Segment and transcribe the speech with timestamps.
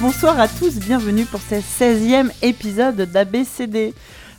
[0.00, 3.94] Bonsoir à tous, bienvenue pour ce 16e épisode d'ABCD.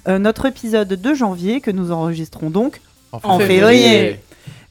[0.08, 2.82] Euh, notre épisode de janvier que nous enregistrons donc
[3.12, 4.20] en février.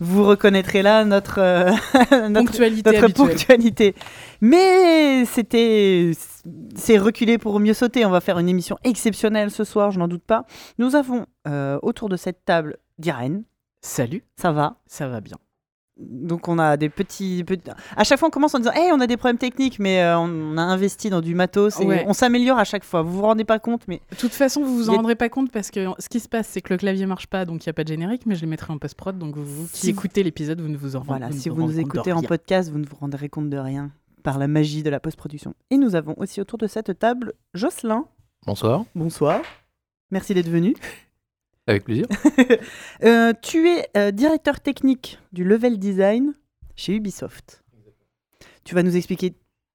[0.00, 1.70] Vous reconnaîtrez là notre, euh,
[2.28, 3.28] notre Ponctualité notre habituelle.
[3.28, 3.94] ponctualité.
[4.40, 6.12] Mais c'était
[6.74, 8.06] c'est reculé pour mieux sauter.
[8.06, 10.46] On va faire une émission exceptionnelle ce soir, je n'en doute pas.
[10.78, 13.42] Nous avons euh, autour de cette table d'Irène.
[13.82, 14.76] Salut, Ça va?
[14.86, 15.36] Ça va bien.
[15.98, 19.00] Donc on a des petits, petits- À chaque fois on commence en disant Hey, on
[19.00, 22.04] a des problèmes techniques, mais euh, on a investi dans du matos et Ouais.
[22.06, 23.02] on s'améliore à chaque fois.
[23.02, 25.50] Vous vous rendez pas compte, mais De toute façon, vous vous en rendrez pas compte
[25.50, 27.70] parce que ce qui se passe, c'est que le clavier marche pas, donc il n'y
[27.70, 29.98] a pas de générique, mais je les mettrai en post-prod, donc vous qui Si vous-
[29.98, 32.70] écoutez l'épisode, vous ne vous en rendez voilà, si en vous nous écoutez en podcast,
[32.70, 33.90] vous ne vous rendrez compte de rien
[34.22, 35.54] par la magie de la post-production.
[35.70, 38.04] Et nous avons aussi autour de cette table Jocelyn.
[38.46, 39.40] Bonsoir, Bonsoir.
[40.10, 40.74] Merci d'être venu.
[41.68, 42.06] Avec plaisir.
[43.04, 46.32] Euh, tu es euh, directeur technique du level design
[46.76, 47.62] chez Ubisoft.
[48.64, 49.34] Tu vas nous expliquer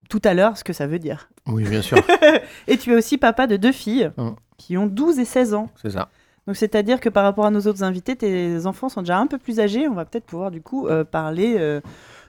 [0.10, 1.30] tout à l'heure ce que ça veut dire.
[1.48, 1.98] Oui, bien sûr,
[2.68, 4.30] Et tu es aussi papa de deux filles Mm.
[4.58, 5.70] qui ont 12 et 16 ans.
[5.82, 6.10] c'est ça.
[6.46, 9.38] Donc c'est-à-dire que par rapport à nos autres invités, tes enfants sont déjà un peu
[9.38, 9.88] plus âgés.
[9.88, 11.80] On va peut-être pouvoir du coup euh, parler euh,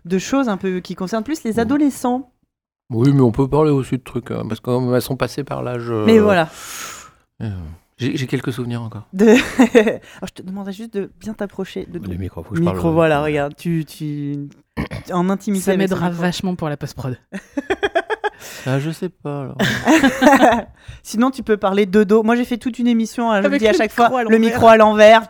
[0.05, 2.31] de choses un peu qui concernent plus les adolescents.
[2.91, 5.91] Oui, mais on peut parler aussi de trucs, euh, parce qu'elles sont passées par l'âge...
[5.91, 6.48] euh, Mais voilà.
[8.03, 9.06] Euh, J'ai quelques souvenirs encore.
[9.12, 9.27] De...
[9.28, 12.61] Alors, je te demanderais juste de bien t'approcher de ton Les micros, faut que je
[12.61, 12.77] micro.
[12.77, 12.92] parle.
[12.95, 14.48] Voilà, regarde, tu, tu...
[15.12, 15.64] en intimité.
[15.64, 16.23] Ça m'aidera micro.
[16.23, 17.19] vachement pour la post-prod.
[18.67, 19.56] Ah, je sais pas, alors.
[21.03, 22.23] Sinon, tu peux parler de dos.
[22.23, 24.06] Moi, j'ai fait toute une émission, hein, je le Avec dis à le chaque micro
[24.11, 25.23] fois, à le micro à l'envers.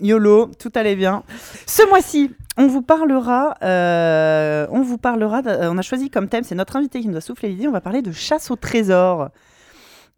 [0.00, 1.22] YOLO, tout allait bien.
[1.66, 6.42] Ce mois-ci, on vous parlera, euh, on vous parlera, de- on a choisi comme thème,
[6.44, 9.28] c'est notre invité qui nous a soufflé l'idée, on va parler de chasse au trésor.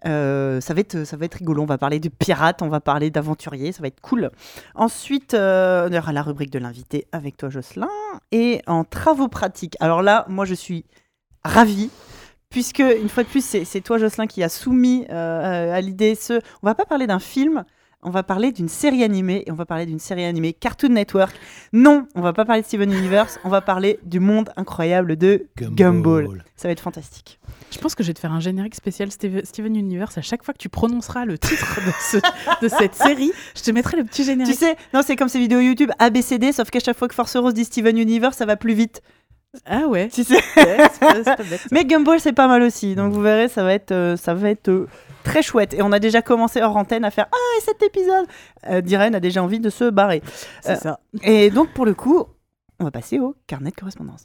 [0.07, 2.81] Euh, ça, va être, ça va être rigolo, on va parler de pirates, on va
[2.81, 4.31] parler d'aventuriers, ça va être cool.
[4.75, 7.89] Ensuite, euh, on aura la rubrique de l'invité avec toi Jocelyn.
[8.31, 10.85] Et en travaux pratiques, alors là, moi je suis
[11.45, 11.91] ravie
[12.53, 16.35] puisque une fois de plus, c'est toi, Jocelyn, qui a soumis euh, à l'idée ce.
[16.63, 17.65] On va pas parler d'un film,
[18.03, 21.35] on va parler d'une série animée, et on va parler d'une série animée Cartoon Network.
[21.73, 25.47] Non, on va pas parler de Steven Universe, on va parler du monde incroyable de
[25.57, 26.45] Gumball.
[26.57, 27.39] Ça va être fantastique.
[27.71, 30.45] Je pense que je vais te faire un générique spécial Steve- Steven Universe à chaque
[30.45, 33.33] fois que tu prononceras le titre de, ce- de cette série.
[33.57, 34.55] Je te mettrai le petit Tu générique.
[34.59, 37.55] sais, non, c'est comme ces vidéos YouTube ABCD, sauf qu'à chaque fois que Force Rose
[37.55, 39.01] dit Steven Universe, ça va plus vite.
[39.67, 41.67] Ah ouais, pas, pas bête.
[41.71, 42.95] Mais Gumball, c'est pas mal aussi.
[42.95, 44.87] Donc vous verrez, ça va être, euh, ça va être euh,
[45.25, 45.75] très chouette.
[45.75, 48.25] Et on a déjà commencé hors antenne à faire Ah, et cet épisode
[48.71, 50.23] euh, Diren a déjà envie de se barrer.
[50.63, 51.01] C'est Euh, ça.
[51.23, 52.25] Et donc, pour le coup,
[52.81, 54.25] on va passer au carnet de correspondance.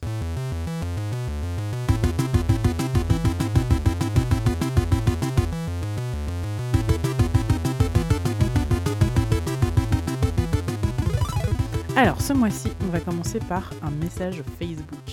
[11.95, 15.06] Alors, ce mois-ci, on va commencer par un message Facebook.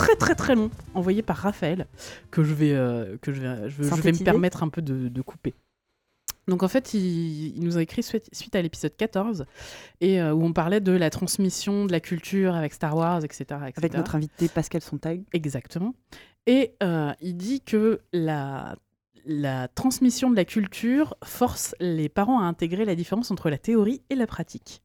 [0.00, 1.86] Très très très long, envoyé par Raphaël,
[2.30, 4.82] que je vais, euh, que je vais, je, vais- je vais me permettre un peu
[4.82, 5.54] de, de couper.
[6.48, 9.44] Donc en fait, il, il nous a écrit suite, suite à l'épisode 14,
[10.00, 13.42] et, euh, où on parlait de la transmission de la culture avec Star Wars, etc.
[13.42, 13.56] etc.
[13.76, 15.22] Avec notre invité Pascal Sontag.
[15.32, 15.94] Exactement.
[16.46, 18.74] Et euh, il dit que la,
[19.26, 24.00] la transmission de la culture force les parents à intégrer la différence entre la théorie
[24.10, 24.82] et la pratique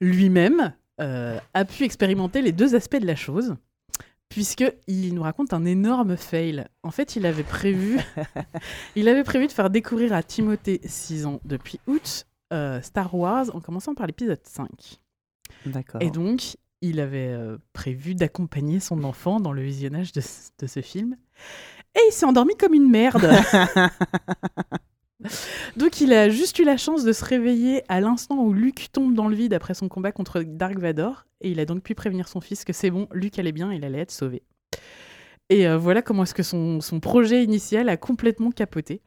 [0.00, 3.54] lui-même euh, a pu expérimenter les deux aspects de la chose,
[4.32, 6.64] puisqu'il nous raconte un énorme fail.
[6.82, 8.00] En fait, il avait prévu,
[8.96, 13.54] il avait prévu de faire découvrir à Timothée, 6 ans, depuis août, euh, Star Wars,
[13.54, 14.68] en commençant par l'épisode 5.
[15.66, 16.00] D'accord.
[16.00, 20.22] Et donc, il avait euh, prévu d'accompagner son enfant dans le visionnage de,
[20.58, 21.16] de ce film.
[21.94, 23.30] Et il s'est endormi comme une merde.
[25.76, 29.14] donc, il a juste eu la chance de se réveiller à l'instant où Luke tombe
[29.14, 31.24] dans le vide après son combat contre Dark Vador.
[31.40, 33.84] Et il a donc pu prévenir son fils que c'est bon, Luke allait bien, il
[33.84, 34.42] allait être sauvé.
[35.48, 39.02] Et euh, voilà comment est-ce que son, son projet initial a complètement capoté.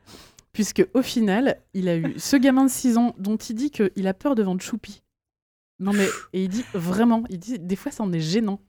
[0.51, 4.07] Puisque au final, il a eu ce gamin de 6 ans dont il dit qu'il
[4.07, 5.01] a peur devant Choupi.
[5.79, 8.61] Non mais, et il dit vraiment, il dit des fois ça en est gênant.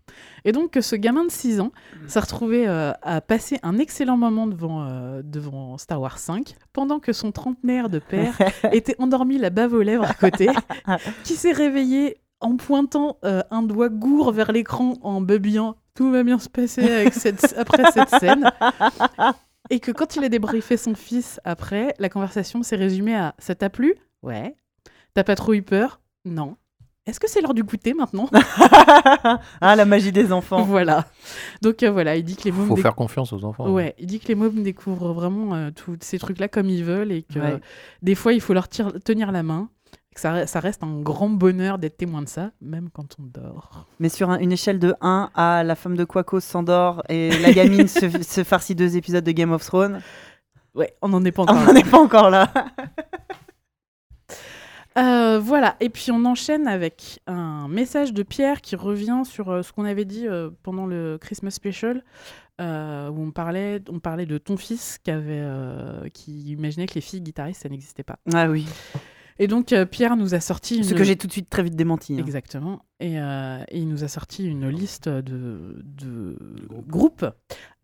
[0.44, 1.70] Et donc que ce gamin de 6 ans
[2.08, 6.98] s'est retrouvé euh, à passer un excellent moment devant, euh, devant Star Wars 5, pendant
[6.98, 8.36] que son trentenaire de père
[8.72, 10.48] était endormi la bave aux lèvres à côté,
[11.24, 16.24] qui s'est réveillé en pointant euh, un doigt gourd vers l'écran en babillant «Tout va
[16.24, 18.50] bien se passer avec cette, après cette scène».
[19.70, 23.54] Et que quand il a débriefé son fils après, la conversation s'est résumée à «Ça
[23.54, 23.94] t'a plu?
[24.22, 24.54] Ouais.
[25.14, 26.00] T'as pas trop eu peur?
[26.24, 26.56] Non.
[27.06, 28.28] Est-ce que c'est l'heure du goûter maintenant
[29.60, 30.62] ah, la magie des enfants.
[30.62, 31.04] Voilà.
[31.62, 33.70] Donc euh, voilà, il dit que les mômes Faut faire confiance aux enfants.
[33.70, 37.12] Ouais, il dit que les mômes découvrent vraiment euh, tous ces trucs-là comme ils veulent
[37.12, 37.60] et que Ouais.
[38.02, 39.68] des fois il faut leur tenir la main,
[40.14, 43.86] que ça, ça reste un grand bonheur d'être témoin de ça, même quand on dort.
[44.00, 47.52] Mais sur un- une échelle de 1 à la femme de Quaco s'endort et la
[47.52, 50.00] gamine se, se farcit deux épisodes de Game of Thrones,
[50.74, 52.52] Ouais, on n'en est pas on n'en est pas encore là.
[54.96, 59.62] Euh, voilà, et puis on enchaîne avec un message de Pierre qui revient sur euh,
[59.62, 62.02] ce qu'on avait dit euh, pendant le Christmas Special,
[62.58, 65.10] où on parlait, on de ton fils qui,
[66.14, 68.18] qui imaginait que les filles guitaristes, ça n'existait pas.
[68.32, 68.66] Ah oui,
[69.38, 70.84] Et donc euh, Pierre nous a sorti une...
[70.84, 72.14] ce que j'ai tout de suite très vite démenti.
[72.14, 72.18] hein.
[72.18, 72.80] Exactement.
[73.00, 76.38] Et, euh, et il nous a sorti une liste de, de
[76.88, 77.26] groupes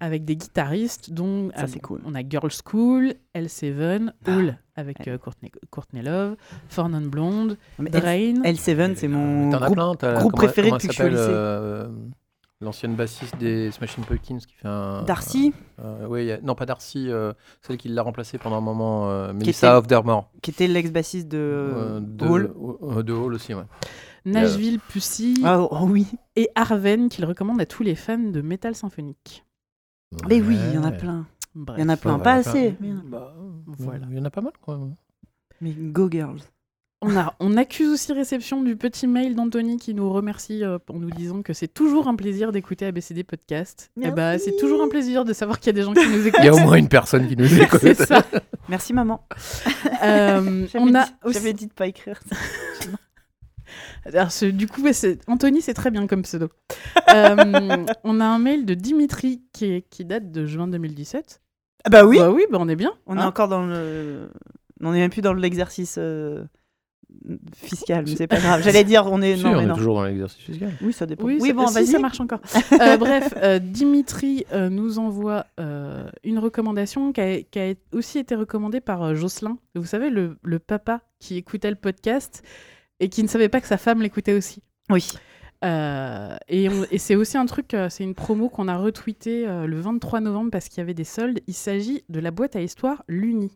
[0.00, 2.00] avec des guitaristes, dont Ça, ah, c'est cool.
[2.06, 6.36] on a Girl School, L7, Hall avec euh, Courtney, Courtney Love,
[6.68, 8.42] For Non Blonde, Mais L- Drain.
[8.50, 9.74] L7, c'est mon T'en as groupe.
[9.76, 9.94] plein.
[9.94, 11.36] t'as- groupe comment- préféré comment depuis que elle je suis au s'appelle, lycée.
[11.36, 11.88] euh,
[12.62, 15.02] L'ancienne bassiste des Smashing Pumpkins qui fait un.
[15.02, 19.10] Darcy, euh, oui, a- non, pas Darcy, euh, celle qui l'a remplacée pendant un moment,
[19.10, 20.30] euh, Melissa Ofdermore.
[20.42, 22.54] qui était l'ex-bassiste de Euh, de, Hall.
[22.82, 23.64] euh, de Hall aussi, ouais.
[24.24, 26.06] Nashville Pussy Ah oh, oh oui,
[26.36, 29.44] et Arven qu'il recommande à tous les fans de métal symphonique.
[30.28, 31.26] mais oui, il y en a plein.
[31.56, 32.76] Il y en a plein, pas assez.
[32.80, 33.34] il y en a- Bah,
[33.66, 34.06] Voilà.
[34.10, 34.78] Il y en a pas mal, quoi.
[35.60, 36.40] Mais go girls.
[37.04, 40.98] On, a, on accuse aussi réception du petit mail d'Anthony qui nous remercie euh, en
[41.00, 43.90] nous disant que c'est toujours un plaisir d'écouter ABCD Podcast.
[44.00, 44.44] Et bah, Merci.
[44.46, 46.40] c'est toujours un plaisir de savoir qu'il y a des gens qui nous écoutent.
[46.40, 47.80] Il y a au moins une personne qui nous écoute.
[47.82, 48.22] c'est ça.
[48.68, 49.26] Merci maman.
[50.04, 52.20] Euh, on a dit- aussi- J'avais dit de pas écrire.
[54.04, 54.82] Alors, ce- du coup,
[55.28, 56.48] Anthony, c'est très bien comme pseudo.
[57.12, 61.40] Euh, on a un mail de Dimitri qui, est- qui date de juin 2017.
[61.84, 62.92] Ah bah oui, Bah oui, bah on est bien.
[63.06, 63.26] on est hein.
[63.26, 64.28] encore dans le.
[64.80, 66.44] On est même plus dans l'exercice euh,
[67.56, 68.62] fiscal, mais c'est pas grave.
[68.62, 69.36] J'allais dire, on est.
[69.42, 69.74] Si, non, on mais est non.
[69.74, 70.72] toujours dans l'exercice fiscal.
[70.82, 71.24] Oui, ça dépend.
[71.24, 71.86] Oui, bon, si, vas-y.
[71.86, 72.40] ça marche encore.
[72.80, 78.18] Euh, bref, euh, Dimitri euh, nous envoie euh, une recommandation qui a, qui a aussi
[78.18, 79.58] été recommandée par euh, Jocelyn.
[79.74, 82.42] Vous savez, le, le papa qui écoutait le podcast
[83.00, 84.62] et qui ne savait pas que sa femme l'écoutait aussi.
[84.90, 85.08] Oui.
[85.64, 89.66] Euh, et et c'est aussi un truc, euh, c'est une promo qu'on a retweetée euh,
[89.66, 91.40] le 23 novembre parce qu'il y avait des soldes.
[91.46, 93.52] Il s'agit de la boîte à histoire Luni.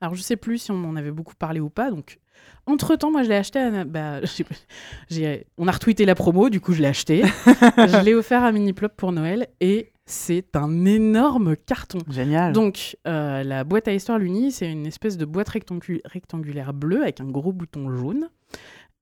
[0.00, 2.18] Alors je sais plus si on en avait beaucoup parlé ou pas, donc
[2.66, 4.20] entre temps moi je l'ai acheté, à, bah,
[5.58, 8.92] on a retweeté la promo, du coup je l'ai acheté, je l'ai offert à Miniplop
[8.96, 11.98] pour Noël et c'est un énorme carton.
[12.08, 12.52] Génial.
[12.52, 17.02] Donc, euh, la boîte à histoire Luni, c'est une espèce de boîte rectangu- rectangulaire bleue
[17.02, 18.28] avec un gros bouton jaune.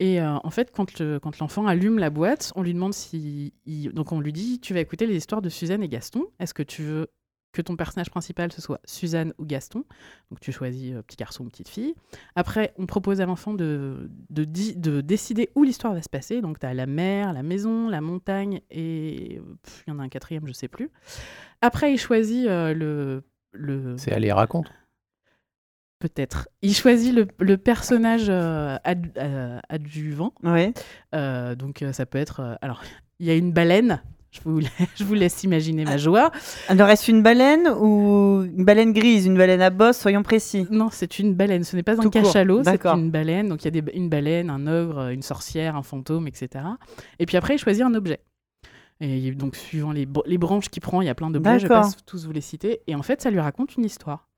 [0.01, 3.53] Et euh, en fait, quand, le- quand l'enfant allume la boîte, on lui demande si.
[3.67, 6.25] il- Donc, on lui dit Tu vas écouter les histoires de Suzanne et Gaston.
[6.41, 7.09] Est-ce que tu veux
[7.55, 9.85] que ton personnage principal ce soit Suzanne ou Gaston
[10.31, 11.95] Donc, tu choisis euh, petit garçon ou petite fille.
[12.37, 16.41] Après, on propose à l'enfant de, de, di- de décider où l'histoire va se passer.
[16.43, 19.41] Donc, tu as la mer, la maison, la montagne et.
[19.63, 20.91] pff, Il y en a un quatrième, je sais plus.
[21.63, 23.23] Après, il choisit euh, le.
[23.53, 24.71] le C'est aller raconte.
[26.01, 26.49] Peut-être.
[26.61, 30.35] Il choisit le, le personnage euh, ad- euh, adjuvant.
[30.43, 30.75] Ouais.
[31.15, 32.41] Euh, donc, euh, ça peut être.
[32.41, 32.83] euh, alors,
[33.21, 34.03] il y a une baleine.
[34.35, 36.33] Je vous, la- je vous laisse imaginer ma joie.
[36.69, 40.67] Alors, est-ce une baleine ou une baleine grise, une baleine à bosse Soyons précis.
[40.71, 41.63] Non, c'est une baleine.
[41.65, 42.11] Ce n'est pas un court.
[42.33, 43.49] cachalot, c'est une baleine.
[43.49, 46.65] Donc, il y a des- une baleine, un ogre, une sorcière, un fantôme, etc.
[47.21, 48.21] Et puis après, il choisit un objet.
[49.01, 51.51] Et donc, suivant les, br- les branches qu'il prend, il y a plein d'objets.
[51.59, 52.81] Je vais pas tous vous les citer.
[52.87, 54.29] Et en fait, ça lui raconte une histoire.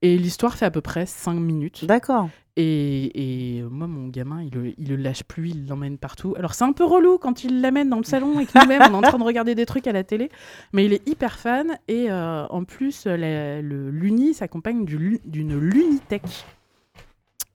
[0.00, 1.84] Et l'histoire fait à peu près 5 minutes.
[1.84, 2.28] D'accord.
[2.60, 6.34] Et, et moi, mon gamin, il le, il le lâche plus, il l'emmène partout.
[6.36, 8.94] Alors, c'est un peu relou quand il l'amène dans le salon et que nous-mêmes, on
[8.94, 10.28] est en train de regarder des trucs à la télé.
[10.72, 11.78] Mais il est hyper fan.
[11.86, 16.44] Et euh, en plus, la- le l'Uni s'accompagne du d'une Lunitech.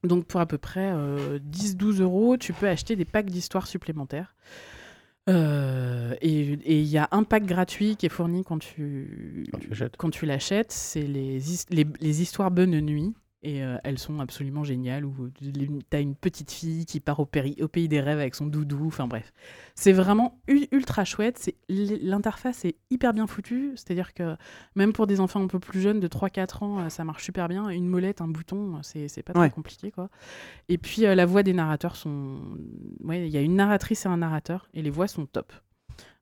[0.05, 4.35] Donc, pour à peu près euh, 10-12 euros, tu peux acheter des packs d'histoires supplémentaires.
[5.29, 6.41] Euh, et
[6.81, 9.45] il y a un pack gratuit qui est fourni quand tu,
[9.97, 13.13] Quand tu l'achètes, c'est les, les, les histoires bonne nuit.
[13.45, 15.03] Et euh, elles sont absolument géniales.
[15.05, 15.51] Où tu
[15.91, 18.87] as une petite fille qui part au, pays des rêves avec son doudou.
[18.87, 19.33] Enfin bref.
[19.75, 21.37] C'est vraiment ultra chouette.
[21.37, 23.71] C'est- L'interface est hyper bien foutue.
[23.75, 24.37] C'est-à-dire que
[24.75, 27.49] même pour des enfants un peu plus jeunes, de 3-4 ans, euh, ça marche super
[27.49, 27.67] bien.
[27.69, 29.49] Une molette, un bouton, euh, c'est c'est pas Ouais.
[29.49, 29.91] très compliqué.
[29.91, 30.09] quoi.
[30.69, 32.39] Et puis euh, la voix des narrateurs sont.
[33.03, 34.69] Ouais, il y a une narratrice et un narrateur.
[34.73, 35.51] Et les voix sont top.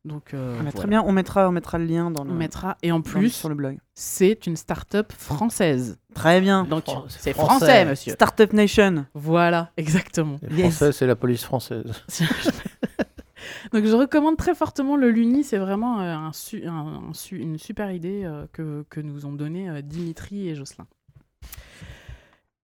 [0.03, 2.33] Donc, euh, Ah bah, Très bien, on mettra, on mettra le lien dans le, On
[2.33, 2.75] mettra.
[2.81, 3.77] Et en dans le- plus, sur le blog.
[3.93, 5.99] c'est une start-up française.
[6.15, 6.63] Très bien.
[6.63, 7.55] Donc, Fran- c'est français.
[7.59, 8.13] français, monsieur.
[8.13, 9.05] Startup Nation.
[9.13, 10.39] Voilà, exactement.
[10.41, 10.75] Les Yes.
[10.77, 11.85] Français, c'est la police française.
[13.73, 15.43] Donc, je recommande très fortement le Luni.
[15.43, 19.25] C'est vraiment euh, un su- un- un su- une super idée euh, que, que nous
[19.25, 20.85] ont donné euh, Dimitri et Jocelyn.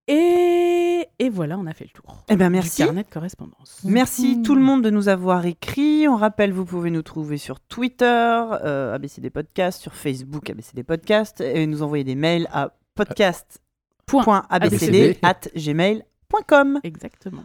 [0.10, 2.24] Et, et voilà, on a fait le tour.
[2.30, 2.84] Eh ben Du merci.
[2.84, 3.82] carnet de correspondance.
[3.84, 6.08] Merci tout le monde de nous avoir écrit.
[6.08, 11.42] On rappelle, vous pouvez nous trouver sur Twitter, euh, ABCD Podcast, sur Facebook, ABCD Podcast,
[11.42, 13.06] et nous envoyer des mails à Point.
[13.06, 16.04] podcast.abcd at gmail.com.
[16.34, 16.80] gmail.com.
[16.84, 17.44] Exactement.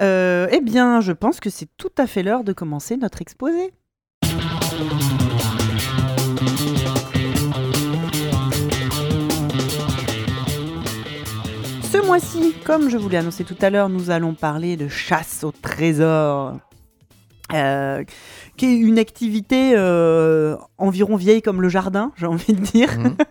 [0.00, 3.72] Euh, eh bien, je pense que c'est tout à fait l'heure de commencer notre exposé.
[12.18, 15.52] Mois-ci, comme je vous l'ai annoncé tout à l'heure, nous allons parler de chasse au
[15.52, 16.56] trésor.
[17.54, 18.04] Euh,
[18.58, 22.98] qui est une activité euh, environ vieille comme le jardin, j'ai envie de dire.
[22.98, 23.16] Mhm.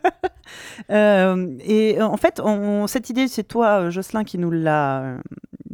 [0.92, 5.18] Euh, et en fait, on- cette idée, c'est toi, Jocelyn, qui nous l'a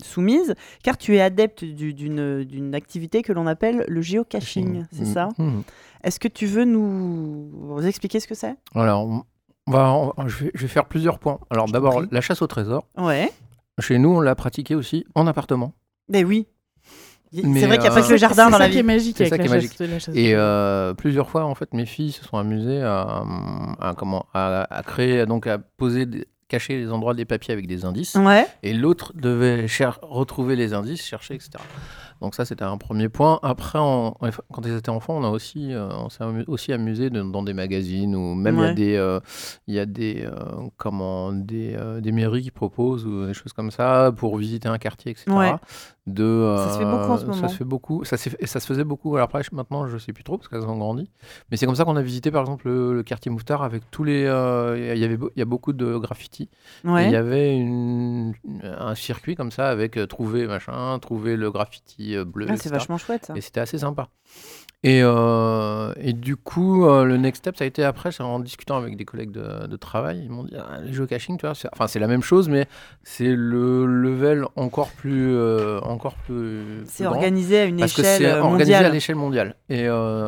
[0.01, 5.05] soumise, car tu es adepte du- d'une d'une activité que l'on appelle le géocaching, c'est
[5.05, 5.29] ça?
[5.38, 5.62] Mhm.
[6.03, 8.55] Est-ce que tu veux nous expliquer ce que c'est?
[8.74, 9.25] Alors,
[9.67, 11.39] on- je, vais, je vais faire plusieurs points.
[11.50, 12.08] Alors, t'en d'abord, prie.
[12.12, 12.86] la chasse au trésor.
[12.98, 13.32] Ouais.
[13.79, 15.74] Chez nous, on l'a pratiqué aussi en appartement.
[16.10, 16.48] Ben oui.
[17.32, 18.63] Y- Mais, C'est vrai qu'il n'y a euh, pas que le jardin C'est dans ça
[18.63, 18.88] la qui est vie.
[18.88, 20.15] magique C'est avec ça la qui est chasse, la chasse.
[20.15, 23.24] Et euh, plusieurs fois, en fait, mes filles se sont amusées à,
[23.79, 27.65] à, comment, à, à créer, donc à poser, des- cacher les endroits des papiers avec
[27.65, 28.13] des indices.
[28.13, 28.46] Ouais.
[28.62, 31.51] Et l'autre devait cher- retrouver les indices, chercher, etc.
[32.24, 33.38] Donc ça, c'était un premier point.
[33.44, 34.15] Après, on-
[34.53, 37.53] quand ils étaient enfants, on a aussi, euh, on s'est aussi amusé de- dans des
[37.53, 39.20] magazines ou même il y a des, euh,
[39.68, 40.32] y a des, euh,
[40.77, 45.12] comment, des, des mairies qui proposent ou des choses comme ça pour visiter un quartier,
[45.12, 45.25] etc.
[45.51, 45.56] Ouais.
[46.06, 47.42] De, Ça se fait beaucoup en ce euh, moment.
[47.42, 48.04] Ça se fait beaucoup.
[48.04, 49.16] Ça, et se faisait beaucoup.
[49.16, 51.10] Alors après, maintenant, je sais plus trop parce qu'elles ont grandi.
[51.50, 54.04] Mais c'est comme ça qu'on a visité, par exemple, le, le quartier Mouffetard avec tous
[54.04, 54.26] les.
[54.26, 56.50] euh, Il y avait, il y a beaucoup de graffiti.
[56.84, 57.06] Ouais.
[57.06, 58.34] il y avait une-
[58.64, 62.48] un circuit comme ça avec euh, trouver machin, trouver le graffiti euh, bleu.
[62.50, 63.34] Ah, c'est vachement chouette ça.
[63.38, 64.10] Et c'était assez sympa.
[64.86, 68.40] Et, euh, et du coup, euh, le next step, ça a été après, c'est en
[68.40, 71.46] discutant avec des collègues de, de travail, ils m'ont dit, ah, les jeux caching, tu
[71.46, 72.68] vois, c'est, enfin, c'est la même chose, mais
[73.02, 76.84] c'est le level encore plus, euh, encore plus.
[76.86, 77.16] C'est plus grand.
[77.16, 79.56] organisé à une Parce que échelle c'est euh, organisé à l'échelle mondiale.
[79.70, 79.88] Et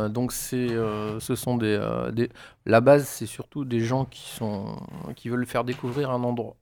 [0.09, 0.69] donc, c'est,
[1.19, 1.77] ce sont des,
[2.13, 2.29] des.
[2.65, 4.77] La base, c'est surtout des gens qui, sont,
[5.15, 6.55] qui veulent faire découvrir un endroit.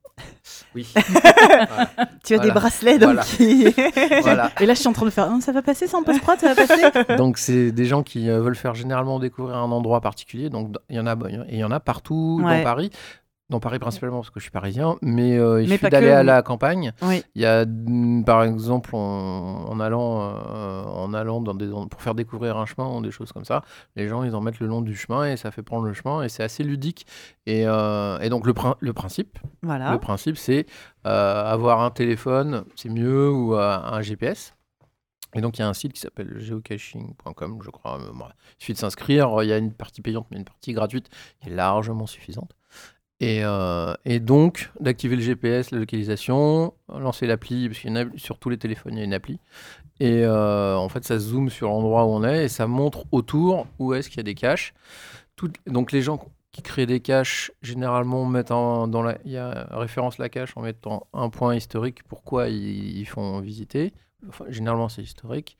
[0.75, 0.87] Oui.
[2.23, 3.23] Tu as des bracelets donc Voilà.
[3.23, 3.65] qui...
[4.21, 4.51] voilà.
[4.61, 5.27] Et là, je suis en train de faire.
[5.27, 6.83] Hum, ça va passer, ça en post-prod, ça va passer?
[7.17, 10.49] Donc, c'est des gens qui euh, veulent faire généralement découvrir un endroit particulier.
[10.49, 11.13] Donc, d- il y en a,
[11.49, 12.59] et il y en a partout Ouais.
[12.59, 12.91] dans Paris.
[13.53, 16.11] Dans Paris principalement parce que je suis parisien, mais euh, il Mais suffit d'aller que,
[16.13, 16.91] à la campagne.
[17.03, 17.23] oui.
[17.35, 22.01] Il y a, mm, par exemple, en, en allant, euh, en allant dans des, pour
[22.01, 23.61] faire découvrir un chemin ou des choses comme ça,
[23.95, 26.23] les gens, ils en mettent le long du chemin et ça fait prendre le chemin
[26.23, 27.05] et c'est assez ludique.
[27.45, 29.91] Et, euh, et donc, le, prin- le principe, Voilà.
[29.91, 30.65] le principe, c'est
[31.03, 34.55] avoir un téléphone, c'est mieux, ou un GPS.
[35.35, 37.99] Et donc, il y a un site qui s'appelle geocaching.com, je crois.
[38.01, 39.41] il suffit de s'inscrire.
[39.43, 41.09] Il y a une partie payante, mais une partie gratuite
[41.41, 42.51] qui est largement suffisante.
[43.19, 47.95] Et, euh, et donc, d'activer le GPS, la localisation, lancer l'appli, parce qu'il y en
[47.95, 49.39] a sur tous les téléphones, il y a une appli.
[49.99, 53.67] Et euh, en fait, ça zoome sur l'endroit où on est et ça montre autour
[53.79, 54.73] où est-ce qu'il y a des caches.
[55.67, 56.19] Donc, les gens
[56.51, 60.55] qui créent des caches, généralement, mettent en- dans la, il y a référence la cache
[60.55, 63.93] en mettant un point historique, pourquoi ils, font visiter.
[64.49, 65.57] Généralement, c'est historique.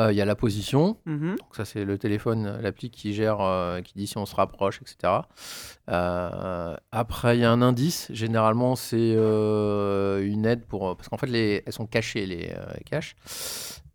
[0.00, 1.30] Euh, Il y a la position, Mhm.
[1.38, 4.80] donc ça c'est le téléphone, l'appli qui gère, euh, qui dit si on se rapproche,
[4.80, 5.22] etc.
[5.90, 10.96] Euh, après il y a un indice, généralement c'est euh, une aide pour...
[10.96, 13.16] Parce qu'en fait les, elles sont cachées les euh, caches.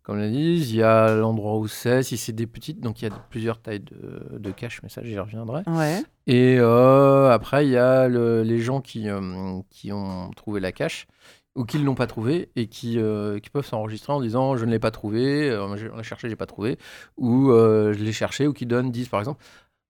[0.02, 3.08] Comme on dit, il y a l'endroit où c'est, si c'est des petites, donc il
[3.08, 5.62] y a plusieurs tailles de, de caches, mais ça j'y reviendrai.
[5.66, 6.02] Ouais.
[6.26, 10.72] Et euh, après, il y a le- les gens qui, euh, qui ont trouvé la
[10.72, 11.06] cache
[11.56, 14.64] ou qui ne l'ont pas trouvé et qui, euh, qui peuvent s'enregistrer en disant je
[14.64, 16.78] ne l'ai pas trouvé, euh, je l'ai cherché, j'ai pas trouvé,
[17.16, 19.42] ou euh, je l'ai cherché, ou qui donnent, disent par exemple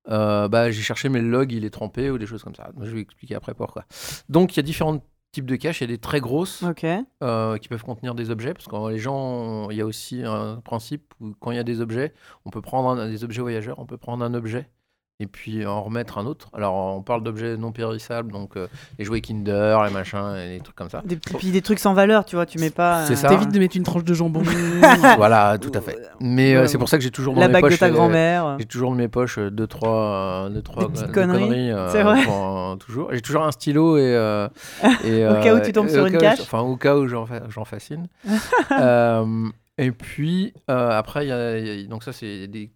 [0.06, 2.70] bah, j'ai cherché mais le log il est trempé ou des choses comme ça.
[2.82, 3.84] Je vais expliquer après pourquoi.
[4.28, 5.02] Donc il y a différents
[5.32, 6.62] types de caches, il y a des très grosses
[7.60, 11.14] qui peuvent contenir des objets, parce que les gens, il y a aussi un principe
[11.20, 12.12] où quand il y a des objets,
[12.44, 14.68] on peut prendre un- des objets voyageurs, on peut prendre un objet
[15.20, 16.48] et puis en remettre un autre.
[16.52, 18.66] Alors on parle d'objets non périssables, donc euh,
[18.98, 21.02] les jouets Kinder, les machins, et les trucs comme ça.
[21.04, 23.06] Des, petits- puis des trucs sans valeur, tu vois, tu mets pas.
[23.06, 23.28] C'est euh, ça.
[23.28, 24.42] T'évites de mettre une tranche de jambon.
[25.16, 25.96] voilà, tout à fait.
[26.20, 27.90] Mais euh, c'est pour ça que j'ai toujours dans La mes bague de ta euh,
[27.90, 28.56] grand-mère.
[28.58, 31.70] J'ai toujours dans mes poches deux trois, euh, deux, trois petites euh, conneries.
[31.70, 32.22] euh, C'est vrai.
[32.24, 33.08] pour, euh, toujours.
[33.12, 34.48] J'ai toujours un stylo et, euh,
[35.04, 36.40] et, Au cas où tu tombes sur une cache.
[36.40, 38.08] enfin au cas où j'en fa- j'en fascine.
[38.72, 42.70] Euh, et puis euh, après il y a, y a- donc ça c'est des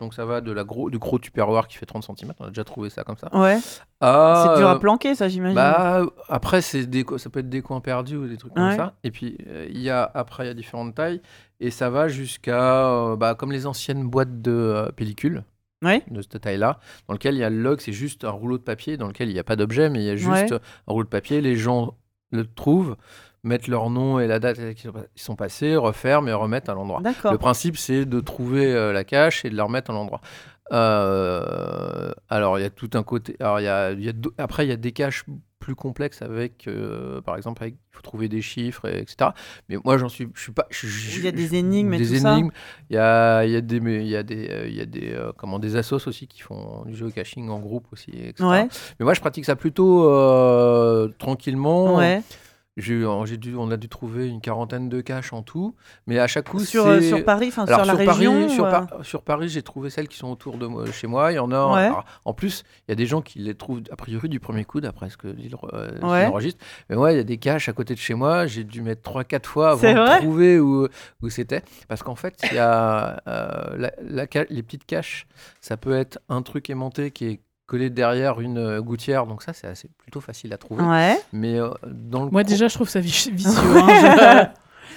[0.00, 2.32] donc ça va de la gros du gros tupperware qui fait 30 cm.
[2.38, 3.28] On a déjà trouvé ça comme ça.
[3.36, 3.58] Ouais.
[4.00, 5.54] à, C'est dur euh, à planquer, ça, j'imagine.
[5.54, 8.94] bah, après, c'est des, ça peut être des coins perdus ou des trucs comme ça.
[9.04, 11.20] Et puis, euh, il y a, après, il y a différentes tailles.
[11.60, 15.44] Et ça va jusqu'à, euh, bah, comme les anciennes boîtes de euh, pellicule,
[15.82, 16.02] Ouais.
[16.10, 18.62] de cette taille-là, dans lequel il y a le log, c'est juste un rouleau de
[18.62, 20.58] papier, dans lequel il n'y a pas d'objet, mais il y a juste Ouais.
[20.86, 21.40] un rouleau de papier.
[21.40, 21.96] Les gens
[22.32, 22.96] le trouvent,
[23.42, 26.74] mettent leur nom et la date à laquelle ils sont- passés, referment et remettent à
[26.74, 27.00] l'endroit.
[27.32, 30.20] Le principe, c'est de trouver euh, la cache et de la remettre à l'endroit.
[30.72, 33.36] Euh, alors, il y a tout un côté.
[33.40, 35.24] Alors, il y a, il y a d'au- après, il y a des caches
[35.58, 39.30] plus complexes avec, euh, par exemple, il faut trouver des chiffres, et etc.
[39.68, 40.66] Mais moi, j'en suis, je suis pas.
[40.70, 42.32] je- je- Il y a des énigmes et des tout ça.
[42.32, 42.50] énigmes.
[42.88, 45.18] Il y a, il y a des, il y a des, il y a des,
[45.36, 48.44] comment, des assos aussi qui font du géocaching en groupe aussi, etc.
[48.48, 48.68] Ouais,
[48.98, 50.04] Mais moi, je pratique ça plutôt
[51.18, 51.96] tranquillement.
[51.96, 52.22] ouais.
[52.76, 55.74] J'ai dû, on a dû trouver une quarantaine de caches en tout,
[56.06, 58.48] mais à chaque coup, Sur, euh, sur Paris, enfin sur la Paris, région.
[58.48, 61.32] sur, euh, Par- sur Paris, j'ai trouvé celles qui sont autour de moi, chez moi.
[61.32, 61.72] Il y en a.
[61.74, 61.80] Ouais.
[61.86, 64.64] alors, en plus, il y a des gens qui les trouvent a priori du premier
[64.64, 66.26] coup, d'après ce que dit le, euh, Ouais.
[66.26, 66.64] enregistre.
[66.88, 68.46] Mais moi, il y a des caches à côté de chez moi.
[68.46, 70.86] J'ai dû mettre 3-4 fois avant de trouver où,
[71.22, 71.62] où c'était.
[71.88, 75.26] Parce qu'en fait, il y a euh, la- les petites caches.
[75.60, 79.26] Ça peut être un truc aimanté qui est collé derrière une euh, gouttière.
[79.26, 80.82] Donc ça, c'est assez, plutôt facile à trouver.
[80.82, 81.16] Ouais.
[81.32, 83.52] Mais euh, dans le Moi, déjà, je trouve ça vici- vicieux.
[83.76, 84.50] hein.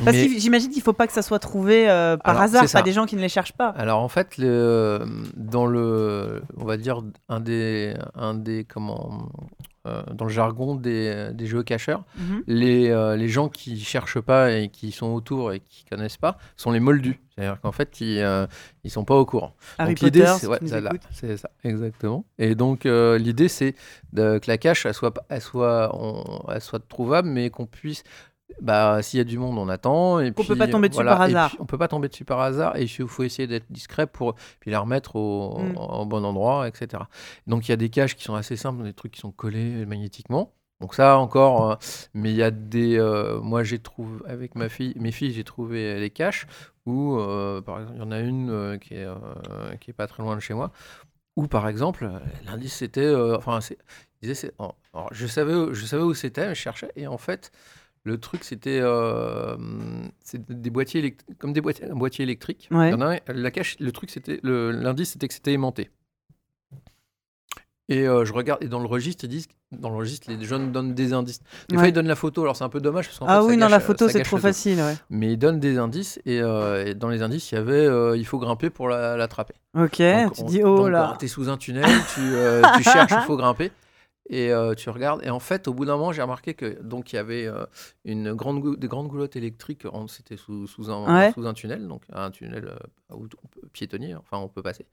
[0.04, 2.66] Parce mais- que j'imagine qu'il faut pas que ça soit trouvé euh, par Alors, hasard,
[2.74, 3.70] pas des gens qui ne les cherchent pas.
[3.78, 5.06] Alors en fait, le,
[5.38, 9.30] dans le, on va dire un des, un des comment,
[9.86, 12.44] dans le jargon des, des géocacheurs, Mhm.
[12.48, 16.38] les, euh, les gens qui cherchent pas et qui sont autour et qui connaissent pas
[16.56, 17.20] sont les moldus.
[17.36, 18.46] C'est-à-dire qu'en fait, ils, euh,
[18.84, 19.56] ils sont pas au courant.
[19.78, 20.48] Harry donc l'idée, Potter, c'est
[21.28, 22.26] ouais, ça, exactement.
[22.38, 23.76] Et donc euh, l'idée, c'est
[24.16, 28.04] que la cache, elle soit, elle soit, on- elle soit trouvable, mais qu'on puisse
[28.62, 30.20] bah, s'il y a du monde, on attend.
[30.20, 31.50] Et Qu'on puis, peut pas tomber dessus voilà, par hasard.
[31.50, 32.76] puis, on peut pas tomber dessus par hasard.
[32.78, 35.78] Et il faut essayer d'être discret pour puis la remettre au, Mm.
[35.78, 37.04] au bon endroit, etc.
[37.48, 39.86] Donc il y a des caches qui sont assez simples, des trucs qui sont collés
[39.86, 40.54] magnétiquement.
[40.82, 41.76] Donc ça encore, euh,
[42.14, 42.98] mais il y a des.
[43.00, 46.46] euh, moi j'ai trouvé avec ma fille, mes filles, j'ai trouvé les caches
[46.86, 49.08] où, euh, par exemple, il y en a une qui est
[49.80, 50.72] qui est pas très loin de chez moi.
[51.38, 52.10] Où par exemple,
[52.46, 53.60] l'indice c'était, enfin,
[54.22, 54.52] disait,
[55.12, 57.52] je savais, où- je savais où c'était, je cherchais, et en fait,
[58.06, 59.56] le truc c'était, euh,
[60.24, 62.68] c'est des boîtiers, comme des boîtiers, un boîtier électrique.
[62.72, 62.90] Ouais.
[62.90, 65.90] Il y en a un, la cache, le truc c'était, l'indice c'était que c'était aimanté.
[67.90, 70.72] Et euh, je regarde, et dans le registre, ils disent, dans le registre, les jeunes
[70.72, 71.42] donnent des indices.
[71.68, 71.90] Des fois, Ouais.
[71.90, 73.82] ils donnent la photo, alors c'est un peu dommage parce Ah fait, oui, non, la
[73.82, 74.78] photo, c'est trop facile.
[74.80, 74.96] Ouais.
[75.10, 78.16] Mais ils donnent des indices, et, euh, et dans les indices, il y avait, euh,
[78.16, 79.54] il faut grimper pour la- l'attraper.
[79.78, 81.18] Ok, Donc, tu on- dis, oh là.
[81.20, 82.22] Tu es sous un tunnel, tu,
[82.78, 83.70] tu cherches, il faut grimper.
[84.30, 85.22] Et euh, tu regardes.
[85.26, 87.66] Et en fait, au bout d'un moment, j'ai remarqué que donc il y avait euh,
[88.06, 89.84] une grande des grandes goulottes électriques.
[90.08, 91.32] C'était sous, sous un, Ouais.
[91.34, 94.86] sous un tunnel, donc un tunnel euh, où on peut piétonnier, enfin on peut passer.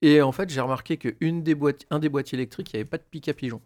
[0.00, 2.80] Et en fait, j'ai remarqué que une des boîtes, un des boîtiers électriques, il n'y
[2.80, 3.60] avait pas de pic à pigeon.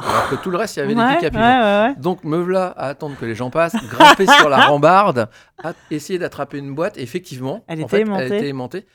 [0.00, 1.42] Alors que tout le reste, il y avait ouais, des pics à pigeon.
[1.42, 1.94] ouais, ouais, ouais.
[2.00, 5.28] Donc me voilà à attendre que les gens passent, grimper sur la rambarde,
[5.62, 6.96] à essayer d'attraper une boîte.
[6.98, 8.24] Et effectivement, Elle en était fait, aimantée.
[8.24, 8.86] elle était aimantée.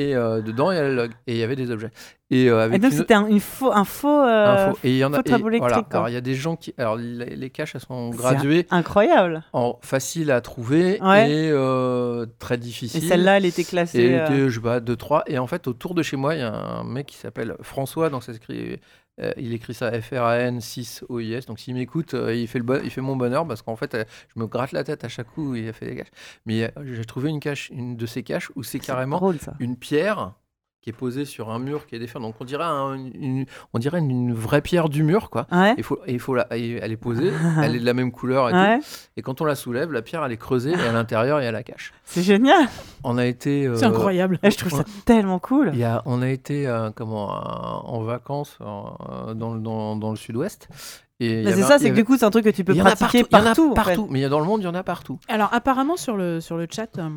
[0.00, 1.10] Et euh, dedans, il y, a le log.
[1.26, 1.90] Et il y avait des objets.
[2.30, 4.08] Et euh, Et donc, une- c'était un, une faux, un faux.
[4.22, 4.78] euh, un faux.
[4.84, 5.18] Et il y en a.
[5.24, 5.84] et voilà.
[5.90, 6.72] Alors il y a des gens qui.
[6.78, 9.42] Alors les, les caches, elles sont graduées Incroyable.
[9.52, 11.30] en facile à trouver Ouais.
[11.30, 13.02] et très Et difficile.
[13.02, 14.04] celle-là, elle était Et classée.
[14.04, 15.22] elle euh, était, je sais pas, 2-3.
[15.26, 18.08] Et en fait, autour de chez moi, il y a un mec qui s'appelle François.
[18.10, 18.78] Donc, ça s'écrit,
[19.20, 21.46] euh, il écrit ça F-R-A-N 6 O-I-S.
[21.46, 23.94] Donc, s'il m'écoute, euh, il, fait le bon- il fait mon bonheur parce qu'en fait,
[23.94, 24.04] euh,
[24.34, 26.10] je me gratte la tête à chaque coup où il a fait des caches.
[26.46, 29.76] Mais euh, j'ai trouvé une cache, une de ces caches où c'est carrément drôle, une
[29.76, 30.34] pierre
[30.80, 32.20] qui est posée sur un mur qui est défait.
[32.20, 35.46] Donc, on dirait, un- une, on dirait une, vraie pierre du mur, quoi.
[35.50, 35.74] Ouais.
[35.76, 38.12] Il faut, et il faut la, et elle est posée, elle est de la même
[38.12, 38.86] couleur et tout.
[39.16, 41.48] Et quand on la soulève, la pierre, elle est creusée et à l'intérieur, il y
[41.48, 41.92] a la cache.
[42.04, 42.66] C'est génial.
[43.04, 43.66] On a été.
[43.66, 44.38] euh, C'est incroyable.
[44.42, 45.70] Et je trouve ça tellement cool.
[45.72, 47.40] il y a, on a été euh, comment, euh,
[47.84, 50.68] en vacances euh, dans, le- dans, dans le sud-ouest.
[51.20, 52.72] Et Bah, c'est avait- ça, c'est que du coup, c'est un truc que tu peux
[52.72, 53.66] il y en a pratiquer partout, il y en a partout.
[53.72, 53.74] en fait.
[53.74, 54.06] partout.
[54.10, 55.18] Mais il y a dans le monde, il y en a partout.
[55.26, 57.08] Alors, apparemment, sur le, sur le chat, euh,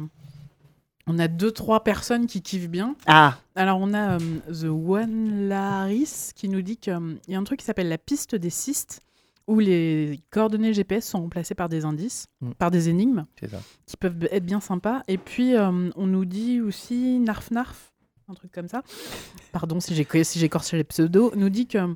[1.08, 2.96] on a deux, trois personnes qui kiffent bien.
[3.08, 4.20] Ah, Alors, on a euh,
[4.52, 8.36] The One Laris qui nous dit qu'il y a un truc qui s'appelle la piste
[8.36, 9.02] des cystes,
[9.48, 12.52] où les coordonnées GPS sont remplacées par des indices, Mm.
[12.54, 13.60] par des énigmes, ça.
[13.86, 15.02] qui peuvent être bien sympas.
[15.08, 17.92] Et puis, euh, on nous dit aussi Narf Narf,
[18.30, 18.84] un truc comme ça.
[19.52, 21.96] Pardon si j'ai si j'écorche les pseudos, nous dit que, euh,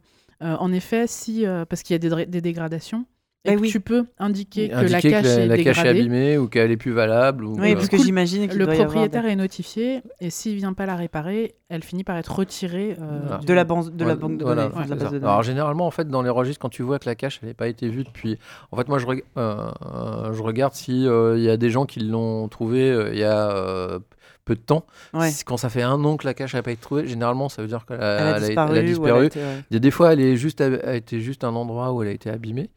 [0.58, 3.06] en effet, si, euh, parce qu'il y a des dégradations,
[3.46, 3.70] et Eh que oui.
[3.70, 6.00] tu peux indiquer que la cache est la cache est dégradée.
[6.00, 7.46] abîmée ou qu'elle est plus valable.
[7.46, 8.06] Ou, oui, euh, parce que cool.
[8.06, 11.56] j'imagine qu'il Le doit y avoir propriétaire est notifié et s'il vient pas la réparer,
[11.70, 13.38] elle finit par être retirée euh, Voilà.
[13.38, 15.00] du- de la banque de la Ouais, banque de voilà, données, enfin, de la c'est
[15.00, 15.14] base ça.
[15.16, 15.32] de données.
[15.32, 17.54] Alors généralement en fait dans les registres quand tu vois que la cache elle n'a
[17.56, 18.38] pas été vue depuis
[18.72, 21.86] en fait moi je, reg- euh, je regarde si euh, il y a des gens
[21.86, 24.00] qui l'ont trouvé euh, il y a euh,
[24.46, 25.32] peu de temps Ouais.
[25.46, 27.68] Quand ça fait un an que la cache n'a pas été trouvée généralement ça veut
[27.68, 28.78] dire qu'elle a, elle disparu.
[28.78, 29.10] elle a ou disparu.
[29.10, 29.64] elle a été, ouais.
[29.72, 32.10] Il y a des fois elle est juste a, été juste un endroit où elle
[32.10, 32.70] a été abîmée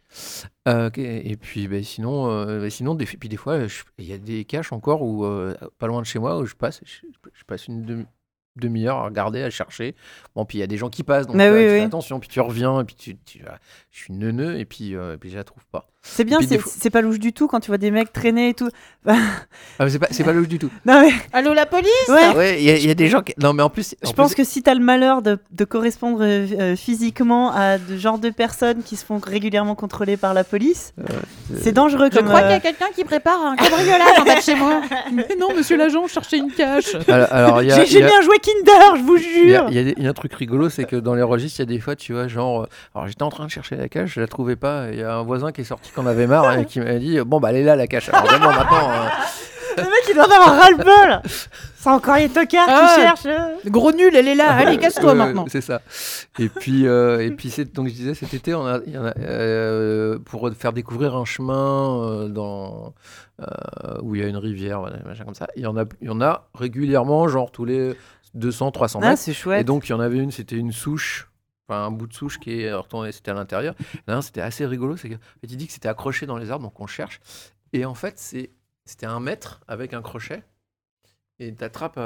[0.66, 3.58] Euh, et, puis ben, sinon euh, ben, sinon des, puis des fois
[3.98, 6.54] il y a des caches encore où euh, pas loin de chez moi où je
[6.54, 8.06] passe je, je passe une demi
[8.56, 9.94] demi-heure à regarder, à chercher.
[10.34, 12.40] Bon, puis il y a des gens qui passent, donc oui, fais attention, puis tu
[12.40, 13.56] reviens, et puis tu, tu- ah,
[13.92, 15.88] je suis neuneux, et puis, et puis je la trouve pas.
[16.10, 18.54] C'est bien, c'est fois- pas louche du tout quand tu vois des mecs traîner et
[18.54, 18.68] tout.
[19.06, 19.14] Ah,
[19.80, 20.70] mais c'est pas, c'est pas louche du tout.
[20.84, 22.34] Non mais Allô, la police ouais.
[22.36, 23.32] Ouais, il y, a- il y a des gens qui.
[23.38, 23.94] Non, mais en plus.
[24.02, 27.78] Je en pense que si t'as le malheur de, de correspondre euh, euh, physiquement à
[27.78, 30.92] ce genre de personnes qui se font régulièrement contrôler par la police,
[31.62, 32.26] c'est dangereux Je comme.
[32.26, 34.80] crois qu'il y euh, a quelqu'un qui prépare un cambriolage en bas de chez moi.
[35.12, 36.94] Mais non, monsieur l'agent, je cherchais une cache.
[37.08, 37.76] Alors, alors, il y a.
[37.84, 39.66] J'ai j'ai a- bien joué Kinder, je vous jure.
[39.70, 41.76] il y y a un truc rigolo, c'est que dans les registres, il y a
[41.76, 44.20] des fois, tu vois, genre, euh, alors j'étais en train de chercher la cache, je
[44.20, 46.58] la trouvais pas, et il y a un voisin qui est sorti qu'on avait marre
[46.58, 48.08] et qui m'a dit, bon bah elle est là la cache.
[48.10, 49.08] Alors vraiment maintenant, euh,
[49.78, 51.22] Le mec il doit en avoir ras le bol.
[51.76, 52.92] C'est encore les tocards Ah.
[52.94, 53.36] qui cherchent.
[53.66, 54.52] Gros nul, elle est là.
[54.52, 55.46] Allez, casse-toi euh, maintenant.
[55.48, 55.80] C'est ça.
[56.38, 58.98] Et puis, euh, et puis c'est donc je disais cet été, on a, il y
[58.98, 62.94] en a, euh, pour faire découvrir un chemin euh, dans
[63.40, 63.46] euh,
[64.02, 65.46] où il y a une rivière, voilà, machin comme ça.
[65.56, 67.94] Il y en a, il y en a régulièrement, genre tous les
[68.34, 69.22] 200, 300 Ah, mètres.
[69.22, 69.60] c'est chouette.
[69.60, 71.28] Et donc, il y en avait une, c'était une souche,
[71.68, 73.74] enfin un bout de souche qui est retourné, c'était à l'intérieur.
[74.06, 76.50] Là, c'était assez rigolo, c'est que en fait, il dit que c'était accroché dans les
[76.50, 77.20] arbres, donc on cherche.
[77.72, 78.50] Et en fait, c'est,
[78.84, 80.42] c'était un mètre avec un crochet.
[81.40, 81.96] Et tu attrapes,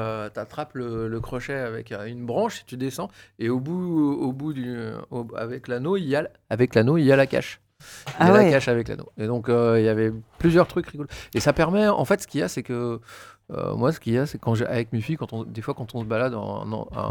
[0.74, 4.52] le, le crochet avec euh, une branche, et tu descends, et au bout, au bout
[4.52, 4.76] du,
[5.10, 7.60] au- avec l'anneau, il y a, avec l'anneau, il y a la cache.
[8.20, 8.44] Il y Ah a ouais.
[8.44, 9.08] la cache avec l'anneau.
[9.16, 11.08] Et donc, euh, il y avait plusieurs trucs rigolos.
[11.34, 13.00] Et ça permet, en fait, ce qu'il y a, c'est que
[13.52, 15.60] euh, moi, ce qu'il y a, c'est quand j'ai, avec mes filles, quand on, des
[15.62, 16.34] fois, quand on se balade,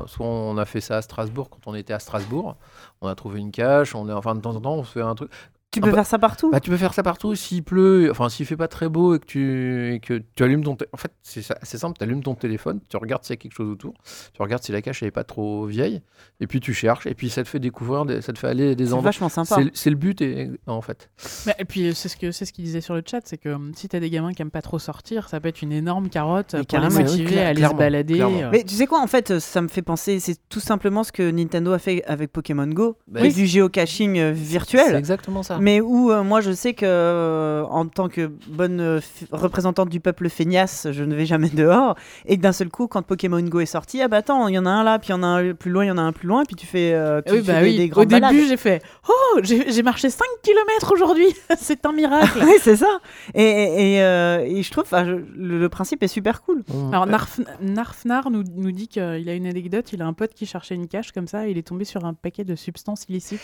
[0.08, 2.58] soit on a fait ça à Strasbourg, quand on était à Strasbourg,
[3.02, 5.02] on a trouvé une cache, on est, enfin, de temps en temps, on se fait
[5.02, 5.32] un truc.
[5.74, 6.52] Tu Ah peux bah- faire ça partout?
[6.52, 9.20] Bah, tu peux faire ça partout s'il pleut, enfin s'il fait pas très beau et
[9.20, 10.76] que tu, et que tu allumes ton.
[10.92, 13.54] En fait, c'est c'est simple, tu allumes ton téléphone, tu regardes s'il y a quelque
[13.54, 13.94] chose autour,
[14.34, 16.02] tu regardes si la cache elle est pas trop vieille,
[16.42, 18.76] et puis tu cherches, et puis ça te fait découvrir, des- ça te fait aller
[18.76, 19.04] des c'est endroits.
[19.12, 19.56] vachement sympa.
[19.56, 21.10] C'est c'est le but, et, en fait.
[21.46, 23.48] Mais- et puis, c'est ce que c'est ce qu'il disait sur le chat, c'est que
[23.48, 26.10] hum, si t'as des gamins qui aiment pas trop sortir, ça peut être une énorme
[26.10, 28.20] carotte Mais pour les oui, motiver clair- à aller se balader.
[28.20, 28.50] euh.
[28.52, 31.14] Mais tu sais quoi, en fait, euh, ça me fait penser, c'est tout simplement ce
[31.14, 33.34] que Nintendo a fait avec Pokémon Go, Bah oui.
[33.34, 34.96] du géocaching euh, C'est virtuel.
[34.98, 35.60] exactement ça.
[35.62, 39.00] Mais où euh, moi je sais que euh, en tant que bonne euh,
[39.32, 41.96] représentante du peuple feignasse, je ne vais jamais dehors.
[42.26, 44.60] Et que d'un seul coup, quand Pokémon Go est sorti, ah bah attends, il y
[44.60, 45.98] en a un là, puis il y en a un plus loin, il y en
[46.00, 47.78] a un plus loin, puis tu fais, euh, tu Oui, fais bah des, oui.
[47.78, 48.32] des Au grandes balades.
[48.32, 51.28] début, j'ai fait Oh, j'ai marché 5 km aujourd'hui.
[51.58, 52.40] c'est un miracle.
[52.44, 53.00] Oui, c'est ça.
[53.36, 56.64] Et, et, et, euh, et je trouve, le, le principe est super cool.
[56.68, 56.94] Mmh.
[56.94, 59.94] Alors, Narf, Narfnar nous, nous dit qu'il a une anecdote.
[59.94, 61.48] Il a un pote qui cherchait une cache comme ça.
[61.48, 63.42] Et il est tombé sur un paquet de substances illicites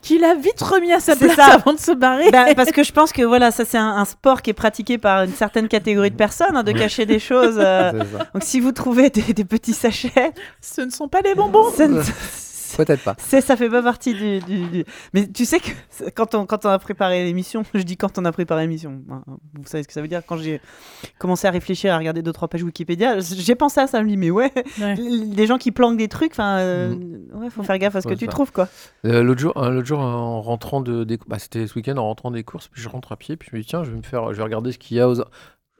[0.00, 1.55] qu'il a vite remis à sa place ça.
[1.56, 2.30] Avant de se barrer.
[2.30, 4.98] Bah, parce que je pense que voilà, ça c'est un, un sport qui est pratiqué
[4.98, 7.56] par une certaine catégorie de personnes, hein, de cacher des choses.
[7.58, 7.92] euh.
[8.34, 11.70] Donc si vous trouvez des, des petits sachets, Ce ne sont pas les bonbons.
[11.78, 12.02] ne-
[12.76, 13.14] Peut-être pas.
[13.18, 15.70] c'est- ça fait pas partie du, du- du- Mais tu sais que
[16.14, 19.22] quand on, quand on a préparé l'émission, je dis quand on a préparé l'émission, hein,
[19.54, 20.60] vous savez ce que ça veut dire, quand j'ai
[21.18, 24.08] commencé à réfléchir, à regarder deux trois pages Wikipédia, j'ai pensé à ça, je me
[24.10, 24.94] dis mais ouais, Ouais.
[24.96, 26.94] des gens qui planquent des trucs, enfin, euh,
[27.34, 28.30] ouais, faut faire gaffe à ce Ouais, que tu ça.
[28.30, 28.68] trouves quoi.
[29.04, 32.04] Euh, l'autre jour, euh, l'autre jour, en rentrant de, des- bah, c'était ce week-end en
[32.04, 33.96] rentrant des courses, puis je rentre à pied, puis je me dis tiens, je vais
[33.96, 35.16] me faire, je vais regarder ce qu'il y a aux,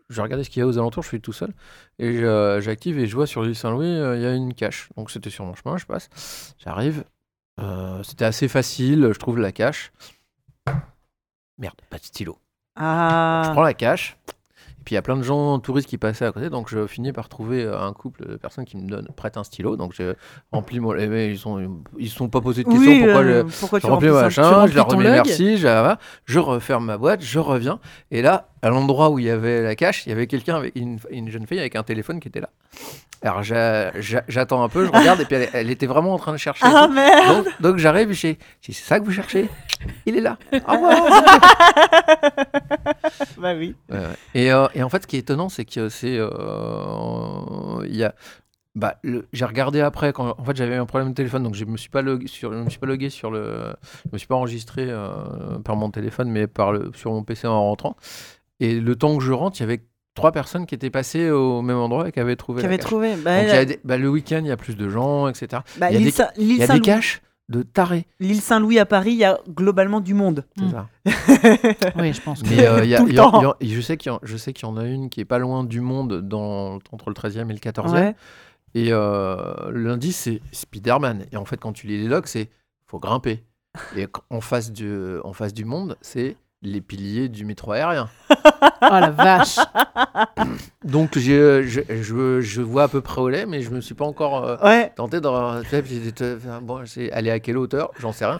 [0.08, 1.02] je vais regarder ce qu'il y a aux alentours.
[1.02, 1.52] Je suis tout seul
[1.98, 4.88] et je- j'active et je vois sur l'île Saint-Louis, euh, il y a une cache.
[4.96, 7.04] Donc c'était sur mon chemin, je passe, j'arrive,
[7.60, 9.92] euh, c'était assez facile, je trouve la cache.
[11.58, 12.38] Merde, pas de stylo.
[12.76, 14.16] Je Ah, prends la cache.
[14.78, 16.86] Et puis il y a plein de gens touristes qui passaient à côté, donc je
[16.86, 19.76] finis par trouver euh, un couple de personnes qui me donnent, prêtent un stylo.
[19.76, 20.12] Donc j'ai
[20.52, 20.94] rempli mon.
[20.94, 23.80] eh ben, ils sont, ils sont pas posé de questions oui, pourquoi euh, je- pourquoi
[23.80, 26.98] tu je remplis remplis ça machin, remplis je leur remets merci, je, je referme ma
[26.98, 27.80] boîte, je reviens.
[28.12, 30.74] Et là, à l'endroit où il y avait la cache, il y avait quelqu'un avec
[30.76, 32.50] une, une jeune fille avec un téléphone qui était là.
[33.22, 36.18] Alors j'a- j'a- j'attends un peu, je regarde, et puis elle, elle était vraiment en
[36.18, 36.66] train de chercher.
[36.66, 39.48] Ah merde Donc, donc j'arrive, je dis c'est ça que vous cherchez?
[40.04, 40.36] Il est là.
[40.52, 40.96] Revoir.
[43.38, 43.74] Bah oui.
[43.90, 44.04] Ouais, ouais.
[44.34, 46.16] Et, euh, et en fait, ce qui est étonnant, c'est que c'est.
[46.18, 48.14] euh, y a.
[48.74, 48.96] Bah,
[49.32, 51.88] j'ai regardé après quand en fait j'avais un problème de téléphone donc je me suis
[51.88, 53.74] pas logué sur je me suis pas logué sur le
[54.04, 55.08] je me suis pas enregistré euh,
[55.64, 57.96] par mon téléphone mais par le sur mon PC en rentrant
[58.60, 59.82] et le temps que je rentre il y avait
[60.14, 62.80] trois personnes qui étaient passées au même endroit et qui avaient trouvé Qui cache.
[62.80, 63.16] trouvé.
[63.16, 65.96] Bah, des- bah, le week-end il y a plus de gens etc bah, il y
[65.96, 68.78] a l'île des- Saint- il l'île y a des Saint-Louis- caches de tarés l'île Saint-Louis
[68.80, 70.44] à Paris, il y a globalement du monde.
[70.58, 70.70] c'est Mm.
[70.70, 70.88] ça
[71.96, 72.42] Oui, je pense.
[72.42, 73.54] que- Mais euh, il y a- Tout le il y a- temps.
[73.60, 75.62] il y a- je sais qu'il y, en- y a une qui est pas loin
[75.62, 77.92] du monde dans, entre le 13e et le 14e.
[77.94, 78.14] Ouais.
[78.74, 81.26] Et euh, l'indice, c'est Spider-Man.
[81.30, 82.50] Et en fait, quand tu lis les logs, c'est
[82.86, 83.44] faut grimper.
[83.96, 88.08] Et en face du, en face du monde, c'est les piliers du métro aérien.
[88.82, 89.56] Oh la vache.
[90.84, 93.80] Donc euh, je, je, je vois à peu près où elle est, mais je me
[93.80, 94.92] suis pas encore euh, Ouais.
[94.94, 95.28] tenté de.
[95.28, 96.80] de- Bon,
[97.30, 98.38] à quelle hauteur J'en sais rien.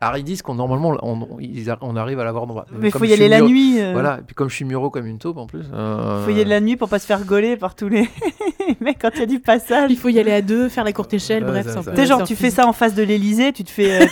[0.00, 2.66] Harry disent qu'on normalement on, arrive à l'avoir droit.
[2.72, 3.80] Mais Comme faut y aller la nuit.
[3.80, 5.64] euh, Voilà, et puis comme je suis mûro comme une taupe en plus.
[5.72, 8.08] euh, Faut y aller la nuit pour pas se faire gauler par tous les
[8.80, 9.90] mecs quand il y a du passage.
[9.90, 11.66] Il faut y aller à deux, faire la courte échelle, Ouais, bref.
[11.90, 14.06] Tu sais, genre, tu fais ça en face de l'Elysée, tu te fais euh,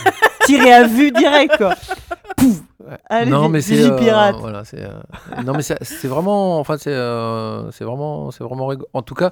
[0.45, 1.75] tirer à vue direct, quoi.
[2.39, 2.61] Pouf
[3.09, 4.35] Allez, non, mais c'est Vigipirate.
[4.35, 4.99] euh, voilà, c'est euh,
[5.45, 8.87] non mais c'est vraiment enfin c'est euh, c'est vraiment c'est vraiment rigolo.
[8.93, 9.31] En tout cas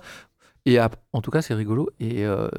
[0.65, 2.49] et ap- en tout cas c'est rigolo et euh,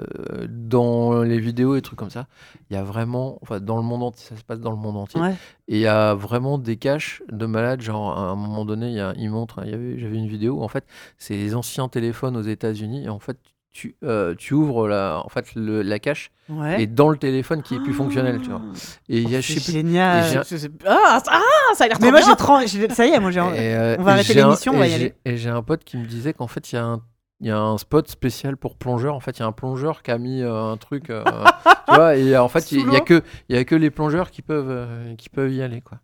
[0.49, 2.27] dans les vidéos et trucs comme ça,
[2.71, 4.97] il y a vraiment enfin dans le monde entier, ça se passe dans le monde
[4.97, 5.35] entier Ouais.
[5.69, 8.95] et il y a vraiment des caches de malades genre à un moment donné, il
[8.95, 10.85] y a il montre il y avait j'avais une vidéo où, en fait,
[11.19, 13.37] c'est les anciens téléphones aux États-Unis et en fait
[13.79, 16.83] tu, euh, tu ouvres la, en fait, le- la cache Ouais.
[16.83, 18.61] et dans le téléphone qui est plus fonctionnel, tu vois.
[19.09, 20.25] Et il y a, je sais C'est plus, génial.
[20.25, 23.07] et j'ai- Je sais- Ah, ça- ah, ça a l'air Mais trop moi, j'ai Ça
[23.07, 23.39] y est, moi, j'ai.
[23.41, 25.15] Euh, on va arrêter l'émission, on va et y j'ai- aller.
[25.25, 27.01] Et j'ai un pote qui me disait qu'en fait, il y a un.
[27.41, 29.15] Il y a un spot spécial pour plongeurs.
[29.15, 31.09] En fait, il y a un plongeur qui a mis euh, un truc.
[31.11, 31.23] euh,
[31.89, 34.33] tu vois, et en fait, il y a que il y a que les plongeurs
[34.33, 35.99] qui peuvent euh, qui peuvent y aller, quoi.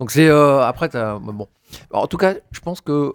[0.00, 1.48] Donc c'est euh, après t'as bon.
[1.90, 3.14] Alors, en tout cas, je pense que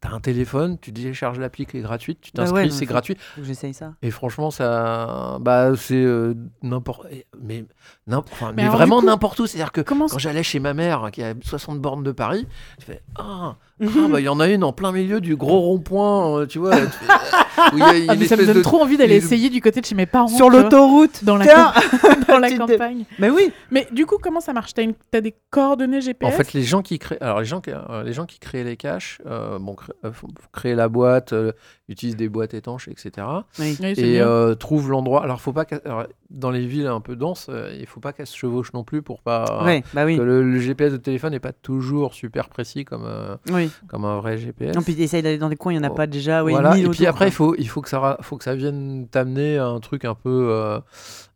[0.00, 3.16] t'as un téléphone, tu télécharges l'appli qui est gratuite, tu Bah ouais, t'inscris, c'est gratuit.
[3.34, 3.94] Faut que j'essaye ça.
[4.02, 7.06] Et franchement, ça, bah c'est euh, n'importe,
[7.40, 7.64] mais
[8.10, 9.46] enfin, mais, vraiment n'importe où.
[9.46, 12.46] C'est-à-dire que Comment quand j'allais chez ma mère, qui a 60 bornes de Paris,
[12.78, 15.60] je fais ah, ah, bah il y en a une en plein milieu du gros
[15.60, 16.76] rond-point, euh, tu vois.
[16.76, 17.06] tu fais,
[17.72, 18.96] où il y a- il y a Ah, mais ça me donne de- trop envie
[18.96, 20.28] d'aller essayer du côté de chez mes parents.
[20.28, 21.24] Sur l'autoroute.
[21.24, 21.44] dans la,
[22.28, 23.04] dans campagne.
[23.18, 23.52] Mais oui.
[23.70, 24.74] Mais du coup, comment ça marche?
[24.74, 27.70] T'as une- des coordonnées En GPS fait, les gens qui créent, alors les gens qui,
[27.70, 30.10] euh, les gens qui créent les caches, euh, bon, cré- euh,
[30.52, 31.52] créent la boîte, euh,
[31.88, 33.26] utilisent des boîtes étanches, etc.
[33.58, 33.76] Oui.
[33.80, 35.22] Oui, c'est et euh, trouvent l'endroit.
[35.22, 38.26] Alors, faut pas alors, dans les villes un peu denses, euh, il faut pas qu'elles
[38.26, 39.62] se chevauchent non plus pour pas.
[39.64, 40.16] Ouais, bah oui.
[40.16, 43.70] que le, le GPS de téléphone n'est pas toujours super précis comme, euh, Oui.
[43.88, 44.74] comme un vrai GPS.
[44.74, 45.94] Non, puis essaye d'aller dans des coins, il n'y en a Oh.
[45.94, 46.44] pas déjà.
[46.44, 46.70] Oui, voilà.
[46.76, 47.45] Et puis autour, après, il quoi.
[47.48, 50.14] Faut, il faut que ça, ra- faut que ça vienne t'amener à un truc un
[50.14, 50.78] peu, euh,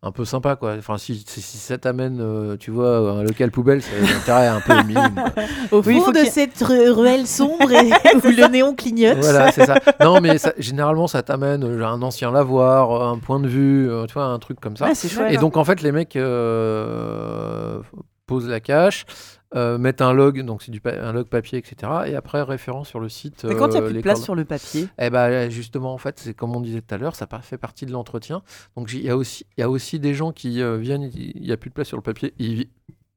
[0.03, 0.75] un peu sympa, quoi.
[0.77, 4.59] Enfin, si, si, si ça t'amène, euh, tu vois, un local poubelle, c'est l'intérêt un
[4.61, 5.13] peu minime.
[5.15, 5.43] quoi.
[5.79, 9.17] Au Oui, fond de cette ru- ruelle sombre et où le néon clignote.
[9.19, 9.75] Voilà, c'est ça.
[10.01, 14.05] Non, mais ça- généralement, ça t'amène euh, un ancien lavoir, un point de vue, euh,
[14.07, 14.85] tu vois, un truc comme ça.
[14.87, 15.31] Ouais, chouette.
[15.31, 17.79] Et donc en fait les mecs euh,
[18.27, 19.05] posent la cache,
[19.53, 21.91] euh, mettent un log, donc c'est un log papier, etc.
[22.05, 23.43] Et après référence sur le site.
[23.43, 24.87] Mais quand il n'y a euh, plus de place sur le papier.
[24.97, 27.85] Eh ben justement en fait c'est comme on disait tout à l'heure, ça fait partie
[27.85, 28.43] de l'entretien.
[28.77, 31.51] Donc il y a aussi y a aussi des gens qui euh, viennent, il n'y
[31.51, 32.69] a plus de place sur le papier, ils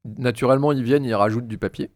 [0.03, 1.91] naturellement ils viennent, ils rajoutent du papier.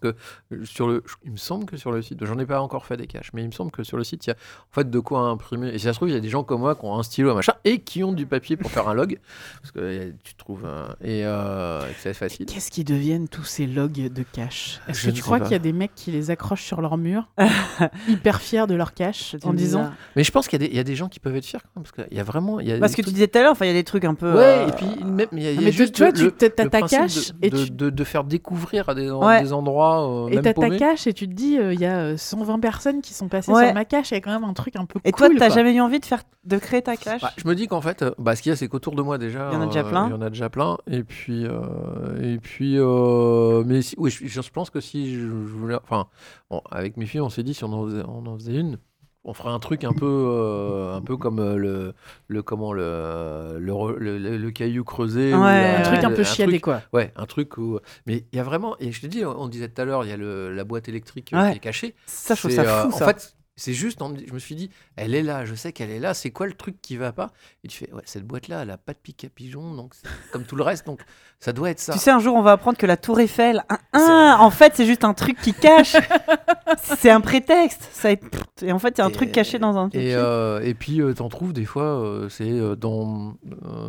[0.00, 0.18] Parce que
[0.54, 2.96] euh, sur le, il me semble que sur le site, j'en ai pas encore fait
[2.96, 4.90] des caches, mais il me semble que sur le site, il y a en fait
[4.90, 5.68] de quoi imprimer.
[5.68, 7.02] Et si ça se trouve, il y a des gens comme moi qui ont un
[7.02, 9.18] stylo, un machin, et qui ont du papier pour faire un log.
[9.62, 10.66] Parce que euh, tu trouves.
[10.66, 12.46] un- et euh, c'est facile.
[12.46, 14.80] Qu'est-ce qui deviennent tous ces logs de cache?
[14.88, 17.28] Est-ce que tu crois qu'il y a des mecs qui les accrochent sur leur mur,
[18.08, 19.78] hyper fiers de leur cache, en disant?
[19.80, 19.92] Bizarre.
[20.16, 21.44] Mais je pense qu'il y, a des- il y a des gens qui peuvent être
[21.46, 22.60] fiers quand même, parce qu'il y a vraiment.
[22.60, 23.84] Il y a Parce que tu disais tout à l'heure, enfin, il y a des
[23.84, 24.32] trucs un peu.
[24.34, 26.02] Ouais, euh, et puis même, il y a, il y a mais tu- juste tu
[26.02, 29.10] vois, le- tu- ta cache de, et de, tu- de- de faire découvrir à des,
[29.10, 29.42] en- Ouais.
[29.42, 31.98] des endroits euh, Et t'as ta cache et tu te dis, euh, il y a
[31.98, 33.66] euh, 120 personnes qui sont passées Ouais.
[33.66, 35.38] sur ma cache, il y a quand même un truc un peu Et toi, cool.
[35.38, 35.54] t'as quoi.
[35.56, 38.02] jamais eu envie de faire, de créer ta cache Bah, je me dis qu'en fait,
[38.02, 39.66] euh, bah, ce qu'il y a, c'est qu'autour de moi déjà, Il y en a
[39.66, 40.06] déjà euh, plein.
[40.06, 40.76] Il y en a déjà plein.
[40.90, 45.20] Et puis, euh, et puis, euh, mais si- oui, je, je pense que si je,
[45.20, 46.06] je voulais, enfin,
[46.50, 48.78] bon, avec mes filles, on s'est dit si on en faisait, on en faisait une,
[49.28, 51.94] on ferait un truc un peu, euh, un peu comme euh, le,
[52.28, 56.04] le comment le, le, re- le, le- le caillou creusé, ou Ouais, la- Un truc
[56.04, 56.80] un peu chiadé, quoi.
[56.92, 57.78] Ouais, un truc où.
[58.06, 58.76] Mais il y a vraiment.
[58.78, 60.88] Et je te dis, on disait tout à l'heure, il y a le, la boîte
[60.88, 61.50] électrique euh, Ouais.
[61.50, 61.94] qui est cachée.
[62.06, 63.06] Ça, je trouve ça euh, fou, En ça.
[63.06, 66.12] fait, c'est juste, je me suis dit, elle est là, je sais qu'elle est là,
[66.14, 67.30] c'est quoi le truc qui va pas?
[67.64, 69.94] Et tu fais, ouais, cette boîte-là, elle a pas de pic à pigeon, donc
[70.32, 71.00] comme tout le reste, donc
[71.40, 71.92] ça doit être ça.
[71.94, 74.72] Tu sais, un jour, on va apprendre que la Tour Eiffel, un, un, en fait,
[74.76, 75.96] c'est juste un truc qui cache.
[76.82, 77.88] c'est un prétexte.
[77.92, 78.22] Ça est-
[78.62, 79.88] Et en fait, il y a un Et- truc caché dans un.
[79.90, 83.34] et, euh, et puis, euh, t'en trouves des fois, euh, c'est dans,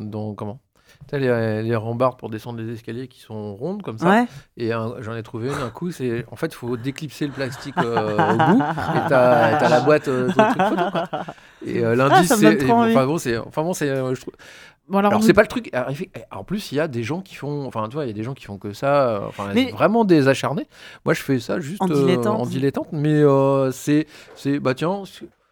[0.01, 0.33] dans.
[0.35, 0.59] Comment?
[1.07, 4.09] T'as les, les rambardes pour descendre les escaliers qui sont rondes comme ça.
[4.09, 4.25] Ouais.
[4.57, 6.25] Et j'en ai trouvé une un coup, c'est.
[6.31, 8.61] En fait, il faut déclipser le plastique euh, au bout.
[8.61, 11.09] Et t'as t'as la boîte euh, de trucs photo, quoi.
[11.65, 12.71] Et euh, l'indice, Ah, me donne c'est.
[12.71, 13.37] Enfin bon, c'est.
[13.37, 13.89] Enfin bon, c'est.
[13.89, 14.13] euh,
[14.89, 15.69] Bon, alors, Alors c'est pas le truc.
[16.31, 17.65] En plus, il y a des gens qui font.
[17.67, 19.09] Enfin, tu vois, il y a des gens qui font que ça.
[19.09, 20.65] euh, Enfin, Mais- vraiment des acharnés.
[21.05, 22.39] Moi, je fais ça juste En euh, dilettante.
[22.41, 25.03] en dilettante, mais euh, c'est, c'est, bah tiens,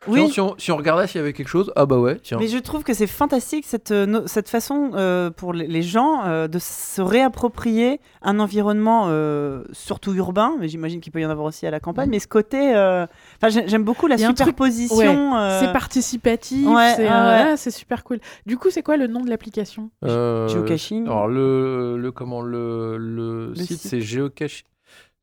[0.07, 0.29] Oui.
[0.29, 2.37] si on, si on regardait s'il y avait quelque chose, ah bah ouais, tiens.
[2.39, 5.81] Mais je trouve que c'est fantastique cette, euh, no- cette façon euh, pour les, les
[5.81, 11.25] gens euh, de se réapproprier un environnement euh, surtout urbain, mais j'imagine qu'il peut y
[11.25, 12.75] en avoir aussi à la campagne, mais ce côté...
[12.75, 13.05] euh,
[13.37, 15.35] Enfin, j'ai- j'aime beaucoup la superposition.
[15.37, 17.71] euh, C'est participatif, Ouais, c'est ouais.
[17.71, 18.19] super cool.
[18.45, 19.89] Du coup, c'est quoi le nom de l'application?
[20.03, 21.05] Euh, Geocaching.
[21.05, 23.81] Alors le, le comment le, le, Le site, site.
[23.89, 24.65] c'est geocaching.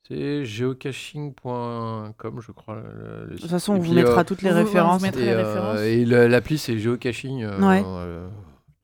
[0.09, 2.77] C'est geocaching.com, je crois.
[2.77, 5.03] le- le De toute façon, on vous puis, mettra euh, toutes les références.
[5.05, 5.81] et, euh, références.
[5.81, 7.43] et l'appli, c'est geocaching.
[7.45, 7.83] euh, Ouais.
[7.87, 8.29] euh,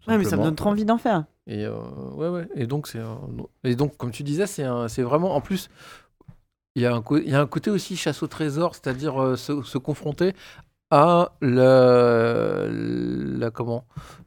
[0.06, 1.24] Ouais, mais ça me donne trop envie d'en faire.
[1.46, 1.72] Et euh,
[2.14, 2.48] ouais, ouais.
[2.54, 3.18] Et donc, un-
[3.64, 5.34] et donc, comme tu disais, c'est vraiment.
[5.34, 5.68] En plus,
[6.76, 9.36] il y, a un il y a un côté aussi chasse au trésor, c'est-à-dire euh,
[9.36, 10.34] se, se confronter
[10.90, 12.66] à la
[13.50, 13.84] comment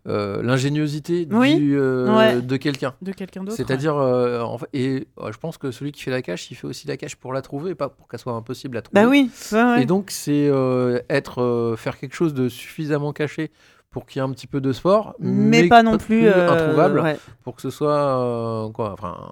[0.08, 2.42] euh, l'ingéniosité Oui, du, euh, ouais.
[2.42, 2.94] de quelqu'un.
[3.02, 3.56] De quelqu'un d'autre.
[3.56, 6.56] C'est-à-dire, euh, en fait- et euh, je pense que celui qui fait la cache, il
[6.56, 9.02] fait aussi la cache pour la trouver, pas pour qu'elle soit impossible à trouver.
[9.02, 9.30] Bah oui.
[9.52, 9.84] ouais.
[9.84, 13.52] Et donc, c'est euh, être, euh, faire quelque chose de suffisamment caché
[13.92, 17.02] pour qu'il y ait un petit peu de sport, mais, pas non plus euh, introuvable,
[17.02, 17.20] ouais.
[17.44, 19.32] pour que ce soit euh, quoi, enfin,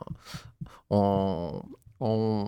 [0.89, 1.61] en,
[2.01, 2.45] en,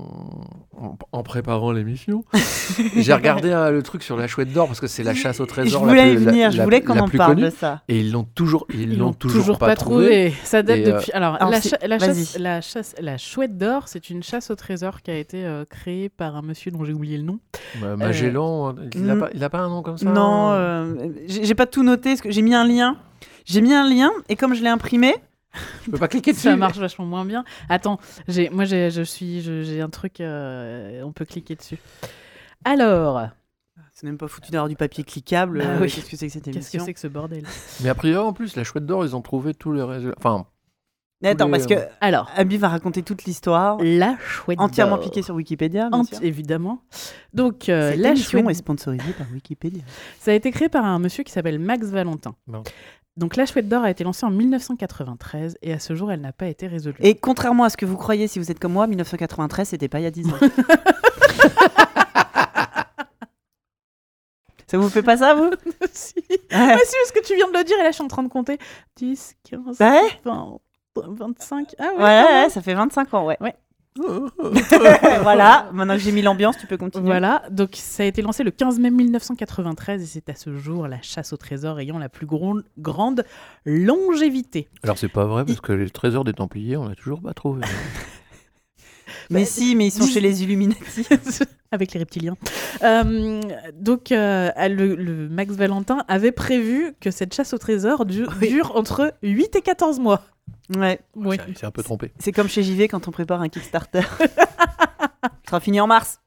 [0.79, 2.23] en- en préparant l'émission,
[2.95, 5.43] j'ai regardé euh, le truc sur la chouette d'or parce que c'est la chasse au
[5.43, 5.83] Je trésor.
[5.85, 7.45] voulais la y plus, la- venir, je la- voulais qu'on en parle connue.
[7.47, 7.81] de ça.
[7.89, 10.05] Et ils l'ont toujours, ils Ils l'ont toujours, pas, trouvé.
[10.05, 10.33] trouvé.
[10.45, 11.11] Ça date Et, euh, depuis.
[11.11, 15.01] Alors, alors la, cha- chasse, la chasse, la chouette d'or, c'est une chasse au trésor
[15.01, 17.39] qui a été euh, créée par un monsieur dont j'ai oublié le nom.
[17.81, 20.95] Bah, Magellan, il, a pas, il a pas un nom comme ça Non,
[21.27, 22.95] j'ai pas tout noté, j'ai mis un lien.
[23.45, 25.15] J'ai mis un lien, et comme je l'ai imprimé,
[25.85, 26.43] Je peux pas cliquer dessus.
[26.43, 27.43] Ça marche vachement moins bien.
[27.69, 31.77] Attends, j'ai, moi j'ai, je suis, j'ai un truc, euh, on peut cliquer dessus.
[32.63, 33.21] Alors,
[33.93, 35.59] c'est même pas foutu d'avoir du papier cliquable.
[35.59, 35.91] Bah euh, oui.
[35.91, 37.43] Qu'est-ce que c'est que cette qu'est-ce émission que c'est que ce bordel?
[37.81, 40.15] Mais a priori, en plus, la chouette d'or, ils ont trouvé tous les résultats.
[40.17, 40.45] Enfin,
[41.23, 45.05] Attends, les, parce que euh, Alors, Abby va raconter toute l'histoire, la chouette entièrement d'or.
[45.05, 45.89] piquée sur Wikipédia.
[45.89, 46.17] bien Ent- sûr.
[46.23, 46.81] évidemment.
[47.33, 49.83] Donc, euh, Cette la émission chouette est sponsorisée par Wikipédia.
[50.19, 52.35] Ça a été créé par un monsieur qui s'appelle Max Valentin.
[52.47, 52.63] Non.
[53.17, 56.31] Donc la chouette d'or a été lancée en 1993 et à ce jour elle n'a
[56.31, 56.97] pas été résolue.
[57.01, 59.99] Et contrairement à ce que vous croyez si vous êtes comme moi, 1993, c'était pas
[59.99, 60.37] il y a 10 ans.
[64.67, 65.51] ça vous fait pas ça, vous?
[65.91, 66.15] Si.
[66.29, 66.37] Ouais.
[66.51, 68.23] Ah si, parce que tu viens de le dire et là je suis en train
[68.23, 68.57] de compter.
[68.95, 70.01] 10, 15, Ouais.
[70.23, 70.57] 20,
[70.95, 71.75] 25.
[71.79, 72.03] Ah ouais,
[72.43, 73.37] Ouais, ça fait 25 ans, ouais.
[73.41, 73.55] Ouais.
[75.23, 77.05] voilà, maintenant que j'ai mis l'ambiance, tu peux continuer.
[77.05, 80.87] Voilà, donc ça a été lancé le 15 mai 1993 et c'est à ce jour
[80.87, 82.63] la chasse au trésor ayant la plus grande
[83.65, 84.69] longévité.
[84.83, 87.61] Alors, c'est pas vrai, parce que les trésors des Templiers, on l'a toujours pas trouvé.
[89.29, 91.05] Mais si, mais ils sont chez les Illuminati.
[91.71, 92.35] avec les reptiliens.
[92.83, 93.41] Euh,
[93.73, 98.49] donc, euh, le, le Max Valentin avait prévu que cette chasse au trésor du- Oui.
[98.49, 100.21] dure entre 8 et 14 mois.
[100.77, 101.37] Ouais, Oui.
[101.47, 102.11] Il s'est un peu trompé.
[102.19, 104.01] c'est comme chez JV quand on prépare un Kickstarter.
[105.23, 106.19] Ça sera fini en mars.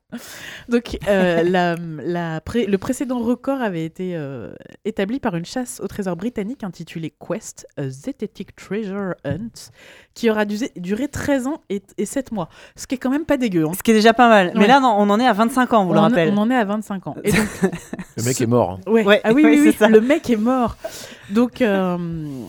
[0.69, 4.53] Donc, euh, la- la pré- le précédent record avait été euh,
[4.85, 9.71] établi par une chasse au trésor britannique intitulée Quest, A Zetetic Treasure Hunt,
[10.15, 12.49] qui aura duré 13 ans et, et 7 mois.
[12.77, 13.65] Ce qui est quand même pas dégueu.
[13.67, 13.73] hein.
[13.77, 14.53] Ce qui est déjà pas mal.
[14.55, 16.33] Mais là, non, on en est à 25 ans, vous on, le en- rappelle.
[16.33, 17.17] on en est à 25 ans.
[17.25, 17.49] Et donc,
[18.17, 18.71] Le mec est mort.
[18.87, 18.91] hein.
[18.91, 19.05] ouais.
[19.05, 19.89] Ouais, ah oui, oui, c'est oui, ça.
[19.89, 20.77] le mec est mort.
[21.31, 21.97] Donc, euh,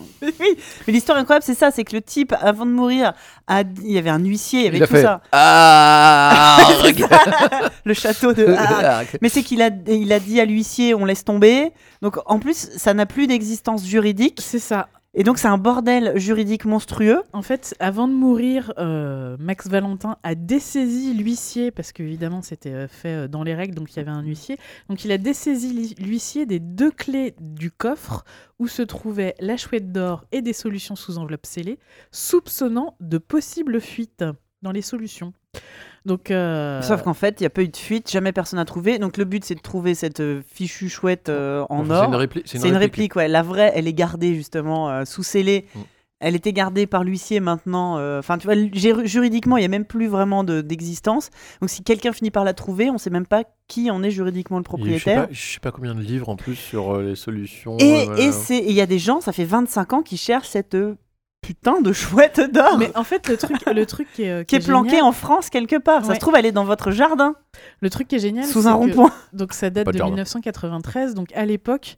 [0.22, 3.12] Oui, mais l'histoire incroyable, c'est ça, c'est que le type, avant de mourir,
[3.46, 5.20] a il y avait un huissier, il y avait Il tout fait ça.
[5.32, 7.70] Ah regarde.
[7.84, 8.46] Le château de...
[8.58, 9.02] Ah.
[9.20, 11.72] Mais c'est qu'il a, il a dit à l'huissier, on laisse tomber.
[12.02, 14.38] Donc en plus, ça n'a plus d'existence juridique.
[14.40, 14.88] c'est ça.
[15.18, 17.22] Et donc c'est un bordel juridique monstrueux.
[17.32, 22.86] En fait, avant de mourir, euh, Max Valentin a dessaisi l'huissier, parce qu'évidemment c'était euh,
[22.86, 24.58] fait euh, dans les règles, donc il y avait un huissier.
[24.90, 28.26] Donc il a dessaisi l'huissier des deux clés du coffre
[28.58, 31.78] où se trouvaient la chouette d'or et des solutions sous enveloppe scellée,
[32.10, 34.24] soupçonnant de possibles fuites
[34.60, 35.32] dans les solutions.
[36.04, 38.64] Donc, euh, Sauf qu'en fait, il n'y a pas eu de fuite, jamais personne n'a
[38.64, 38.98] trouvé.
[39.00, 42.04] Donc le but, c'est de trouver cette euh, fichue chouette euh, en C'est or.
[42.04, 43.26] une, répli- C'est une réplique, ouais.
[43.26, 45.66] La vraie, elle est gardée justement euh, sous scellée.
[45.74, 45.80] Mm.
[46.18, 47.98] Elle était gardée par l'huissier maintenant.
[47.98, 51.28] euh, Enfin, tu vois, jur- juridiquement, il n'y a même plus vraiment de- d'existence.
[51.60, 54.10] Donc, si quelqu'un finit par la trouver, on ne sait même pas qui en est
[54.12, 55.26] juridiquement le sais, propriétaire.
[55.30, 57.76] je sais pas combien de livres en plus sur euh, les solutions.
[57.80, 60.74] Et euh, c'est- il y a des gens, ça fait 25 ans, qui cherchent cette
[60.74, 60.94] euh,
[61.46, 62.76] putain de chouette d'or.
[62.78, 64.58] Mais en fait, le truc, le truc qui est, euh, qui est
[64.90, 66.04] génial- en France quelque part.
[66.04, 67.34] Ça se trouve, elle est dans votre jardin,
[67.80, 69.12] le truc qui est génial, sous c'est un que- rond-point.
[69.32, 70.12] Donc ça date Pas de de jardin.
[70.12, 71.14] 1993.
[71.14, 71.96] Donc à l'époque,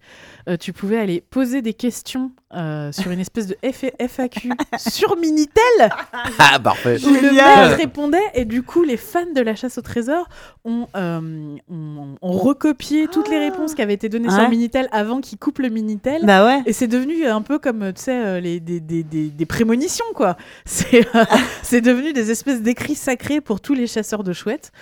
[0.49, 5.17] euh, tu pouvais aller poser des questions euh, sur une espèce de F- FAQ sur
[5.17, 5.63] Minitel
[6.39, 6.97] Ah, parfait.
[7.05, 10.29] où le mec répondait et du coup les fans de la chasse au trésor
[10.65, 14.35] ont, euh, ont, ont recopié toutes les réponses qui avaient été données Ouais.
[14.35, 16.25] sur Minitel avant qu'il coupe le Minitel.
[16.25, 16.63] Bah ouais.
[16.67, 20.05] Et c'est devenu un peu comme, tu sais, euh, les, des, des, des, des prémonitions,
[20.15, 20.37] quoi.
[20.65, 21.25] C'est euh,
[21.63, 24.73] c'est devenu des espèces d'écrits sacrés pour tous les chasseurs de chouettes.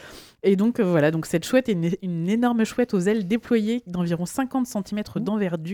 [0.47, 3.83] Et donc, euh, voilà, donc cette chouette est une, une énorme chouette aux ailes déployées
[3.87, 5.03] d'environ 50 cm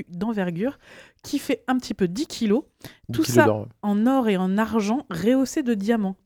[0.08, 0.78] d'envergure,
[1.22, 2.64] qui fait un petit peu 10 kilos,
[3.08, 3.68] 10 tout kilos ça- d'or.
[3.82, 6.16] en or et en argent, rehaussé de diamants.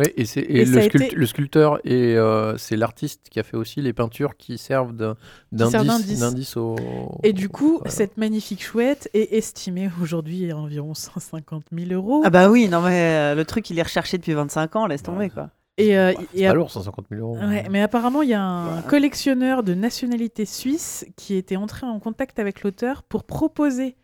[0.00, 2.76] Ouais, et, c'est- et Et le, ça a sculpt- été- le sculpteur et euh, c'est
[2.76, 5.16] l'artiste qui a fait aussi les peintures qui servent d'un-
[5.52, 6.18] d'indice d'indice.
[6.20, 6.74] d'indice au.
[7.22, 7.90] Et du coup, Voilà.
[7.92, 12.22] cette magnifique chouette est estimée aujourd'hui à environ 150 000 euros.
[12.24, 15.04] Ah bah oui, non mais euh, le truc, il est recherché depuis 25 ans, laisse
[15.04, 15.50] tomber quoi.
[15.76, 17.36] Et, euh, C'est et pas à- lourd, 150 000 euros.
[17.38, 21.98] Ouais, mais apparemment, il y a un collectionneur de nationalité suisse qui était entré en
[22.00, 23.96] contact avec l'auteur pour proposer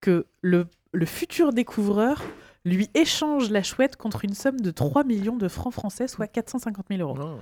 [0.00, 2.22] que le, le futur découvreur
[2.66, 6.86] lui échange la chouette contre une somme de 3 millions de francs français, soit 450
[6.90, 7.16] 000 euros.
[7.18, 7.38] Non.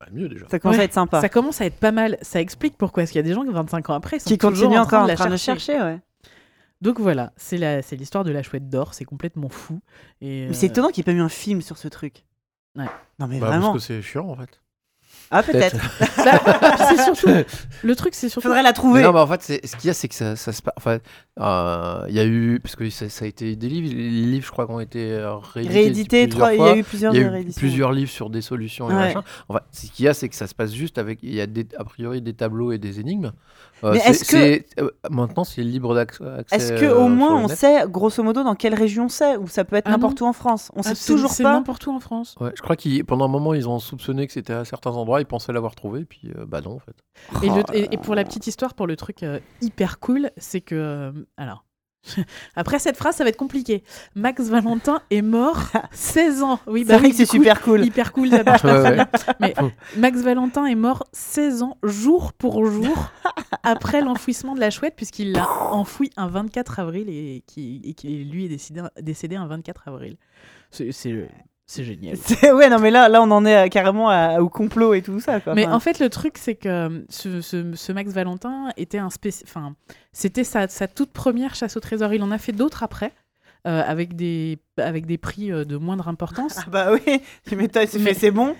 [0.00, 0.46] Bah, mieux déjà.
[0.48, 1.20] Ça commence Ouais, à être sympa.
[1.20, 2.16] Ça commence à être pas mal.
[2.22, 3.02] Ça explique pourquoi.
[3.02, 4.82] Parce qu'il y a des gens qui, 25 ans après, sont Qui toujours continuent en
[4.82, 5.96] encore train en de la train de le chercher.
[6.80, 9.80] Donc voilà, c'est la- c'est l'histoire de la chouette d'or, c'est complètement fou.
[10.22, 12.24] Et, Mais c'est euh, étonnant qu'il n'y ait pas eu un film sur ce truc.
[12.76, 12.84] Ouais.
[13.18, 13.72] Non mais Bah, vraiment.
[13.72, 14.60] parce que c'est chiant en fait.
[15.32, 15.76] Ah peut-être.
[16.24, 17.28] bah, c'est surtout.
[17.84, 18.48] Le truc, c'est surtout.
[18.48, 19.00] Faudrait la trouver.
[19.00, 21.00] Mais non, mais en fait, ce qu'il y a, c'est que ça, ça se passe.
[21.40, 22.60] Enfin, euh, il y a eu.
[22.60, 23.92] Parce que ça, ça a été des livres.
[23.94, 25.74] Les livres, je crois, qui ont été euh, réédités.
[25.74, 27.58] Réédité, plusieurs trois, il y a eu plusieurs y a eu rééditions.
[27.60, 28.98] plusieurs livres sur des solutions et Ouais.
[29.14, 29.24] machin.
[29.48, 31.20] En fait, ce qu'il y a, c'est que ça se passe juste avec.
[31.22, 33.32] Il y a des, a priori des tableaux et des énigmes.
[33.82, 36.22] Euh, Mais c'est- est-ce que- c'est- euh, maintenant, c'est libre d'accès.
[36.52, 39.48] Est-ce que euh, au sur moins on sait grosso modo dans quelle région c'est ou
[39.48, 40.70] ça peut être Ah n'importe où en France?
[40.76, 41.52] On Ah, sait c'est- toujours C'est pas.
[41.54, 42.36] n'importe où en France.
[42.40, 45.20] Ouais, je crois qu'ils pendant un moment ils ont soupçonné que c'était à certains endroits,
[45.22, 46.94] ils pensaient l'avoir trouvé, puis euh, bah non en fait.
[47.42, 50.30] Et, le- Oh et- et pour la petite histoire, pour le truc euh, hyper cool,
[50.36, 51.12] c'est que.
[51.36, 51.64] Alors.
[52.56, 53.84] Après cette phrase, ça va être compliqué.
[54.14, 55.58] Max Valentin est mort
[55.92, 56.58] 16 ans.
[56.66, 57.84] Oui, C'est bah vrai oui, que c'est coup, super cool.
[57.84, 59.52] Hyper cool, ça marche Ouais, pas très ouais.
[59.52, 59.72] bien.
[59.98, 63.12] Mais Max Valentin est mort 16 ans, jour pour jour,
[63.62, 68.24] après l'enfouissement de la chouette, puisqu'il l'a enfoui un 24 avril et qui, et qui
[68.24, 70.16] lui est décidé, décédé un 24 avril.
[70.70, 71.28] C'est- C'est
[71.70, 72.16] c'est génial.
[72.54, 75.20] Ouais, non, mais là, là, on en est à- carrément à- au complot et tout
[75.20, 75.40] ça.
[75.40, 75.54] Quoi.
[75.54, 78.98] Mais Enfin, en fait, le truc, c'est que euh, ce, ce- ce Max Valentin était
[78.98, 79.44] un spéci...
[79.46, 79.74] Enfin,
[80.12, 82.12] c'était sa, sa toute première chasse au trésor.
[82.12, 83.12] Il en a fait d'autres après,
[83.68, 86.56] euh, avec, des, avec des prix euh, de moindre importance.
[86.58, 88.56] Ah bah oui, tu m'étonnes, Mais- fait, c'est bon.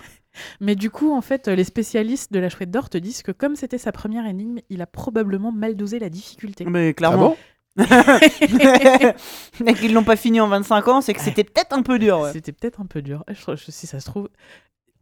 [0.61, 3.57] Mais du coup, en fait, les spécialistes de la chouette d'or te disent que comme
[3.57, 6.63] c'était sa première énigme, il a probablement mal dosé la difficulté.
[6.63, 7.29] Mais Ah clairement.
[7.31, 7.37] bon?
[7.77, 12.19] Mais qu'ils l'ont pas fini en 25 ans, c'est que c'était peut-être un peu dur.
[12.19, 12.31] ouais.
[12.33, 13.23] C'était peut-être un peu dur.
[13.27, 14.29] Je, trouve- si ça se trouve,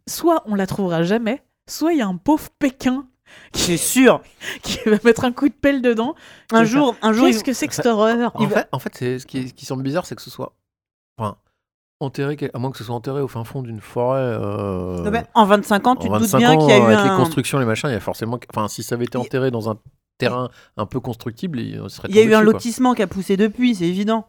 [0.08, 3.06] soit on la trouvera jamais, soit il y a un pauvre Pékin
[3.54, 4.22] C'est sûr.
[4.64, 6.16] qui va mettre un coup de pelle dedans.
[6.52, 9.20] Un jour, un jour, Qu'est-ce que c'est que cette horreur En fait, en fait c'est
[9.20, 10.54] ce qui, ce qui semble bizarre, c'est que ce soit
[11.18, 11.38] enfin
[12.02, 14.20] enterré, à moins que ce soit enterré au fin fond d'une forêt.
[14.22, 17.12] euh, en 25 ans, tu te doutes 25 bien qu'il y a eu avec un.
[17.12, 19.70] les constructions, les machins, il y a forcément, enfin si ça avait été enterré dans
[19.70, 19.78] un
[20.20, 22.08] terrain un peu constructible, il serait.
[22.10, 22.54] Il y a eu un quoi.
[22.54, 24.28] lotissement qui a poussé depuis, c'est évident.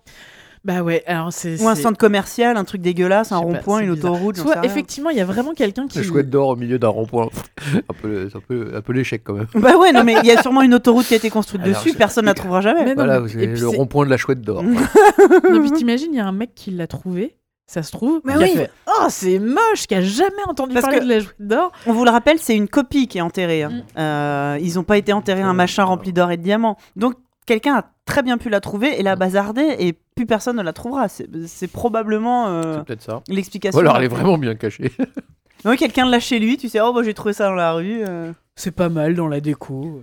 [0.62, 1.58] Bah ouais, alors c'est.
[1.62, 4.12] Ou un centre commercial, un truc dégueulasse, un rond-point, une bizarre.
[4.12, 4.36] autoroute.
[4.36, 5.96] Soit effectivement, il y a vraiment quelqu'un qui.
[5.98, 7.28] La chouette d'or au milieu d'un rond-point.
[7.74, 9.46] un peu, c'est un peu, un peu l'échec quand même.
[9.54, 11.82] Bah ouais, non, mais il y a sûrement une autoroute qui a été construite Alors,
[11.82, 12.84] dessus, personne ne la trouvera jamais.
[12.84, 14.62] Mais non, Voilà, mais- vous et avez puis le rond-point de la chouette d'or.
[15.50, 17.36] Non, puis t'imagines, il y a un mec qui l'a trouvé.
[17.72, 18.48] Ça se trouve, Mais oui.
[18.56, 21.70] fait, Oh, c'est moche, qui a jamais entendu Parce parler que- de la chouette d'or.
[21.86, 23.62] On vous le rappelle, c'est une copie qui est enterrée.
[23.62, 23.70] hein.
[23.70, 23.98] Mm.
[24.00, 26.76] Euh, ils n'ont pas été enterrés un machin rempli d'or et de diamants.
[26.96, 27.14] Donc
[27.46, 30.72] quelqu'un a très bien pu la trouver et la bazarder et plus personne ne la
[30.72, 31.06] trouvera.
[31.08, 33.22] C'est probablement euh, C'est peut-être ça.
[33.28, 33.76] l'explication.
[33.78, 34.90] Ou alors elle est vraiment bien cachée.
[35.64, 38.02] Oui, quelqu'un l'a chez lui, tu sais, oh bah, j'ai trouvé ça dans la rue.
[38.04, 38.32] euh.
[38.56, 40.02] C'est pas mal dans la déco.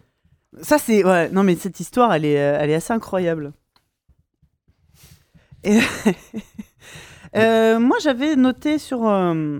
[0.61, 3.51] Ça c'est ouais, non mais cette histoire elle est euh, elle est assez incroyable.
[5.65, 5.79] Et-
[7.37, 9.59] Euh, moi j'avais noté sur, euh,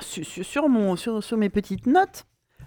[0.00, 2.24] su- su- sur, mon sur, sur mes petites notes.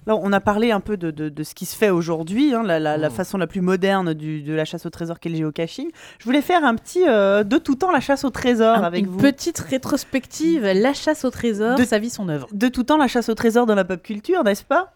[0.07, 2.63] Là, on a parlé un peu de, de- de ce qui se fait aujourd'hui, hein,
[2.63, 3.11] la, la- la Mm.
[3.11, 5.91] façon la plus moderne du- de la chasse au trésor qu'est le géocaching.
[6.17, 9.01] Je voulais faire un petit euh, de tout temps la chasse au trésor Un- avec
[9.05, 9.19] une vous.
[9.19, 12.47] petite rétrospective, la chasse au trésor, De- sa vie, son œuvre.
[12.51, 14.93] de tout temps la chasse au trésor dans la pop culture, n'est-ce pas?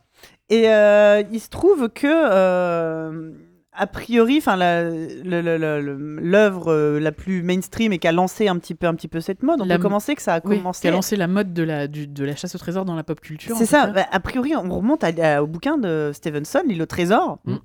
[0.49, 3.29] Et euh, il se trouve que, euh,
[3.77, 4.55] a priori, enfin,
[5.23, 9.19] l'œuvre euh, la plus mainstream et qui a lancé un petit peu, un petit peu
[9.21, 10.81] cette mode, on La peut commencer que ça a Oui, commencé.
[10.81, 13.03] qui a lancé la mode de la, du- de la chasse au trésor dans la
[13.03, 13.55] pop culture.
[13.57, 13.87] C'est ça.
[13.87, 17.55] Bah, a priori, on remonte à- à- au bouquin de Stevenson, L'île au trésor, Mm.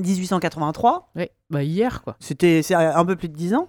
[0.00, 1.10] 1883.
[1.16, 2.16] Ouais, bah hier, quoi.
[2.20, 3.66] C'était c'est un peu plus de 10 ans.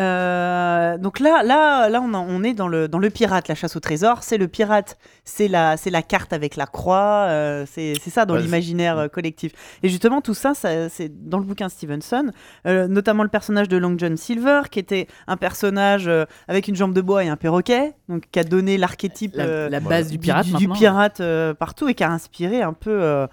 [0.00, 3.80] Euh, donc là, là, là on, est dans le, dans le pirate, la chasse au
[3.80, 4.22] trésor.
[4.22, 8.24] C'est le pirate, c'est la, c'est la carte avec la croix, euh, c'est c'est ça
[8.24, 9.52] dans Ouais, l'imaginaire euh, collectif.
[9.82, 12.30] Et justement, tout ça, ça c'est dans le bouquin Stevenson,
[12.66, 16.76] euh, notamment le personnage de Long John Silver, qui était un personnage euh, avec une
[16.76, 20.08] jambe de bois et un perroquet, donc qui a donné l'archétype La, euh, la base
[20.08, 23.26] du pirate, du, pirate euh, partout et qui a inspiré un peu, euh,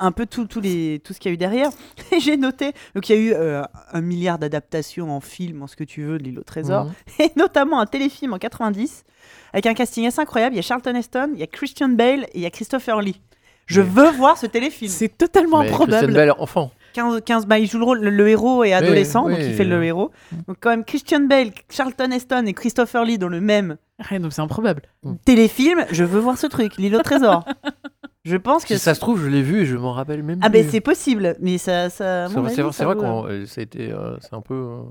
[0.00, 1.70] un, peu tout, tout, les, tout ce qu'il y a eu derrière.
[2.12, 3.62] Et j'ai noté donc il y a eu euh,
[3.92, 6.92] un milliard d'adaptations en film, en ce que tu veux, de l'île au trésor, Mhm.
[7.20, 9.04] et notamment un téléfilm en 90
[9.52, 10.54] avec un casting assez incroyable.
[10.54, 13.00] Il y a Charlton Heston, il y a Christian Bale et il y a Christopher
[13.00, 13.20] Lee.
[13.66, 14.90] Je Mais- veux voir ce téléfilm.
[14.90, 16.14] C'est totalement Mais Christian improbable.
[16.14, 16.70] Bale, enfant.
[16.94, 19.52] 15, 15 bah, il joue le rôle, le, le héros est adolescent, oui, donc il
[19.54, 20.10] fait le héros.
[20.48, 23.76] Donc quand même Christian Bale, Charlton Heston et Christopher Lee dans le même
[24.10, 24.82] Ouais, donc c'est improbable.
[25.26, 27.44] téléfilm, je veux voir ce truc, l'île au trésor.
[28.24, 30.38] je pense que Si ça se trouve, je l'ai vu et je m'en rappelle même
[30.42, 30.60] Ah plus.
[30.62, 31.88] ben c'est possible, mais ça...
[31.90, 34.82] ça C'est vrai, c'est vrai, vrai euh, ça a été, euh, c'est un peu, euh,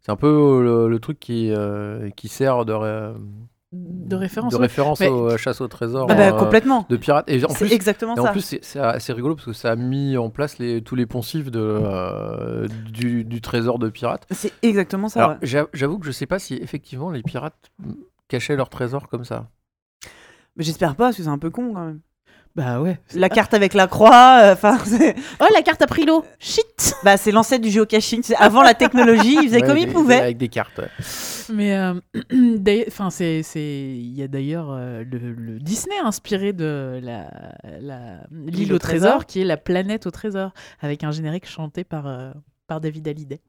[0.00, 3.12] c'est un peu euh, le, le truc qui, euh, qui sert de, ré-
[3.72, 4.52] De référence.
[4.52, 4.62] de ouais.
[4.62, 6.86] référence Mais- aux chasses au trésor Ah bah euh, complètement.
[6.88, 7.28] de pirates.
[7.28, 8.30] Et en C'est plus, exactement et en ça.
[8.32, 11.50] plus, c'est assez rigolo parce que ça a mis en place les, tous les poncifs
[11.50, 14.26] de, euh, du, du trésor de pirates.
[14.30, 15.18] C'est exactement ça.
[15.20, 15.38] Alors, ouais.
[15.42, 17.70] j'a- j'avoue que je sais pas si effectivement les pirates
[18.28, 19.50] cachaient leur trésor comme ça.
[20.56, 22.00] Mais j'espère pas, parce que c'est un peu con quand même.
[22.56, 22.98] Bah ouais.
[23.14, 26.24] La carte avec la croix, euh, enfin, c'est Oh, la carte a pris l'eau.
[26.38, 26.94] Shit.
[27.04, 28.22] bah, c'est l'ancêtre du géocaching.
[28.38, 30.20] Avant la technologie, ils faisaient Ouais, comme ils pouvaient.
[30.20, 30.78] Avec des cartes.
[30.78, 30.88] ouais.
[31.52, 31.94] Mais euh,
[32.56, 37.26] d'ailleurs- enfin, c'est, c'est, il y a d'ailleurs euh, le, le Disney inspiré de la,
[37.80, 37.98] la
[38.32, 42.32] l'île au trésor, qui est la planète au trésor, avec un générique chanté par euh,
[42.66, 43.40] par David Hallyday.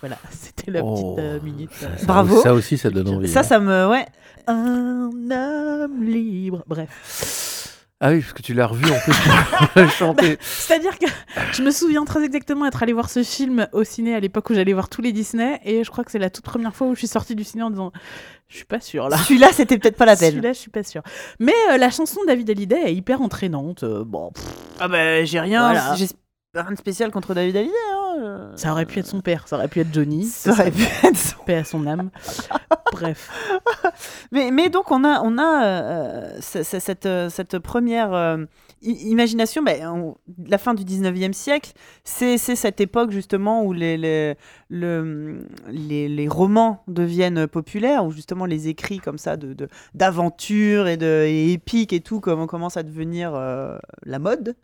[0.00, 0.94] Voilà, c'était la Oh.
[1.14, 1.70] petite euh, minute.
[1.84, 2.42] euh, Ça- Bravo.
[2.42, 3.28] Ça aussi, ça donne envie.
[3.28, 3.42] Ça, hein.
[3.44, 3.88] ça me.
[3.88, 4.04] Ouais.
[4.46, 6.64] Un homme libre.
[6.66, 7.41] Bref.
[8.04, 10.36] Ah oui, parce que tu l'as revu en plus chanter.
[10.40, 11.06] C'est-à-dire que
[11.52, 14.54] je me souviens très exactement être allé voir ce film au ciné à l'époque où
[14.54, 16.94] j'allais voir tous les Disney, et je crois que c'est la toute première fois où
[16.94, 17.92] je suis sortie du ciné en disant
[18.48, 19.18] Je suis pas sûre là.
[19.18, 20.30] Celui-là, c'était peut-être pas la peine.
[20.30, 21.02] Celui-là, je suis pas sûre.
[21.38, 23.84] Mais euh, la chanson de David Hallyday est hyper entraînante.
[23.84, 24.44] euh, bon, pff,
[24.80, 25.70] Ah bah, j'ai rien.
[25.72, 25.94] Voilà.
[25.94, 26.08] J'ai
[26.54, 27.72] rien de spécial contre David Hallyday.
[28.20, 28.52] Euh.
[28.56, 30.24] ça aurait pu être son père, ça aurait pu être Johnny.
[30.24, 32.10] Ça aurait pu être son- à son âme.
[32.92, 33.30] Bref.
[34.32, 38.44] Mais, mais donc, on a, on a euh, ce- ce- cette, euh, cette première euh,
[38.82, 41.72] imagination, ben, on- la fin du 19e siècle,
[42.04, 44.34] c'est cette époque justement où les, les,
[44.68, 50.86] le- les, les romans deviennent populaires, où justement les écrits comme ça de de- d'aventure
[50.88, 54.54] et, de, et épiques et tout comme, commence à devenir la mode.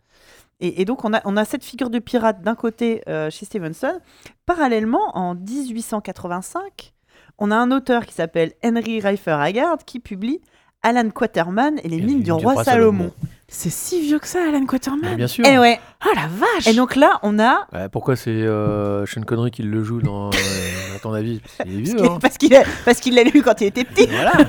[0.61, 3.99] Et, donc, on a, on a cette figure de pirate d'un côté euh, chez Stevenson.
[4.45, 6.93] Parallèlement, en 1885,
[7.37, 10.41] on a un auteur qui s'appelle Henry Reifer Haggard qui publie
[10.81, 13.11] Alan Quaterman et les mines du roi Salomon.
[13.51, 15.15] C'est si vieux que ça, Alan Quaterman.
[15.15, 15.43] bien sûr.
[15.45, 15.79] Et ouais.
[16.05, 19.63] Oh la vache Et donc là, on a Ouais, pourquoi c'est euh, Sean Connery qui
[19.63, 21.39] le joue dans, euh, à ton avis?
[21.57, 22.03] Parce qu'il est vieux.
[22.05, 22.17] hein.
[22.21, 24.07] parce qu'il a- parce qu'il l'a lu quand il était petit.
[24.07, 24.33] Voilà.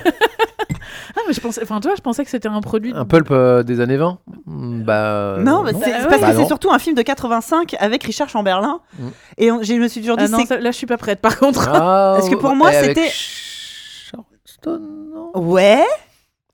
[1.16, 2.92] Ah, mais je pensais, enfin, tu vois, je pensais que c'était un produit.
[2.94, 4.94] Un pulp euh, des années 20 Hmm, Bah.
[4.94, 5.80] euh, non, mais non.
[5.82, 6.46] c'est Bah c'est parce Bah que c'est non.
[6.46, 8.80] surtout un film de 85 avec Richard Chamberlain.
[8.98, 9.08] Mm.
[9.38, 10.96] Et on- je me suis toujours dit, Ah non, c'est- ça- là, je suis pas
[10.98, 11.20] prête.
[11.20, 14.80] Par contre, Ah, Parce que pour moi, et avec c'était- Charleston,
[15.12, 15.32] non?
[15.34, 15.84] Ouais,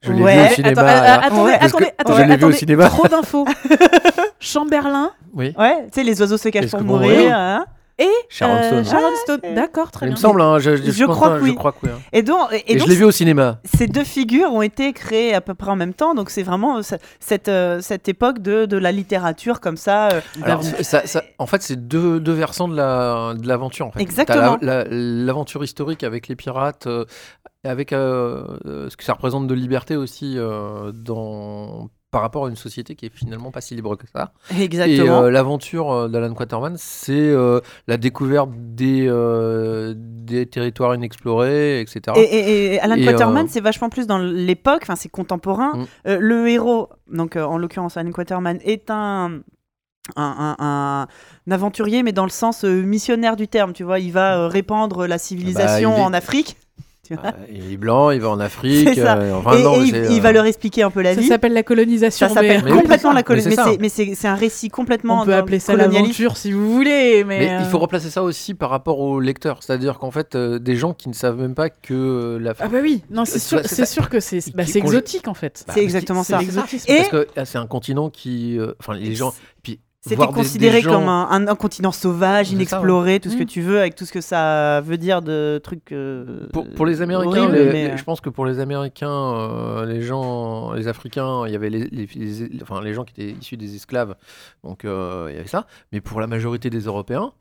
[0.01, 0.35] Je l'ai Ouais.
[0.47, 0.81] vu au cinéma.
[0.81, 1.57] Attends, euh, attendez, Ouais.
[1.59, 2.87] Parce que attendez, attendez, je l'ai vu au attendez, cinéma.
[2.89, 3.47] Trop d'infos.
[4.39, 5.53] Chamberlain Oui.
[5.57, 7.09] ouais, tu sais, les oiseaux se cachent pour mourir.
[7.17, 7.65] mourir hein.
[7.99, 8.85] Et Sharon euh, Stone.
[8.85, 9.39] Sharon Stone.
[9.43, 9.53] Ouais.
[9.55, 10.15] D'accord, très Il bien.
[10.15, 11.49] me semble, hein, je, je, Je pense crois que oui.
[11.51, 11.89] Je crois que oui.
[11.93, 11.99] hein.
[12.13, 13.59] Et donc, et, et Et, donc je l'ai vu au cinéma.
[13.63, 16.77] ces deux figures ont été créées à peu près en même temps, donc c'est vraiment
[16.77, 20.09] euh, ce- cette, euh, cette époque de, de la littérature comme ça.
[20.09, 20.77] euh, Alors, D'avant.
[20.83, 23.87] ça, ça- en fait, c'est deux, deux versants de la- de l'aventure.
[23.87, 24.01] en fait.
[24.01, 24.57] Exactement.
[24.59, 27.05] T'as la- la- L'aventure historique avec les pirates, euh,
[27.63, 32.49] avec euh, euh, ce que ça représente de liberté aussi euh, dans, par rapport à
[32.49, 34.31] une société qui est finalement pas si libre que ça.
[34.57, 35.23] Et Exactement.
[35.23, 42.01] euh, l'aventure euh, d'Alan Quaterman, c'est euh, la découverte des, euh, des territoires inexplorés, etc.
[42.15, 45.85] Et, et- et Alan Et, Quaterman, c'est vachement plus dans l'époque, enfin c'est contemporain.
[46.05, 46.13] Mm.
[46.19, 49.41] Le héros, donc en l'occurrence Alan Quaterman, est un,
[50.15, 51.07] un, un-
[51.53, 53.73] aventurier, mais dans le sens missionnaire du terme.
[53.73, 56.55] Tu vois, il va répandre la civilisation Bah, il est- en Afrique.
[57.07, 57.23] Tu vois.
[57.27, 58.95] Ah, il est blanc, il va en Afrique.
[58.95, 59.17] Ça.
[59.17, 61.21] euh, enfin, et non, et mais il, euh, va leur expliquer un peu la Ça
[61.21, 61.27] vie.
[61.27, 62.27] s'appelle la colonisation.
[62.27, 63.23] Ça s'appelle Mais complètement la ça.
[63.23, 63.77] colonisation.
[63.79, 67.57] Mais c'est un récit complètement On peut appeler ça l'aventure si vous voulez, mais, Mais
[67.61, 69.63] il faut euh, replacer ça aussi par rapport aux lecteurs.
[69.63, 72.79] C'est-à-dire qu'en fait, euh, des gens qui ne savent même pas que la Ah bah
[72.81, 73.85] oui, non, c'est sûr, c'est ça.
[73.85, 75.63] sûr que c'est bah, exotique en fait.
[75.67, 76.39] Bah, C'est exactement ça.
[76.41, 76.47] Et-
[76.97, 78.57] Parce que ah, c'est un continent qui.
[78.79, 79.33] Enfin, les gens.
[79.63, 83.35] Puis, C'était des- considéré gens- comme un, un- un continent sauvage, ça, inexploré, tout ce
[83.35, 83.47] que Mm.
[83.47, 85.91] tu veux, avec tout ce que ça veut dire de trucs.
[85.91, 89.85] euh, Pour, pour les Américains, les- mais, les- je pense que pour les Américains, euh,
[89.85, 93.37] les gens, les Africains, il y avait les, les- les- enfin, les gens qui étaient
[93.37, 94.15] issus des esclaves,
[94.63, 95.65] donc euh, il y avait ça.
[95.91, 97.33] Mais pour la majorité des Européens,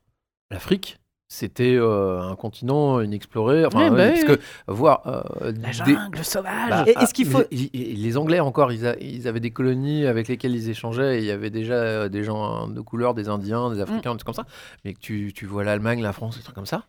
[0.50, 0.98] l'Afrique,
[1.28, 3.64] c'était euh, un continent inexploré.
[3.66, 6.70] Enfin, Ouais, bah euh, oui, parce que voir euh, La des- jungle sauvage.
[6.70, 10.28] Bah, ah, est-ce qu'il faut- les, Anglais encore, ils, a- ils avaient des colonies avec
[10.28, 11.16] lesquelles ils échangeaient.
[11.16, 14.26] Et il y avait déjà des gens de couleur, des Indiens, des Africains, des trucs
[14.26, 14.50] comme ça.
[14.84, 16.84] Mais que tu, tu vois l'Allemagne, la France, des trucs comme ça.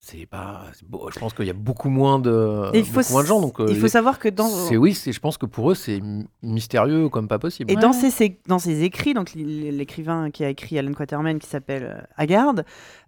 [0.00, 0.62] C'est pas.
[0.86, 1.10] beau.
[1.12, 3.40] Je pense qu'il y a beaucoup moins de, il faut, moins de gens.
[3.40, 5.10] Donc, euh, il faut les- savoir que dans, c'est oui, c'est.
[5.12, 6.00] Je pense que pour eux, c'est
[6.42, 7.70] mystérieux comme pas possible.
[7.70, 7.82] Et Ouais.
[7.82, 11.96] dans, ses, ses- dans ses écrits, donc l'écrivain qui a écrit Alan Quaterman, qui s'appelle
[11.98, 12.54] euh, Haggard,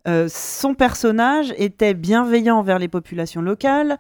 [0.09, 3.97] euh, son personnage était bienveillant envers les populations locales.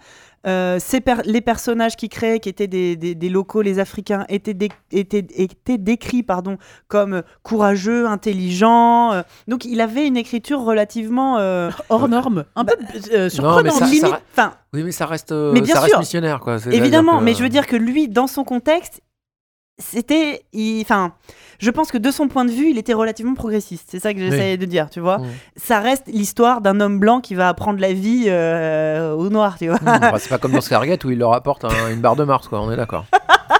[0.46, 4.54] Euh, per- les personnages qu'il créait, qui étaient des, des- des locaux, les Africains, étaient,
[4.54, 6.56] dé- étaient, étaient décrits pardon,
[6.88, 9.12] comme courageux, intelligents.
[9.12, 9.22] euh.
[9.48, 12.44] donc il avait une écriture relativement euh, Hors norme.
[12.56, 12.74] Un peu
[13.12, 13.62] euh, surprenant.
[13.62, 14.00] mais ça- limite.
[14.00, 15.32] ça- Enfin, Oui, mais ça reste.
[15.32, 15.98] euh, Mais bien ça reste sûr.
[16.00, 16.58] missionnaire, quoi.
[16.58, 19.02] C'est-à-dire Évidemment, que- mais je veux dire que lui, dans son contexte,
[19.80, 20.42] c'était.
[20.82, 21.12] Enfin,
[21.58, 23.88] je pense que de son point de vue, il était relativement progressiste.
[23.90, 25.18] C'est ça que j'essayais de dire, tu vois.
[25.56, 29.68] Ça reste l'histoire d'un homme blanc qui va apprendre la vie euh, au noir, tu
[29.68, 29.78] vois.
[29.80, 30.00] Mm.
[30.00, 32.46] Bah, c'est pas comme dans Scargate où il leur apporte un- une barre de Mars,
[32.48, 32.60] quoi.
[32.62, 33.04] On est d'accord.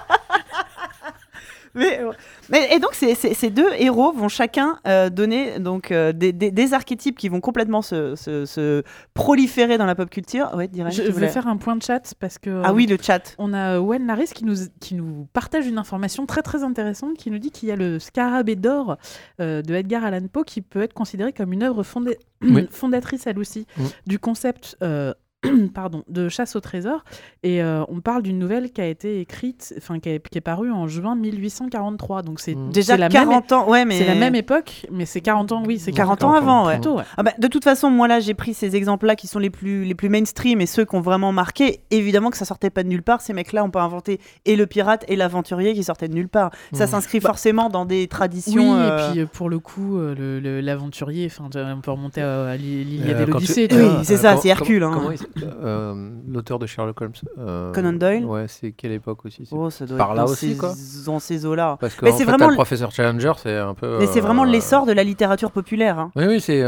[1.75, 2.11] Mais, euh,
[2.51, 6.33] mais- et donc ces, ces- ces deux héros vont chacun euh, donner donc euh, des,
[6.33, 8.83] des- des archétypes qui vont complètement se, se- se
[9.15, 10.51] proliférer dans la pop culture.
[10.55, 12.63] Ouais, Diren, Je voulais- faire un point de chat parce que.
[12.65, 13.35] Ah oui, le chat.
[13.39, 17.31] On a Wen Laris qui nous, qui nous partage une information très très intéressante qui
[17.31, 18.97] nous dit qu'il y a le Scarabée d'or
[19.41, 22.67] euh, de Edgar Allan Poe qui peut être considéré comme une œuvre fondée- Oui.
[22.71, 23.83] fondatrice elle aussi Mm.
[24.07, 25.13] du concept euh,
[25.75, 27.03] pardon, de chasse au trésor.
[27.43, 30.43] Et euh, on parle d'une nouvelle qui a été écrite, enfin qui, est- qui est
[30.43, 32.23] parue en juin 1843.
[32.23, 32.71] Donc c'est Mm.
[32.73, 35.53] Déjà c'est la même- 40 ans, ouais, mais C'est la même époque, mais c'est 40
[35.53, 36.75] ans, oui, c'est 40 ans avant, ouais.
[36.75, 37.05] plutôt, ouais.
[37.17, 39.85] Ah bah, de toute façon, moi là, j'ai pris ces exemples-là qui sont les plus,
[39.85, 41.81] les plus mainstream et ceux qui ont vraiment marqué.
[41.91, 43.21] Évidemment que ça sortait pas de nulle part.
[43.23, 46.51] Ces mecs-là ont pas inventé et le pirate et l'aventurier qui sortaient de nulle part.
[46.73, 46.91] Ça Mhm.
[46.91, 48.75] s'inscrit forcément dans des Oui, traditions.
[48.75, 52.21] euh, et puis euh, pour le coup, euh, le- le- l'aventurier, enfin, on peut remonter
[52.21, 55.15] à, à l'Iliade Euh, tu- Oui, c'est ça, c'est Hercule, comment- hein.
[55.17, 55.30] comment
[55.63, 57.13] Euh, L'auteur de Sherlock Holmes.
[57.39, 60.31] euh, Conan Doyle Ouais, c'est quelle époque aussi Oh, ça doit Par être là dans
[60.33, 60.73] aussi, ces, quoi.
[61.07, 61.77] dans ces eaux-là.
[61.81, 63.99] Parce que Mais en c'est fait, vraiment le professeur Challenger, c'est un peu.
[63.99, 65.99] Mais c'est vraiment euh, l'essor de la littérature populaire.
[65.99, 66.11] hein.
[66.17, 66.65] Oui, oui, c'est.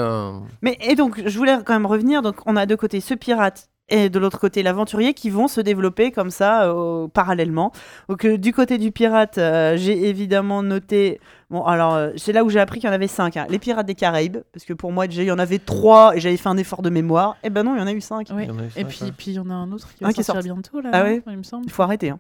[0.62, 2.22] Mais et donc, je voulais quand même revenir.
[2.22, 5.60] Donc, on a de côté ce pirate et de l'autre côté l'aventurier qui vont se
[5.60, 7.72] développer comme ça euh, parallèlement.
[8.08, 11.20] Donc, euh, du côté du pirate, euh, j'ai évidemment noté.
[11.50, 13.36] Bon, alors, euh, c'est là où j'ai appris qu'il y en avait cinq.
[13.36, 13.46] hein.
[13.50, 16.20] Les pirates des Caraïbes, parce que pour moi, déjà, il y en avait trois et
[16.20, 17.36] j'avais fait un effort de mémoire.
[17.44, 18.28] Et ben non, il y en a eu cinq.
[18.34, 18.44] Oui.
[18.44, 19.12] il y en a eu Et cinq, puis, ouais.
[19.16, 20.48] puis il y en a un autre qui va sortir sorti.
[20.48, 21.64] bientôt, là, Ah ouais il me semble.
[21.66, 22.10] Il faut arrêter.
[22.10, 22.18] hein.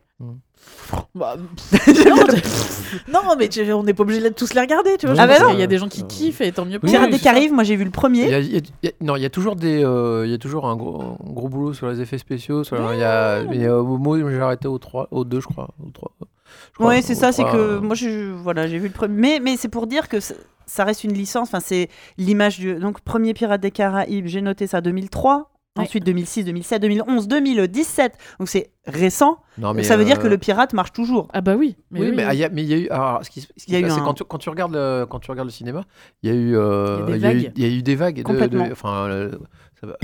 [1.14, 1.36] Bah,
[3.12, 5.16] non, mais tu- on n'est pas obligé de tous les regarder, tu vois.
[5.18, 6.94] Ah bah qu'il y a des gens qui Euh, kiffent et tant mieux pour Oui,
[6.94, 7.18] Pirates des.
[7.18, 8.28] Caraïbes, moi j'ai vu le Il premier.
[8.30, 10.24] y a- il y a- il y a- non, il y a toujours des, euh,
[10.26, 12.62] il y a toujours un gros, un gros boulot sur les effets spéciaux.
[12.64, 15.68] sur- il y a, mais euh, moins, j'ai arrêté au 3, au 2, je crois.
[15.84, 16.24] Au 3, je
[16.76, 19.14] crois, Ouais, c'est ça, c'est 3, que euh, moi je voilà, j'ai vu le premier
[19.40, 20.34] mais mais c'est pour dire que ça-
[20.66, 24.66] ça reste une licence, enfin c'est l'image du donc premier Pirate des Caraïbes, j'ai noté
[24.66, 25.48] ça 2003.
[25.78, 25.84] Ouais.
[25.84, 28.12] Ensuite 2006, 2007, 2011, 2017.
[28.38, 29.38] Donc c'est récent.
[29.56, 31.28] Non, mais, ça veut dire que euh, le pirate marche toujours.
[31.32, 31.76] Ah bah oui.
[31.90, 32.28] Mais oui, oui, mais oui.
[32.28, 32.88] ah, il y a- y eu.
[32.90, 34.24] alors, ce qui, ce qui Il y a se eu passe, c'est un- quand tu,
[34.24, 35.84] quand tu regardes le, quand tu regardes le cinéma,
[36.22, 37.52] il y a eu, euh, Il y a des il y a eu- vagues.
[37.56, 38.16] il y a eu des vagues.
[38.18, 38.66] de- Complètement.
[38.66, 39.30] de- enfin, euh,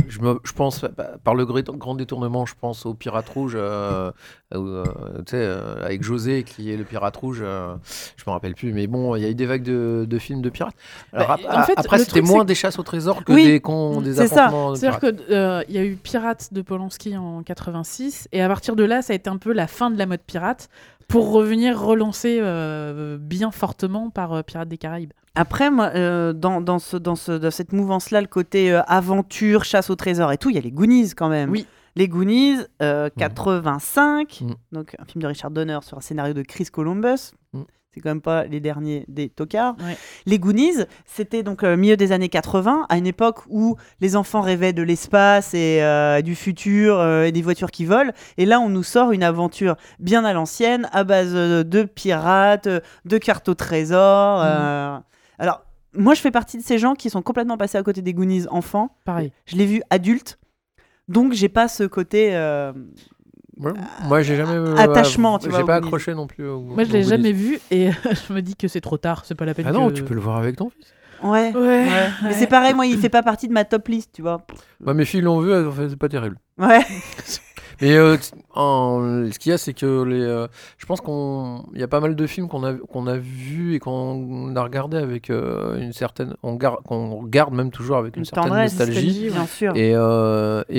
[0.08, 4.10] je, me- je pense bah, par le grand détournement, je pense au pirate rouge, euh,
[4.54, 4.84] euh,
[5.34, 7.40] euh, avec José qui est le pirate rouge.
[7.42, 7.74] euh,
[8.16, 10.42] je me rappelle plus, mais bon, il y a eu des vagues de, de films
[10.42, 10.74] de pirates.
[11.12, 14.00] Alors, Bah, en fait, après, c'était moins des chasses au trésor que Oui, des, con-
[14.00, 14.50] des c'est ça.
[14.74, 19.02] C'est-à-dire qu'il y a eu Pirates de Polanski en 86, et à partir de là,
[19.02, 20.68] ça a été un peu la fin de la mode pirate,
[21.09, 25.12] pour revenir relancer euh, bien fortement par euh, Pirates des Caraïbes.
[25.34, 28.82] Après moi euh, dans, dans ce dans ce dans cette mouvance là le côté euh,
[28.82, 31.50] aventure, chasse au trésor et tout, il y a les Goonies quand même.
[31.50, 31.66] Oui.
[31.96, 34.40] Les Goonies euh, 85.
[34.40, 34.52] Mm.
[34.72, 37.32] Donc un film de Richard Donner sur un scénario de Chris Columbus.
[37.52, 37.62] Mm.
[37.99, 39.74] C'est quand même pas les derniers des tocards.
[39.80, 39.96] Ouais.
[40.24, 44.40] Les Goonies, c'était donc euh, milieu des années 80, à une époque où les enfants
[44.40, 48.12] rêvaient de l'espace et euh, du futur euh, et des voitures qui volent.
[48.36, 52.68] Et là, on nous sort une aventure bien à l'ancienne, à base euh, de pirates,
[53.05, 54.40] de cartes au trésor.
[54.44, 54.96] euh.
[55.40, 58.14] Alors, moi, je fais partie de ces gens qui sont complètement passés à côté des
[58.14, 58.96] Goonies enfants.
[59.05, 59.32] Pareil.
[59.46, 60.38] Je l'ai vu adulte.
[61.09, 62.32] Donc, j'ai pas ce côté.
[63.61, 63.72] Euh, Ouais.
[64.04, 64.52] Moi, j'ai jamais.
[64.54, 66.48] euh, Attachement, tu j'ai vois, pas accroché non plus.
[66.48, 67.90] au- Moi, je l'ai jamais vu, et
[68.28, 70.02] je me dis que c'est trop tard, c'est pas la peine Ah non, que- tu
[70.04, 70.86] peux le voir avec ton fils.
[71.22, 71.52] Ouais.
[71.52, 71.61] Ouais.
[71.61, 71.86] ouais.
[72.22, 72.32] Mais ouais.
[72.34, 74.46] c'est pareil, moi, il fait pas partie de ma top list, tu vois.
[74.80, 76.36] Bah, mes filles l'ont vu, elles ont fait, c'est pas terrible.
[76.59, 76.80] Ouais.
[77.80, 78.16] Mais euh,
[78.54, 80.46] en- ce qu'il y a, c'est que les, euh,
[80.78, 83.74] je pense qu'on, il y a pas mal de films qu'on a qu'on a vus
[83.74, 88.16] et qu'on a regardé avec euh, une certaine, on garde, qu'on regarde même toujours avec
[88.16, 89.30] une, Une certaine tendresse, nostalgie.
[89.30, 89.72] Bien sûr.
[89.76, 89.92] Et,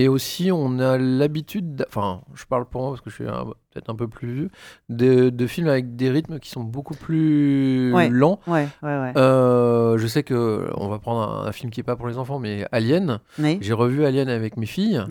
[0.02, 3.46] et aussi, on a l'habitude, enfin, je parle pour moi parce que je suis un-
[3.74, 4.50] peut-être un peu plus vieux,
[4.90, 8.10] de, de films avec des rythmes qui sont beaucoup plus Ouais.
[8.10, 8.40] lents.
[8.48, 9.14] Ouais, ouais, ouais.
[9.16, 12.18] Euh, je sais que on va prendre un, un film qui est pas pour les
[12.18, 13.20] enfants, mais Alien.
[13.62, 15.04] J'ai revu Alien avec mes filles.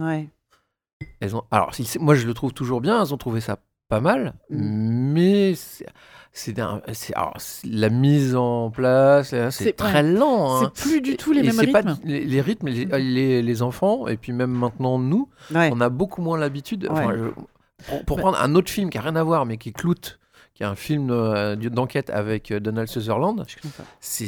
[1.21, 4.35] Elles ont, alors, moi je le trouve toujours bien, elles ont trouvé ça pas mal,
[4.51, 5.13] Mm.
[5.13, 5.87] mais c'est,
[7.65, 10.57] la mise en place, là, c'est, très lent.
[10.63, 10.73] hein.
[10.77, 11.99] C'est plus du tout les Et mêmes pas- rythmes.
[12.05, 15.71] les, les rythmes, les, les- les enfants, et puis même maintenant nous, Ouais.
[15.73, 16.87] on a beaucoup moins l'habitude.
[16.91, 17.19] enfin, Ouais.
[17.19, 19.73] je- pour pour prendre un autre film qui a rien à voir, mais qui est
[19.73, 20.19] Clout,
[20.55, 23.47] qui est un film euh, d'enquête avec euh, Donald Sutherland,
[24.01, 24.27] c'est,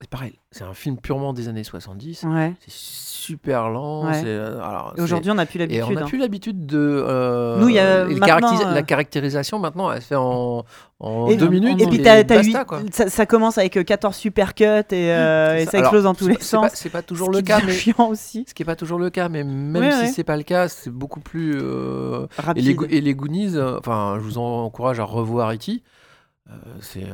[0.00, 2.22] c'est pareil, c'est un film purement des années 70.
[2.22, 2.28] pas.
[2.28, 2.54] Ouais.
[2.60, 4.06] C'est super lent.
[4.06, 4.22] Ouais.
[4.24, 5.84] euh, alors, aujourd'hui, on n'a plus l'habitude.
[5.86, 6.06] on n'a hein.
[6.06, 6.78] plus l'habitude de.
[6.78, 10.64] euh, Nous, y a caractéris- euh, La caractérisation, maintenant, elle se fait en,
[11.00, 11.78] en Et- deux minutes.
[11.82, 15.58] Et puis, et t'as, t'as basta, ça, ça commence avec euh, 14 supercuts et, euh,
[15.58, 15.76] et ça ça.
[15.78, 16.70] Alors, explose dans tous les sens.
[16.74, 17.72] c'est pas toujours ce le qui cas, mais.
[17.72, 18.46] chiant aussi.
[18.48, 20.06] Ce qui n'est pas toujours le cas, mais même Ouais, si ouais.
[20.08, 21.58] c'est pas le cas, c'est beaucoup plus.
[21.60, 22.80] euh, Et, Rapide.
[22.88, 25.82] les, et les Goonies, enfin, je vous encourage à revoir E.T.
[26.80, 27.04] C'est.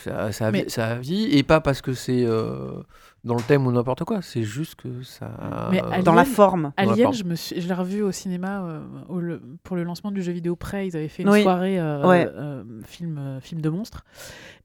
[0.00, 2.24] Ça, ça, a Mais- ça et pas parce que c'est.
[2.24, 2.82] euh,
[3.24, 4.22] dans le thème ou n'importe quoi.
[4.22, 5.68] C'est juste que ça.
[5.72, 6.72] Mais euh, Alien- Dans la forme.
[6.78, 7.14] la Alien, forme.
[7.14, 10.22] je, me suis, je l'ai revu au cinéma euh, au- le- pour le lancement du
[10.22, 10.86] jeu vidéo Prey.
[10.86, 11.42] Ils avaient fait une Oui.
[11.42, 12.28] soirée euh, Ouais.
[12.32, 14.04] euh, film, euh, film de monstres.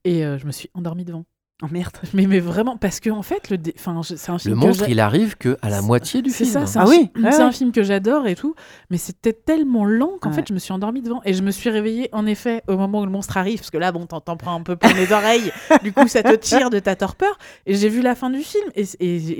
[0.05, 1.25] Et euh, je me suis endormie devant.
[1.63, 1.93] Oh merde.
[2.13, 4.59] Mais, mais vraiment, parce que en fait, le dé- enfin, je- c'est un Le film
[4.59, 6.49] que monstre, il arrive que à la moitié du C'est film.
[6.51, 8.53] ça, c'est Ah un, oui, c'est un film que j'adore et tout,
[8.89, 10.35] mais c'était tellement lent qu'en Ouais.
[10.35, 13.01] fait je me suis endormie devant et je me suis réveillée en effet au moment
[13.01, 15.51] où le monstre arrive parce que là bon t'en prends un peu plein les oreilles,
[15.83, 18.65] du coup ça te tire de ta torpeur et j'ai vu la fin du film
[18.75, 18.83] et,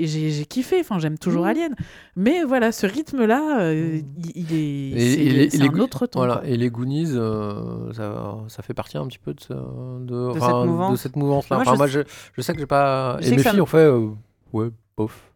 [0.06, 1.48] j'ai kiffé, enfin j'aime toujours Mmh.
[1.48, 1.74] Alien,
[2.16, 4.04] mais voilà ce rythme là il,
[4.34, 6.20] il est Et- c'est et c'est les un autre ton.
[6.20, 6.46] Voilà, quoi.
[6.48, 10.42] et les Goonies, euh, ça, ça fait partie un petit peu de, ce- de, cette
[10.42, 10.92] enfin, mouvance.
[10.92, 11.56] de cette mouvance-là.
[11.56, 12.00] Moi, Enfin, je moi, sais- je,
[12.32, 13.18] je sais que j'ai pas.
[13.20, 13.78] Je Et mes filles me- ont fait.
[13.78, 14.08] euh,
[14.52, 15.32] ouais, bof.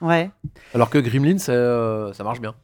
[0.00, 0.30] Ouais.
[0.74, 2.54] Alors que Gremlins, ça, euh, ça marche bien.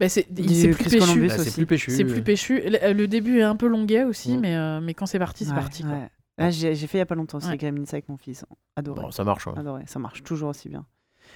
[0.00, 1.90] Bah, c'est c'est plus Bah, c'est plus péchu.
[1.90, 2.60] C'est plus péchu.
[2.64, 4.40] Le, le début est un peu longuet aussi, Mm.
[4.40, 5.84] mais, euh, mais quand c'est parti, c'est Ouais, parti.
[5.84, 6.08] ouais.
[6.38, 7.56] Là, j'ai fait il y a pas longtemps aussi Ouais.
[7.56, 8.44] Gremlins avec mon fils.
[8.76, 9.00] Adoré.
[9.02, 9.46] Bon, ça marche.
[9.48, 9.58] ouais.
[9.58, 9.82] Adoré.
[9.86, 10.86] Ça marche toujours aussi bien.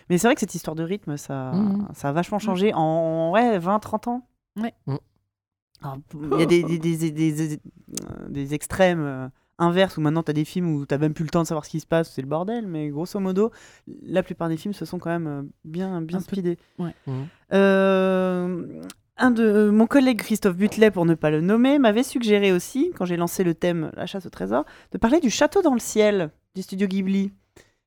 [0.08, 1.88] Mais c'est vrai que cette histoire de rythme, ça, Mhm.
[1.92, 4.26] ça a vachement changé en ouais, 20-30 ans.
[4.60, 4.72] Ouais.
[5.82, 5.98] Alors,
[6.32, 9.30] Il y a des, des, des, des, des- des- euh, des extrêmes
[9.62, 11.64] inverses où maintenant tu as des films où tu même plus le temps de savoir
[11.64, 13.50] ce qui se passe, c'est le bordel, mais grosso modo,
[14.04, 16.58] la plupart des films se sont quand même euh, bien, bien Un peu- speedés.
[16.78, 16.94] ouais.
[17.06, 17.26] Mhm.
[17.52, 18.66] Euh,
[19.18, 22.92] un de euh, mon collègue Christophe Butlet, pour ne pas le nommer, m'avait suggéré aussi,
[22.96, 25.80] quand j'ai lancé le thème La chasse au trésor, de parler du château dans le
[25.80, 27.32] ciel du studio Ghibli.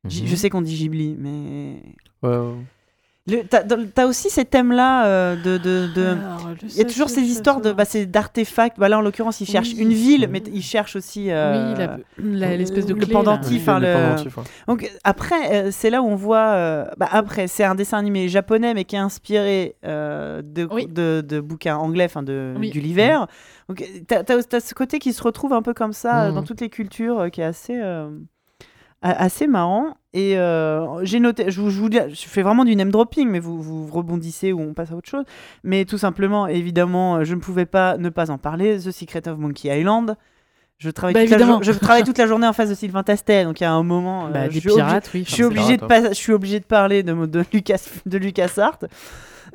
[0.03, 0.09] Mhm.
[0.11, 1.81] Je sais qu'on dit Ghibli, mais
[2.23, 2.53] Ouais, ouais.
[3.49, 7.21] T'as aussi ces thèmes-là euh, de, de, de- Alors, le Il y a toujours ces
[7.23, 8.77] histoires de, bah, c'est d'artefacts.
[8.79, 9.81] Bah, là, en l'occurrence, ils cherchent Oui.
[9.81, 11.31] une ville, mais ils cherchent aussi.
[11.31, 14.41] euh, Oui, l'espèce de le pendentif, Le ouais.
[14.67, 16.49] Donc après, euh, c'est là où on voit.
[16.53, 20.85] euh, bah, après, c'est un dessin animé japonais, mais qui est inspiré euh, de, Oui.
[20.85, 22.69] de, de bouquins anglais, enfin de Oui.
[22.69, 23.17] Gulliver.
[23.69, 26.69] Donc t'as as, ce côté qui se retrouve un peu comme ça dans toutes les
[26.69, 27.75] cultures, euh, qui est assez.
[27.75, 28.07] euh,
[29.01, 32.75] assez marrant et euh, j'ai noté je vous, je vous dis je fais vraiment du
[32.75, 35.25] name dropping mais vous, vous rebondissez ou on passe à autre chose
[35.63, 39.27] mais tout simplement évidemment euh, je ne pouvais pas ne pas en parler The Secret
[39.27, 40.15] of Monkey Island
[40.77, 41.61] je travaille, Bah, toute, la évidemment.
[41.61, 43.71] jour- je travaille toute la journée en face de Sylvain Tastet donc il y a
[43.73, 45.23] un moment euh, Bah, je des suis pirates, oui.
[45.25, 47.81] je suis c'est obligé de pareil, pas, je suis obligé de parler de, de Lucas
[48.05, 48.57] de Lucas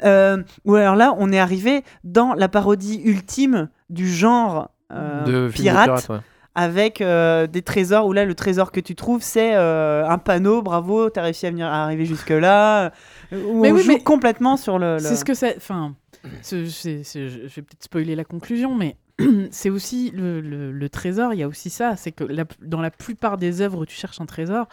[0.03, 5.49] Euh, ou alors là, on est arrivé dans la parodie ultime du genre euh, De
[5.53, 6.17] pirate, pirate, ouais.
[6.55, 10.63] Avec euh, des trésors où là le trésor que tu trouves c'est euh, un panneau.
[10.63, 12.93] Bravo, t'as réussi à venir à arriver jusque là.
[13.33, 14.95] Où Mais on oui, joue mais complètement sur le.
[14.95, 15.49] le- C'est ce que ça.
[15.57, 15.95] Enfin,
[16.43, 17.21] je je
[17.55, 18.97] vais peut-être spoiler la conclusion, mais
[19.51, 21.35] c'est aussi le, le- le trésor.
[21.35, 23.95] Il y a aussi ça, c'est que la- dans la plupart des œuvres où tu
[23.95, 24.67] cherches un trésor,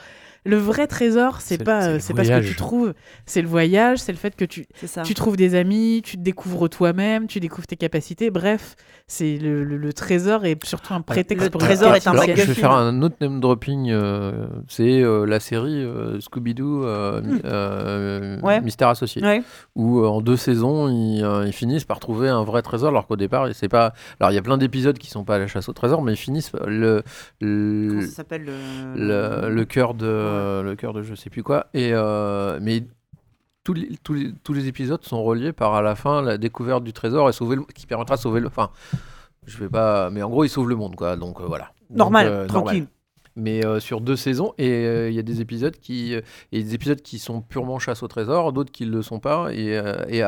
[0.48, 2.48] le vrai trésor, c'est pas, c'est pas ce que voyage.
[2.50, 2.94] tu trouves,
[3.26, 4.66] c'est le voyage, c'est le fait que tu,
[5.04, 8.32] tu trouves des amis, tu te découvres toi-même, tu découvres tes capacités.
[8.32, 8.76] Bref,
[9.08, 12.24] c'est le, le- le trésor est surtout un prétexte le pour trésor est un Alors,
[12.26, 13.90] je vais faire un autre name dropping.
[13.92, 17.40] euh, c'est euh, la série euh, Scooby-Doo euh, Hmm.
[17.46, 18.62] euh, Ouais.
[18.62, 19.22] Mystère Associé.
[19.22, 19.42] Ouais.
[19.76, 23.08] Où euh, en deux saisons, ils, euh, ils finissent par trouver un vrai trésor, alors
[23.08, 23.94] qu'au départ, c'est pas.
[24.20, 26.14] Alors il y a plein d'épisodes qui sont pas à la chasse au trésor, mais
[26.14, 27.04] ils finissent le.
[27.42, 27.88] le...
[27.90, 28.54] Comment ça s'appelle le.
[28.96, 30.06] le, le cœur de
[30.64, 31.68] le cœur de je sais plus quoi.
[31.74, 32.84] Et euh, mais
[33.64, 36.84] tous les, tous, les, tous les épisodes sont reliés par à la fin la découverte
[36.84, 38.70] du trésor et sauver le, qui permettra de sauver le enfin
[39.46, 41.16] je vais pas mais en gros ils sauvent le monde quoi.
[41.18, 41.72] Donc euh, voilà.
[41.90, 42.88] Normal, euh, tranquille.
[43.36, 46.22] mais euh, sur deux saisons et euh, il y a des épisodes qui euh,
[46.52, 49.78] et des épisodes qui sont purement chasse au trésor d'autres qui le sont pas et,
[49.78, 50.22] euh, et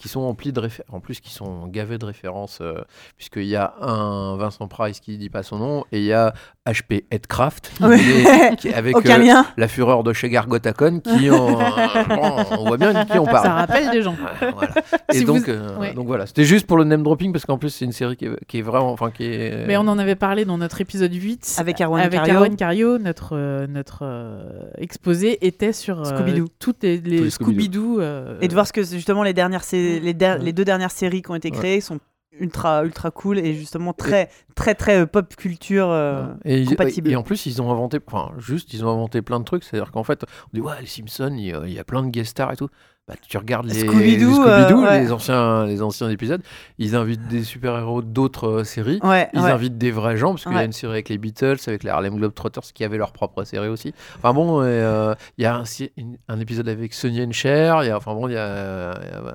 [0.00, 2.80] qui sont emplis de références en plus qui sont gavés de références euh,
[3.16, 6.32] puisqu'il y a un Vincent Price qui dit pas son nom et il y a
[6.66, 11.52] HP Headcraft qui est- qui est avec euh, la fureur de chez Gargotacon qui en-
[12.08, 14.12] bon, on voit bien de qui on Ça parle rappelle des gens.
[14.40, 14.72] Ouais, voilà.
[15.12, 15.92] Et Si donc, vous- euh, ouais.
[15.94, 18.24] donc voilà, c'était juste pour le name dropping parce qu'en plus c'est une série qui
[18.24, 19.66] est, qui est vraiment, enfin qui est.
[19.66, 21.56] Mais on en avait parlé dans notre épisode 8.
[21.58, 22.56] Avec Erwan avec Cario.
[22.56, 26.46] Cario, notre, euh, notre euh, exposé était sur euh, Scooby-Doo.
[26.58, 28.00] toutes les, les Scooby-Doo.
[28.00, 30.44] euh, Et de voir ce que justement les dernières sé- les, der- Ouais.
[30.44, 31.98] les deux dernières séries qui ont été créées sont
[32.38, 37.10] ultra ultra cool et justement très très très euh, pop culture euh, et, compatible.
[37.10, 39.64] et en plus, ils ont inventé, enfin, juste, ils ont inventé plein de trucs.
[39.64, 42.02] C'est-à-dire qu'en fait, on dit, ouais, les Simpsons, il y, a, il y a plein
[42.04, 42.68] de guest stars et tout.
[43.10, 45.00] Bah, tu regardes les Scooby-Doo, les, Scooby-Doo, euh, ouais.
[45.00, 46.40] les, anciens, les anciens épisodes,
[46.78, 49.00] ils invitent des super-héros d'autres euh, séries.
[49.02, 49.50] ouais, Ils ouais.
[49.50, 51.90] invitent des vrais gens, parce qu'il y a une série avec les Beatles, avec les
[51.90, 53.92] Harlem Globetrotters qui avaient leur propre série aussi.
[54.18, 57.82] Enfin bon, euh, il y a un, si- une- un épisode avec Sonny and Cher,
[57.82, 58.94] il y a, enfin bon, il y a.
[59.02, 59.34] il y a-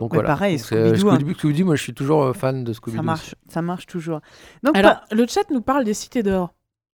[0.00, 0.26] donc voilà.
[0.30, 1.18] pareil, euh, Scooby-Doo, hein.
[1.18, 2.96] Scooby-Doo, Scooby-Doo, moi je suis toujours euh, fan de Scooby-Doo.
[2.96, 4.20] ça marche ça marche toujours.
[4.64, 6.52] Donc Alors, pas- le chat nous parle des cités d'or.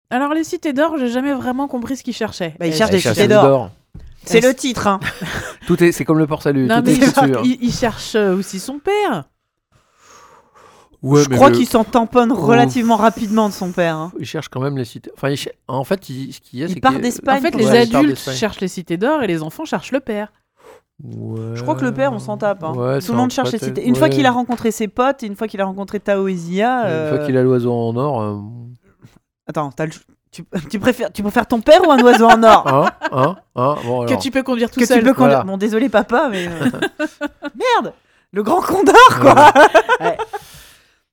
[0.08, 2.54] Alors, les cités d'or, j'ai jamais vraiment compris ce qu'ils cherchaient.
[2.60, 3.70] Bah, ils cherchent des cités d'or.
[4.26, 5.00] C'est le titre hein.
[5.66, 8.58] Tout est, c'est comme le port salut, Non, tout mais est ils cherchent euh, aussi
[8.60, 9.24] son père.
[11.02, 13.96] Ouais, je mais crois le- qu'il s'en tamponne relativement rapidement de son père.
[13.96, 14.12] hein.
[14.18, 15.10] Il cherche quand même les cités.
[15.14, 17.38] Enfin, il cher- en fait, il- ce qu'il y a, Il c'est part que- d'Espagne
[17.38, 20.00] En fait, les Ouais, il adultes cherchent les cités d'or et les enfants cherchent le
[20.00, 20.32] père.
[21.04, 21.50] Ouais.
[21.54, 22.64] Je crois que le père, on s'en tape.
[22.64, 22.72] hein.
[22.74, 23.86] Ouais, Tout le monde cherche les cités.
[23.86, 26.80] Une fois qu'il a rencontré ses potes, une fois qu'il a rencontré Tao et Zia.
[26.80, 28.22] Une euh, fois qu'il a l'oiseau en or.
[28.22, 28.38] euh,
[29.46, 29.92] Attends, t'as le-
[30.36, 33.76] tu, tu préfères, tu préfères ton père ou un oiseau en or Hein Hein Hein
[33.84, 34.98] Bon, Que tu peux conduire tout que seul.
[34.98, 35.38] tu peux conduire.
[35.38, 35.44] voilà.
[35.44, 36.70] Bon, désolé papa, mais euh,
[37.42, 37.92] merde,
[38.32, 39.34] le grand condor quoi.
[40.00, 40.16] Ouais.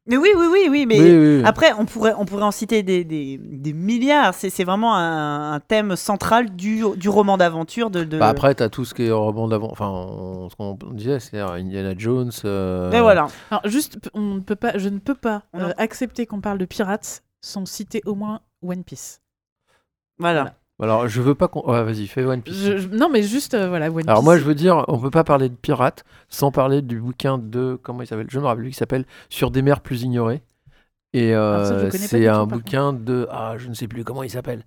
[0.06, 1.44] Mais oui, oui, oui, oui, mais Oui, oui, oui.
[1.46, 4.34] après on pourrait, on pourrait en citer des, des, des milliards.
[4.34, 8.04] C'est, c'est vraiment un, un thème central du, du roman d'aventure de.
[8.04, 8.18] de...
[8.20, 9.70] Bah après, t'as tout ce qui est roman d'avant.
[9.72, 12.32] Enfin, on- ce qu'on disait, c'est-à-dire Indiana Jones.
[12.44, 13.28] euh, Et voilà.
[13.50, 16.66] Alors, juste, on ne peut pas, je ne peux pas euh, accepter qu'on parle de
[16.66, 19.22] pirates sans citer au moins One Piece.
[20.20, 20.54] Voilà.
[20.82, 21.62] Alors, je veux pas qu'on.
[21.70, 22.56] Ouais, vas-y, fais One Piece.
[22.58, 24.26] Je- je- non, mais juste, euh, voilà, One Alors Piece.
[24.26, 27.80] moi je veux dire, on peut pas parler de pirates sans parler du bouquin de
[27.82, 30.42] comment il s'appelle Je me rappelle plus qui s'appelle Sur des mers plus ignorées.
[31.16, 34.32] Et euh, Alors c'est tout, un bouquin de ah je ne sais plus comment il
[34.32, 34.64] s'appelle.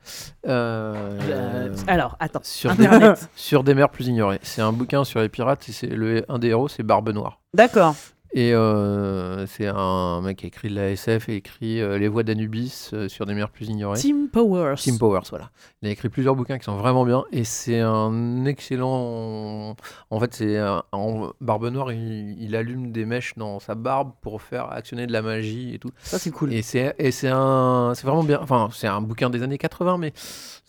[0.47, 2.38] Euh, Euh, alors, attends.
[2.44, 3.28] sur Internet.
[3.34, 4.38] sur des mers plus ignorées.
[4.42, 7.40] C'est un bouquin sur les pirates et c'est le un des héros c'est Barbe Noire.
[7.53, 7.97] D'accord.
[8.39, 12.07] Et euh, c'est un mec qui a écrit de la SF et écrit euh, Les
[12.07, 13.99] voix d'Anubis euh, sur des mers plus ignorées.
[13.99, 14.74] Team Powers.
[14.76, 15.49] Tim Powers, voilà.
[15.80, 19.74] Il a écrit plusieurs bouquins qui sont vraiment bien et c'est un excellent.
[20.11, 20.82] En fait, c'est un...
[20.93, 22.37] en Barbe Noire, il...
[22.39, 25.91] il allume des mèches dans sa barbe pour faire actionner de la magie et tout.
[26.03, 26.53] Ça c'est cool.
[26.53, 26.93] Et c'est
[27.28, 28.39] un, c'est vraiment bien.
[28.43, 30.12] Enfin, c'est un bouquin des années 80, mais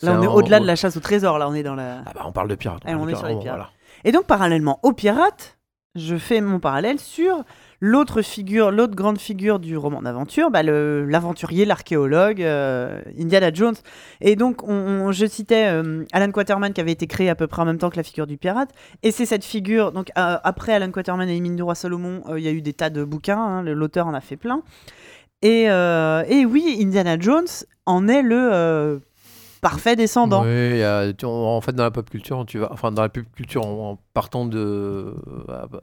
[0.01, 1.38] Là on est un- au-delà de la chasse au trésor.
[1.38, 2.01] Là on est dans la.
[2.05, 2.84] Ah bah, on parle de pirates.
[2.88, 3.57] Eh, on de est sur les pirates.
[3.57, 3.72] voilà.
[4.03, 5.56] Et donc, parallèlement aux pirates,
[5.97, 7.43] je fais mon parallèle sur
[7.79, 13.75] l'autre figure, l'autre grande figure du roman d'aventure, bah, l'aventurier, l'archéologue, euh, Indiana Jones.
[14.19, 17.45] Et donc, on, on- je citais euh, Alan Quaterman qui avait été créé à peu
[17.45, 18.69] près en même temps que la figure du pirate.
[19.03, 22.23] Et c'est cette figure, donc euh, après Alan Quaterman et les mines du roi Salomon,
[22.35, 24.61] il y a eu des tas de bouquins, hein, l'auteur en a fait plein.
[25.43, 27.45] Et, oui, Indiana Jones
[27.85, 29.01] en est le
[29.61, 30.43] parfait descendant.
[31.23, 35.13] En fait, dans la pop culture, tu vas, enfin, dans la pop culture, partant de,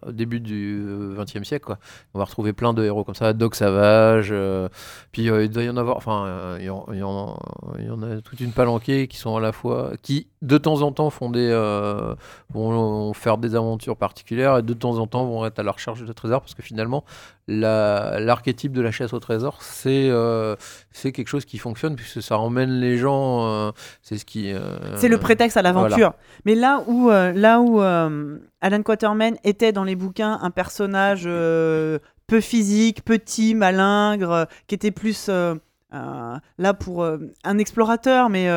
[0.06, 0.84] au début du
[1.16, 1.78] XXe siècle, quoi,
[2.14, 4.68] on va retrouver plein de héros comme ça, Doc Savage, euh,
[5.12, 7.38] puis euh, il doit y en avoir, enfin, euh, il y, en, il y en-
[7.78, 10.82] il y en a toute une palanquée qui sont à la fois, qui de temps
[10.82, 12.14] en temps font des, euh,
[12.52, 16.02] vont faire des aventures particulières et de temps en temps vont être à la recherche
[16.04, 17.04] de trésors parce que finalement,
[17.46, 20.56] la- l'archétype de la chasse au trésor, c'est euh,
[20.90, 23.46] c'est quelque chose qui fonctionne puisque ça emmène les gens.
[23.46, 23.70] euh,
[24.02, 24.52] c'est ce qui.
[24.52, 26.12] euh, C'est le prétexte à l'aventure.
[26.46, 27.80] Mais là où, euh, là où
[28.24, 34.44] euh, Alan Quaterman était dans les bouquins un personnage euh, peu physique, petit, malingre, euh,
[34.66, 38.48] qui était plus là pour un explorateur, mais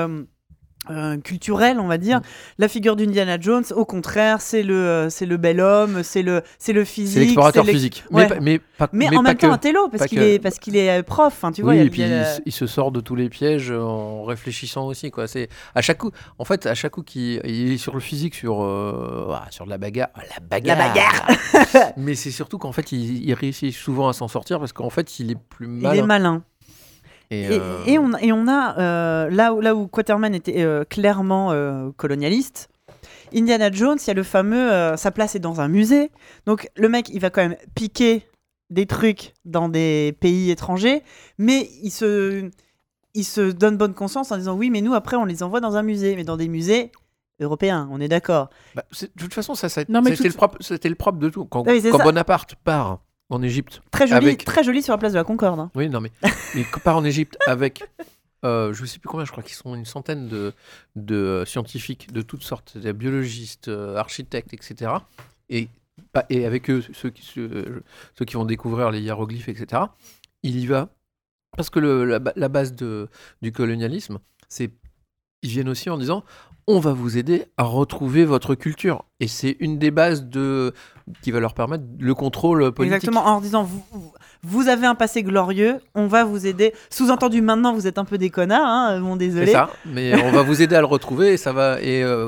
[0.89, 2.19] euh, euh, culturel, on va dire.
[2.19, 2.23] Mm.
[2.59, 6.41] La figure d'Indiana Jones, au contraire, c'est le, euh, c'est le bel homme, c'est le,
[6.59, 7.13] c'est le physique.
[7.13, 8.03] C'est l'explorateur physique.
[8.11, 8.27] Ouais.
[8.29, 9.45] Mais, mais, pas, Mais, mais en pas même que.
[9.47, 10.23] temps un télo, parce qu'il que.
[10.23, 11.43] est, parce qu'il est euh, prof.
[11.43, 13.15] hein, tu vois, oui, il et puis il a il, il se sort de tous
[13.15, 15.11] les pièges en réfléchissant aussi.
[15.11, 15.27] Quoi.
[15.27, 18.35] C'est à chaque coup, en fait, à chaque coup qu'il il est sur le physique,
[18.35, 20.77] sur, euh, ah, sur de la bagarre, la bagarre.
[20.77, 21.93] bagarre.
[21.97, 25.19] Mais c'est surtout qu'en fait, il, il réussit souvent à s'en sortir parce qu'en fait,
[25.19, 26.03] il est plus il malin.
[26.03, 26.43] est malin.
[27.29, 30.61] Et, Et, euh, et on, et on a, euh, là, où, là où Quaterman était
[30.63, 32.69] euh, clairement euh, colonialiste,
[33.35, 36.11] Indiana Jones, il y a le fameux, euh, sa place est dans un musée.
[36.45, 38.25] Donc le mec, il va quand même piquer
[38.69, 41.03] des trucs dans des pays étrangers,
[41.37, 42.49] mais il se,
[43.13, 45.75] il se donne bonne conscience en disant oui, mais nous après on les envoie dans
[45.75, 46.91] un musée, mais dans des musées
[47.41, 48.49] européens, on est d'accord.
[48.75, 51.45] bah, c'est- de toute façon, ça, c'était tout- le propre, c'était le propre de tout.
[51.45, 52.03] Quand, Oui, c'est quand ça.
[52.03, 52.99] Bonaparte part
[53.29, 55.59] en Égypte Très joli, Avec- très joli sur la place de la Concorde.
[55.59, 55.71] hein.
[55.75, 56.11] Oui, non, mais
[56.55, 57.83] il part en Égypte avec,
[58.45, 60.53] euh, je sais plus combien, je crois qu'ils sont une centaine de,
[60.95, 64.91] de euh, scientifiques de toutes sortes, des biologistes, euh, architectes, etc.
[65.49, 65.67] Et,
[66.13, 67.83] pas- et avec eux, ceux qui, ceux,
[68.17, 69.81] ceux qui vont découvrir les hiéroglyphes, etc.
[70.43, 70.89] Il y va
[71.55, 73.09] parce que le- la, la base de,
[73.41, 74.71] du colonialisme, c'est
[75.47, 76.23] ils viennent aussi en disant
[76.69, 79.05] on va vous aider à retrouver votre culture.
[79.21, 80.73] Et c'est une des bases de,
[81.21, 82.93] qui va leur permettre le contrôle politique.
[82.93, 83.65] Exactement, en disant
[84.43, 86.73] vous, avez un passé glorieux, on va vous aider.
[86.89, 89.51] Sous-entendu, maintenant vous êtes un peu des connards, hein, C'est désolé.
[89.53, 91.81] ça, mais on va vous aider à le retrouver et ça va.
[91.81, 92.27] Et euh,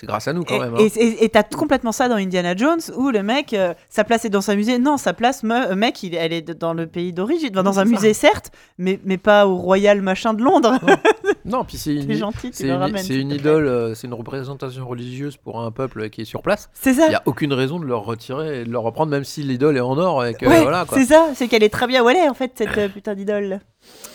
[0.00, 0.74] c'est grâce à nous quand Et- même.
[0.74, 0.78] hein.
[0.96, 4.30] Et et t'as complètement ça dans Indiana Jones où le mec, euh, sa place est
[4.30, 4.78] dans un musée.
[4.78, 7.78] Non, sa place, me- euh, mec, il, elle est dans le pays d'origine, Enfin, dans
[7.80, 7.90] un ça.
[7.90, 10.78] musée certes, mais, mais pas au Royal machin de Londres.
[11.44, 13.02] Non, puis c'est une, gentil, tu c'est une, ramènes.
[13.02, 16.68] c'est idole, euh, c'est une représentation religieuse pour un peuple qui est sur place.
[16.74, 17.08] C'est Il ça.
[17.08, 19.80] n'y a aucune raison de leur retirer et de leur reprendre, même si l'idole est
[19.80, 20.98] en or et que Ouais, voilà quoi.
[20.98, 23.14] c'est ça, c'est qu'elle est très bien où elle est en fait, cette euh, putain
[23.14, 23.60] d'idole.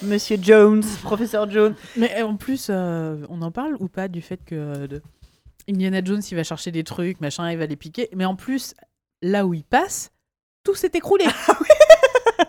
[0.03, 1.73] Monsieur Jones, professeur Jones.
[1.97, 5.01] Mais en plus, euh, on en parle ou pas du fait que euh, de-
[5.69, 8.09] Indiana Jones, il va chercher des trucs, machin, il va les piquer.
[8.15, 8.73] Mais en plus,
[9.21, 10.11] là où il passe,
[10.63, 11.25] tout s'est écroulé.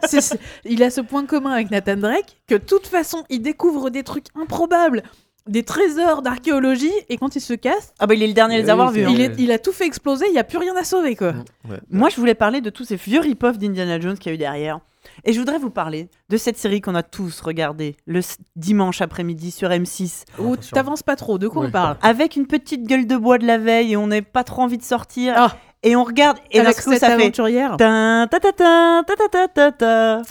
[0.06, 3.90] C'est- il a ce point commun avec Nathan Drake que de toute façon, il découvre
[3.90, 5.02] des trucs improbables,
[5.48, 8.58] des trésors d'archéologie, et quand il se casse, Ah bah il est le dernier à
[8.58, 9.04] les avoir vus.
[9.04, 9.10] hein.
[9.12, 11.34] il, est- il a tout fait exploser, il n'y a plus rien à sauver, quoi.
[11.68, 11.78] Ouais.
[11.90, 14.38] Moi, je voulais parler de tous ces vieux rip-off d'Indiana Jones qu'il y a eu
[14.38, 14.80] derrière.
[15.24, 18.20] Et je voudrais vous parler de cette série qu'on a tous regardée le
[18.56, 20.74] dimanche après-midi sur M6, Ou Attention.
[20.74, 21.68] t'avances pas trop, de quoi Oui.
[21.68, 21.96] on parle?
[22.02, 24.78] Avec une petite gueule de bois de la veille et on n'a pas trop envie
[24.78, 25.34] de sortir.
[25.36, 26.39] Ah et on regarde.
[26.51, 27.76] Et Alors que ça aventurière.
[27.78, 27.85] fait.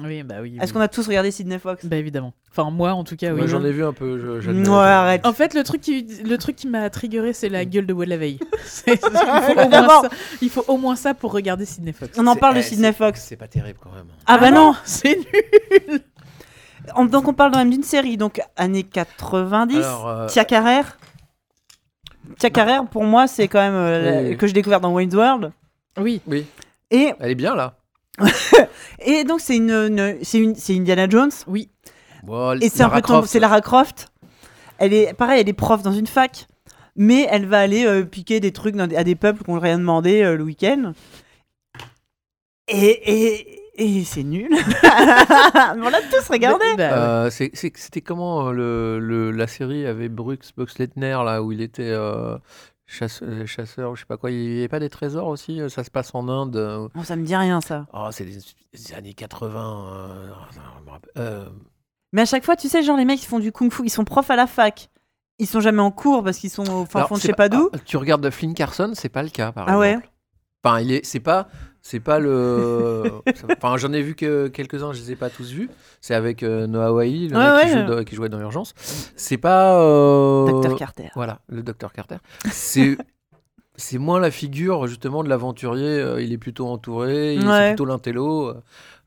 [0.04, 0.58] Oui, bah oui.
[0.60, 1.86] Est-ce qu'on a tous regardé Sydney Fox?
[1.86, 2.34] Bah évidemment.
[2.52, 3.44] Enfin, moi en tout cas, oui.
[3.46, 4.42] J'en ai vu un peu.
[4.52, 5.26] Moi, arrête.
[5.26, 8.06] En fait, le truc qui, le truc qui m'a triggeré, c'est la gueule de Bois
[8.06, 8.40] de la Veille.
[8.88, 10.10] il, faut au moins ça,
[10.42, 12.18] il faut au moins ça pour regarder Sydney Fox.
[12.18, 13.22] On en parle de eh, Sydney Fox.
[13.22, 14.08] C'est pas terrible quand même.
[14.26, 16.02] Ah, bah ah non, c'est nul
[17.10, 20.98] donc on parle quand même d'une série, donc années 90, Alors, euh, Carrère.
[22.40, 24.38] Tia Carrère, pour moi, c'est quand même euh, la- Oui.
[24.38, 25.52] que j'ai découvert dans Wayne's World.
[26.00, 26.22] Oui.
[26.28, 26.46] oui,
[26.92, 27.76] Et, elle est bien là.
[29.00, 31.32] et donc c'est une, une- c'est une, c'est Indiana Jones.
[31.48, 31.70] Oui.
[32.24, 33.30] Bon, Et c'est un Lara peu ton- Croft.
[33.30, 34.08] c'est Lara Croft.
[34.78, 36.48] Elle est pareil, elle est prof dans une fac,
[36.96, 39.60] mais elle va aller euh, piquer des trucs dans des- à des peuples qui n'ont
[39.60, 40.94] rien demandé euh, le week-end.
[42.68, 44.50] Et, et, et c'est nul.
[44.54, 46.66] On l'a tous regardé.
[46.78, 47.30] Bah, ouais.
[47.30, 47.30] Euh,
[47.76, 52.38] C'était comment euh, le, le- la série avec Brooks Boxleitner là où il était euh,
[52.88, 54.32] chasse- euh, chasseur ou je sais pas quoi.
[54.32, 56.90] Il n'y avait pas des trésors aussi Ça se passe en Inde.
[56.94, 57.86] Bon, ça me dit rien ça.
[57.94, 58.38] Oh, c'est des,
[58.74, 59.86] des années 80.
[59.94, 60.30] euh,
[61.18, 61.46] euh,
[62.12, 64.04] Mais à chaque fois, tu sais, genre les mecs ils font du kung-fu, ils sont
[64.06, 64.90] profs à la fac.
[65.40, 67.34] Ils sont jamais en cours parce qu'ils sont au fin alors, fond de je sais
[67.34, 67.70] pas d'où.
[67.74, 70.10] ah, tu regardes Flynn Carson, c'est pas le cas par Ah ouais exemple.
[70.64, 71.48] Enfin, il est, c'est pas,
[71.82, 73.04] c'est pas le.
[73.58, 75.70] Enfin, j'en ai vu que quelques-uns, je les ai pas tous vus.
[76.02, 77.66] C'est avec euh, Noah Wyle, le Ouais,
[77.98, 78.74] mec qui, joue jouait dans Urgence.
[79.16, 79.80] C'est pas.
[79.82, 81.10] euh, Docteur Carter.
[81.16, 82.16] Voilà, le docteur Carter.
[82.52, 82.98] C'est.
[83.76, 85.88] C'est moins la figure justement de l'aventurier.
[86.00, 87.52] euh, il est plutôt entouré, il Ouais.
[87.54, 88.54] c'est plutôt l'intello.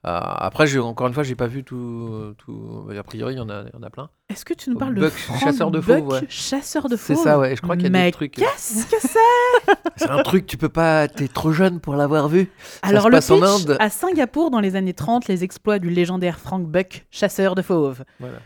[0.07, 0.21] Euh.
[0.23, 2.35] Après, encore une fois, j'ai pas vu tout.
[2.39, 4.09] tout a priori, il y en a, il y en a plein.
[4.29, 6.21] Est-ce que tu nous parles de Buck, Frank chasseur de fauves, ouais.
[6.29, 7.55] chasseur de C'est fauves ça, ouais.
[7.55, 8.39] Je crois qu'il y a Mais des trucs.
[8.39, 9.73] euh, Qu'est-ce que c'est?
[9.97, 11.07] C'est un truc, tu peux pas.
[11.09, 12.51] T'es trop jeune pour l'avoir vu.
[12.83, 13.77] Ça Alors se le passe en pitch, Inde.
[13.81, 18.05] à Singapour dans les années 30, les exploits du légendaire Frank Buck, chasseur de fauves.
[18.21, 18.39] Voilà.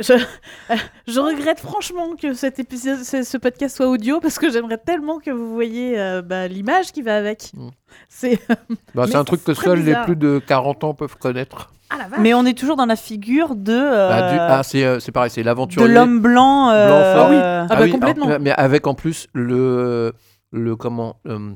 [0.00, 0.76] Je, euh,
[1.06, 5.18] je regrette franchement que cet épisode, ce ce podcast soit audio parce que j'aimerais tellement
[5.18, 7.50] que vous voyez euh, bah, l'image qui va avec.
[7.54, 7.68] Mm.
[8.08, 8.56] C'est Bah,
[8.94, 11.70] Mais c'est un truc que seuls les plus de 40 ans peuvent connaître.
[11.90, 11.96] ah.
[12.18, 15.12] Mais on est toujours dans la figure de, euh, Bah, du- Ah, c'est euh, c'est
[15.12, 15.88] pareil, c'est de l'aventurier.
[15.92, 16.70] l'homme blanc.
[16.70, 17.26] euh, Blanc fort.
[17.26, 17.36] Ah oui.
[17.36, 18.26] euh, Ah bah, complètement.
[18.26, 20.14] alors, mais avec en plus le
[20.52, 21.50] le comment euh,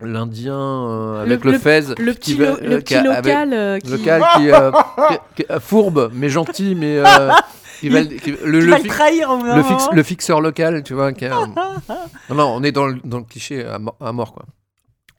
[0.00, 3.32] l'Indien euh, avec le, le- fez, le petit, va- lo- le petit qui a- avec-
[3.34, 3.90] local qui...
[3.90, 4.70] local qui, euh,
[5.36, 7.02] qui- euh, fourbe mais gentil mais
[7.80, 9.30] qui va le- trahir
[9.92, 11.12] le, fixeur local, tu vois.
[11.12, 11.46] qui a-
[12.28, 14.44] non, non, on est dans le, dans le cliché à, mo- à mort, quoi.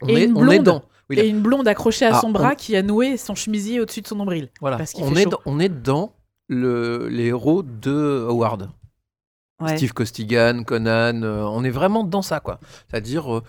[0.02, 0.82] On, Et est, on est dans.
[1.10, 1.18] Oui.
[1.18, 4.02] Et une blonde accrochée à Ah, son on- bras qui a noué son chemisier au-dessus
[4.02, 4.48] de son nombril.
[4.60, 4.76] Voilà.
[4.76, 5.30] parce On fait est, chaud.
[5.30, 6.12] dans, on est dans
[6.48, 8.68] le, les héros de Howard.
[9.60, 9.76] Ouais.
[9.76, 12.60] Steve Costigan, Conan, euh, on est vraiment dans ça, quoi.
[12.90, 13.42] C'est-à-dire euh,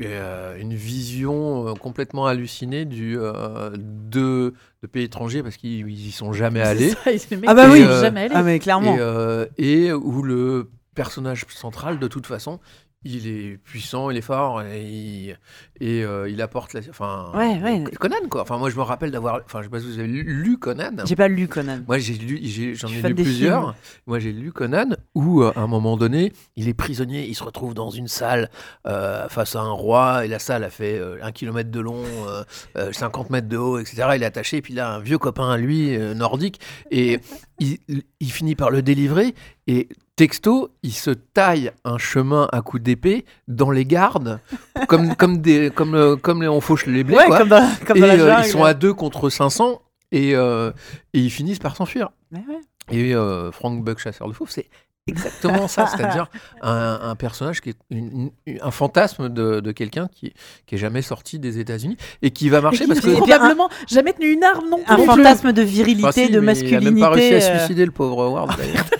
[0.00, 6.06] euh, une vision euh, complètement hallucinée du, euh, de, de pays étrangers parce qu'ils ils
[6.08, 6.90] y sont jamais allés.
[6.90, 7.10] Ça,
[7.46, 7.82] Ah bah oui.
[7.82, 8.34] sont Euh, jamais allés.
[8.34, 8.96] Ah mais clairement.
[8.96, 12.58] Et, euh, et où le personnage central, de toute façon,
[13.04, 15.38] il est puissant, il est fort, et il,
[15.80, 16.80] et, euh, il apporte la.
[16.90, 17.84] Enfin, Ouais, ouais.
[17.98, 18.42] Conan, quoi.
[18.42, 19.40] Enfin, moi, je me rappelle d'avoir.
[19.44, 20.90] Enfin, je sais pas si vous avez lu, lu Conan.
[21.04, 21.80] J'ai pas lu Conan.
[21.86, 22.38] Moi, j'ai lu,
[22.76, 23.62] j'en Je ai fan lu plusieurs.
[23.62, 23.74] films.
[24.06, 27.42] Moi, j'ai lu Conan où, euh, à un moment donné, il est prisonnier, il se
[27.44, 28.50] retrouve dans une salle
[28.86, 32.04] euh, face à un roi, et la salle a fait euh, un kilomètre de long,
[32.28, 32.42] euh,
[32.76, 34.08] euh, 50 mètres de haut, etc.
[34.16, 37.18] Il est attaché, et puis là, un vieux copain à lui, euh, nordique, et
[37.58, 37.78] il,
[38.20, 39.34] il finit par le délivrer,
[39.66, 39.88] et
[40.26, 44.38] texto, il se taille un chemin à coups d'épée dans les gardes,
[44.86, 47.38] comme, comme, des, comme, euh, comme on fauche les blés, Ouais, quoi.
[47.38, 50.70] comme dans, comme Et dans la euh, ils sont à deux contre 500 et, euh,
[51.12, 52.10] et ils finissent par s'enfuir.
[52.30, 52.60] Ouais, ouais.
[52.96, 54.68] Et euh, Frank Buck, chasseur de fauves, c'est
[55.08, 56.28] exactement ça, c'est-à-dire
[56.62, 60.32] un, un personnage qui est une- une- un fantasme de, de quelqu'un qui,
[60.66, 63.14] qui est jamais sorti des États-Unis et qui va Et marcher qui parce que puis
[63.16, 64.94] un- probablement jamais tenu une arme non plus.
[64.94, 67.44] Un fantasme de virilité, Enfin, si, de mais Il a même pas réussi masculinité.
[67.50, 68.84] à suicider, le pauvre Howard, d'ailleurs.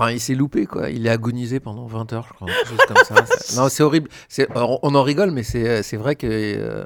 [0.00, 0.88] Enfin, il s'est loupé, quoi.
[0.90, 2.48] Il est agonisé pendant 20 heures, je crois.
[2.88, 3.14] comme ça.
[3.60, 4.08] Non, c'est horrible.
[4.82, 6.84] On en rigole, mais c'est c'est vrai que euh,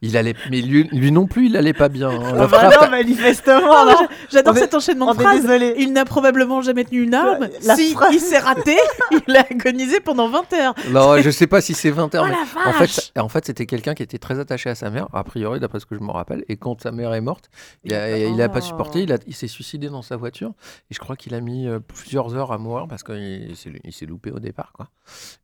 [0.00, 0.34] il allait.
[0.50, 2.08] Mais lui, lui non plus, il allait pas bien.
[2.10, 2.34] hein.
[2.38, 4.06] Ah bah non, manifestement, non.
[4.30, 5.42] J'adore cet enchaînement de phrases.
[5.42, 5.74] désolé.
[5.78, 7.48] Il n'a probablement jamais tenu une arme.
[7.64, 8.76] La si phrase- il s'est raté,
[9.28, 10.74] il a agonisé pendant 20 heures.
[10.90, 12.24] Non, je sais pas si c'est 20 heures.
[12.26, 14.74] Oh mais la en vache fait, en fait c'était quelqu'un qui était très attaché à
[14.74, 16.44] sa mère, a priori, d'après ce que je me rappelle.
[16.48, 17.50] Et quand sa mère est morte,
[17.84, 18.66] il a, il a pas Oh.
[18.66, 19.02] supporté.
[19.02, 20.52] Il, il s'est suicidé dans sa voiture.
[20.90, 23.92] Et je crois qu'il a mis euh, plusieurs heures à mourir parce qu'il s'est il
[23.92, 24.72] s'est loupé au départ.
[24.72, 24.88] Quoi.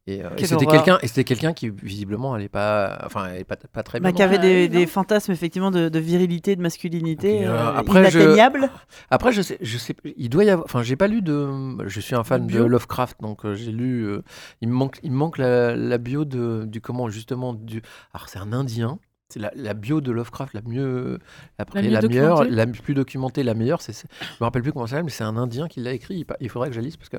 [0.06, 3.56] Et, euh, et c'était quelqu'un et c'était quelqu'un qui visiblement allait pas, enfin, allait pas,
[3.56, 4.08] pas très bien.
[4.10, 8.18] Bah, qui avait des, fantasmes effectivement de, de virilité, de masculinité euh, euh, après, je-
[8.18, 8.70] inatteignables.
[9.10, 10.64] Après, je sais, je sais, il doit y avoir.
[10.64, 11.76] Enfin, j'ai pas lu de.
[11.86, 14.04] Je suis un fan de Lovecraft, donc euh, j'ai lu.
[14.06, 14.22] euh,
[14.60, 17.82] il me manque, il me manque la, la bio de, du comment justement du.
[18.14, 18.98] Alors c'est un Indien.
[19.32, 21.18] C'est la, la bio de Lovecraft la mieux,
[21.58, 23.80] après mieux la, meilleure, la plus documentée, la meilleure.
[23.80, 26.26] C'est, je me rappelle plus comment ça s'appelle, mais c'est un Indien qui l'a écrit.
[26.40, 27.16] Il, faudrait que je la lise parce que.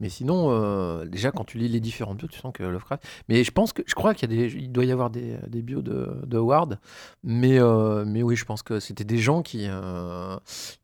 [0.00, 3.02] Mais sinon, euh, déjà quand tu lis les différentes bios, tu sens que Lovecraft.
[3.28, 5.36] Mais je pense que, je crois qu'il y a des, il doit y avoir des,
[5.48, 6.78] des bios de, de Howard.
[7.24, 10.36] Mais, euh, mais oui, je pense que c'était des gens qui, euh,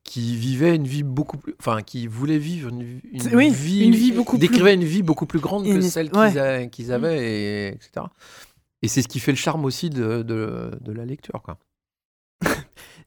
[0.03, 1.55] qui vivaient une vie beaucoup plus.
[1.61, 3.85] Enfin, qui voulaient vivre une, une C'est- oui, vie.
[3.85, 6.31] une vie beaucoup plus- décrivaient une vie beaucoup plus grande que Une- celle ouais.
[6.31, 8.07] qu'ils a- qu'ils avaient, et, etc.
[8.85, 11.41] Et c'est ce qui fait le charme aussi de, de, de la lecture.
[11.43, 11.57] Quoi.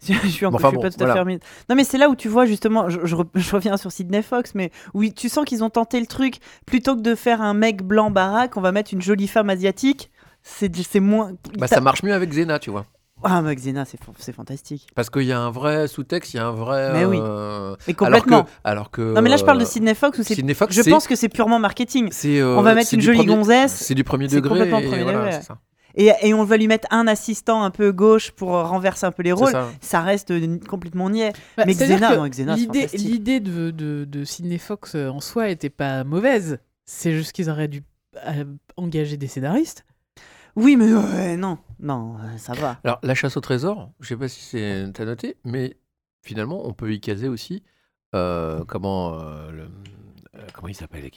[0.01, 1.23] je suis, encore, Enfin je suis bon, pas tout à voilà.
[1.23, 1.39] fait.
[1.69, 4.23] Non, mais c'est là où tu vois justement, je, je re- je reviens sur Sidney
[4.23, 6.39] Fox, mais oui, tu sens qu'ils ont tenté le truc.
[6.65, 10.09] Plutôt que de faire un mec blanc baraque, on va mettre une jolie femme asiatique.
[10.41, 11.33] C'est moins.
[11.59, 12.85] Bah, ça marche mieux avec Xena, tu vois.
[13.23, 14.87] Ah, mais Xena, c'est fa- c'est fantastique.
[14.95, 16.93] Parce qu'il y a un vrai sous-texte, il y a un vrai.
[16.93, 17.17] Mais oui.
[17.19, 18.37] euh, Et complètement.
[18.37, 20.23] Alors que, alors que, Non, mais là, je parle de euh, Sidney Fox où.
[20.23, 22.11] Sidney Fox, Je pense que c'est purement marketing.
[22.25, 23.73] euh, On va mettre une jolie premier- gonzesse.
[23.73, 24.49] C'est du premier C'est degré.
[24.49, 25.57] complètement et premier voilà, degré, ça.
[25.99, 29.23] Et, et on va lui mettre un assistant un peu gauche pour renverser un peu
[29.23, 29.51] les rôles.
[29.51, 29.67] ça.
[29.81, 30.31] Ça reste
[30.67, 31.33] complètement niais.
[31.57, 32.99] Bah, Mais Xena, Xena, c'est l'idée, fantastique.
[33.09, 36.59] l'idée de, de, de Sidney Fox euh, en soi était pas mauvaise.
[36.85, 37.81] C'est juste qu'ils auraient dû
[38.27, 38.43] euh,
[38.77, 39.85] engager des scénaristes.
[40.55, 42.79] Oui, mais non, non, euh, ça va.
[42.83, 45.77] Alors, la chasse au trésor, je sais pas si c'est t'as noté, mais
[46.23, 47.63] finalement, on peut y caser aussi
[48.15, 49.67] euh, comment euh,
[50.53, 51.09] comment il s'appelle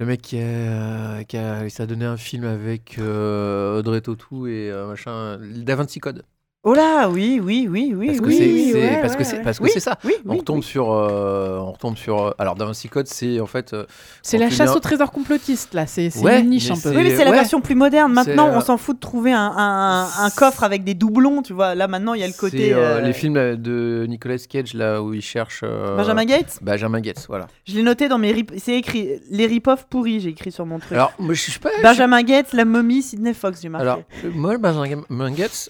[0.00, 5.74] le mec qui a, qui a donné un film avec Audrey Tautou et machin Da
[5.74, 6.24] Vinci Code.
[6.64, 8.36] Oh là, oui, oui, oui, oui, Parce que oui.
[8.36, 9.42] c'est oui, c'est- ouais, parce que c'est ouais.
[9.44, 9.96] parce que Oui, c'est ça.
[10.02, 10.64] Oui, On oui, retombe oui.
[10.64, 13.86] sur euh, on retombe sur euh, alors Vinci Code, c'est en fait euh,
[14.22, 15.86] C'est la chasse viens- au trésor complotiste, là.
[15.86, 16.90] C'est, c'est Ouais, une niche un peu.
[16.90, 18.12] Oui, mais c'est la version plus moderne.
[18.12, 21.52] Maintenant, on euh, s'en fout de trouver un, un- un coffre avec des doublons, tu
[21.52, 21.76] vois.
[21.76, 22.70] Là, maintenant, il y a le côté.
[22.70, 26.58] c'est, euh, euh, les films de Nicolas Cage là où il cherche euh, Benjamin Gates
[26.60, 27.46] Benjamin Gates, voilà.
[27.68, 28.32] Je l'ai noté dans mes.
[28.32, 29.20] rip- C'est écrit.
[29.30, 30.92] Les rip-off pourris, j'ai écrit sur mon truc.
[30.92, 31.68] Alors, moi, je suis pas.
[31.70, 33.86] je suis- Benjamin Gates, la momie, Sidney Fox, j'ai marqué.
[33.86, 34.00] Alors,
[34.34, 35.68] moi, Benjamin Gates,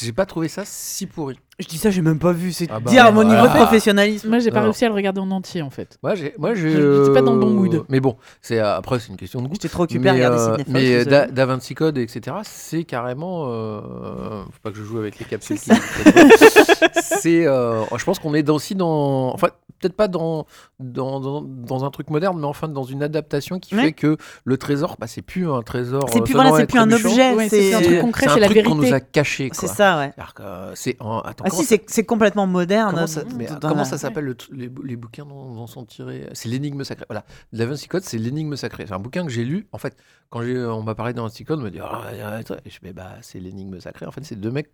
[0.00, 1.38] j'ai pas trouvé ça si pourri.
[1.60, 2.52] je dis ça, j'ai même pas vu.
[2.52, 4.28] C'est Ah bah, dire à mon niveau de professionnalisme.
[4.28, 4.64] Moi, j'ai pas Non.
[4.66, 5.96] réussi à le regarder en entier, en fait.
[6.02, 6.70] Moi, j'ai, moi, j'ai.
[6.70, 7.84] Je- j'étais pas dans le bon euh, mood.
[7.88, 9.54] Mais bon, c'est euh, après, c'est une question de goût.
[9.54, 11.26] J'étais trop occupé à mais regarder euh, mais euh, Da.
[11.28, 13.44] Da Vinci Code, etc., c'est carrément.
[13.48, 15.56] Euh, faut pas que je joue avec les capsules.
[15.58, 15.80] C'est qui-
[17.02, 17.46] c'est.
[17.46, 19.32] euh, je pense qu'on est dans- aussi dans.
[19.32, 19.48] Enfin,
[19.80, 20.46] peut-être pas dans,
[20.78, 23.82] dans, dans, dans un truc moderne, mais enfin dans une adaptation qui Ouais.
[23.82, 26.02] fait que le trésor, bah, c'est plus un trésor.
[26.12, 27.34] C'est euh, plus, voilà, seulement c'est avec plus un objet.
[27.34, 28.90] Ouais, c'est c'est un truc concret, c'est la truc qu'on vérité.
[28.90, 29.48] nous a caché.
[29.52, 30.12] C'est ça, ouais.
[30.40, 32.92] Euh, c'est attends, Ah comment si, ça- c'est c'est complètement moderne.
[32.94, 35.66] Comment ça, mais, dans comment la- ça s'appelle le les, bou- les bouquins dont, dont
[35.66, 37.06] sont tirés C'est l'énigme sacrée.
[37.08, 38.84] Voilà, Da Vinci Code, c'est l'énigme sacrée.
[38.86, 39.66] C'est un bouquin que j'ai lu.
[39.72, 39.96] En fait,
[40.30, 41.78] quand j'ai, on m'a parlé de Da Vinci Code, on m'a dit.
[41.78, 44.06] Et je me dis, bah, c'est l'énigme sacrée.
[44.06, 44.70] En fait, c'est deux mecs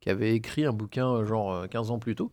[0.00, 2.32] qui avaient écrit un bouquin euh, genre euh, 15 ans plus tôt.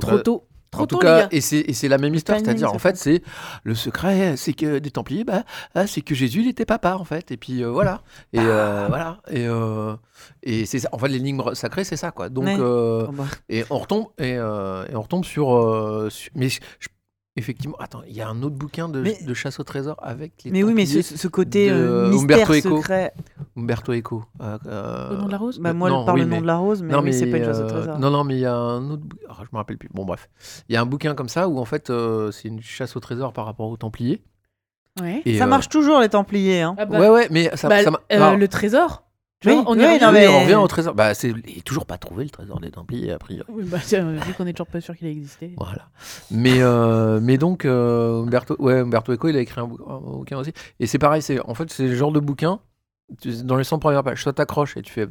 [0.00, 0.46] Trop tôt.
[0.70, 3.22] Trop en tout tôt, cas, et c'est la même histoire, c'est-à-dire en fait c'est
[3.64, 5.44] le secret, c'est que des Templiers, bah,
[5.74, 8.02] ah, c'est que Jésus il était papa en fait, et puis euh, voilà,
[8.34, 9.94] et euh, voilà, et euh,
[10.42, 10.88] et c'est ça.
[10.92, 12.28] En fait, l'énigme sacrée c'est ça quoi.
[12.28, 12.56] Donc Ouais.
[12.58, 13.24] euh, Oh, bah.
[13.48, 14.40] et on retombe et, et
[14.94, 16.88] on retombe sur, sur- mais je- je-
[17.38, 20.32] effectivement, attends, il y a un autre bouquin de, Mais- de chasse au trésor avec
[20.44, 22.76] les Mais oui, mais ce, ce côté euh, mystère Umberto Eco.
[22.76, 23.12] secret.
[23.56, 24.24] Umberto Eco.
[24.42, 26.42] euh, euh, Au nom de la rose Bah, moi, non, par oui, le nom mais-
[26.42, 27.98] de la rose, mais non, oui, mais c'est pas une chose au euh, trésor.
[27.98, 29.02] Non, non, mais il y a un autre.
[29.28, 29.88] ah, je me rappelle plus.
[29.94, 30.28] Bon, bref.
[30.68, 33.00] Il y a un bouquin comme ça où en fait euh, c'est une chasse au
[33.00, 34.22] trésor par rapport aux Templiers.
[35.00, 35.22] Ouais.
[35.24, 36.60] Et, ça euh, marche toujours, les Templiers.
[36.62, 36.74] Hein.
[36.76, 39.04] Ah bah, Ouais, ouais, mais ça, bah, ça euh, le trésor.
[39.40, 40.04] Tu Oui, vois, on y oui, revient.
[40.04, 40.94] non, mais- on revient au trésor.
[40.94, 43.44] Bah, c'est il est toujours pas trouvé le trésor des Templiers a priori.
[43.48, 45.52] Oui, bah, tiens, vu qu'on est toujours pas sûr qu'il a existé.
[45.56, 45.88] Voilà.
[46.32, 49.98] Mais, euh, mais donc, euh, Umberto, ouais, Umberto Eco, il a écrit un, bou- un
[50.00, 50.52] bouquin aussi.
[50.80, 52.58] Et c'est pareil, c'est, en fait, c'est le genre de bouquin,
[53.44, 55.06] dans les 100 premières pages, soit t'accroches et tu fais.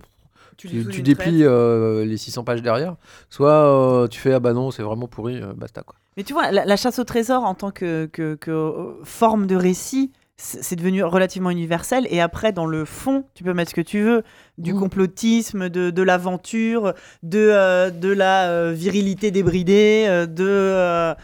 [0.58, 2.96] Tu, tu déplies euh, les 600 pages derrière,
[3.30, 5.96] soit euh, tu fais ah bah non, c'est vraiment pourri, euh, basta quoi.
[6.18, 9.46] Mais tu vois, la, la chasse au trésor en tant que, que- que, euh, forme
[9.46, 12.08] de récit, c'est devenu relativement universel.
[12.12, 14.24] Et après, dans le fond, tu peux mettre ce que tu veux
[14.60, 14.80] du Mhm.
[14.80, 16.94] complotisme, de, de l'aventure,
[17.24, 21.16] de, euh, de la euh, virilité débridée, euh, de.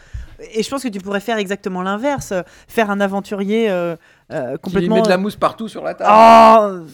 [0.52, 2.32] et je pense que tu pourrais faire exactement l'inverse,
[2.66, 3.94] faire un aventurier euh,
[4.30, 4.96] Qui complètement.
[4.96, 6.10] met de la mousse partout sur la table.
[6.12, 6.86] Oh,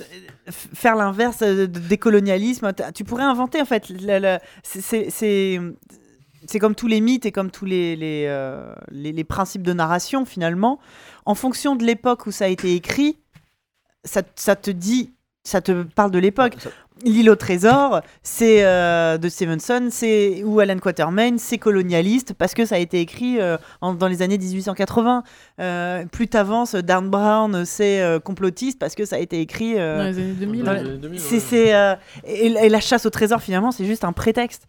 [0.50, 2.72] faire l'inverse de décolonialisme.
[2.74, 3.90] T'as- Tu pourrais inventer en fait.
[4.62, 5.58] c'est-
[6.50, 9.72] c'est- comme tous les mythes et comme tous les, les, euh, les, les principes de
[9.72, 10.78] narration finalement.
[11.26, 13.18] En fonction de l'époque où ça a été écrit,
[14.04, 15.12] ça, ça te dit
[15.42, 16.54] ça te parle de l'époque.
[16.58, 16.70] Ça-
[17.02, 22.66] L'île au trésor, c'est euh, de Stevenson, c'est ou Alan Quatermain, c'est colonialiste parce que
[22.66, 25.22] ça a été écrit euh, en- dans les années 1880.
[25.60, 29.78] Euh, plus t'avances, Dan Brown, c'est euh, complotiste parce que ça a été écrit.
[29.78, 30.62] euh, Dans les années 2000.
[30.62, 30.84] dans ouais.
[30.84, 31.40] les- 2000, c'est, ouais.
[31.40, 31.94] c'est, euh,
[32.26, 34.66] et, et la chasse au trésor finalement, c'est juste un prétexte.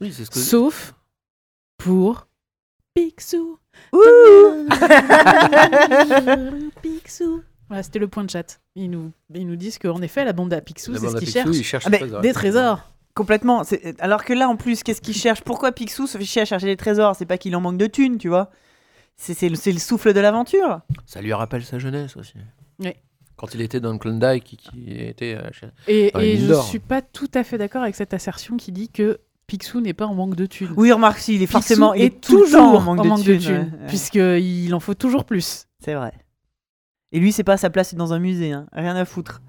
[0.00, 0.40] Oui, c'est ce que.
[0.40, 0.94] Sauf
[1.82, 2.26] pour
[2.94, 3.58] Picsou.
[3.92, 4.68] Ouh
[6.82, 7.42] Picsou.
[7.68, 8.60] Voilà, c'était le point de chat.
[8.74, 11.48] Ils nous, ils nous disent qu'en effet, la bande à Picsou, c'est ce qu'ils cherchent.
[11.56, 12.20] ils cherchent Ah.
[12.20, 12.92] Des trésors.
[13.14, 13.64] Complètement.
[13.64, 16.44] C'est- Alors que là, en plus, qu'est-ce qu'il cherche Pourquoi Picsou se fait chier à
[16.44, 17.16] chercher les trésors?
[17.16, 18.50] C'est pas qu'il en manque de thunes, tu vois.
[19.16, 20.80] C'est, le, souffle de l'aventure.
[21.06, 22.34] Ça lui rappelle sa jeunesse aussi.
[22.78, 22.92] Oui.
[23.36, 25.34] Quand il était dans le Klondike, qui, était.
[25.36, 26.64] euh, chez- Et, et je d'or.
[26.64, 29.20] suis pas tout à fait d'accord avec cette assertion qui dit que
[29.52, 30.72] Picsou n'est pas en manque de thunes.
[30.78, 31.92] Oui, remarque, si, il est forcément.
[31.92, 33.52] Picsou il est, temps en manque, de, thunes.
[33.52, 33.58] ouais.
[33.58, 33.86] Ouais.
[33.86, 35.66] puisqu'il en faut toujours plus.
[35.78, 36.12] C'est vrai.
[37.12, 38.64] Et lui, c'est pas sa place dans un musée, hein.
[38.72, 39.42] rien à foutre.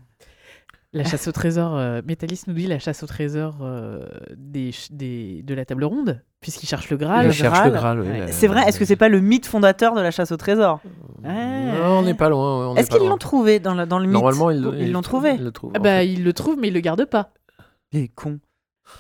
[0.92, 4.06] La chasse au trésor, euh, Métalis nous dit la chasse au trésor euh,
[4.36, 7.24] des, ch- des, de la table ronde, puisqu'il cherche le Graal.
[7.24, 7.70] Il le cherche Graal.
[7.72, 8.08] le Graal, oui.
[8.10, 8.26] Ouais.
[8.32, 10.82] C'est vrai, est-ce que c'est pas le mythe fondateur de la chasse au trésor
[11.24, 11.30] Ah.
[11.32, 12.76] Non, on n'est pas loin.
[12.76, 15.36] Est-ce qu'ils l'ont trouvé dans le, dans le mythe Normalement, ils Ils l'ont trouvé.
[15.36, 15.72] Ils le trouvent.
[15.74, 17.32] Ah bah, il le trouve, mais il le garde pas.
[17.94, 18.40] Les cons.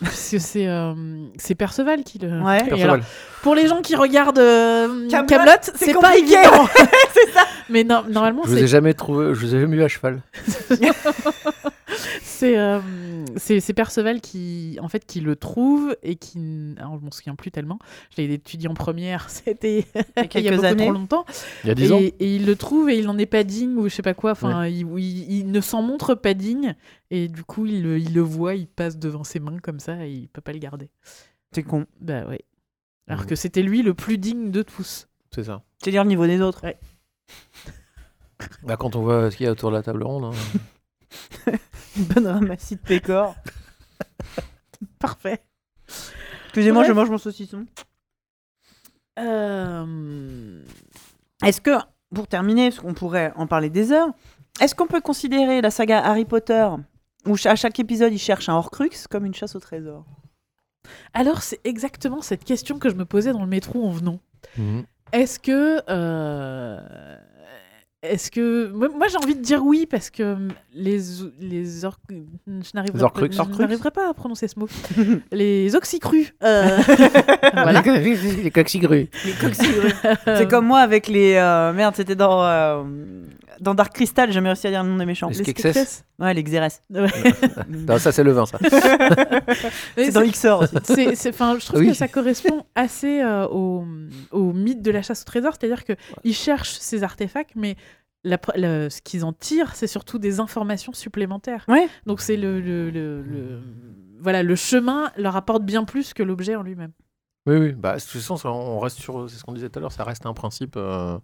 [0.02, 0.94] Parce que c'est euh,
[1.38, 2.42] c'est Perceval qui le.
[2.42, 2.62] Ouais.
[2.62, 2.90] Et Perceval.
[2.90, 3.06] alors,
[3.44, 6.36] pour les gens qui regardent euh, Camelot, c'est c'est pas compliqué.
[6.36, 6.68] évident.
[7.70, 9.88] Mais non, normalement, Je vous ai c'est jamais trouvé, je vous ai jamais vu à
[9.88, 10.22] cheval.
[12.44, 12.80] c'est euh,
[13.38, 17.36] c'est c'est Perceval qui en fait qui le trouve et qui alors je m'en souviens
[17.36, 17.80] plus tellement.
[18.16, 20.84] Je l'ai étudié en première, c'était Il y a il y a quelques beaucoup années.
[20.86, 21.26] trop longtemps.
[21.64, 22.00] Il y a Et, 10 ans.
[22.00, 24.32] et il le trouve et il n'en est pas digne ou je sais pas quoi.
[24.32, 26.76] Enfin, il, il- il ne s'en montre pas digne
[27.12, 30.06] et du coup il, le- il le voit, il passe devant ses mains comme ça
[30.06, 30.90] et il peut pas le garder.
[31.54, 31.86] C'est con.
[32.02, 32.42] Bah ouais.
[33.08, 35.08] Alors que c'était lui le plus digne de tous.
[35.34, 35.62] C'est ça.
[35.82, 36.62] C'est-à-dire le niveau des autres.
[38.64, 40.34] Bah, quand on voit ce qu'il y a autour de la table ronde.
[40.34, 41.52] hein.
[41.98, 43.36] Une bonne ramassie de pécor.
[45.00, 45.44] Parfait.
[46.46, 47.66] Excusez-moi, je mange mon saucisson.
[49.20, 50.64] Euh...
[51.44, 51.72] Est-ce que,
[52.14, 54.10] pour terminer, parce qu'on pourrait en parler des heures,
[54.60, 56.68] est-ce qu'on peut considérer la saga Harry Potter,
[57.26, 60.06] où à chaque épisode il cherche un Horcrux, comme une chasse au trésor?
[61.14, 64.20] Alors c'est exactement cette question que je me posais dans le métro en venant.
[64.58, 64.86] Mhm.
[65.12, 65.82] Est-ce que.
[65.90, 67.18] euh,
[68.04, 68.70] Est-ce que.
[68.74, 71.00] Moi, j'ai envie de dire oui parce que hum, les.
[71.40, 71.98] les or...
[72.10, 73.30] Je n'arriverai Les pas, Horcrux.
[73.32, 74.68] je n'arriverai pas à prononcer ce mot.
[75.32, 76.34] les oxycrus.
[76.44, 76.78] euh,
[77.54, 77.82] voilà.
[78.44, 79.08] Les coxigrues.
[80.26, 81.36] C'est comme moi avec les.
[81.36, 82.84] euh, merde, c'était dans, euh,
[83.64, 85.30] dans Dark Crystal, j'ai jamais réussi à dire le nom des méchants.
[85.30, 86.04] Les Skeksis.
[86.20, 86.44] Ouais, les.
[86.92, 87.08] Ouais.
[87.70, 88.60] Non, ça, c'est le vin, ça.
[89.96, 91.32] C'est dans Xor aussi.
[91.34, 91.88] 'fin, je trouve Oui.
[91.88, 93.86] que ça correspond assez euh, au,
[94.32, 97.76] au mythe de la chasse au trésor, c'est-à-dire que ils cherchent ces artefacts, mais
[98.24, 101.66] la pr- le- ce qu'ils en tirent, c'est surtout des informations supplémentaires.
[101.68, 101.88] Ouais.
[102.06, 103.62] Donc c'est le, le, le- le-
[104.20, 106.92] voilà, le chemin leur apporte bien plus que l'objet en lui-même.
[107.46, 107.72] Oui, oui.
[107.74, 109.30] Bah, de toute façon, on reste sur.
[109.30, 109.92] C'est ce qu'on disait tout à l'heure.
[109.92, 110.76] Ça reste un principe.
[110.78, 111.18] euh,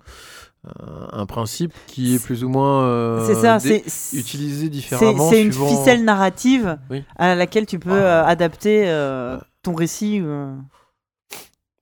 [1.13, 2.83] un principe qui est plus ou moins.
[2.83, 4.17] euh, c'est ça, dé- c'est.
[4.17, 5.29] Utilisé différemment.
[5.29, 7.03] c'est une suivant- ficelle narrative Oui.
[7.15, 8.23] à laquelle tu peux Ah.
[8.23, 9.41] euh, adapter euh, Ouais.
[9.63, 10.19] ton récit.
[10.21, 10.53] euh.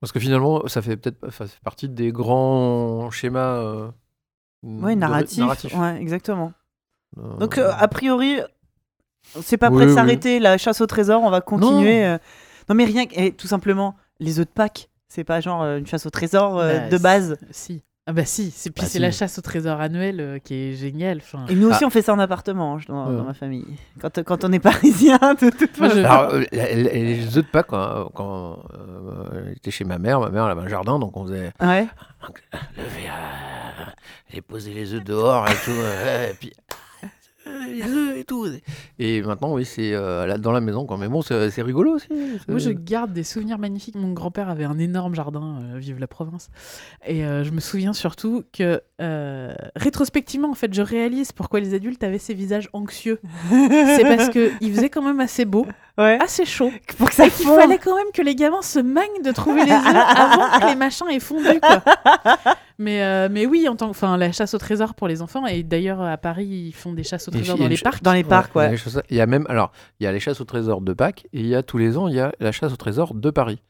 [0.00, 3.56] Parce que finalement, ça fait peut-être enfin, ça fait partie des grands schémas.
[3.56, 3.88] euh,
[4.62, 5.38] Ouais, narratif.
[5.38, 5.74] narratifs.
[5.76, 6.52] Ouais, exactement.
[7.18, 8.38] Euh, Donc, euh, a priori,
[9.42, 9.96] c'est pas Oui, prêt de oui.
[9.96, 10.38] s'arrêter.
[10.40, 12.04] La chasse au trésor, on va continuer.
[12.06, 12.18] euh.
[12.68, 13.18] Non, mais rien que.
[13.18, 16.78] et tout simplement, les œufs de Pâques, c'est pas genre une chasse au trésor euh,
[16.78, 17.36] Bah, de base.
[17.50, 17.82] Si.
[18.10, 18.98] Ah bah si, c'est, puis Bah c'est si.
[19.00, 21.18] la chasse au trésor annuel euh, qui est géniale.
[21.18, 21.88] Enfin, Et nous aussi, Ah.
[21.88, 23.16] on fait ça en appartement hein, dans, Ouais.
[23.18, 23.66] dans ma famille.
[24.00, 25.94] Quand, quand on est parisien, de toute façon.
[25.96, 30.30] je- Alors, euh, les, œufs de Pâques, quand, quand euh, j'étais chez ma mère, ma
[30.30, 31.86] mère elle avait un jardin, donc on faisait Ouais.
[32.78, 33.84] lever, euh,
[34.32, 36.52] et poser les œufs dehors et tout, euh, et puis
[38.16, 38.46] et tout.
[38.98, 40.96] Et maintenant, oui, c'est euh, là, dans la maison, quoi.
[40.98, 42.08] Mais bon, c'est rigolo aussi.
[42.48, 43.94] Moi, je garde des souvenirs magnifiques.
[43.94, 46.48] Mon grand-père avait un énorme jardin, euh, vive la province.
[47.06, 51.74] Et euh, je me souviens surtout que, euh, rétrospectivement, en fait, je réalise pourquoi les
[51.74, 53.20] adultes avaient ces visages anxieux.
[53.50, 55.66] C'est parce qu'il faisait quand même assez beau,
[55.96, 56.18] Ouais.
[56.22, 56.70] assez chaud.
[56.98, 59.64] Pour que ça Et qu'il fallait quand même que les gamins se magnent de trouver
[59.64, 61.60] les œufs avant que les machins aient fondu.
[61.60, 61.82] Quoi.
[62.80, 65.44] Mais, euh, mais oui, en tant que, enfin, la chasse au trésor pour les enfants.
[65.46, 68.02] Et d'ailleurs, à Paris, ils font des chasses au trésor dans les parcs.
[68.04, 68.76] Dans les parcs, il y a ouais.
[69.10, 71.40] Il y a même, alors, il y a les chasses au trésor de Pâques et
[71.40, 73.60] il y a tous les ans, il y a la chasse au trésor de Paris.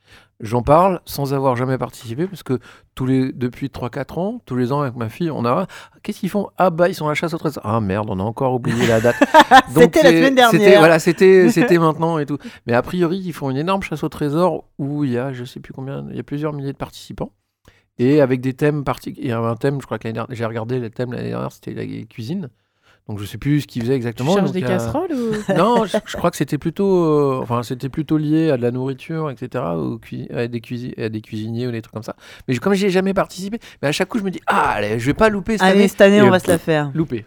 [0.41, 2.61] J'en parle sans avoir jamais participé parce que
[2.95, 5.67] tous les, depuis 3-4 ans, tous les ans avec ma fille, on a.
[6.03, 6.49] Qu'est-ce qu'ils font?
[6.59, 7.63] Ah bah, ils sont à la chasse au trésor.
[7.67, 9.17] Ah merde, on a encore oublié la date.
[9.75, 10.61] C'était la semaine dernière.
[10.61, 12.39] C'était, voilà, c'était, c'était maintenant et tout.
[12.67, 15.45] Mais a priori, ils font une énorme chasse au trésor où il y a, je
[15.45, 17.33] sais plus combien, il y a plusieurs milliers de participants.
[17.99, 19.27] Et avec des thèmes particuliers.
[19.27, 21.75] Il y a un thème, je crois que j'ai regardé le thème l'année dernière, c'était
[21.75, 22.49] la cuisine.
[23.09, 24.35] Donc je sais plus ce qu'il faisait Tu exactement.
[24.35, 25.53] cherches donc, des euh, casseroles ou...
[25.57, 28.71] Non, je, je crois que c'était plutôt, euh, enfin c'était plutôt lié à de la
[28.71, 29.65] nourriture, etc.
[29.79, 29.99] Ou
[30.35, 32.15] à des, à des cuisiniers ou des trucs comme ça.
[32.47, 34.73] Mais je- comme j'y ai jamais participé, mais à chaque coup je me dis ah
[34.73, 35.89] allez, je vais pas louper cette Allez, année.
[35.89, 36.91] cette année, Et, on va se la faire.
[36.95, 37.25] Loupé.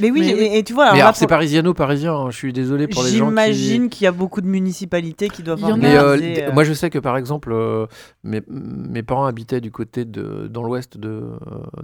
[0.00, 2.14] Mais oui, Mais et, tu vois, alors mais alors c'est pour- parisiano-parisien.
[2.14, 3.28] hein, Je suis désolé pour les gens qui.
[3.30, 6.72] j'imagine qu'il y a beaucoup de municipalités qui doivent en Mais euh, euh, moi, je
[6.72, 7.86] sais que par exemple, euh,
[8.22, 11.32] mes, mes parents habitaient du côté de, dans l'ouest de, euh,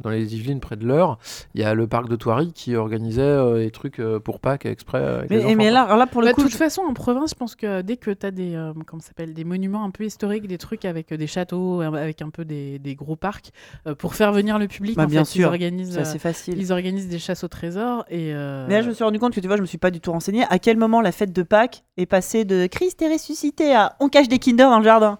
[0.02, 1.18] dans les Yvelines, près de l'Eure.
[1.54, 4.66] Il y a le parc de Thoiry qui organisait euh, des trucs euh, pour Pâques
[4.66, 5.04] exprès.
[5.04, 5.72] avec les Mais, enfants, mais quoi.
[5.72, 7.56] là, alors là, pour le Bah, coup, de toute je- façon, en province, je pense
[7.56, 10.58] que dès que tu as des, euh, comment s'appelle, des monuments un peu historiques, des
[10.58, 13.50] trucs avec des châteaux, avec un peu des, des gros parcs,
[13.88, 15.40] euh, pour faire venir le public, Bah, en bien fait, sûr.
[15.42, 16.54] ils organisent, euh, facile.
[16.56, 17.79] ils organisent des chasses au trésor.
[18.08, 19.78] Et, euh, Mais là, je me suis rendu compte que tu vois, je me suis
[19.78, 20.44] pas du tout renseigné.
[20.50, 24.08] À quel moment la fête de Pâques est passée de Christ est ressuscité à on
[24.08, 25.18] cache des Kinder dans le jardin?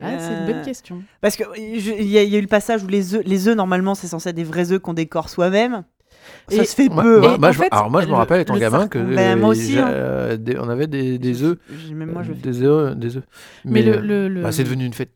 [0.00, 1.02] Ah, c'est une Euh, bonne question.
[1.20, 3.48] Parce que je- il y, a y a eu le passage où les œufs, les
[3.48, 5.82] œufs normalement, c'est censé être des vrais œufs qu'on décore soi-même.
[6.48, 7.20] Ça Et- se fait Moi- peu.
[7.20, 7.36] moi- hein.
[7.38, 9.48] moi, en je, fait, alors moi, je me le- rappelle étant gamin que Ben, moi
[9.50, 9.88] aussi, hein.
[9.88, 11.58] euh, des- on avait des, des œufs.
[11.70, 12.38] Je- Même moi, je fais.
[12.38, 13.24] des œufs, des œufs.
[13.64, 15.10] Mais, le, le- le- bah, c'est devenu une fête.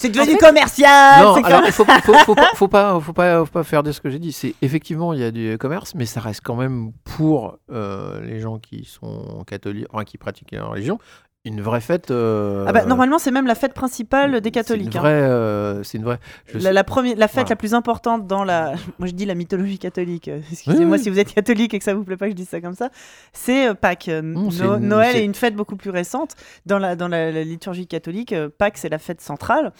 [0.00, 1.24] C'est devenu En fait- commercial.
[1.24, 3.90] non, alors il faut, faut, faut pas, faut pas, faut pas, faut pas faire de
[3.90, 4.30] ce que j'ai dit.
[4.30, 8.38] C'est effectivement il y a du commerce, mais ça reste quand même pour euh, les
[8.38, 11.00] gens qui sont catholiques, enfin, qui pratiquent la religion,
[11.48, 12.10] une vraie fête.
[12.10, 14.92] euh, Ah bah, normalement, c'est même la fête principale des catholiques.
[14.92, 15.02] C'est hein.
[15.02, 16.18] une vraie, euh, c'est une vraie.
[16.46, 17.48] je La, la première, la fête Voilà.
[17.50, 20.28] la plus importante dans la, moi je dis la mythologie catholique.
[20.28, 20.98] euh, Excusez-moi Oui, oui.
[21.02, 22.74] si vous êtes catholique et que ça vous plaît pas que je dise ça comme
[22.74, 22.90] ça.
[23.32, 24.08] C'est Pâques.
[24.08, 26.34] Non, une- Noël est une fête beaucoup plus récente
[26.66, 28.34] dans la dans la, la liturgie catholique.
[28.58, 29.72] Pâques c'est la fête centrale.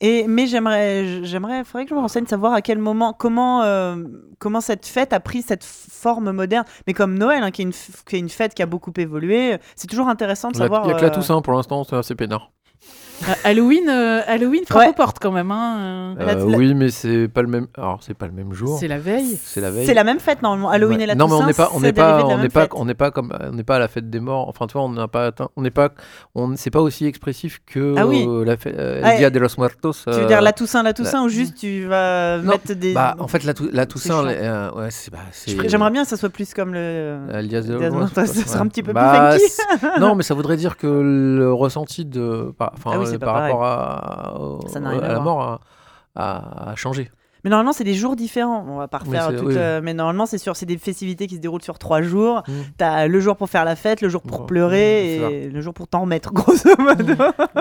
[0.00, 3.96] Et mais j'aimerais, j'aimerais, faudrait que je me renseigne savoir à quel moment, comment, euh,
[4.38, 6.64] comment cette fête a pris cette forme moderne.
[6.86, 9.58] Mais comme Noël, hein, qui, est une, qui est une fête qui a beaucoup évolué,
[9.76, 10.88] c'est toujours intéressant de Il n'y savoir.
[10.88, 12.50] a que la euh, Toussaint pour l'instant, c'est assez peinard.
[13.26, 14.88] Ah, Halloween, euh, Halloween frappe Ouais.
[14.90, 15.50] aux portes quand même.
[15.50, 16.14] Hein.
[16.18, 16.24] euh.
[16.26, 17.68] La- Euh, la- Oui, mais c'est pas le même.
[17.78, 18.76] Alors c'est pas le même jour.
[18.78, 19.38] C'est la veille.
[19.42, 19.86] C'est la veille.
[19.86, 20.68] C'est la même fête normalement.
[20.70, 21.04] Halloween Ouais.
[21.04, 22.68] et la non, mais on Toussaint, n'est pas, on n'est pas, la on n'est pas,
[22.74, 24.48] on n'est pas comme, on n'est pas à la fête des morts.
[24.48, 25.90] Enfin, tu vois, on n'a pas atteint, on n'est pas,
[26.34, 28.24] on, c'est pas aussi expressif que Ah oui.
[28.28, 29.92] euh, la fête, euh, Ah, Dia de los Muertos.
[30.04, 32.92] Tu veux euh, dire la Toussaint, la Toussaint, ou juste tu vas Non, mettre des.
[32.94, 35.18] Bah, en fait, la, tou- la Toussaint, euh, ouais, bah,
[35.68, 36.80] J'aimerais bien que ça soit plus comme le.
[36.80, 39.44] euh, El Dia de los Muertos, ça sera un petit peu plus Bah, funky.
[39.48, 43.16] c'est- non, mais ça voudrait dire que le ressenti de, par, enfin, Ah oui, c'est
[43.16, 43.52] euh, pas par pareil.
[43.52, 45.24] rapport à, au- Ça n'a rien à à la voir.
[45.24, 45.60] mort
[46.16, 47.10] a, a- changé.
[47.44, 48.64] Mais normalement, c'est des jours différents.
[48.66, 49.54] On va pas Oui, refaire c'est- oui.
[49.58, 52.42] euh, mais normalement, c'est sûr, c'est des festivités qui se déroulent sur trois jours.
[52.48, 52.52] Mm.
[52.78, 55.60] T'as le jour pour faire la fête, le jour pour Bon, pleurer c'est et le
[55.60, 57.14] jour pour t'en remettre, grosso modo.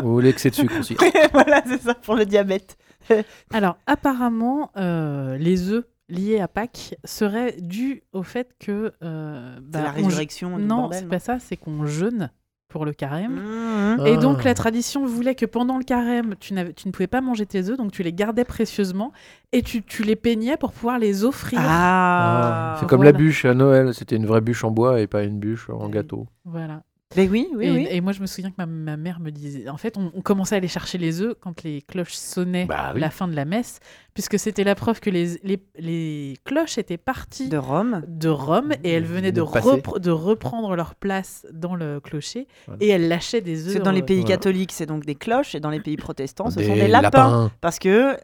[0.03, 0.95] Ou l'excès de sucre aussi.
[1.33, 2.77] voilà, c'est ça pour le diabète.
[3.53, 8.93] Alors, apparemment, euh, les œufs liés à Pâques seraient dus au fait que.
[9.03, 10.99] euh, bah, c'est la on je- résurrection du Non, bordel.
[11.01, 12.29] c'est pas ça, c'est qu'on jeûne
[12.73, 13.35] pour le carême.
[13.35, 14.07] Mhm.
[14.07, 14.17] Et Ah.
[14.17, 17.45] donc la tradition voulait que pendant le carême, tu, n'avais- tu ne pouvais pas manger
[17.45, 19.13] tes œufs, donc tu les gardais précieusement
[19.51, 21.59] et tu, tu les peignais pour pouvoir les offrir.
[21.63, 23.93] Ah, c'est comme la bûche à Noël.
[23.93, 26.27] C'était une vraie bûche en bois et pas une bûche en gâteau.
[26.45, 26.81] Voilà.
[27.15, 27.87] Mais oui, oui, et, oui.
[27.89, 29.69] et moi, je me souviens que ma, ma mère me disait.
[29.69, 32.91] En fait, on, on commençait à aller chercher les œufs quand les cloches sonnaient Bah
[32.93, 32.99] oui.
[33.01, 33.79] la fin de la messe,
[34.13, 38.01] puisque c'était la preuve que les, les, les cloches étaient parties De Rome.
[38.07, 39.67] de Rome et elles venaient de, De passer.
[39.67, 42.83] repre- de reprendre leur place dans le clocher Voilà.
[42.83, 43.81] et elles lâchaient des œufs.
[43.83, 44.35] Dans les pays Voilà.
[44.37, 47.51] catholiques, c'est donc des cloches, et dans les pays protestants, ce Des sont des lapins.
[47.61, 48.17] Parce que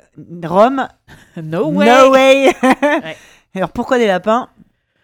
[0.46, 0.88] Rome,
[1.38, 1.86] No way!
[1.86, 2.52] no way.
[3.56, 4.50] Alors pourquoi des lapins?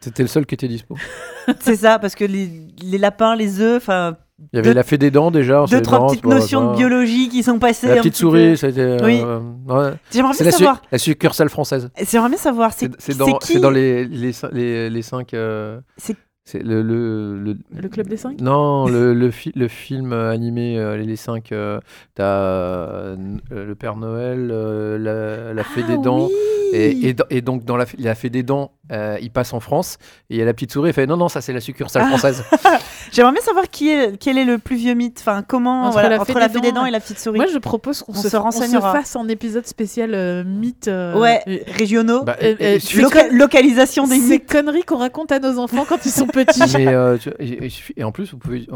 [0.05, 0.95] C'était le seul qui était dispo.
[1.59, 2.49] C'est ça, parce que les,
[2.83, 4.17] les lapins, les œufs, enfin
[4.53, 5.65] Il y avait Deux- la fée des dents déjà.
[5.69, 6.71] deux trois marrant, petites vois, notions ça.
[6.73, 7.87] de biologie qui sont passées.
[7.87, 8.55] La un petite petit souris, peu.
[8.55, 8.79] c'était.
[8.81, 9.21] euh, Oui.
[9.21, 9.91] ouais.
[10.11, 10.81] J'aimerais C'est bien la, su- savoir.
[10.91, 11.89] la succursale française.
[12.09, 12.71] J'aimerais bien savoir.
[12.73, 15.33] C'est dans, qui c'est dans les, les, les, les cinq.
[15.33, 16.15] euh, C'est-
[16.47, 18.39] c'est le, le, le, Le Club des Cinq?
[18.39, 21.51] Non, le, le, fi- le film animé, euh, les cinq.
[21.51, 21.79] euh,
[22.13, 23.15] T'as euh,
[23.49, 26.27] le Père Noël, euh, la, la Fée Ah des Dents.
[26.27, 26.33] oui
[26.73, 29.59] Et, et, dans- et donc, dans la, la Fée des Dents, euh, il passe en
[29.59, 29.97] France.
[30.29, 32.03] Et il y a la petite souris, elle fait Non, non, ça, c'est la succursale
[32.05, 32.09] Ah.
[32.09, 32.43] française.
[33.11, 35.17] J'aimerais bien savoir qui est, quel est le plus vieux mythe.
[35.19, 37.37] Enfin, comment Entre voilà, la entre fée la des dents et la petite souris.
[37.37, 38.91] Moi, je propose qu'on On se, se on renseignera.
[38.93, 40.87] fasse un épisode spécial euh, mythe.
[40.87, 42.23] euh, ouais, régionaux.
[42.23, 44.49] Bah, Euh, euh, Loca- localisation des Ces mythes.
[44.51, 46.59] conneries qu'on raconte à nos enfants quand ils sont petits.
[46.77, 48.67] mais, euh, tu- et, et suffit- et en plus, vous pouvez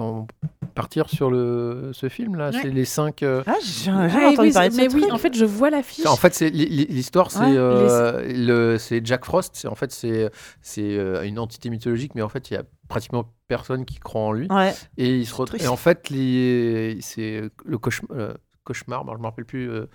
[0.81, 2.51] partir sur le, ce film-là.
[2.51, 2.59] Ouais.
[2.61, 3.21] C'est les cinq.
[3.23, 5.13] euh, Ah, j'ai j'ai Ah, entendu oui, parler de ce mais oui, truc.
[5.13, 6.05] en fait, je vois l'affiche.
[6.05, 9.51] En fait, c'est l'histoire, c'est Ouais, euh, le c'est Jack Frost.
[9.55, 10.29] C'est en fait c'est
[10.61, 14.21] c'est euh, une entité mythologique, mais en fait il y a pratiquement personne qui croit
[14.21, 14.47] en lui.
[14.49, 14.73] Ouais.
[14.97, 15.61] Et il se retrouve.
[15.61, 18.17] Et en fait, les- c'est le cauchemar.
[18.17, 18.33] euh,
[18.63, 19.69] cauchemar, bon, je me rappelle plus.
[19.69, 19.85] euh,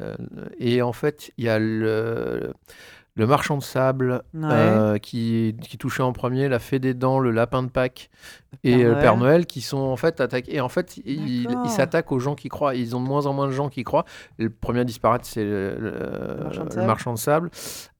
[0.00, 0.16] euh,
[0.58, 2.52] et en fait, il y a le
[3.14, 4.48] le marchand de sable Ouais.
[4.50, 8.10] euh, qui, qui touchait en premier, la fée des dents, le lapin de Pâques
[8.64, 9.30] et Père euh, le Père Noël.
[9.32, 10.56] Noël qui sont en fait attaqués.
[10.56, 12.74] Et en fait, ils s'attaquent aux gens qui croient.
[12.74, 14.04] Ils ont de moins en moins de gens qui croient.
[14.38, 15.92] Le premier à disparaître, c'est le,
[16.76, 17.50] marchand de sable.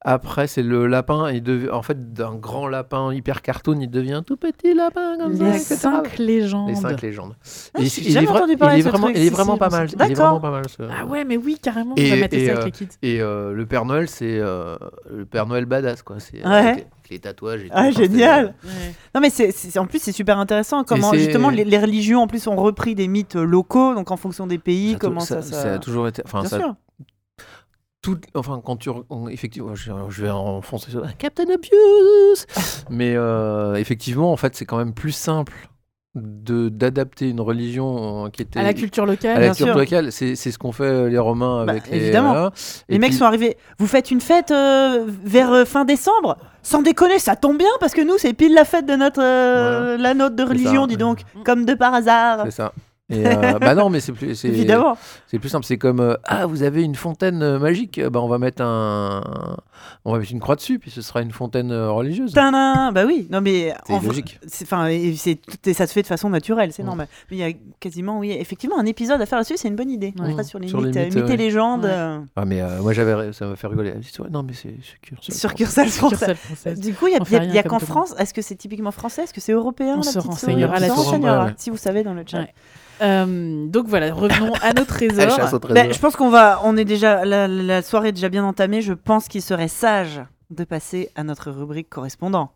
[0.05, 1.31] Après, c'est le lapin.
[1.31, 5.17] Il dev- En fait, d'un grand lapin hyper cartoon, il devient un tout petit lapin
[5.17, 5.75] comme ça, Les etc.
[5.75, 6.69] cinq légendes.
[6.69, 7.35] Les cinq légendes.
[7.73, 9.17] Ah, Et j'ai il, est jamais vra- entendu il parler est vraiment, truc.
[9.17, 9.89] il est vraiment si, pas on mal.
[9.89, 9.95] sait.
[9.97, 10.25] Il est D'accord.
[10.25, 10.63] vraiment pas mal.
[10.69, 12.85] ce- Ah ouais, mais oui, carrément, Et- on va mater et, ça euh, avec les
[12.87, 12.97] kids.
[13.01, 14.75] Et euh, le Père Noël, c'est euh,
[15.09, 16.17] le Père Noël badass, quoi.
[16.19, 16.51] C'est Ouais.
[16.51, 17.61] avec, les, tatouages.
[17.63, 17.73] Et tout.
[17.75, 18.55] Ah, génial.
[18.63, 18.69] Ouais.
[19.15, 22.47] Non mais c'est, en plus c'est super intéressant comment justement les, les religions en plus
[22.47, 25.61] ont repris des mythes locaux donc en fonction des pays Ça a comment ça, ça...
[25.61, 26.23] ça a toujours été.
[26.25, 26.75] Enfin, Bien ça, sûr.
[28.03, 32.45] Tout, enfin, quand tu, on- effectivement, je, je vais enfoncer ça, Captain Obvious,
[32.91, 35.53] mais euh, effectivement, en fait, c'est quand même plus simple
[36.15, 39.45] de d'adapter une religion euh, qui était À la culture à la locale.
[39.47, 39.75] Culture sûr.
[39.75, 40.11] locale.
[40.11, 41.97] C'est c'est ce qu'ont fait les Romains Bah, avec les.
[41.97, 42.33] évidemment.
[42.33, 42.51] voilà.
[42.87, 43.57] Les Et mecs puis- sont arrivés.
[43.79, 46.37] Vous faites une fête euh, vers euh, fin décembre?
[46.61, 49.97] Sans déconner, ça tombe bien parce que nous c'est pile la fête de notre euh,
[49.97, 50.87] la nôtre de religion, ça.
[50.87, 52.41] dis donc, comme de par hasard.
[52.45, 52.73] C'est ça.
[53.09, 54.33] Et euh, bah non, mais c'est plus.
[54.35, 54.97] c'est- Évidemment.
[55.27, 58.27] C'est plus simple, c'est comme euh, ah vous avez une fontaine euh, magique, bah on
[58.29, 59.57] va mettre un,
[60.05, 62.31] on va mettre une croix dessus, puis ce sera une fontaine religieuse.
[62.31, 64.39] Tadam Bah oui, non mais C'est en logique.
[64.47, 67.07] c'est- Enfin, et c'est tout et ça se fait de façon naturelle, c'est normal.
[67.29, 69.91] Mais il y a quasiment, oui, effectivement, un épisode à faire là-dessus, c'est une bonne
[69.91, 70.13] idée.
[70.17, 70.31] On Ouais.
[70.31, 71.37] fera sur les Sur les mythes, mythes, mythes et ouais.
[71.37, 71.91] légendes Ouais.
[71.91, 73.91] euh, Ah mais euh, moi j'avais, ça m'a fait rigoler.
[73.95, 75.89] Elle dit, ouais, non mais c'est succursale.
[75.89, 76.35] française.
[76.37, 76.79] Française.
[76.79, 77.79] Du coup, il y a, qu'en.
[77.79, 78.15] France.
[78.17, 79.23] Est-ce que c'est typiquement français?
[79.23, 82.45] Est-ce que c'est européen On la se petite renseignera si vous savez dans le chat.
[83.01, 85.37] Euh, donc voilà, revenons à nos trésors.
[85.37, 85.93] Ben, trésor.
[85.93, 88.81] je pense qu'on va, on est déjà, la, la soirée est déjà bien entamée.
[88.81, 92.51] Je pense qu'il serait sage de passer à notre rubrique correspondant.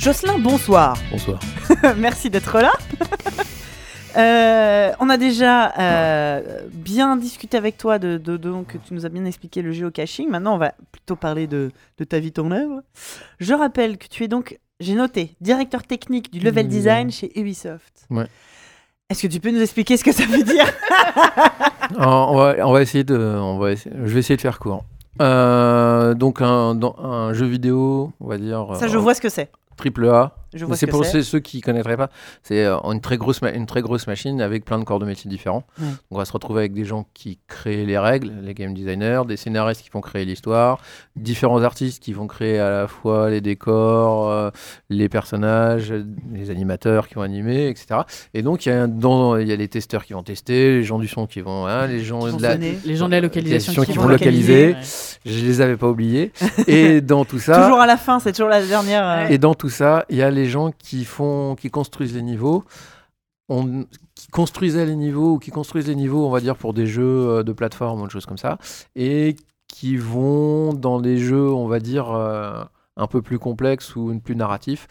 [0.00, 0.96] Jocelyn, bonsoir.
[1.10, 1.38] Bonsoir.
[1.98, 2.72] Merci d'être là.
[4.16, 9.06] Euh, on a déjà euh, bien discuté avec toi de, de- de- donc tu nous
[9.06, 10.28] as bien expliqué le géocaching.
[10.28, 12.82] Maintenant, on va plutôt parler de, de ta vie ton œuvre.
[13.38, 16.70] Je rappelle que tu es donc, j'ai noté, directeur technique du level Mmh.
[16.70, 18.06] design chez Ubisoft.
[18.10, 18.26] Ouais.
[19.08, 20.66] Est-ce que tu peux nous expliquer ce que ça veut dire?
[21.98, 24.84] On, va, on va essayer de, on va essayer- je vais essayer de faire court.
[25.20, 28.64] Euh, donc un, dans un jeu vidéo, on va dire.
[28.78, 29.50] Ça, je vois ce que c'est.
[29.76, 30.36] Triple A.
[30.54, 31.22] Je vois C'est ce pour c'est.
[31.22, 32.10] ceux, qui connaîtraient pas.
[32.42, 35.06] C'est euh, une très grosse, ma- une très grosse machine avec plein de corps de
[35.06, 35.64] métiers différents.
[35.80, 35.86] Ouais.
[36.10, 39.36] On va se retrouver avec des gens qui créent les règles, les game designers, des
[39.36, 40.80] scénaristes qui vont créer l'histoire,
[41.16, 44.50] différents artistes qui vont créer à la fois les décors, euh,
[44.88, 45.92] les personnages,
[46.32, 48.00] les animateurs qui vont animer, etc.
[48.34, 50.98] Et donc il y a dans- y a les testeurs qui vont tester, les gens
[50.98, 52.78] du son qui vont, hein, les gens Qui de la, sonner.
[52.84, 54.68] Les gens de la localisation Qui qui vont vont localiser.
[54.68, 54.76] Ouais.
[55.26, 56.32] je les avais pas oubliés.
[56.66, 59.08] Et dans tout ça, Toujours à la fin, c'est toujours la dernière.
[59.08, 62.22] euh, et dans tout ça, il y a les gens qui font, qui construisent les
[62.22, 62.64] niveaux.
[64.14, 67.02] Qui construisaient les niveaux ou qui construisent les niveaux, on va dire pour des jeux
[67.28, 68.58] euh, de plateforme ou des choses comme ça,
[68.94, 69.34] et
[69.66, 72.62] qui vont dans des jeux, on va dire euh,
[72.96, 74.86] un peu plus complexes ou plus narratifs.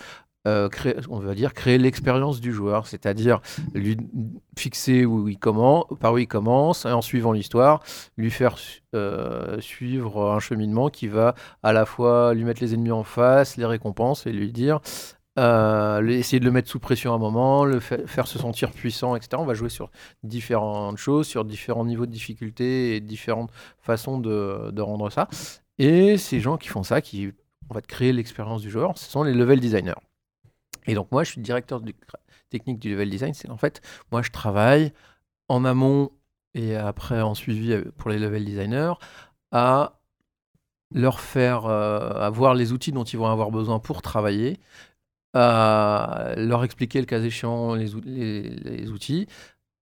[0.48, 3.40] euh, créer, on va dire créer l'expérience du joueur, c'est-à-dire
[3.74, 3.98] lui
[4.58, 7.82] fixer où il commence, par où il commence, en suivant l'histoire,
[8.18, 8.82] lui faire su-
[9.60, 13.66] suivre un cheminement qui va à la fois lui mettre les ennemis en face, les
[13.66, 14.80] récompenses et lui dire,
[15.38, 18.72] euh, essayer de le mettre sous pression à un moment, le fa- faire se sentir
[18.72, 19.42] puissant, etc.
[19.42, 19.90] On va jouer sur
[20.24, 25.28] différentes choses, sur différents niveaux de difficulté et différentes façons de, de rendre ça.
[25.78, 27.32] Et ces gens qui font ça, qui
[27.70, 29.94] on va créer l'expérience du joueur, ce sont les level designers.
[30.88, 31.82] Et donc moi, je suis directeur
[32.50, 33.34] technique du level design.
[33.34, 33.82] C'est en fait,
[34.12, 34.92] moi, je travaille
[35.48, 36.12] en amont
[36.56, 38.94] et après en suivi euh, pour les level designers
[39.52, 40.00] à
[40.92, 44.60] leur faire euh, avoir les outils dont ils vont avoir besoin pour travailler,
[45.34, 49.28] leur expliquer le cas échéant les, ou- les- les outils,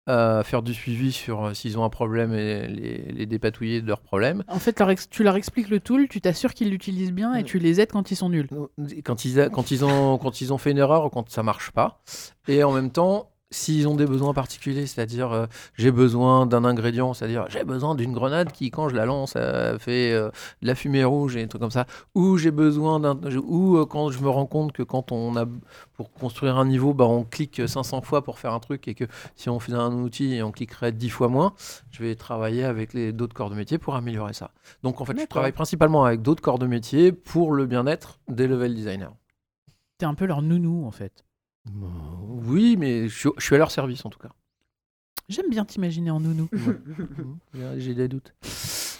[0.09, 3.87] à faire du suivi sur euh, s'ils ont un problème et les, les dépatouiller de
[3.87, 4.43] leurs problèmes.
[4.47, 7.59] En fait, leur tu leur expliques le tool, tu t'assures qu'ils l'utilisent bien et tu
[7.59, 8.47] les aides quand ils sont nuls.
[9.03, 11.43] Quand ils, a- quand, ils ont, quand ils ont fait une erreur ou quand ça
[11.43, 12.01] marche pas.
[12.47, 15.45] Et en même temps, s'ils ont des besoins particuliers, c'est-à-dire euh,
[15.75, 19.79] j'ai besoin d'un ingrédient, c'est-à-dire j'ai besoin d'une grenade qui, quand je la lance, euh,
[19.79, 20.29] fait euh,
[20.61, 23.17] de la fumée rouge et des trucs comme ça, ou j'ai besoin d'un.
[23.37, 25.45] Ou quand je me rends compte que quand on a.
[25.95, 29.05] Pour construire un niveau, bah, on clique 500 fois pour faire un truc et que
[29.35, 31.55] si on faisait un outil et on cliquerait 10 fois moins,
[31.89, 34.51] je vais travailler avec les d'autres corps de métier pour améliorer ça.
[34.83, 38.47] Donc en fait, je travaille principalement avec d'autres corps de métier pour le bien-être des
[38.47, 39.09] level designers.
[39.97, 41.26] T'es un peu leur nounou, en fait.
[42.45, 44.29] Oui, mais je suis, je suis à leur service en tout cas.
[45.29, 46.47] J'aime bien t'imaginer en nounou.
[47.53, 48.33] J'ai- J'ai des doutes.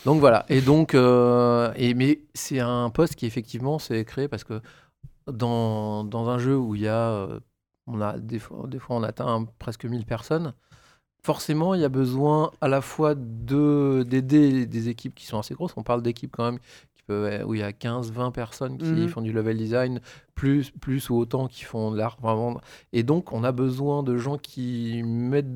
[0.05, 0.45] Donc voilà.
[0.49, 4.61] Et donc, euh, et, mais c'est un poste qui effectivement s'est créé parce que
[5.31, 7.39] dans, dans un jeu où il y a, euh,
[7.87, 10.53] on a des fois, des fois on atteint presque 1000 personnes.
[11.23, 15.53] Forcément, il y a besoin à la fois de d'aider des équipes qui sont assez
[15.55, 15.73] grosses.
[15.75, 16.59] On parle d'équipes quand même
[17.09, 19.07] où il y a 15-20 personnes qui Mhm.
[19.07, 20.01] font du level design,
[20.35, 22.17] plus, plus ou autant qui font de l'art.
[22.21, 22.59] vraiment.
[22.93, 25.47] Et donc, on a besoin de gens qui mettent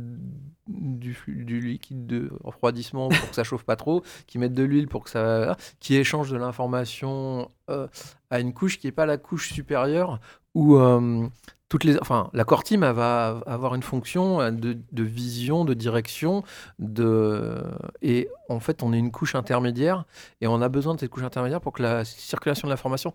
[0.67, 5.03] du liquide de refroidissement pour que ça chauffe pas trop, qui mettent de l'huile pour
[5.03, 5.57] que ça.
[5.79, 7.87] qui échangent de l'information euh,
[8.29, 10.19] à une couche qui n'est pas la couche supérieure
[10.53, 10.75] où.
[10.77, 11.27] euh,
[11.69, 15.63] toutes les, enfin, la core team elle va avoir une fonction euh, de, de vision,
[15.63, 16.43] de direction,
[16.79, 17.63] de,
[18.01, 20.03] et en fait, on est une couche intermédiaire,
[20.41, 23.13] et on a besoin de cette couche intermédiaire pour que la circulation de l'information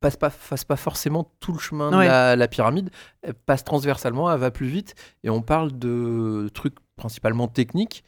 [0.00, 2.88] passe pas, fasse pas forcément tout le chemin de la, la pyramide,
[3.20, 8.04] elle passe transversalement, elle va plus vite, et on parle de trucs principalement techniques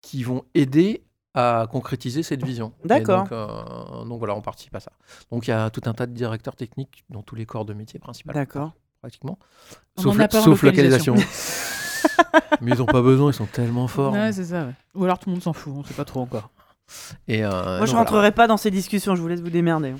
[0.00, 1.02] qui vont aider
[1.34, 2.72] à concrétiser cette vision.
[2.84, 3.24] D'accord.
[3.24, 4.92] Donc, euh, donc voilà, on participe à ça.
[5.32, 7.74] Donc il y a tout un tas de directeurs techniques dans tous les corps de
[7.74, 8.72] métier principalement D'accord.
[9.00, 9.38] pratiquement.
[9.98, 11.14] On Sauf, en a pas en sauf localisation.
[11.14, 11.60] localisation.
[12.60, 14.12] Mais ils ont pas besoin, ils sont tellement forts.
[14.12, 14.64] Ouais, c'est ça.
[14.66, 14.72] ouais.
[14.94, 16.50] Ou alors tout le monde s'en fout, on sait pas trop encore.
[17.26, 17.98] Et, euh, Moi, je voilà.
[17.98, 19.94] rentrerai pas dans ces discussions, je vous laisse vous démerder.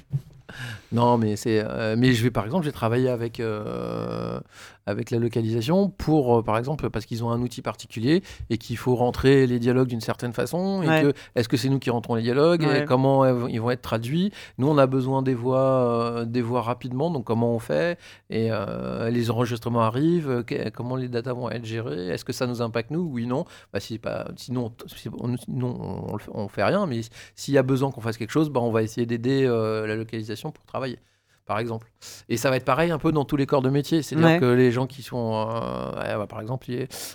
[0.93, 1.65] Non, mais c'est.
[1.65, 4.39] euh, mais je vais par exemple, j'ai travaillé avec euh,
[4.87, 8.77] avec la localisation pour, euh, par exemple, parce qu'ils ont un outil particulier et qu'il
[8.77, 10.83] faut rentrer les dialogues d'une certaine façon.
[10.83, 11.03] Et Ouais.
[11.03, 12.83] que est-ce que c'est nous qui rentrons les dialogues Ouais.
[12.83, 14.31] et comment ils vont être traduits?
[14.59, 17.11] Nous, on a besoin des voix, euh, des voix rapidement.
[17.11, 17.99] Donc comment on fait
[18.31, 20.45] Et euh, les enregistrements arrivent.
[20.45, 23.01] que- comment les datas vont être gérées Est-ce que ça nous impacte nous?
[23.13, 23.45] Oui, non.
[23.73, 24.01] Bah, si
[24.37, 25.77] sinon, si on, sinon
[26.13, 26.87] on, fait- on fait rien.
[26.87, 27.01] Mais
[27.35, 30.51] s'il y a besoin qu'on fasse quelque chose, bah, on va essayer d'aider la localisation
[30.51, 30.99] pour travailler,
[31.47, 31.91] par exemple.
[32.29, 34.03] Et ça va être pareil un peu dans tous les corps de métier.
[34.03, 34.39] C'est-à-dire Ouais.
[34.41, 36.67] que les gens qui sont, euh, bah, par exemple,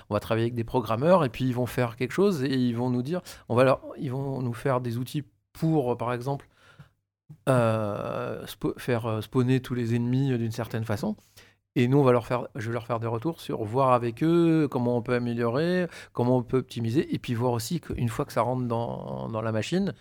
[0.10, 2.76] on va travailler avec des programmeurs et puis ils vont faire quelque chose et ils
[2.76, 5.23] vont nous dire, on va leur, ils vont nous faire des outils
[5.53, 6.47] pour, euh, par exemple,
[7.47, 8.45] euh,
[8.77, 11.15] faire spawner tous les ennemis d'une certaine façon.
[11.76, 14.23] Et nous, on va leur faire, je vais leur faire des retours sur voir avec
[14.23, 18.26] eux comment on peut améliorer, comment on peut optimiser, et puis voir aussi qu'une fois
[18.26, 19.93] que ça rentre dans, dans la machine,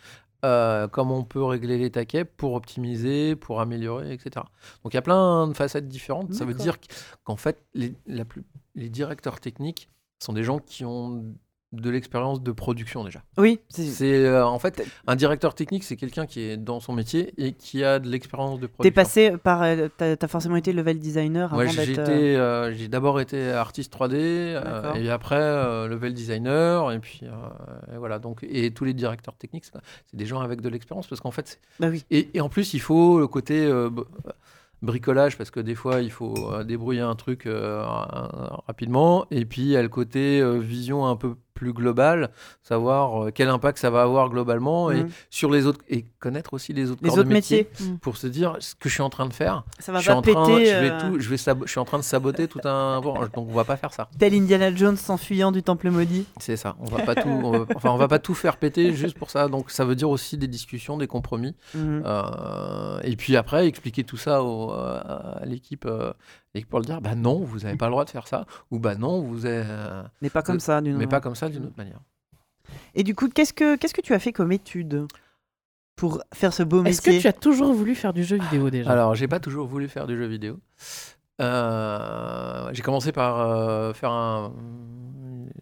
[0.45, 4.47] euh, comment on peut régler les taquets pour optimiser, pour améliorer, etc.
[4.85, 6.33] Donc il y a plein de facettes différentes.
[6.33, 6.77] Ça veut dire
[7.25, 8.45] qu'en fait, les, la plus,
[8.75, 9.91] les directeurs techniques
[10.21, 11.25] sont des gens qui ont
[11.73, 13.23] de l'expérience de production déjà.
[13.37, 17.35] Oui, c'est euh, en fait un directeur technique, c'est quelqu'un qui est dans son métier
[17.37, 18.83] et qui a de l'expérience de production.
[18.83, 19.63] T'es passé par.
[19.63, 23.93] euh, T'as t'as forcément été level designer avant j'ai euh, euh, j'ai d'abord été artiste
[23.95, 25.39] 3D euh, et après
[25.89, 27.21] level designer et puis
[27.93, 31.21] et voilà donc et tous les directeurs techniques c'est des gens avec de l'expérience parce
[31.21, 32.05] qu'en fait Bah oui.
[32.11, 33.71] et, et en plus il faut le côté
[34.81, 39.69] bricolage parce que des fois il faut débrouiller un truc ra- rapidement et puis il
[39.69, 42.31] y a le côté vision un peu plus globale
[42.63, 45.09] savoir euh, quel impact ça va avoir globalement et Mhm.
[45.31, 47.95] sur les autres et connaître aussi les autres Les corps autres de métier, métiers.
[48.01, 50.11] pour se dire ce que je suis en train de faire Ça va je suis,
[50.13, 52.05] pas en train, je, vais euh, tout, je, vais sabo- je suis en train de
[52.05, 53.01] saboter tout un.
[53.01, 54.09] Bon, donc on va pas faire ça.
[54.19, 56.27] Tel Indiana Jones s'enfuyant du temple maudit.
[56.41, 56.77] C'est ça.
[56.81, 57.29] On va pas tout.
[57.29, 59.49] on va- enfin, on va pas tout faire péter juste pour ça.
[59.49, 61.55] Donc ça veut dire aussi des discussions, des compromis.
[61.75, 62.03] Mhm.
[62.07, 65.85] Euh, et puis après expliquer tout ça au- à l'équipe.
[65.87, 66.13] euh,
[66.55, 68.47] et pour le dire, bah non, vous avez pas le droit de faire ça.
[68.71, 69.63] Ou bah non, vous avez.
[69.67, 72.01] euh, Mais pas comme ça, d'une mais pas comme ça d'une autre manière.
[72.95, 75.07] Et du coup, qu'est-ce que qu'est-ce que tu as fait comme étude
[75.97, 78.71] pour faire ce beau Est-ce que métier tu as toujours voulu faire du jeu vidéo
[78.71, 78.91] déjà?
[78.91, 80.59] Alors, j'ai pas toujours voulu faire du jeu vidéo.
[81.41, 84.53] Euh, j'ai commencé par euh, faire un,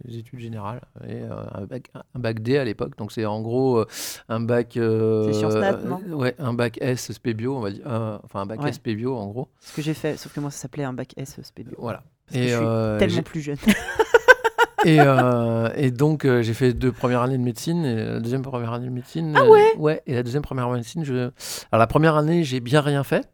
[0.08, 2.96] études générales et euh, un, bac, un bac D à l'époque.
[2.98, 3.86] Donc, c'est en gros euh,
[4.28, 4.76] un bac.
[4.76, 7.84] euh, C'est Sciences Nat, non Ouais, un bac S SP bio, on va dire.
[8.24, 8.72] Enfin, un bac Ouais.
[8.72, 9.48] SP bio en gros.
[9.60, 11.74] Ce que j'ai fait, sauf que moi ça s'appelait un bac S SPB.
[11.78, 12.02] Voilà.
[12.26, 13.56] Parce que je suis Tellement plus jeune.
[14.84, 17.84] et, euh, et donc, euh, j'ai fait deux premières années de médecine.
[17.84, 19.34] Et la deuxième première année de médecine.
[19.36, 19.72] Ah euh, ouais?
[19.78, 21.14] Ouais, et la deuxième première année de médecine, je.
[21.14, 23.28] Alors, la première année, j'ai bien rien fait.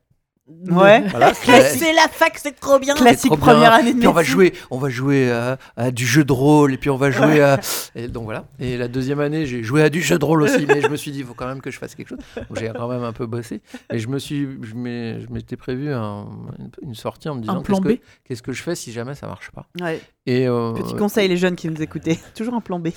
[0.71, 1.03] Ouais.
[1.09, 1.33] Voilà.
[1.35, 2.95] C'est la fac, c'est trop bien.
[2.95, 3.47] Classique trop bien.
[3.55, 6.33] première année de Puis on va jouer, on va jouer à, à du jeu de
[6.33, 7.61] rôle, et puis on va jouer à.
[7.95, 8.45] Et donc voilà.
[8.61, 10.97] Et la deuxième année, j'ai joué à du jeu de rôle aussi, mais je me
[10.97, 12.19] suis dit, il faut quand même que je fasse quelque chose.
[12.57, 13.61] J'ai quand même un peu bossé.
[13.93, 14.75] Et je me suis, je
[15.33, 16.27] m'étais prévu un-
[16.83, 18.93] une, sortie en me disant, Un plan qu'est-ce B que, qu'est-ce que je fais si
[18.93, 20.01] jamais ça marche pas Ouais.
[20.27, 22.19] Et, euh, Petit conseil, les jeunes qui nous écoutaient.
[22.37, 22.89] Toujours un plan B.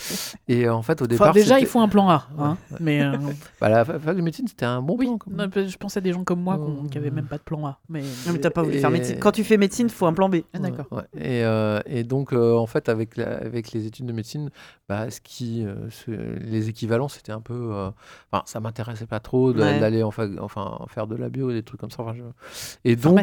[0.48, 2.28] et euh, en fait, au Enfin, départ, déjà, il faut un plan A.
[2.38, 2.58] hein.
[2.80, 3.18] Mais euh,
[3.60, 5.48] bah, la fa- fac de médecine, c'était un bon oui, plan.
[5.68, 6.84] je pensais à des gens comme moi Oh.
[6.90, 7.80] qui avaient même pas de plan A.
[7.90, 9.18] Mais Non, mais t'as pas voulu Et- faire médecine.
[9.20, 10.38] Quand tu fais médecine, faut un plan B.
[10.54, 10.86] Ah, d'accord.
[10.92, 11.22] Ouais, ouais.
[11.22, 14.50] Et, euh, et donc, euh, en fait, avec, la- avec les études de médecine,
[14.90, 17.54] bah, ce qui, euh, ce- les équivalents, c'était un peu.
[17.72, 17.90] euh,
[18.32, 19.80] Enfin, ça m'intéressait pas trop Ouais.
[19.80, 22.02] d'aller en enfin, faire de la bio, des trucs comme ça.
[22.04, 22.24] Enfin, je-
[22.84, 23.16] Et donc.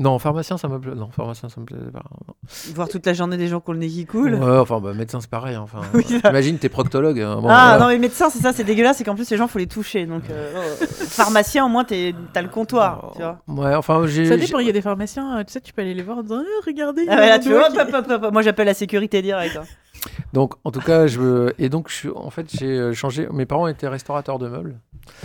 [0.00, 0.94] Non, pharmacien, ça me plaît.
[0.94, 2.04] Non, pharmacien, ça me plaisait pas.
[2.28, 2.34] non.
[2.74, 4.34] Voir toute la journée des gens qui ont le nez qui coule.
[4.34, 5.56] Ouais, enfin, bah, médecin, c'est pareil.
[5.56, 6.30] Enfin, Oui, ça.
[6.30, 7.20] Imagine, t'es proctologue.
[7.20, 7.78] hein, bon, ah voilà.
[7.80, 10.06] non mais médecin c'est ça c'est dégueulasse c'est qu'en plus les gens faut les toucher
[10.06, 14.24] donc euh, oh, pharmacien au moins t'es- t'as le comptoir tu vois Ouais, enfin, j'ai.
[14.26, 16.02] Ça j'ai- dépend, il y a des pharmaciens, euh, tu sais, tu peux aller les
[16.04, 18.32] voir en disant Ah, Regardez, ah là tu vois hop.
[18.32, 19.64] moi j'appelle la sécurité direct hein.
[20.32, 21.52] Donc, en tout cas, je.
[21.58, 22.08] Et donc, je...
[22.14, 23.26] en fait, j'ai euh, changé.
[23.32, 24.78] Mes parents étaient restaurateurs de meubles.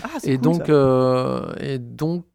[0.03, 2.25] Ah, c'est Et cool, donc, euh, et donc,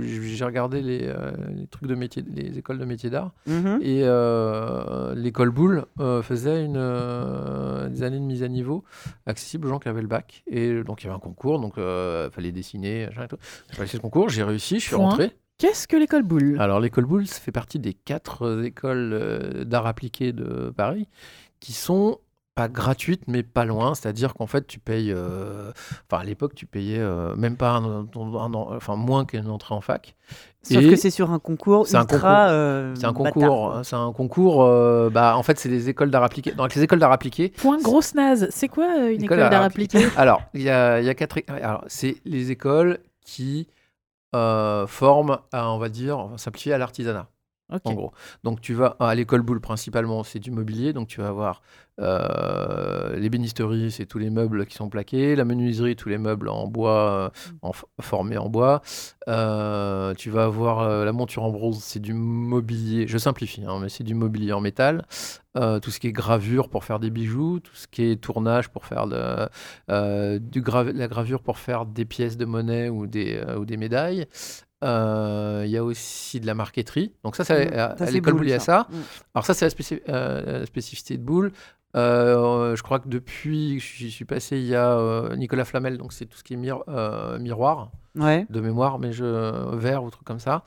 [0.00, 3.32] j'ai regardé les, euh, les trucs de métier, les écoles de métiers d'art.
[3.46, 3.78] Mhm.
[3.82, 6.74] Et euh, l'école Boulle euh, faisait une,
[7.90, 8.84] des années de mise à niveau
[9.26, 10.42] accessible aux gens qui avaient le bac.
[10.46, 13.08] Et donc il y avait un concours, donc il fallait dessiner.
[13.12, 15.10] J'ai passé ce concours, j'ai réussi, je suis Point.
[15.10, 15.36] rentré.
[15.58, 20.32] Qu'est-ce que l'école boule Alors l'école Boulle, ça fait partie des quatre écoles d'art appliqué
[20.32, 21.08] de Paris
[21.60, 22.18] qui sont
[22.54, 25.72] pas gratuites mais pas loin, c'est-à-dire qu'en fait tu payes, euh,
[26.10, 29.74] enfin à l'époque tu payais euh, même pas un, un- un- enfin moins qu'une entrée
[29.74, 30.14] en fac.
[30.62, 32.18] Sauf Et que c'est sur un concours C'est un ultra.
[32.18, 32.36] concours.
[32.50, 34.62] euh, C'est un concours, c'est un concours.
[34.64, 36.52] euh, bah en fait c'est des écoles d'art appliqué.
[36.52, 38.48] Dans les écoles d'art appliqué, Point grosse naze.
[38.50, 41.14] C'est quoi euh, une École école d'art appliqué Alors, il y a, il y a
[41.14, 41.38] quatre.
[41.48, 43.66] Alors, c'est les écoles qui
[44.34, 47.28] euh, forment, à, on va dire, simplifier à l'artisanat,
[47.84, 48.12] En gros.
[48.44, 50.92] Donc, tu vas à l'école boule principalement, c'est du mobilier.
[50.92, 51.62] Donc, tu vas avoir
[52.00, 55.36] euh, l'ébénisterie, c'est tous les meubles qui sont plaqués.
[55.36, 58.82] La menuiserie, tous les meubles en bois, euh, en formés en bois.
[59.28, 63.06] Euh, tu vas avoir euh, la monture en bronze, c'est du mobilier.
[63.06, 65.06] Je simplifie, hein, mais c'est du mobilier en métal.
[65.54, 68.86] Tout ce qui est gravure pour faire des bijoux, tout ce qui est tournage pour
[68.86, 69.48] faire de,
[69.88, 74.26] la gravure pour faire des pièces de monnaie ou des, ou des médailles.
[74.82, 77.12] Euh, Il y a aussi de la marqueterie.
[77.24, 77.74] Donc ça, c'est Mm.
[77.74, 78.88] à, Ça, à c'est l'école Boulle, Boule, il y a ça.
[79.34, 81.52] Alors ça, c'est la, euh, la spécificité de Boule.
[81.94, 85.98] Euh, je crois que depuis que j'y suis passé, il y a euh, Nicolas Flamel,
[85.98, 88.46] donc c'est tout ce qui est mir- euh, miroir Ouais.
[88.50, 90.62] de mémoire, mais je verre ou truc comme ça.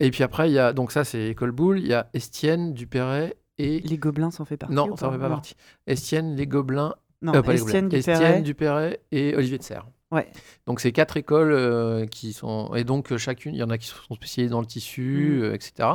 [0.00, 1.78] Et puis après, il y a donc ça, c'est école Boule.
[1.78, 4.74] Il y a Estienne, Dupéret et Les gobelins s'en fait partie.
[4.74, 5.36] non, ça en fait pas Non.
[5.36, 5.56] partie.
[5.86, 7.98] Estienne, les Gobelins Non, euh, pas les Estienne Gobelins.
[8.00, 8.22] Dupéret.
[8.24, 9.86] Estienne, Dupéret et Olivier de Serres.
[10.12, 10.28] Ouais.
[10.66, 13.76] Donc c'est quatre écoles euh, qui sont et donc euh, chacune, il y en a
[13.78, 15.42] qui sont spécialisées dans le tissu, Mm.
[15.42, 15.88] euh, etc.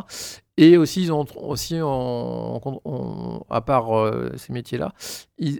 [0.57, 1.77] Et aussi ils ont aussi
[3.49, 4.93] à part euh, ces métiers-là,
[5.37, 5.59] ils,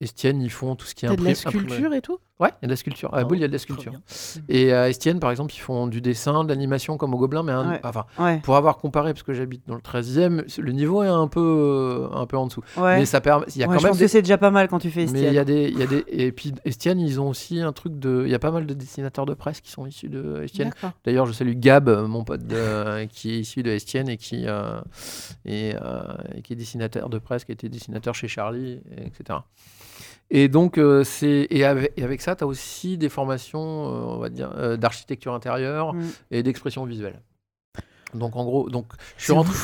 [0.00, 1.50] Estienne, ils font tout ce qui est T'as de la imprimé.
[1.64, 2.18] sculpture et tout?
[2.40, 3.14] Ouais, il y a de la sculpture.
[3.14, 3.92] À Boule, il y a de la sculpture.
[4.48, 7.52] Et à Estienne, par exemple, ils font du dessin, de l'animation comme au Gobelin, mais
[7.52, 7.80] un- Ouais.
[7.84, 8.40] enfin, Ouais.
[8.42, 12.26] pour avoir comparé, parce que j'habite dans le 13e, le niveau est un peu, un
[12.26, 12.62] peu en dessous.
[12.76, 12.98] Ouais.
[12.98, 13.46] Mais ça permet.
[13.54, 14.80] Il y a Ouais, quand je même pense des- que c'est déjà pas mal quand
[14.80, 15.34] tu fais mais il Estienne.
[15.34, 18.00] y a des, il y a des, et puis Estienne, ils ont aussi un truc
[18.00, 20.70] de, il y a pas mal de dessinateurs de presse qui sont issus de Estienne.
[20.70, 20.90] D'accord.
[21.04, 24.44] D'ailleurs, je salue Gab, euh, mon pote, de- qui est issu de Estienne et qui,
[24.48, 24.80] euh,
[25.44, 26.02] et, euh,
[26.34, 29.38] et qui est dessinateur de presse, qui était dessinateur chez Charlie, et etc.
[30.30, 34.14] Et donc, euh, c'est et avec, et avec ça, tu as aussi des formations, euh,
[34.14, 36.02] on va dire, euh, d'architecture intérieure Mm.
[36.30, 37.20] et d'expression visuelle.
[38.14, 38.86] Donc, en gros, donc
[39.16, 39.54] je suis rentré.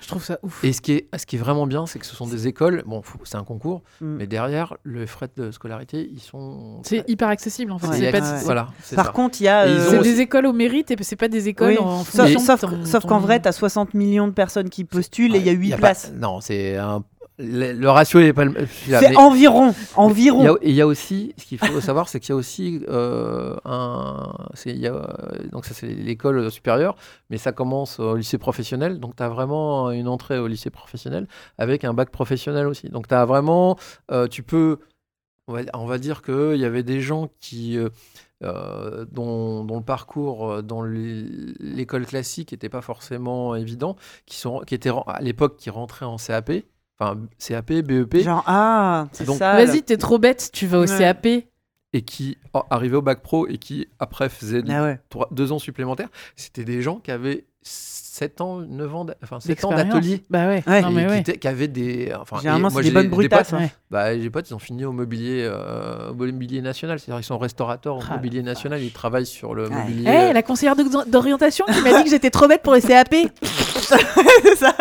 [0.00, 0.62] Je trouve ça ouf.
[0.62, 2.84] Et ce qui est, ce qui est vraiment bien, c'est que ce sont des écoles.
[2.86, 4.16] Bon, c'est un concours, Mm.
[4.18, 6.80] mais derrière, les frais de scolarité, ils sont.
[6.84, 7.88] C'est hyper accessible en fait.
[7.88, 8.12] Ouais.
[8.12, 8.40] Pas- ouais.
[8.44, 9.12] Voilà, Par ça.
[9.12, 9.62] contre, il y a.
[9.64, 12.28] Euh, C'est aussi- des écoles au mérite et c'est pas des écoles oui, en sauf,
[12.30, 15.46] fonction sauf, sauf qu'en vrai, tu as 60 millions de personnes qui postulent et il
[15.46, 16.12] y a 8 pas- places.
[16.14, 17.02] non, c'est un.
[17.38, 19.72] Le, le ratio n'est pas le celui-là, C'est environ.
[19.72, 20.56] Il y, Environ.
[20.62, 24.32] il y a aussi, ce qu'il faut savoir, c'est qu'il y a aussi euh, un.
[24.64, 25.14] y a,
[25.52, 26.96] donc, ça, c'est l'école supérieure,
[27.28, 29.00] mais ça commence au lycée professionnel.
[29.00, 31.26] Donc, tu as vraiment une entrée au lycée professionnel
[31.58, 32.88] avec un bac professionnel aussi.
[32.88, 33.76] Donc, tu as vraiment.
[34.10, 34.78] euh, tu peux.
[35.48, 37.76] On va, on va dire qu'il y avait des gens qui.
[37.76, 37.90] euh,
[38.42, 41.24] euh, dont, dont le parcours dans l'é-
[41.58, 43.96] l'école classique n'était pas forcément évident,
[44.26, 46.52] qui, sont, qui étaient à l'époque qui rentraient en CAP,
[46.98, 49.52] enfin CAP, BEP, Genre, ah, c'est Donc, ça.
[49.54, 50.98] Vas-y, t'es trop bête, tu vas au Ouais.
[50.98, 51.26] CAP.
[51.92, 55.00] et qui oh, arrivaient au bac pro et qui après faisaient Ah ouais.
[55.08, 59.64] trois- deux ans supplémentaires, c'était des gens qui avaient 7 ans, 9 ans, enfin 7
[59.66, 60.22] ans d'atelier.
[60.30, 60.62] Bah ouais.
[60.66, 60.80] Ouais.
[60.82, 61.38] Non, mais qui, ouais.
[61.38, 62.12] qui avaient des.
[62.18, 63.50] Enfin, Généralement, moi, c'est des j'ai bonnes des brutasses.
[63.50, 63.64] potes- hein.
[63.64, 63.70] Ouais.
[63.90, 67.36] Bah, j'ai potes, ils ont fini au mobilier, euh, au mobilier national, c'est-à-dire ils sont
[67.38, 69.74] restaurateurs au Ah, mobilier national, ils travaillent sur le Ouais.
[69.74, 70.28] mobilier.
[70.30, 73.14] Eh, la conseillère d'o- d'orientation qui m'a dit que j'étais trop bête pour les CAP.
[73.42, 74.74] C'est ça.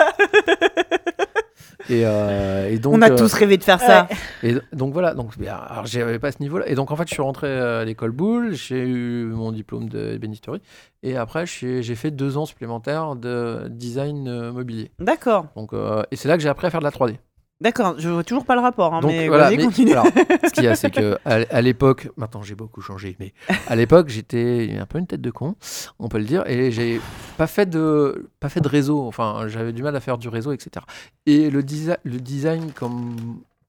[1.90, 4.08] Et, euh, et donc, On a euh, tous rêvé de faire ça.
[4.44, 6.68] Et donc voilà, donc alors j'avais pas ce niveau-là.
[6.68, 10.62] Et donc en fait, je suis rentré à l'école Boulle, j'ai eu mon diplôme d'ébénisterie,
[11.04, 14.92] et après j'ai fait deux ans supplémentaires de design euh, mobilier.
[15.00, 15.48] D'accord.
[15.56, 17.16] Donc euh, et c'est là que j'ai appris à faire de la 3D.
[17.62, 17.96] D'accord.
[17.98, 18.94] Je vois toujours pas le rapport.
[18.94, 19.92] hein, donc mais voilà, mais- continue.
[19.94, 23.34] alors, ce qu'il y a, c'est que à, à l'époque, maintenant j'ai beaucoup changé, mais
[23.68, 25.56] à l'époque j'étais un peu une tête de con,
[26.00, 27.00] on peut le dire, et j'ai
[27.38, 29.06] pas fait de pas fait de réseau.
[29.08, 30.86] Enfin, j'avais du mal à faire du réseau, etc.
[31.26, 33.16] Et le, desi- le design, comme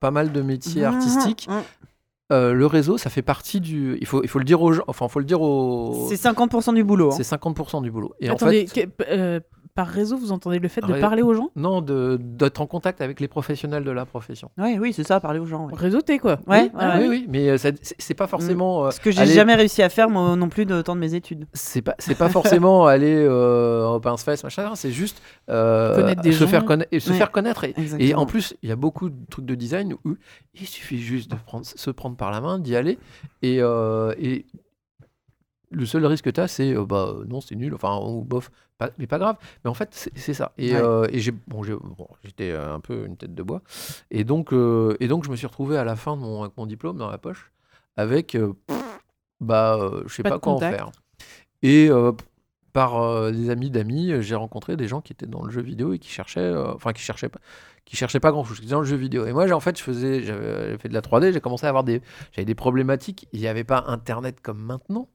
[0.00, 1.52] pas mal de métiers artistiques, Mmh.
[2.32, 3.96] Euh, le réseau, ça fait partie du.
[4.00, 4.82] Il faut, il faut le dire aux gens.
[4.88, 6.08] Enfin, faut le dire aux.
[6.08, 7.12] C'est 50% du boulot.
[7.12, 7.16] hein.
[7.16, 8.14] C'est 50% du boulot.
[8.18, 9.38] Et Attendez, en fait, que- euh,
[9.76, 12.66] par réseau, vous entendez le fait de Ré- parler aux gens Non, de- d'être en
[12.66, 14.50] contact avec les professionnels de la profession.
[14.58, 15.66] Ouais, oui, c'est ça, parler aux gens.
[15.66, 15.74] ouais.
[15.76, 16.38] Réseauter, quoi.
[16.48, 18.86] Ouais, Oui, ouais, oui, oui, mais euh, c'est c'est pas forcément.
[18.86, 21.00] euh, Ce que j'ai aller- jamais réussi à faire, moi non plus, de temps de
[21.00, 21.46] mes études.
[21.52, 24.74] C'est pas, c'est pas forcément aller euh, au pince-fesse, machin.
[24.74, 26.48] C'est juste euh, Connaître des se gens.
[26.48, 27.16] faire connaître et se Ouais.
[27.16, 27.64] faire connaître.
[27.64, 28.22] Et, et Exactement.
[28.22, 30.16] en plus, il y a beaucoup de trucs de design où
[30.54, 32.98] il suffit juste de prendre, se prendre par la main, d'y aller.
[33.42, 34.46] Et, euh, et
[35.70, 38.22] le seul risque que tu as, c'est euh, bah euh, non, c'est nul, enfin, ou
[38.22, 39.36] bof, pas- mais pas grave.
[39.64, 40.52] Mais en fait, c'est ça.
[40.58, 40.80] Et, Ouais.
[40.82, 41.62] euh, et j'ai, bon,
[42.24, 43.62] j'étais euh, un peu une tête de bois.
[44.10, 46.66] Et donc, et donc je me suis retrouvé à la fin de mon, avec mon
[46.66, 47.50] diplôme dans la poche
[47.96, 48.52] avec, euh,
[49.40, 50.74] bah, je sais Pas quoi contact.
[50.74, 50.90] en faire.
[51.62, 51.88] Et
[52.72, 55.98] par des amis d'amis, j'ai rencontré des gens qui étaient dans le jeu vidéo et
[55.98, 57.40] qui cherchaient, enfin qui cherchaient pas,
[57.86, 59.24] qui cherchaient pas grand chose, qui dans le jeu vidéo.
[59.26, 61.64] Et moi, j'ai- en fait, je faisais, j'avais j'avais fait de la 3D, j'ai commencé
[61.64, 62.02] à avoir des,
[62.32, 63.26] j'avais des problématiques.
[63.32, 65.08] Il n'y avait pas Internet comme maintenant.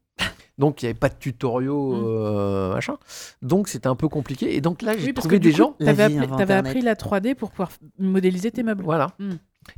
[0.62, 2.04] Donc il n'y avait pas de tutoriaux, Mm.
[2.06, 2.98] euh, machin.
[3.42, 4.56] Donc c'était un peu compliqué.
[4.56, 5.76] Et donc là, j'ai Oui, parce trouvé que du des coup, gens.
[5.80, 6.70] La T'avais vie appris, avant t'avais Internet.
[6.72, 8.84] appris la 3D pour pouvoir f- modéliser tes meubles.
[8.84, 9.08] Voilà.
[9.20, 9.32] Mm.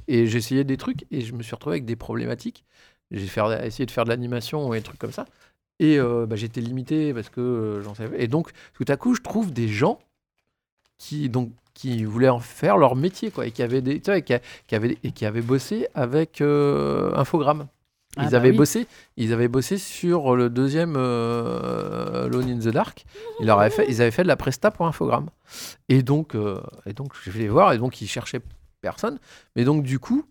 [0.07, 2.64] Et j'ai essayé des trucs et je me suis retrouvé avec des problématiques.
[3.11, 5.26] J'ai fait- essayé de faire de l'animation et des trucs comme ça.
[5.80, 8.22] Et euh, bah, j'étais limité parce que euh, j'en savais.
[8.23, 9.99] Et donc, tout à coup, je trouve des gens
[10.97, 14.18] qui, donc, qui voulaient en faire leur métier, quoi, et qui avaient, des, tu vois,
[14.19, 17.68] et qui, a- qui avaient, et qui avaient bossé avec euh, Infogrames.
[18.18, 18.57] Ils Ah bah avaient oui.
[18.57, 18.88] bossé,
[19.18, 23.06] ils avaient bossé sur le deuxième euh, Alone in the Dark.
[23.40, 25.30] Ils, leur avaient fait, ils avaient fait de la presta pour Infogrames.
[25.90, 27.73] Et donc, euh, et donc, je vais les voir.
[27.73, 28.41] Et donc, ils cherchaient
[28.81, 29.18] personne.
[29.56, 30.26] Mais donc, du coup,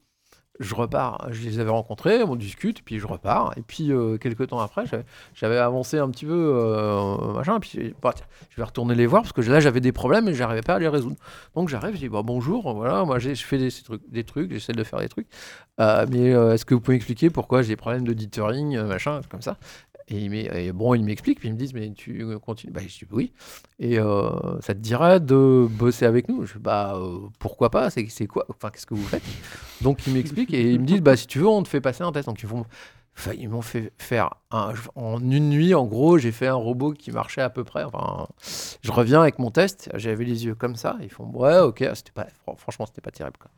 [0.61, 1.27] je repars.
[1.31, 3.53] Je les avais rencontrés, on discute, puis je repars.
[3.57, 4.85] Et puis, euh, quelques temps après,
[5.35, 7.59] j'avais- avancé un petit peu, euh, machin.
[7.61, 8.15] Puis, bah,
[8.51, 10.79] je vais retourner les voir parce que là, j'avais des problèmes et j'arrivais pas à
[10.79, 11.17] les résoudre.
[11.55, 14.73] Donc, j'arrive, je dis, bah, bonjour, voilà, moi, je fais des, trucs, des trucs, j'essaie
[14.73, 15.29] de faire des trucs.
[15.81, 19.43] Euh, mais est-ce que vous pouvez m'expliquer pourquoi j'ai des problèmes de euh, machin, comme
[19.43, 19.57] ça?
[20.15, 22.87] Et, il et bon, ils m'expliquent, puis ils me disent, mais tu continues Bah, je
[23.05, 23.33] dis oui.
[23.79, 24.31] Et euh,
[24.61, 26.45] ça te dirait de bosser avec nous?
[26.47, 27.91] Je dis, bah, euh, pourquoi pas?
[27.91, 28.47] C'est quoi?
[28.49, 29.23] Enfin, qu'est-ce que vous faites?
[29.81, 32.03] Donc, ils m'expliquent et ils me disent, bah, si tu veux, on te fait passer
[32.03, 32.27] un test.
[32.29, 32.65] Donc, ils font.
[33.37, 37.11] Ils m'ont fait faire un- en une nuit, en gros, j'ai fait un robot qui
[37.11, 37.85] marchait à peu près.
[37.85, 38.27] Enfin,
[38.83, 40.97] je reviens avec mon test, j'avais les yeux comme ça.
[41.03, 43.37] Ils font ouais, ok, c'était pas, fran- franchement, c'était pas terrible.
[43.39, 43.51] Quoi.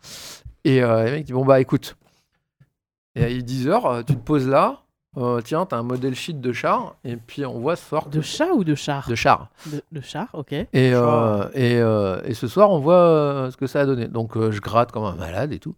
[0.65, 1.97] Et euh, les mecs disent bon bah écoute,
[3.15, 4.81] et à 10 heures, euh, tu te poses là.
[5.17, 8.21] Euh, tiens, t'as un modèle sheet de char, et puis on voit ce soir De
[8.21, 9.49] chat ou de char de char.
[9.67, 10.53] de, de char, ok.
[10.53, 14.09] Et, euh, et, euh, et ce soir, on voit euh, ce que ça a donné.
[14.09, 15.75] Donc, euh, je gratte comme un malade et tout.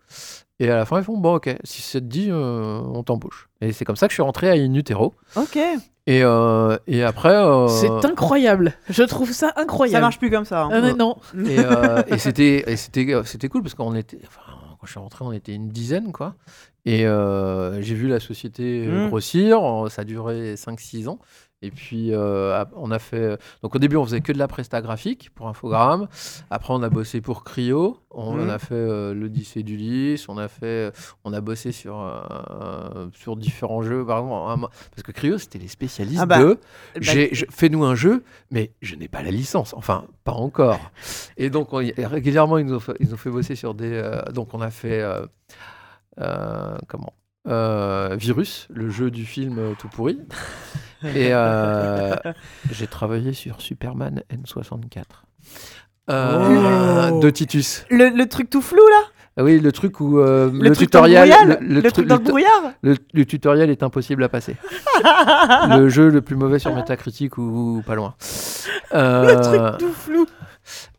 [0.59, 3.49] Et à la fin, ils font bon, ok, si ça te dit, euh, on t'embauche.
[3.61, 5.13] Et c'est comme ça que je suis rentré à In Utero.
[5.37, 7.35] Ok, Et, euh, et après.
[7.35, 8.73] euh, C'est incroyable.
[8.89, 9.97] Je trouve ça incroyable.
[9.97, 10.63] ça marche plus comme ça.
[10.63, 10.81] hein.
[10.81, 11.17] Mais non.
[11.47, 14.41] Et, euh, et c'était et c'était euh, c'était cool parce qu'on était enfin,
[14.81, 16.35] quand je suis rentré on était une dizaine quoi
[16.87, 19.09] et euh, j'ai vu la société euh, Mm.
[19.09, 19.61] grossir
[19.91, 21.19] ça a duré 5-6 ans
[21.63, 24.83] et puis euh, on a fait donc au début on faisait que de la presta
[24.83, 26.07] graphique pour Infogrames
[26.51, 28.51] après on a bossé pour Cryo on Mm.
[28.51, 30.93] a fait euh, l'Odyssée d'Ulysse on a fait
[31.25, 35.69] on a bossé sur euh, sur différents jeux par exemple parce que Cryo c'était les
[35.69, 36.59] spécialistes Ah bah, de
[36.95, 37.01] Bah,
[37.51, 39.73] Fais-nous un jeu, mais je n'ai pas la licence.
[39.75, 40.79] Enfin, pas encore.
[41.37, 44.03] Et donc, on régulièrement, ils nous ont fait, ils nous ont fait bosser sur des.
[44.33, 45.03] donc, on a fait.
[46.21, 47.13] Euh, comment?
[47.49, 50.19] Euh, Virus, le jeu du film euh, tout pourri.
[51.05, 52.17] Et euh,
[52.73, 55.03] j'ai travaillé sur Superman N64.
[56.11, 57.21] Euh, Oh.
[57.21, 57.85] De Titus.
[57.91, 59.03] Le, le truc tout flou là?
[59.39, 62.07] Ah oui, le truc où euh, Le, le, truc dans tutoriel, le, Le, tru- truc
[62.07, 62.73] dans le brouillard?
[62.81, 64.57] le- le tutoriel est impossible à passer.
[65.69, 68.15] le jeu le plus mauvais sur Metacritic ou, ou pas loin.
[68.95, 70.27] Le truc tout flou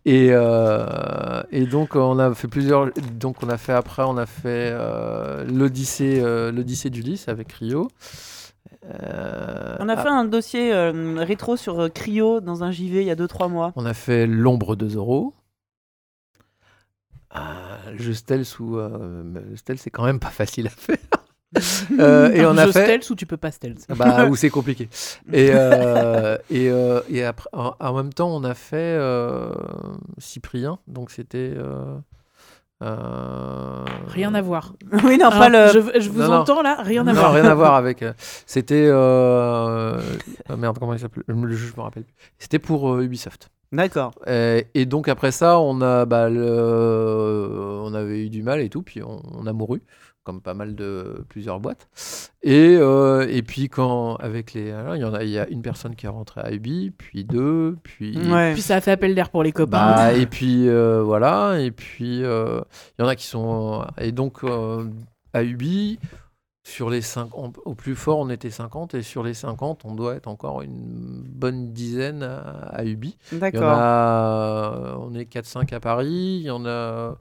[0.08, 2.90] et, euh, et donc on a fait plusieurs.
[3.20, 7.90] Donc on a fait après, on a fait euh, l'Odyssée, euh, l'Odyssée d'Ulysse avec Rio.
[8.86, 13.08] Euh, On a ah, fait un dossier euh, rétro sur Cryo dans un JV il
[13.08, 13.74] y a 2-3 mois.
[13.76, 15.34] on a fait l'ombre de Zoro.
[17.30, 19.24] Ah, le ou euh,
[19.76, 20.98] c'est quand même pas facile à faire.
[22.00, 23.86] Euh, et Un on a jeu fait stealth ou tu peux pas stealth?
[23.96, 24.90] bah où c'est compliqué.
[25.34, 29.50] Et euh, et, euh, et après en, en même temps on a fait euh,
[30.18, 31.96] Cyprien donc c'était euh,
[32.84, 34.74] euh, Rien à voir.
[35.04, 35.68] oui, non, pas le.
[35.68, 36.34] je, je vous Non, non.
[36.42, 37.34] entends là, rien à non, voir.
[37.34, 38.04] rien à voir avec.
[38.46, 38.86] C'était.
[38.88, 40.00] Euh...
[40.50, 41.24] ah, merde, comment il s'appelle?
[41.28, 42.14] Le jeu, je me rappelle plus.
[42.38, 43.50] C'était pour euh, Ubisoft.
[43.72, 44.12] D'accord.
[44.28, 48.82] Et donc après ça, on a, bah, le- on avait eu du mal et tout,
[48.82, 49.82] puis on, on a mouru,
[50.28, 51.88] comme pas mal de plusieurs boîtes.
[52.44, 55.62] Et, euh, et puis quand avec les, il y en a, il y a une
[55.62, 58.18] personne qui est rentrée à Ubi, puis deux, puis.
[58.30, 58.52] Ouais.
[58.52, 59.96] Puis ça a fait appel d'air pour les copains.
[59.96, 62.60] Bah, et puis euh, voilà, et puis euh,
[63.00, 63.86] il y en a qui sont.
[64.00, 64.84] Et donc euh,
[65.32, 65.98] à Ubi,
[66.64, 70.16] sur les 5, au plus fort, on était 50, et sur les 50, on doit
[70.16, 72.40] être encore une bonne dizaine à,
[72.74, 73.18] à Ubi.
[73.32, 75.00] D'accord.
[75.00, 77.16] on est 4-5 à Paris, il y en a,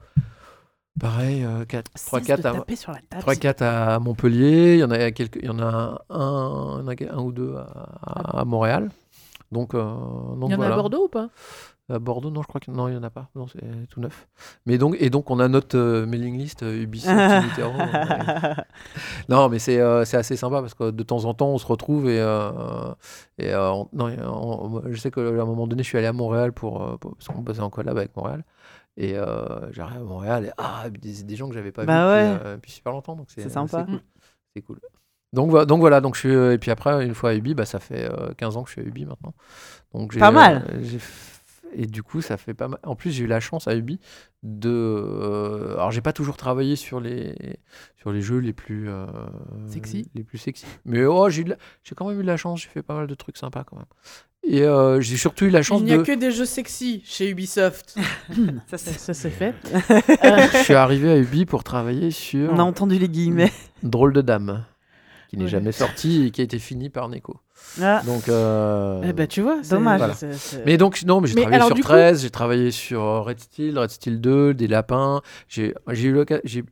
[0.99, 3.21] pareil, 4, 3, 4 à, taper sur la table.
[3.21, 7.19] 3, 4 à Montpellier, il y en a, quelques, il y en a un, un
[7.21, 8.89] ou deux à, à Montréal.
[9.51, 10.71] Donc, euh, donc Il y en voilà.
[10.71, 11.29] a à Bordeaux ou pas?
[11.89, 13.29] À Bordeaux, non, je crois que non, il n'y en a pas.
[13.33, 14.27] Non, c'est tout neuf.
[14.65, 17.15] Mais donc, et donc, on a notre euh, mailing list euh, Ubisoft
[17.45, 17.71] Littéro.
[19.29, 22.09] non, mais c'est euh, assez sympa parce que de temps en temps, on se retrouve
[22.09, 22.51] et, euh,
[23.37, 26.13] et euh, on- non, on- je sais qu'à un moment donné, je suis allé à
[26.13, 28.43] Montréal pour, euh, pour- parce qu'on bossait en collab avec Montréal.
[28.97, 32.19] Et euh, j'arrive à Montréal et ah, des, des gens que j'avais pas Bah vus
[32.19, 32.33] ouais.
[32.33, 33.15] depuis, euh, depuis super longtemps.
[33.15, 33.85] Donc c'est C'est sympa.
[33.85, 34.01] cool.
[34.55, 34.79] C'est cool.
[35.33, 37.65] Donc, donc voilà, donc je suis, euh, et puis après, une fois à Ubi, bah,
[37.65, 39.33] ça fait euh, 15 ans que je suis à Ubi maintenant.
[39.93, 40.65] Donc j'ai, Pas mal.
[40.69, 40.99] euh, j'ai
[41.73, 42.79] et du coup, ça fait pas mal.
[42.83, 43.99] En plus, j'ai eu la chance à Ubi
[44.41, 44.69] de.
[44.71, 47.59] euh, alors, j'ai pas toujours travaillé sur les
[47.97, 49.05] sur les jeux les plus euh,
[49.67, 50.09] Sexy.
[50.15, 50.65] les plus sexy.
[50.85, 52.61] Mais oh, j'ai eu de la- j'ai quand même eu de la chance.
[52.61, 53.85] J'ai fait pas mal de trucs sympas quand même.
[54.49, 56.03] Et euh, j'ai surtout eu la chance Il n'y a de.
[56.03, 57.97] que des jeux sexy chez Ubisoft.
[58.67, 59.53] Ça, ça c'est- fait.
[60.53, 63.51] je suis arrivé à Ubi pour travailler sur On a entendu les guillemets.
[63.83, 64.63] Drôle de dame,
[65.29, 65.49] qui n'est Ouais.
[65.49, 67.35] jamais sorti et qui a été fini par Neko.
[67.81, 68.29] Ah, Donc.
[68.29, 69.99] euh, Eh ben, tu vois, c'est- Dommage.
[69.99, 70.15] Voilà.
[70.65, 73.21] Mais donc, non, mais j'ai travaillé alors, sur du coup- 13, j'ai travaillé sur euh,
[73.21, 75.21] Red Steel, Red Steel 2, des lapins.
[75.49, 76.25] J'ai j'ai eu,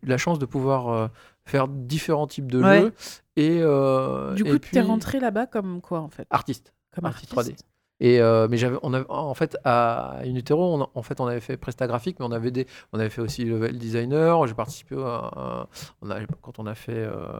[0.07, 1.07] la chance de pouvoir euh,
[1.45, 2.81] faire différents types de Ouais.
[2.81, 2.93] jeux.
[3.35, 6.25] Et, euh, du coup, puis, t'es rentré là-bas comme quoi en fait?
[6.29, 6.71] Artiste.
[6.95, 7.61] Comme artiste artiste.
[7.61, 7.65] 3D.
[8.01, 11.39] Et euh, mais j'avais, on avait, en fait, à Unitero, on, en fait, on avait
[11.39, 14.45] fait Presta graphique, mais on avait des, on avait fait aussi level designer.
[14.47, 15.67] J'ai participé à, à-
[16.01, 17.39] on a, quand on a fait euh,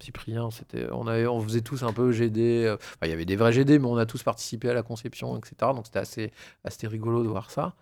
[0.00, 2.64] Cyprien, c'était, on avait, on faisait tous un peu GD.
[2.66, 4.82] euh, enfin, il y avait des vrais GD, mais on a tous participé à la
[4.82, 5.74] conception, etc.
[5.74, 6.32] Donc c'était assez,
[6.64, 7.74] assez rigolo de voir ça.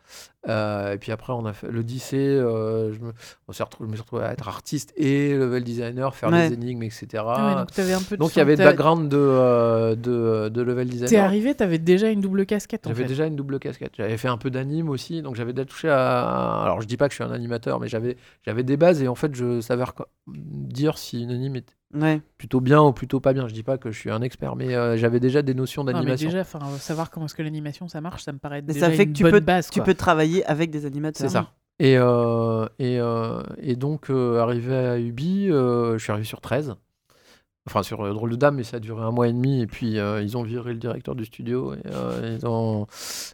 [0.48, 2.16] Euh, et puis après, on a fait l'Odyssée.
[2.16, 3.12] euh, je me,
[3.48, 6.48] on s'est retrouvé, je me suis retrouvé à être artiste et level designer, faire Ouais.
[6.48, 7.06] des énigmes, etc.
[7.27, 9.97] Ah ouais, donc t'avais un peu de donc il y avait t'as- background de, euh,
[9.97, 11.10] de, de level designer.
[11.10, 13.93] T'es arrivé, t'avais déjà une double casquette J'avais déjà une double casquette.
[13.97, 16.62] J'avais fait un peu d'anime aussi, donc j'avais déjà touché à.
[16.62, 18.16] Alors je dis pas que je suis un animateur, mais j'avais
[18.62, 19.85] des bases et en fait je savais
[20.28, 22.20] dire si une anime était ouais.
[22.36, 23.48] plutôt bien ou plutôt pas bien.
[23.48, 26.28] Je dis pas que je suis un expert, mais euh, j'avais déjà des notions d'animation.
[26.31, 29.05] déjà, savoir comment est-ce que l'animation ça marche, ça me paraît Mais déjà ça fait
[29.05, 29.70] une que tu bonne peux, base.
[29.70, 29.86] tu quoi.
[29.86, 31.28] peux travailler avec des animateurs.
[31.28, 31.52] C'est ça.
[31.81, 36.40] Et, euh, et, euh, et donc euh, arrivé à Ubi, euh, je suis arrivé sur
[36.40, 36.74] 13.
[37.69, 39.61] Enfin, sur euh, Drôle de Dame, mais ça a duré un mois et demi.
[39.61, 41.74] Et puis, euh, ils ont viré le directeur du studio.
[41.74, 41.78] Et,
[42.40, 42.86] ils ont...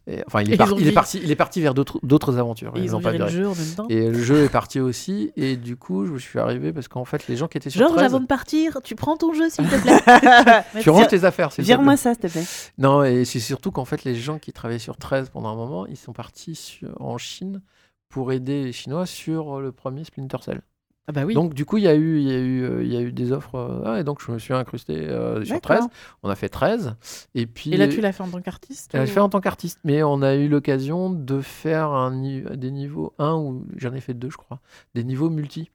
[0.08, 1.74] et- enfin, il est, Ils par- ont il, est vir- parti, il est parti vers
[1.74, 2.72] d'autres aventures.
[2.76, 3.86] Et ils l'ont ont pas viré le jeu en même temps.
[3.88, 5.30] Et le jeu est parti aussi.
[5.36, 7.94] Et du coup, je suis arrivé parce qu'en fait, les gens qui étaient sur Georges,
[7.94, 8.04] 13...
[8.06, 10.62] avant de partir, tu prends ton jeu s'il te plaît.
[10.82, 11.76] Tu ranges tes affaires, s'il te plaît.
[11.76, 12.44] Vire-moi ça, s'il te plaît.
[12.78, 15.86] Non, et c'est surtout qu'en fait, les gens qui travaillaient sur 13 pendant un moment,
[15.86, 17.62] ils sont partis sur- en Chine
[18.08, 20.62] pour aider les Chinois sur le premier Splinter Cell.
[21.06, 21.34] Ah bah oui.
[21.34, 23.00] Donc, du coup, il y a eu, il y a eu, euh, il y a
[23.02, 23.56] eu des offres.
[23.56, 25.76] euh, ah, et donc, je me suis incrusté euh, sur D'accord.
[25.78, 25.88] 13.
[26.22, 26.96] On a fait 13.
[27.34, 27.72] Et puis.
[27.74, 29.80] Et là, tu l'as fait en tant qu'artiste Elle a ou- fait en tant qu'artiste,
[29.84, 32.10] mais on a eu l'occasion de faire un,
[32.56, 34.60] des niveaux 1 ou j'en ai fait deux, je crois,
[34.94, 35.70] des niveaux multi.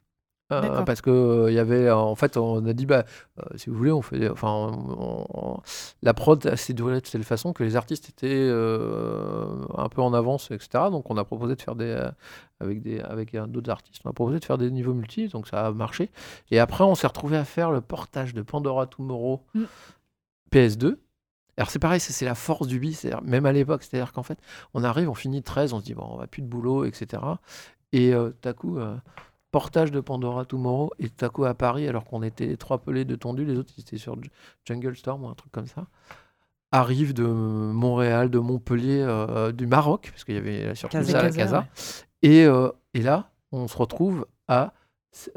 [0.51, 3.05] Euh, parce que euh, y avait, euh, en fait, on a dit, bah,
[3.39, 5.61] euh, si vous voulez, on fait, enfin, on- on-
[6.01, 9.45] la prod s'est déroulée de telle façon que les artistes étaient euh,
[9.77, 10.85] un peu en avance, etc.
[10.91, 11.95] Donc, on a proposé de faire des,
[12.59, 15.67] avec des, avec d'autres artistes, on a proposé de faire des niveaux multi, donc ça
[15.67, 16.09] a marché.
[16.49, 19.63] Et après, on s'est retrouvé à faire le portage de Pandora Tomorrow Mm.
[20.51, 20.97] PS2.
[21.57, 24.39] Alors c'est pareil, c'est la force du bi, c'est-à-dire même à l'époque, c'est-à-dire qu'en fait,
[24.73, 27.21] on arrive, on finit 13, on se dit bon, on va plus de boulot, etc.
[27.91, 28.77] Et tout à coup,
[29.51, 32.79] portage de Pandora Tomorrow, et tout à coup à Paris, alors qu'on était les trois
[32.79, 34.15] pelés de tondu, les autres ils étaient sur
[34.65, 35.87] Jungle Storm ou un truc comme ça,
[36.71, 41.11] arrive de Montréal, de Montpellier, euh, du Maroc, parce qu'il y avait surtout Casa.
[41.11, 41.59] ça, la Casa, Casa.
[41.59, 41.65] ouais.
[42.21, 44.73] Et, euh, et là, on se retrouve à.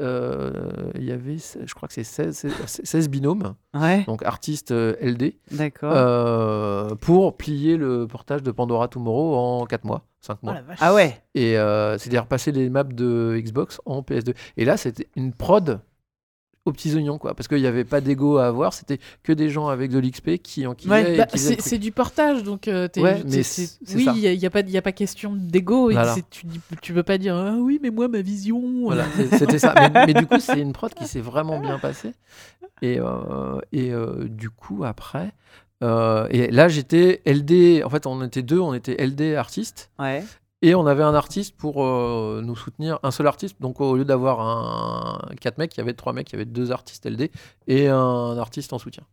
[0.01, 4.95] Euh, Il y avait, je crois que c'est 16, 16 binômes, Ouais, donc artistes euh,
[5.01, 5.33] LD,
[5.83, 10.55] euh, pour plier le portage de Pandora Tomorrow en 4 mois, 5 Oh mois.
[10.79, 11.21] Ah ouais.
[11.35, 14.35] Et euh, c'est-à-dire passer les maps de Xbox en PS2.
[14.57, 15.79] Et là, c'était une prod
[16.65, 17.33] aux petits oignons, quoi.
[17.33, 20.37] Parce qu'il n'y avait pas d'ego à avoir, c'était que des gens avec de l'XP
[20.41, 24.19] qui en Ouais, Bah, c'est du portage, donc euh, t'es- Ouais, mais c'est oui, il
[24.21, 25.91] n'y a, y a pas, y a pas question d'ego.
[25.91, 26.15] Voilà.
[26.29, 26.45] Tu,
[26.81, 28.61] tu peux pas dire ah oui, mais moi ma vision.
[28.83, 29.73] Voilà, c'était ça.
[29.93, 32.13] Mais, mais du coup, c'est une prod qui s'est vraiment bien passée.
[32.81, 35.31] Et, euh, et euh, du coup, après.
[35.83, 37.83] euh, et là, j'étais LD.
[37.83, 39.89] En fait, on était deux, on était LD artistes.
[39.99, 40.23] Ouais.
[40.65, 43.57] Et on avait un artiste pour euh, nous soutenir, un seul artiste.
[43.59, 46.45] Donc au lieu d'avoir un quatre mecs, il y avait trois mecs, il y avait
[46.45, 47.29] deux artistes LD
[47.67, 49.03] et un artiste en soutien.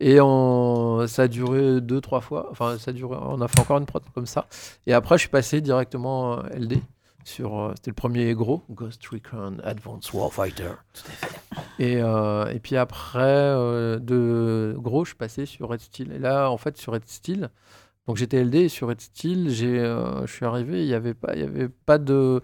[0.00, 1.06] Et on...
[1.06, 2.48] ça a duré deux, trois fois.
[2.50, 3.16] Enfin, ça a duré...
[3.20, 4.46] on a fait encore une prod comme ça.
[4.88, 6.80] Et après, je suis passé directement euh, LD
[7.24, 7.56] sur.
[7.56, 10.72] euh, C'était le premier gros, Ghost Recon Advanced Warfighter.
[11.78, 13.52] Et, euh, et puis après,
[14.00, 16.10] de gros, je passais sur Red Steel.
[16.10, 17.50] Et là, en fait, sur Red Steel,
[18.06, 21.34] donc j'étais LD sur Red Steel, j'ai, euh, je suis arrivé, il n'y avait, pas-
[21.34, 22.40] il y avait pas de.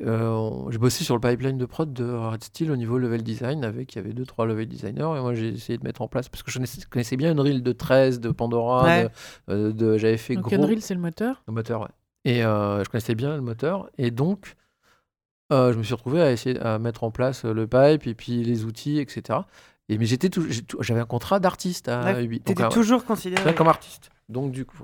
[0.00, 3.64] euh, j'ai bossé sur le pipeline de prod de Red Steel au niveau level design
[3.64, 6.08] avec il y avait deux trois level designers et moi j'ai essayé de mettre en
[6.08, 9.04] place parce que je connaissais, connaissais bien Unreal de 13 de Pandora Ouais.
[9.04, 9.10] de,
[9.52, 11.42] euh, de- j'avais fait Donc gros Unreal, c'est le moteur.
[11.46, 11.88] le moteur, ouais.
[12.24, 13.88] Et je connaissais bien le moteur.
[13.98, 14.54] Et donc,
[15.50, 18.64] je me suis retrouvé à essayer à mettre en place le pipe et puis les
[18.64, 19.40] outils, etc.
[19.90, 20.30] Et, mais j'étais
[20.80, 22.40] j'avais un contrat d'artiste à Ubi.
[22.40, 23.54] T'étais toujours considéré.
[23.54, 24.08] comme artiste.
[24.30, 24.78] Donc, du coup,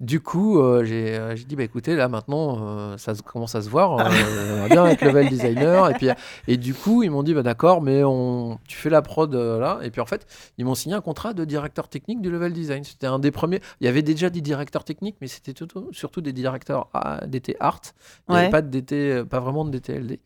[0.00, 3.54] du coup euh, j'ai euh, j'ai dit, bah écoutez, là maintenant, euh, ça se- commence
[3.54, 3.98] à se voir.
[4.00, 5.88] euh, on va bien être level designer.
[5.90, 6.08] Et, puis,
[6.48, 9.78] et du coup, ils m'ont dit, bah d'accord, mais on, tu fais la prod là.
[9.82, 10.26] Et puis en fait,
[10.58, 12.82] ils m'ont signé un contrat de directeur technique du level design.
[12.82, 13.60] C'était un des premiers.
[13.80, 17.56] Il y avait déjà des directeurs techniques, mais c'était tout- surtout des directeurs A- DT
[17.60, 17.80] art.
[18.28, 18.42] Il n'y Ouais.
[18.42, 20.18] avait pas de DT, pas vraiment de DTLD.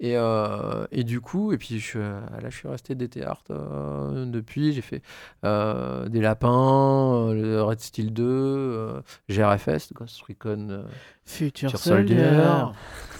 [0.00, 4.26] Et, euh, et du coup, et puis euh, là, je suis resté DT art euh,
[4.26, 4.72] depuis.
[4.72, 5.02] J'ai fait
[5.44, 10.84] euh, des lapins, le Red Steel 2, euh, GRFS, Ghost Recon
[11.28, 12.16] Future Soldier.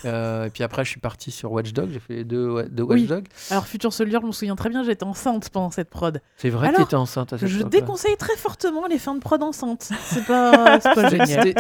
[0.05, 1.91] Euh, et puis après, je suis parti sur Watchdog.
[1.93, 3.01] J'ai fait les deux, deux Oui.
[3.01, 3.27] Watchdog.
[3.51, 6.21] Alors Future Soldier, je me souviens très bien, j'étais enceinte pendant cette prod.
[6.37, 9.21] C'est vrai que Alors, t'étais enceinte à cette Je déconseille très fortement les fins de
[9.21, 9.91] prod enceintes.
[10.05, 10.79] C'est pas,
[11.11, 11.53] génial.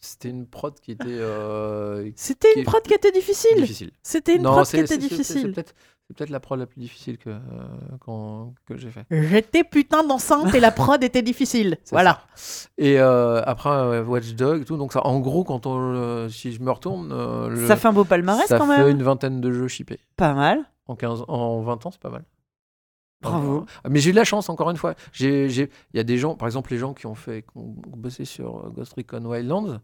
[0.00, 3.56] C'était une, prod qui était euh, C'était une prod qui était difficile.
[3.56, 3.90] difficile.
[4.02, 5.52] C'était une prod qui était c'est- c'est- C'est difficile.
[5.52, 5.74] peut-être
[6.12, 9.04] c'est peut-être la prod la plus difficile que, euh, que j'ai fait.
[9.10, 11.78] J'étais putain d'enceinte et la prod était difficile.
[11.90, 12.20] Voilà.
[12.34, 12.68] ça.
[12.78, 16.52] Et euh, après euh, Watch Dog et tout, donc ça, en gros, quand on, si
[16.52, 18.88] je me retourne, euh, le- Ça fait un beau palmarès ça quand fait même.
[18.88, 20.00] une vingtaine de jeux shippés.
[20.16, 20.60] Pas mal.
[20.86, 22.24] En, 15, en 20 ans, c'est pas mal.
[23.22, 23.66] Bravo.
[23.88, 24.94] Mais j'ai eu de la chance, encore une fois.
[25.20, 28.24] Il y a des gens, par exemple, les gens qui ont, fait, qui ont bossé
[28.24, 29.78] sur euh, Ghost Recon Wildlands,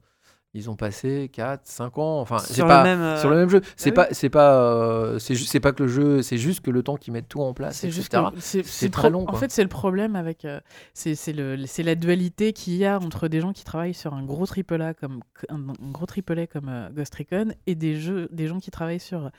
[0.55, 2.21] ils ont passé 4, 5 ans.
[2.21, 3.01] Enfin, c'est Sur pas, le même.
[3.01, 3.61] euh, sur le même jeu.
[3.77, 3.95] C'est oui.
[3.95, 6.83] pas, c'est pas, euh, c'est juste, c'est pas que le jeu, c'est juste que le
[6.83, 9.51] temps qu'ils mettent tout en place, C'est juste c'est- C'est c'est très long, En fait,
[9.53, 10.45] c'est le problème avec.
[10.45, 10.59] euh,
[10.95, 14.15] c'est c'est le- c'est la dualité qu'il y a entre des gens qui travaillent sur
[14.15, 15.21] un gros triple A comme
[15.51, 18.71] un, un gros triple A comme euh, Ghost Recon et des jeux, des gens qui
[18.71, 19.31] travaillent sur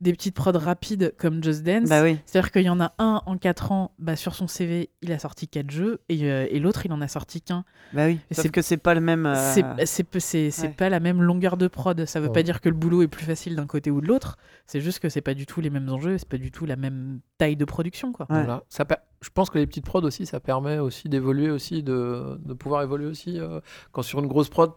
[0.00, 1.88] des petites prods rapides comme Just Dance.
[1.88, 2.18] Bah oui.
[2.26, 5.18] C'est-à-dire qu'il y en a un en 4 ans, bah, sur son CV, il a
[5.18, 7.64] sorti 4 jeux et, euh, et l'autre, il en a sorti qu'un.
[7.92, 8.18] Bah oui.
[8.30, 9.24] C'est- que c'est pas le même.
[9.26, 10.72] euh, C'est c'est c'est- c'est ouais.
[10.74, 12.04] pas la même longueur de prod.
[12.06, 12.32] Ça veut Ouais.
[12.32, 14.36] pas dire que le boulot est plus facile d'un côté ou de l'autre.
[14.66, 16.76] C'est juste que c'est pas du tout les mêmes enjeux, c'est pas du tout la
[16.76, 18.26] même taille de production, quoi.
[18.30, 18.38] Ouais.
[18.44, 18.62] Voilà.
[18.68, 22.38] Ça per- Je pense que les petites prods aussi, ça permet aussi d'évoluer aussi, de,
[22.44, 23.38] de pouvoir évoluer aussi.
[23.40, 23.60] euh,
[23.92, 24.72] quand sur une grosse prod,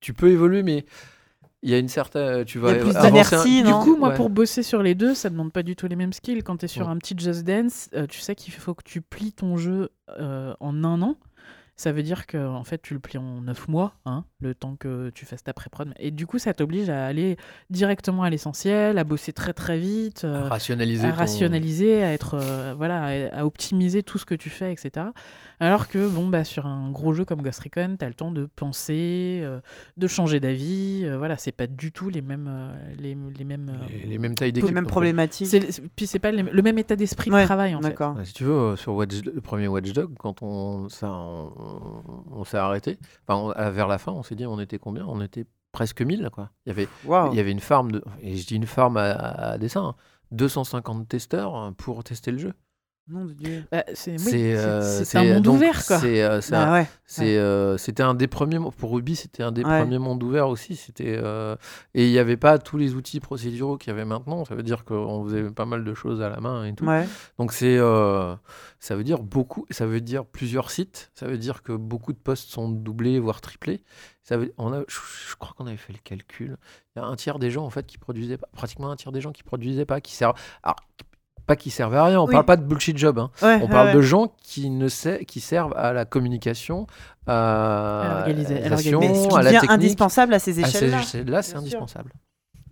[0.00, 0.84] tu peux évoluer, mais
[1.66, 2.44] il y a une certaine.
[2.44, 4.14] Tu vas Il y a plus avancer d'inertie, un- Du coup, moi, Ouais.
[4.16, 6.42] pour bosser sur les deux, ça demande pas du tout les mêmes skills.
[6.44, 6.92] Quand tu es sur Ouais.
[6.92, 10.54] un petit Just Dance, euh, tu sais qu'il faut que tu plies ton jeu euh,
[10.60, 11.16] en un an.
[11.78, 14.76] Ça veut dire que en fait, tu le plies en neuf mois, hein, le temps
[14.76, 15.92] que tu fasses ta pré-prod.
[15.98, 17.36] Et du coup, ça t'oblige à aller
[17.68, 21.06] directement à l'essentiel, à bosser très très vite, euh, rationaliser.
[21.06, 24.72] à ton- rationaliser, à être euh, voilà, à, à optimiser tout ce que tu fais,
[24.72, 25.08] etc.
[25.58, 28.30] Alors que bon, bah, sur un gros jeu comme Ghost Recon, tu as le temps
[28.30, 29.60] de penser, euh,
[29.96, 31.02] de changer d'avis.
[31.04, 33.70] euh, voilà, c'est pas du tout les mêmes, euh, les, les mêmes.
[33.70, 34.74] euh, Les, les mêmes tailles les d'équipe.
[34.74, 35.50] mêmes donc, problématiques.
[35.96, 37.88] puis c'est pas les- le même état d'esprit Ouais, de travail en fait.
[37.88, 38.16] D'accord.
[38.16, 42.02] Ouais, si tu veux, sur Watch- le premier Watchdog, quand on, ça, on,
[42.32, 45.06] on s'est arrêté, enfin, on- à- vers la fin, on s'est dit, on était combien?
[45.06, 46.50] On était presque 1000, quoi.
[46.66, 46.88] Il y avait,
[47.32, 49.94] il y avait une farm, de, et je dis une farm à, à dessin, hein,
[50.32, 52.52] 250 testeurs hein, pour tester le jeu.
[53.08, 53.62] Nom de Dieu.
[53.70, 56.00] Bah, c'est oui, euh, c'est un monde donc, ouvert quoi.
[56.04, 56.88] Euh, Ah ouais.
[57.20, 59.80] euh, c'était un des premiers pour Ruby c'était un des Ouais.
[59.80, 61.54] premiers mondes ouverts aussi c'était euh,
[61.94, 64.64] et il n'y avait pas tous les outils procéduraux qu'il y avait maintenant ça veut
[64.64, 67.06] dire qu'on faisait pas mal de choses à la main et tout Ouais.
[67.38, 68.34] donc c'est euh,
[68.80, 72.18] ça veut dire beaucoup ça veut dire plusieurs sites ça veut dire que beaucoup de
[72.18, 73.84] postes sont doublés voire triplés
[74.24, 74.98] ça veut, on a, je,
[75.30, 76.56] je crois qu'on avait fait le calcul
[76.96, 79.12] il y a un tiers des gens en fait qui produisaient pas pratiquement un tiers
[79.12, 80.34] des gens qui produisaient pas qui servent
[80.64, 80.74] alors,
[81.46, 82.32] pas qui servaient à rien on Oui.
[82.32, 83.30] parle pas de bullshit job hein.
[83.42, 83.94] Ouais, On parle ouais.
[83.94, 86.86] de gens qui, ne sait, qui servent à la communication,
[87.26, 89.70] à, À l'organisa- à l'organisation, qui à la devient technique.
[89.70, 91.00] indispensable à ces À ces échelles-là.
[91.00, 92.12] échelles-là, c'est indispensable.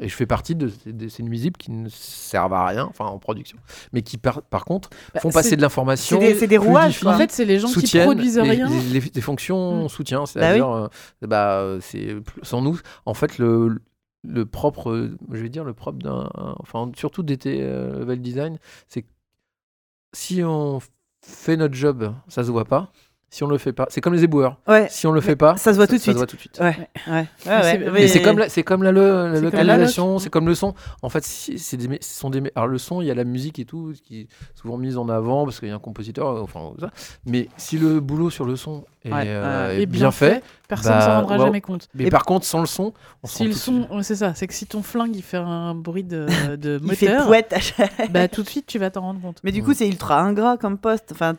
[0.01, 3.05] Et je fais partie de, ces- de ces nuisibles qui ne servent à rien, enfin
[3.05, 3.59] en production,
[3.92, 6.18] mais qui par, par contre Bah, font c'est- passer de l'information.
[6.20, 8.68] c'est des- des rouages, En fait, c'est les gens qui produisent les, rien.
[8.68, 9.88] les- les- les fonctions Mm.
[9.88, 10.88] soutien, c'est-à-dire, oui.
[11.22, 13.78] euh, bah, c'est sans nous, en fait, le,
[14.24, 18.59] le propre, euh, je vais dire le propre d'un, enfin surtout d'été euh, level design,
[18.88, 19.05] c'est
[20.12, 20.80] si on
[21.20, 22.92] fait notre job, ça se voit pas.
[23.30, 24.59] Si on le fait pas, c'est comme les éboueurs.
[24.68, 24.86] Ouais.
[24.90, 26.12] Si on le fait pas, ça se voit tout de Ça suite.
[26.14, 26.59] se voit tout de suite.
[26.60, 26.76] Ouais,
[27.09, 30.74] ouais, ouais, Mais ouais, c'est- comme la, c'est comme localisation, c'est comme le son.
[31.02, 33.59] En fait, c'est des, ce sont des, alors le son, il y a la musique
[33.59, 36.72] et tout qui est souvent mise en avant parce qu'il y a un compositeur, enfin
[36.80, 36.90] ça.
[37.26, 41.01] Mais si le boulot sur le son est, Ouais, euh, est bien fait, Personne Bah,
[41.05, 41.44] s'en rendra ouais.
[41.44, 41.88] jamais compte.
[41.94, 44.46] mais Et- par contre sans le son, on Si le son, ouais, c'est ça, c'est
[44.46, 46.26] que si ton flingue il fait un bruit de,
[46.56, 49.40] de Il fait moteur, chaque- bah tout de suite tu vas t'en rendre compte.
[49.44, 51.10] Mais du coup, c'est ultra ingrat comme poste.
[51.12, 51.34] Enfin,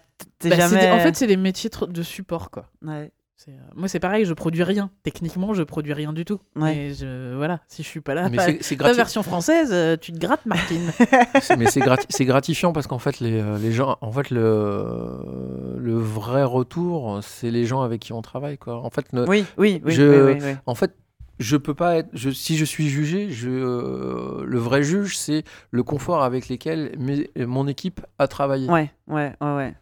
[0.50, 0.92] t'es Bah, jamais.
[0.92, 2.66] en fait, c'est des métiers de support quoi.
[2.82, 3.12] Ouais.
[3.48, 4.90] Euh, Moi c'est pareil, je produis rien.
[5.04, 6.40] Techniquement, je produis rien du tout.
[6.56, 6.74] Ouais.
[6.76, 9.98] Mais je, voilà, si je suis pas là, Mais bah, c'est- grati- version française, euh,
[10.02, 10.90] tu te grattes Martine.
[11.42, 14.32] c'est- mais c'est grati- c'est gratifiant parce qu'en fait les, euh, les gens, en fait
[14.32, 18.78] le, le vrai retour, c'est les gens avec qui on travaille quoi.
[18.82, 19.94] En fait, Oui, oui, oui.
[19.94, 20.56] Je- oui, oui, oui.
[20.66, 20.96] En fait,
[21.38, 22.10] je peux pas être.
[22.14, 26.96] Je, si je suis jugé, je, euh, le vrai juge, c'est le confort avec lequel
[26.98, 28.70] mes- mon équipe a travaillé.
[28.70, 29.76] Ouais, ouais, ouais, ouais.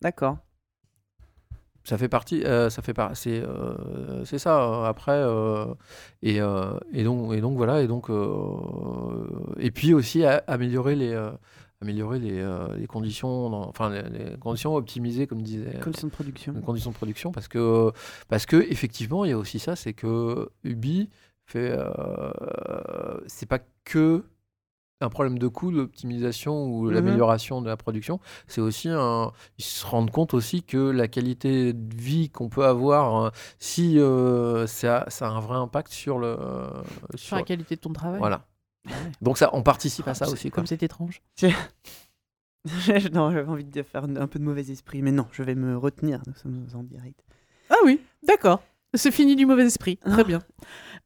[0.00, 0.38] D'accord.
[1.84, 2.44] Ça fait partie.
[2.44, 3.14] euh, ça fait pas.
[3.14, 4.62] C'est euh, c'est ça.
[4.62, 5.22] euh, Après
[6.22, 6.36] et,
[6.92, 8.10] et donc et donc voilà et donc
[9.58, 11.18] et puis aussi à- améliorer les
[11.80, 16.12] améliorer les, euh, les conditions dans- enfin les, les conditions optimisées comme disait Conditions de
[16.12, 16.52] production.
[16.54, 17.92] les conditions de production parce que
[18.28, 21.08] parce que effectivement il y a aussi ça c'est que Ubi
[21.46, 22.32] fait euh,
[23.28, 24.24] c'est pas que
[25.00, 26.92] un problème de coût d'optimisation ou Mhm.
[26.94, 28.18] l'amélioration de la production
[28.48, 32.64] c'est aussi un ils se rendent compte aussi que la qualité de vie qu'on peut
[32.64, 36.36] avoir euh, si euh, ça, ça a un vrai impact sur le
[37.10, 38.18] Sur sur la qualité de ton travail.
[38.18, 38.44] voilà
[38.86, 39.12] Ah ouais.
[39.22, 40.50] donc ça on participe à ça aussi.
[40.50, 41.22] Comme c'est étrange.
[43.12, 45.76] non, j'avais envie de faire un peu de mauvais esprit, mais non, je vais me
[45.76, 46.20] retenir.
[46.26, 47.20] Nous sommes en direct.
[47.70, 48.62] Ah oui, d'accord.
[48.94, 49.98] C'est fini du mauvais esprit.
[50.04, 50.10] Ah.
[50.10, 50.40] Très bien.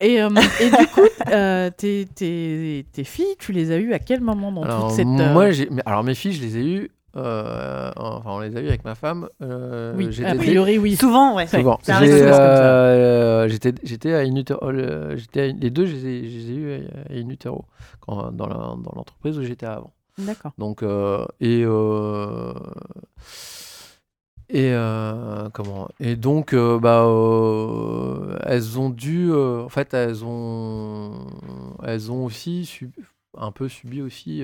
[0.00, 0.28] Et, euh,
[0.60, 1.00] et du coup,
[1.30, 4.96] euh, tes, tes, tes filles, tu les as eues à quel moment dans Alors, toute
[4.96, 5.06] cette.
[5.06, 6.90] euh, moi, j'ai- mais- alors mes filles, je les ai eues.
[7.16, 9.28] euh, enfin, on les a eues avec ma femme.
[9.42, 10.96] euh, oui, j'étais a priori, oui.
[10.96, 11.46] Souvent, ouais.
[11.46, 11.78] souvent.
[11.82, 12.74] c'est un J'ai, réflexe comme ça.
[12.76, 16.38] euh, J'étais, j'étais à in utero- euh, j'étais à- les deux, je les ai, je
[16.38, 17.64] les ai eus à, à in utero,
[18.00, 19.92] quand, dans, la- dans l'entreprise où j'étais avant.
[20.18, 20.52] D'accord.
[20.58, 21.62] Donc, euh, et.
[21.66, 22.54] euh,
[24.52, 25.88] et euh, comment?
[25.98, 31.26] Et donc, euh, bah, euh, elles ont dû, en fait, elles ont,
[31.82, 32.80] elles ont aussi
[33.36, 34.42] un peu subi aussi.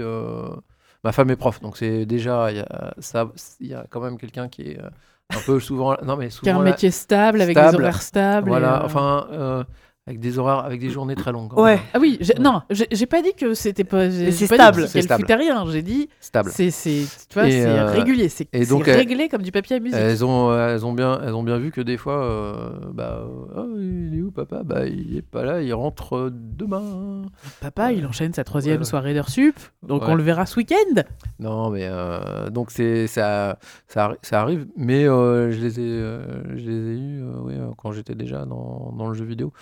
[1.04, 3.30] ma femme est prof, donc c'est déjà, il y a, ça,
[3.60, 6.52] il y a quand même quelqu'un qui est un peu souvent, non mais Qui a
[6.52, 8.48] souvent un métier stable, avec des horaires stables.
[8.48, 9.66] voilà, enfin,
[10.08, 11.52] avec des horaires, avec des journées très longues.
[11.58, 11.78] Ouais.
[11.92, 14.10] Ah oui, j'ai- non, j'ai pas dit que c'était pas.
[14.10, 14.88] c'est stable.
[14.88, 15.24] C'est stable.
[15.30, 15.64] rien.
[15.70, 16.50] J'ai dit, stable.
[16.52, 18.30] c'est, c'est, tu vois, Et, c'est euh, régulier.
[18.30, 19.98] C'est, elle- réglé comme du papier à musique.
[19.98, 23.22] Elles ont, euh, elles ont bien, elles ont bien vu que des fois, euh, bah,
[23.22, 24.62] euh, Ah, il est où papa?
[24.64, 27.22] Bah, il est pas là, il rentre euh, demain.
[27.60, 28.84] Papa, il enchaîne sa troisième Ouais.
[28.84, 29.56] soirée d'heure sup,
[29.86, 30.08] donc Ouais.
[30.10, 31.02] on le verra ce week-end.
[31.38, 33.58] Non, mais euh, donc c'est ça,
[33.88, 37.54] ça, ça arrive, mais euh, je les ai, euh, je les ai eus, euh, ouais,
[37.58, 39.52] euh, quand j'étais déjà dans, dans le jeu vidéo.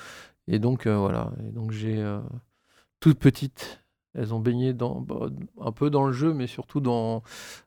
[0.49, 2.21] Et donc euh, voilà, et donc j'ai euh,
[3.01, 3.83] toutes petites.
[4.15, 5.29] Elles ont baigné dans, bah,
[5.61, 7.23] un peu dans le jeu, mais surtout dans,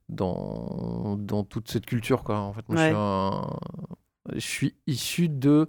[0.07, 2.23] dans, dans toute cette culture.
[2.23, 2.39] Quoi.
[2.39, 3.60] En fait, moi, je, suis un-
[4.35, 5.68] je suis issu de.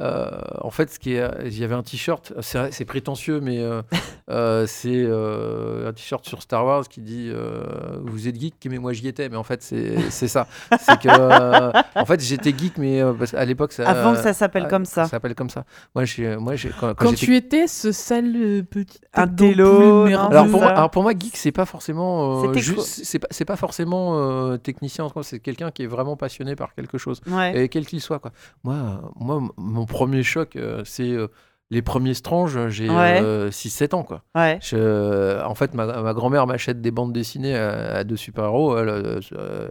[0.00, 0.30] euh,
[0.60, 3.82] en fait, ce qui est, il y avait un t-shirt, c'est c'est prétentieux, mais euh,
[4.30, 7.62] euh, c'est euh, un t-shirt sur Star Wars qui dit euh,
[8.04, 9.28] Vous êtes geek, mais moi j'y étais.
[9.28, 10.46] Mais en fait, c'est c'est ça.
[10.80, 11.08] C'est que.
[11.08, 13.88] euh, en fait, j'étais geek, mais euh, qu'à l'époque, ça.
[13.88, 15.04] Avant que ça s'appelle ah, comme ça.
[15.04, 15.64] Ça s'appelle comme ça.
[15.94, 19.00] Moi, j'ai, moi, j'ai, quand, quand Quand j'étais tu étais ce sale petit.
[19.14, 20.04] Un télo.
[20.06, 22.52] Alors pour, moi, alors pour moi, geek, c'est pas forcément euh,
[22.84, 25.08] c'est pas, c'est pas forcément euh, technicien.
[25.22, 27.64] C'est quelqu'un qui est vraiment passionné par quelque chose, Ouais.
[27.64, 28.20] et quel qu'il soit.
[28.64, 31.28] Moi, euh, mon premier choc, euh, c'est euh,
[31.70, 32.68] les premiers Strange.
[32.68, 33.20] J'ai Ouais.
[33.50, 34.22] 6-7 ans, quoi.
[34.34, 34.58] Ouais.
[34.62, 38.76] Je- en fait, ma, ma grand-mère m'achète des bandes dessinées à, à de super-héros.
[38.78, 39.68] Elle, euh, euh,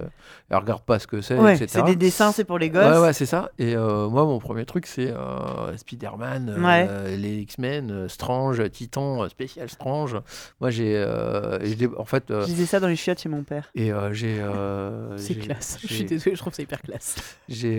[0.49, 2.85] elle regarde pas ce que c'est, Ouais, c'est des dessins, c'est pour les gosses.
[2.85, 3.49] Ouais, ouais, c'est ça.
[3.59, 6.55] Et euh, moi, mon premier truc, c'est euh, Spider-Man,
[6.89, 10.17] euh, les X-Men, euh, Strange, Titan, euh, Spécial Strange.
[10.61, 10.93] Moi, j'ai.
[10.95, 11.57] euh,
[11.97, 12.31] en fait.
[12.31, 13.69] euh, Je disais ça dans les chiottes chez mon père.
[13.75, 14.39] et euh, j'ai.
[14.39, 15.77] euh, C'est classe.
[15.81, 17.15] Je suis désolée, je trouve ça hyper classe.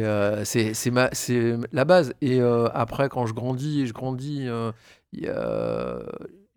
[0.03, 0.91] euh, c'est, c'est,
[1.73, 2.13] la base.
[2.21, 4.10] Et euh, après, quand je grandis, je grandis.
[4.21, 4.73] Euh,
[5.13, 5.99] il y a-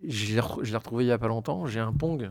[0.08, 1.66] je l'ai re- retrouvé il y a pas longtemps.
[1.66, 2.30] J'ai un Pong.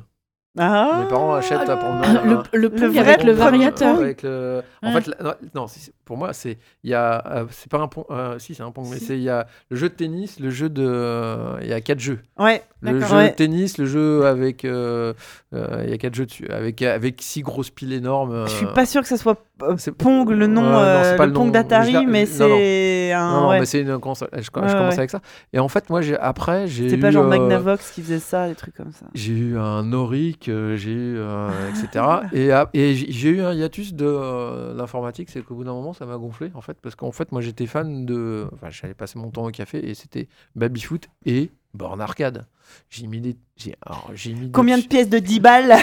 [0.58, 2.26] Ah Mes parents achètent à pour Ah, Noël.
[2.28, 3.96] le, un- le Le pong vrai avec le variateur.
[3.96, 5.00] Avec le- En Ouais.
[5.00, 7.88] fait, la- non, non, c'est- pour moi, c'est il y a, euh, c'est pas un
[7.88, 10.38] pong, euh, si c'est un pong, mais c'est il y a le jeu de tennis,
[10.40, 12.18] le jeu de, euh, il y a quatre jeux.
[12.38, 12.62] Ouais.
[12.82, 13.30] Le jeu Ouais.
[13.30, 15.14] de tennis, le jeu avec, euh,
[15.54, 18.44] euh, il y a quatre jeux dessus, avec avec six grosses piles énormes.
[18.46, 21.16] Je suis euh, pas sûr que ça soit euh, C'est- Pong, le nom, non, euh,
[21.16, 23.40] pas le Pong d'Atari, mais c'est un.
[23.40, 23.60] Non, ouais.
[23.60, 24.28] mais c'est une console.
[24.32, 24.98] Je, je Ouais, commençais ouais.
[24.98, 25.20] avec ça.
[25.52, 28.48] Et en fait, moi, j'ai après, j'ai C'est pas genre euh, Magnavox qui faisait ça,
[28.48, 29.06] des trucs comme ça.
[29.14, 32.04] J'ai eu un Auric, euh, j'ai eu, euh, etc.
[32.32, 32.50] Et,
[32.94, 36.16] j'ai j'ai eu un hiatus de euh, l'informatique, c'est qu'au bout d'un moment, ça m'a
[36.16, 38.46] gonflé, en fait, parce qu'en fait, moi, j'étais fan de.
[38.54, 42.46] Enfin, j'allais passer mon temps au café et c'était Babyfoot et Born Arcade.
[42.90, 43.36] J'ai mis des.
[43.56, 45.74] J'ai alors, j'ai mis des- Combien de pièces de 10 balles?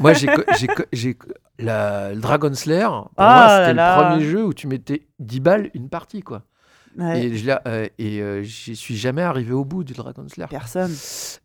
[0.00, 0.28] Moi, j'ai.
[0.92, 1.16] j'ai
[1.58, 5.40] la, le Dragon Slayer, pour Ah moi, c'était le premier jeu où tu mettais 10
[5.40, 6.42] balles une partie, quoi.
[6.98, 10.48] Ouais, Et je euh, et euh, j'y suis jamais arrivé au bout du Dragon Slayer.
[10.50, 10.90] Personne.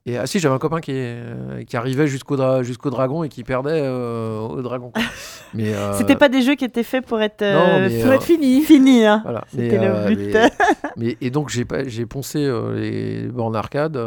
[0.05, 3.29] Et ah, si, j'avais un copain qui, euh, qui arrivait jusqu'au dra- jusqu'au dragon et
[3.29, 4.91] qui perdait euh, au dragon.
[5.53, 8.23] Mais euh, C'était pas des jeux qui étaient faits pour être, Non, mais, pour être
[8.23, 8.61] finis.
[8.63, 9.21] Finis, hein.
[9.23, 9.45] voilà.
[9.47, 10.33] C'était le but.
[10.33, 10.51] mais-
[10.97, 12.39] mais- et donc j'ai pas- j'ai poncé
[12.75, 13.97] les bornes arcade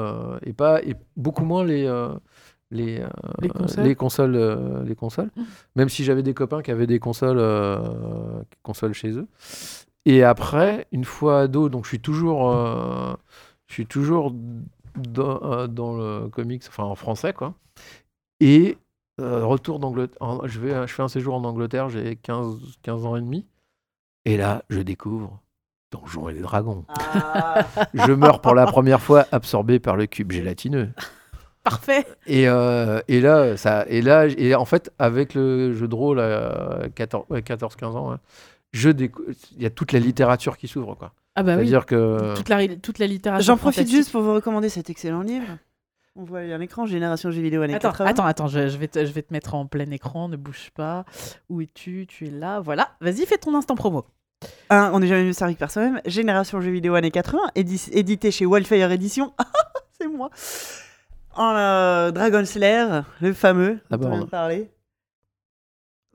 [0.44, 1.90] et pas et beaucoup moins les
[2.72, 3.08] les, euh,
[3.42, 3.84] Les consoles.
[3.84, 5.30] les consoles euh, les consoles.
[5.74, 7.78] Même si j'avais des copains qui avaient des consoles euh,
[8.62, 9.26] consoles chez eux.
[10.06, 13.14] Et après, une fois ado, donc je suis toujours euh,
[13.66, 14.32] je suis toujours
[14.97, 17.55] dans, euh, dans le comics, enfin en français quoi.
[18.40, 18.78] Et
[19.20, 23.16] euh, retour d'Angleterre, je vais je fais un séjour en Angleterre, j'ai 15 15 ans
[23.16, 23.47] et demi.
[24.24, 25.40] Et là, je découvre
[25.90, 26.85] Donjons et les Dragons.
[26.89, 27.66] Ah.
[27.94, 30.90] Je meurs pour la première fois absorbé par le cube gélatineux.
[31.64, 32.06] Parfait.
[32.27, 36.20] Et, euh, et là, ça, et là, et en fait, avec le jeu de rôle
[36.20, 38.16] à 14, ouais, 14-15 ans, ouais,
[38.72, 39.24] je décou-
[39.56, 41.12] il y a toute la littérature qui s'ouvre, quoi.
[41.36, 41.59] Ah bah oui.
[41.62, 43.44] C'est-à-dire que Toute la, toute la littérature.
[43.44, 45.47] J'en profite juste pour vous recommander cet excellent livre.
[46.16, 48.10] On voit à l'écran Génération jeux vidéo années Attends, 80.
[48.10, 50.70] attends, attends, je, je vais te, je vais te mettre en plein écran, ne bouge
[50.74, 51.05] pas.
[51.48, 52.06] Où es-tu?
[52.09, 52.90] Tu es là, voilà.
[53.01, 54.05] Vas-y, fais ton instant promo.
[54.70, 56.01] Un, on n'est jamais mieux servi que par soi-même.
[56.06, 59.32] Génération jeux vidéo années 80, édi- édité chez Wildfire Edition.
[60.01, 60.30] C'est moi.
[61.36, 63.78] En euh, Dragon Slayer, le fameux.
[63.88, 64.24] La dont on vient borne.
[64.24, 64.70] de parler.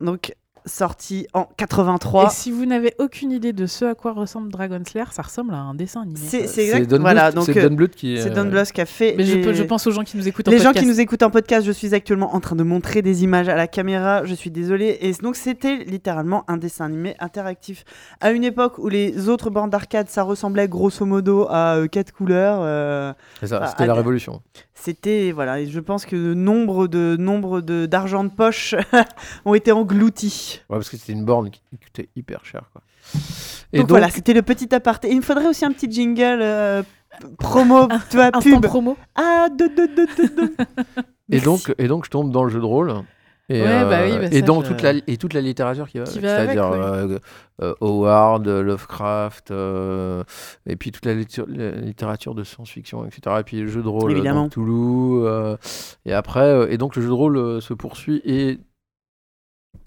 [0.01, 0.35] Donc,
[0.65, 2.25] sorti en 83.
[2.25, 5.53] Et si vous n'avez aucune idée de ce à quoi ressemble Dragon Slayer, ça ressemble
[5.53, 6.19] à un dessin animé.
[6.21, 6.87] C'est exact.
[6.89, 8.19] Don Voilà, Bluth- donc c'est euh, Don Bluth qui.
[8.21, 9.15] c'est Don Bluth qui a fait.
[9.17, 10.85] Mais je, les- peux- je pense aux gens qui nous écoutent en Les gens podcast.
[10.85, 13.55] qui nous écoutent en podcast, je suis actuellement en train de montrer des images à
[13.55, 14.97] la caméra, je suis désolée.
[15.01, 17.83] Et donc c'était littéralement un dessin animé interactif.
[18.21, 22.11] À une époque où les autres bornes d'arcade, ça ressemblait grosso modo à euh, quatre
[22.11, 22.59] couleurs.
[22.61, 23.13] euh,
[23.43, 24.41] ça, c'était la révolution.
[24.75, 28.75] C'était voilà, et je pense que nombre de nombre de d'argent de poche
[29.45, 30.61] ont été engloutis.
[30.69, 32.81] Ouais, parce que c'était une borne qui coûtait hyper cher, quoi.
[33.73, 35.09] Et donc, voilà, c'était le petit aparté.
[35.09, 36.83] Et il me faudrait aussi un petit jingle euh,
[37.39, 38.65] promo, tu vois, pub.
[38.65, 38.97] promo.
[39.15, 40.53] Ah, de, de, de, de, de.
[41.29, 42.93] Et donc, et donc, je tombe dans le jeu de rôle.
[43.47, 45.87] Et, Ouais, bah oui, bah et ça, dans je- toute la et toute la littérature
[45.87, 47.19] qui va, Qui va avec, c'est-à-dire euh,
[47.61, 50.23] euh, Howard, Lovecraft, euh,
[50.65, 53.35] et puis toute la, littér- la littérature de science-fiction, etc.
[53.41, 54.49] Et puis le jeu de rôle, Évidemment.
[54.49, 55.25] Toulouse.
[55.27, 55.57] euh,
[56.05, 58.57] et après, euh, et donc le jeu de rôle euh, se poursuit et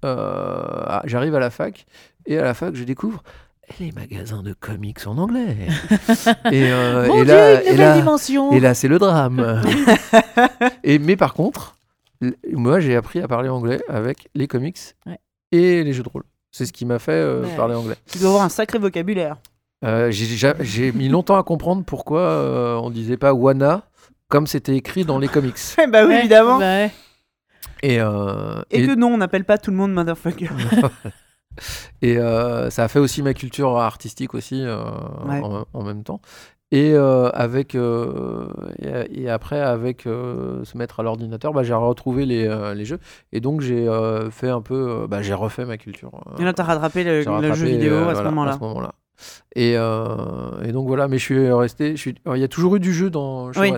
[0.04, 1.86] euh, ah, j'arrive à la fac
[2.26, 3.22] et à la fac je découvre
[3.80, 5.56] les magasins de comics en anglais.
[6.52, 8.52] et, euh, Mon et Dieu, là, une et là, dimension.
[8.52, 9.62] et là, c'est le drame.
[10.84, 11.74] et, mais par contre,
[12.52, 15.18] moi, j'ai appris à parler anglais avec les comics Ouais.
[15.52, 16.24] et les jeux de rôle.
[16.50, 17.56] C'est ce qui m'a fait euh, Ouais.
[17.56, 17.96] parler anglais.
[18.10, 19.36] Tu dois avoir un sacré vocabulaire.
[19.84, 23.82] Euh, j'ai- mis longtemps à comprendre pourquoi euh, on disait pas Wana
[24.28, 25.54] comme c'était écrit dans les comics.
[25.92, 26.58] bah oui, Ouais, évidemment.
[26.58, 26.90] bah ouais.
[27.82, 30.48] Et, euh, Et, et- que non, on n'appelle pas tout le monde motherfucker.
[32.02, 34.82] et euh, ça a fait aussi ma culture artistique aussi euh,
[35.26, 35.40] Ouais.
[35.42, 36.20] en, en même temps.
[36.70, 38.46] Et euh, avec euh,
[38.78, 42.84] et, et après avec euh, se mettre à l'ordinateur, bah, j'ai retrouvé les, euh, les
[42.84, 42.98] jeux
[43.32, 43.88] et donc j'ai
[44.30, 46.10] fait un peu, bah, j'ai refait ma culture.
[46.26, 48.92] euh, Et là, t'as rattrapé le, rattrapé, jeu vidéo à ce voilà, moment-là.
[49.56, 51.92] Et, euh, et donc voilà, mais je suis resté.
[51.96, 53.72] je suis- Il y a toujours eu du jeu dans chez Oui.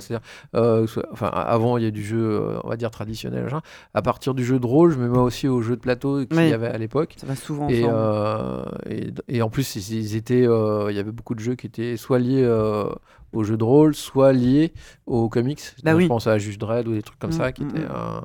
[0.55, 3.49] euh, enfin, avant, il y a du jeu, euh, on va dire traditionnel.
[3.95, 6.37] À partir du jeu de rôle, je me mets aussi au jeu de plateau qu'il
[6.39, 6.51] Oui.
[6.51, 7.15] y avait à l'époque.
[7.19, 11.13] Ça va souvent Et, euh, et, et en plus, ils, ils étaient, il y avait
[11.13, 12.45] beaucoup de jeux qui étaient soit liés
[13.33, 14.73] au jeu de rôle, soit liés
[15.07, 15.61] aux comics.
[15.85, 16.05] Bah Donc, oui.
[16.05, 17.79] Je pense à Just Dread ou des trucs comme Mm, ça qui mm, étaient.
[17.81, 17.89] mm.
[17.91, 18.21] euh,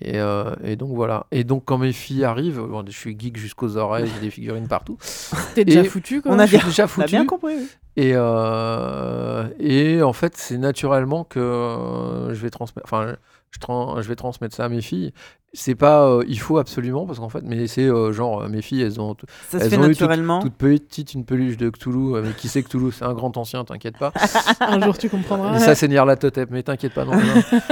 [0.00, 1.26] et, euh, et donc voilà.
[1.30, 4.68] Et donc quand mes filles arrivent, bon, je suis geek jusqu'aux oreilles, j'ai des figurines
[4.68, 4.96] partout.
[5.54, 6.32] T'es déjà foutu quoi.
[6.32, 7.06] on a bien- déjà On a foutu.
[7.08, 7.56] bien compris.
[7.56, 7.68] oui.
[7.96, 12.86] Et, euh, et en fait, c'est naturellement que je vais transmettre.
[12.90, 13.16] Enfin,
[13.52, 15.12] je, vais transmettre ça à mes filles.
[15.54, 18.60] C'est pas euh, il faut absolument parce qu'en fait, mais c'est euh, genre euh, mes
[18.60, 19.16] filles, elles ont
[19.50, 22.16] se Elles fait ont eu toute petite une peluche de Cthulhu.
[22.16, 24.12] euh, Mais qui c'est Cthulhu C'est un grand ancien, t'inquiète pas.
[24.60, 25.56] Un jour tu comprendras.
[25.56, 27.12] Et ça, c'est Nyarlathotep, mais t'inquiète pas non.
[27.16, 27.22] non.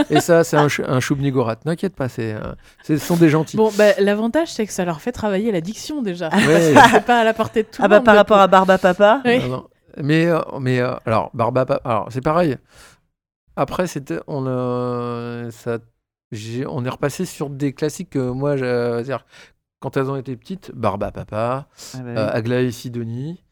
[0.08, 1.64] Et ça, c'est un, un Shub-Niggurath.
[1.64, 3.58] T'inquiète pas, c'est, euh, c'est- ce sont des gentils.
[3.58, 6.30] Bon, bah, l'avantage, c'est que ça leur fait travailler la diction déjà.
[6.30, 6.72] Ouais.
[6.92, 8.78] C'est pas à la portée de tout Ah le bah monde par rapport à Barba
[8.78, 9.20] Papa.
[9.26, 9.38] Oui.
[9.40, 9.64] Non, non.
[10.02, 12.56] Mais, euh, mais euh, alors, Barbapa, alors c'est pareil.
[13.56, 15.78] Après, c'était, on, euh, ça,
[16.32, 19.24] j'ai- on est repassé sur des classiques que moi, je- c'est-à-dire,
[19.80, 22.16] quand elles ont été petites, Barba Papa, Ah bah oui.
[22.18, 23.42] euh, Aglaé Sidonie.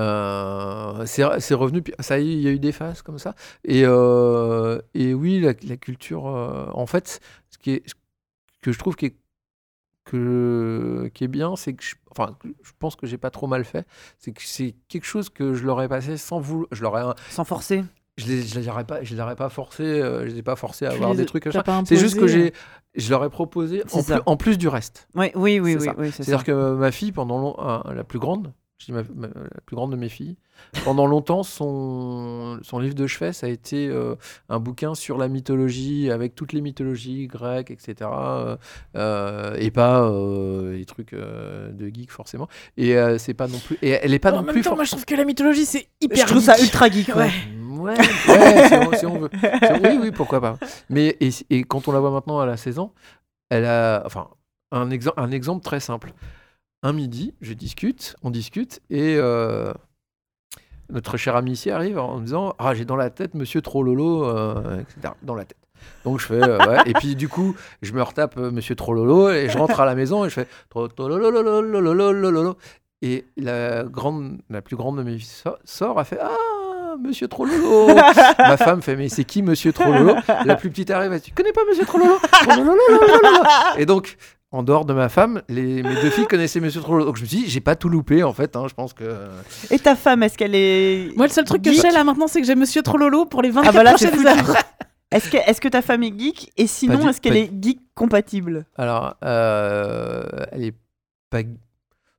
[0.00, 3.34] euh, c'est c'est revenu, ça y est, il y a eu des phases comme ça.
[3.64, 7.20] Et, euh, et oui, la, la culture, en fait,
[7.50, 7.94] ce qui est, ce
[8.62, 9.16] que je trouve qui est,
[10.04, 13.64] que, qui est bien, c'est que je, enfin, je pense que j'ai pas trop mal
[13.64, 13.86] fait,
[14.18, 17.14] c'est que c'est quelque chose que je leur ai passé sans vouloir, je leur ai,
[17.30, 17.84] Sans forcer.
[18.16, 20.42] Je les, je les aurais pas, je les aurais pas forcé, euh, je les ai
[20.42, 21.48] pas forcés à Tu avoir les- des trucs.
[21.88, 22.52] C'est juste que j'ai,
[22.94, 25.08] je leur ai proposé en plus, en plus du reste.
[25.14, 26.12] Oui, oui, oui.
[26.12, 29.60] C'est-à-dire que ma fille, pendant long- euh, la plus grande, je dis ma- ma- la
[29.66, 30.36] plus grande de mes filles,
[30.84, 34.14] pendant longtemps, son, son livre de chevet, ça a été euh,
[34.48, 37.94] un bouquin sur la mythologie, avec toutes les mythologies grecques, etc.
[38.12, 38.56] euh,
[38.96, 42.48] euh, et pas euh, les trucs euh, de geek, forcément.
[42.76, 43.76] Et euh, c'est pas non plus.
[43.82, 44.62] Et elle est pas en non même plus.
[44.62, 46.26] temps, for- moi je trouve que la mythologie c'est hyper.
[46.26, 47.08] Je trouve ça ultra geek.
[47.08, 47.14] Ouais.
[47.14, 47.30] Ouais,
[47.80, 47.96] ouais,
[48.96, 49.30] si, on, veut.
[49.82, 50.58] Oui, oui, pourquoi pas.
[50.90, 52.92] Mais et, quand on la voit maintenant à la saison,
[53.50, 54.28] elle a, enfin,
[54.72, 56.12] un, un exemple très simple.
[56.82, 59.72] Un midi, je discute, on discute, et euh,
[60.90, 64.24] notre cher ami ici arrive en disant Ah, j'ai dans la tête Monsieur Trololo,
[64.78, 64.98] etc.
[65.04, 65.58] Euh, dans la tête.
[66.04, 69.56] Donc je fais, euh, et puis du coup, je me retape Monsieur Trololo et je
[69.56, 72.56] rentre à la maison et je fais Trololo.
[73.02, 76.30] Et la, grande, la plus grande de mes filles sort, a fait Ah,
[77.02, 77.88] Monsieur Trollolo.
[78.38, 80.14] Ma femme fait Mais c'est qui Monsieur Trollolo
[80.44, 83.42] La plus petite arrive, elle dit Tu connais pas Monsieur Trollolo Trollolololololo
[83.78, 84.16] Et donc,
[84.52, 87.04] en dehors de ma femme, les, mes deux filles connaissaient Monsieur Trollolo.
[87.06, 88.54] Donc je me suis dit J'ai pas tout loupé en fait.
[88.56, 89.04] hein, je pense que.
[89.70, 91.10] Et ta femme, est-ce qu'elle est.
[91.16, 93.42] Moi le seul truc que je sais là maintenant c'est que j'ai Monsieur Trollolo pour
[93.42, 94.56] les 24 Ah bah là, prochaines heures.
[95.12, 96.50] Est-ce que, est que ta femme est geek?
[96.56, 98.66] Et sinon, est-ce qu'elle est geek compatible?
[98.76, 100.74] Alors, euh, elle est
[101.30, 101.42] pas.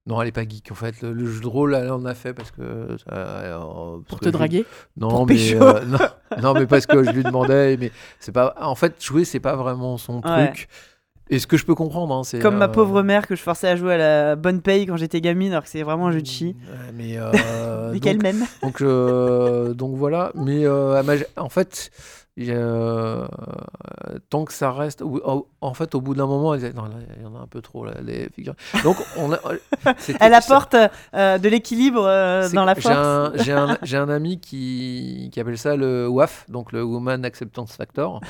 [0.07, 1.02] Non, elle est pas geek en fait.
[1.02, 2.61] Le, le jeu de rôle, elle en a fait parce que.
[2.61, 4.65] euh, parce Pour que te je- draguer.
[4.98, 5.98] Non, Pour mais euh, non,
[6.41, 7.76] non, mais parce que je lui demandais.
[7.77, 8.53] Mais c'est pas.
[8.61, 10.48] En fait, jouer, c'est pas vraiment son Ouais.
[10.48, 10.68] truc.
[11.32, 12.38] Et ce que je peux comprendre, hein, c'est.
[12.38, 14.95] Comme ma euh, pauvre mère que je forçais à jouer à la bonne paye quand
[14.95, 16.56] j'étais gamine, alors que c'est vraiment un jeu de chi.
[16.69, 17.18] ouais, mais
[17.91, 18.45] Mais donc, qu'elle m'aime.
[18.61, 18.84] donc,
[19.76, 20.32] donc voilà.
[20.36, 21.90] Mais en fait,
[22.49, 23.26] euh,
[24.30, 25.02] tant que ça reste.
[25.03, 27.48] en- fait, au bout d'un moment, elle disait Non, là, il y en a un
[27.48, 28.57] peu trop, là, les figurines.
[28.84, 29.40] Donc, on a.
[29.98, 30.76] c'était- Elle apporte
[31.14, 32.95] euh, de l'équilibre euh, dans la force.
[33.84, 38.22] J'ai un, ami qui, qui appelle ça le WAF, donc le Woman Acceptance Factor.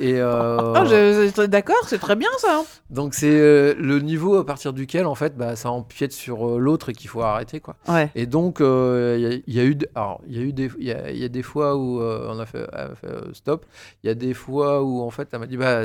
[0.00, 2.62] Et euh, je- D'accord, c'est très bien ça.
[2.90, 6.58] donc c'est euh, le niveau à partir duquel en fait bah, ça empiète sur euh,
[6.58, 7.76] l'autre et qu'il faut arrêter quoi.
[7.88, 8.10] Ouais.
[8.14, 10.42] Et donc euh, il y, a- il y a eu, d- alors il y a
[10.42, 12.66] eu des, il y a, il y a des fois où euh, on a fait,
[12.72, 13.20] a fait, euh,
[13.52, 13.66] stop.
[14.02, 15.82] Il y a des fois où en fait elle m'a dit bah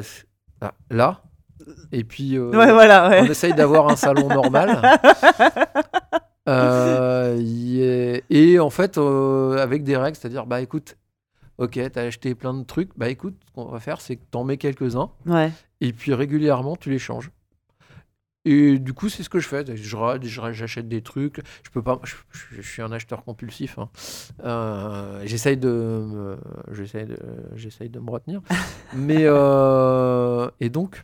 [0.62, 1.22] ah, là.
[1.92, 3.22] Et puis euh, ouais, voilà.
[3.22, 4.82] on essaye d'avoir un salon normal.
[6.50, 7.38] Euh,
[8.30, 10.96] Et en fait, euh, avec des règles, c'est-à-dire, bah écoute,
[11.58, 14.46] ok, t'as acheté plein de trucs, bah écoute, ce qu'on va faire, c'est que t'en
[14.46, 15.52] mets quelques-uns, ouais.
[15.82, 17.32] et puis régulièrement, tu les changes.
[18.50, 19.66] Et du coup, c'est ce que je fais.
[19.76, 21.42] Je ra- je- J'achète des trucs.
[21.64, 22.00] Je peux pas.
[22.04, 23.78] Je, suis un acheteur compulsif.
[23.78, 23.90] hein.
[24.44, 26.38] Euh, j'essaye de, me-
[26.72, 27.18] j'essaye de,
[27.56, 28.42] j'essaye de me retenir.
[28.96, 31.04] Mais euh, et donc,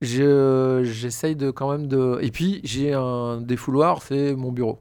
[0.00, 2.18] je- j'essaye de quand même de.
[2.22, 4.80] Et puis, j'ai un défouloir, c'est mon bureau.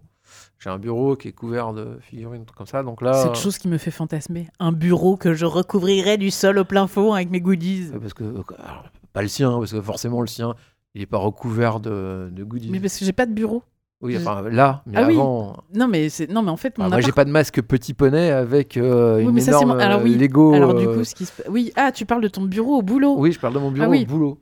[0.59, 2.83] J'ai un bureau qui est couvert de figurines comme ça.
[2.83, 4.47] Donc là, Cette chose qui me fait fantasmer.
[4.59, 7.89] Un bureau que je recouvrirai du sol au plein fond avec mes goodies.
[7.93, 10.53] euh, parce que alors, pas le sien, parce que forcément le sien,
[10.95, 12.69] il est pas recouvert de, de goodies.
[12.69, 13.63] Mais parce que j'ai pas de bureau.
[14.01, 15.13] Oui, enfin là, mais Ah oui.
[15.13, 15.57] avant.
[15.76, 17.93] Non mais c'est non mais en fait mon Ah, moi, j'ai pas de masque petit
[17.93, 20.15] poney avec euh, Oui, une mais ça, énorme mon- alors euh, oui.
[20.15, 20.53] Lego.
[20.55, 22.81] Alors du euh, coup ce qui se oui ah tu parles de ton bureau au
[22.81, 23.13] boulot.
[23.19, 24.05] Oui, je parle de mon bureau Ah oui.
[24.09, 24.39] au boulot.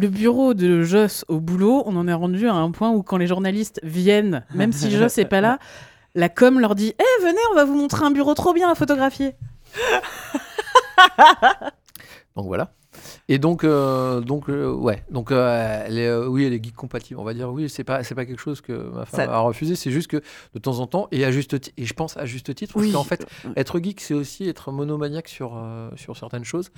[0.00, 3.16] Le bureau de Joss au boulot, on en est rendu à un point où quand
[3.16, 5.58] les journalistes viennent, même si Joss est pas là,
[6.14, 8.76] la com leur dit "Eh venez, on va vous montrer un bureau trop bien à
[8.76, 9.32] photographier."
[12.36, 12.72] Donc voilà.
[13.28, 15.02] Et donc, euh, donc euh, ouais.
[15.10, 17.18] Donc, euh, elle est, oui, elle est geek compatible.
[17.20, 19.38] On va dire oui, c'est pas, c'est pas quelque chose que ma femme Ça- a
[19.38, 19.76] refusé.
[19.76, 20.22] C'est juste que
[20.54, 22.92] de temps en temps, et à juste et je pense à juste titre, parce Oui.
[22.92, 23.26] qu'en fait,
[23.56, 25.60] être geek, c'est aussi être monomaniaque sur,
[25.96, 26.70] sur certaines choses.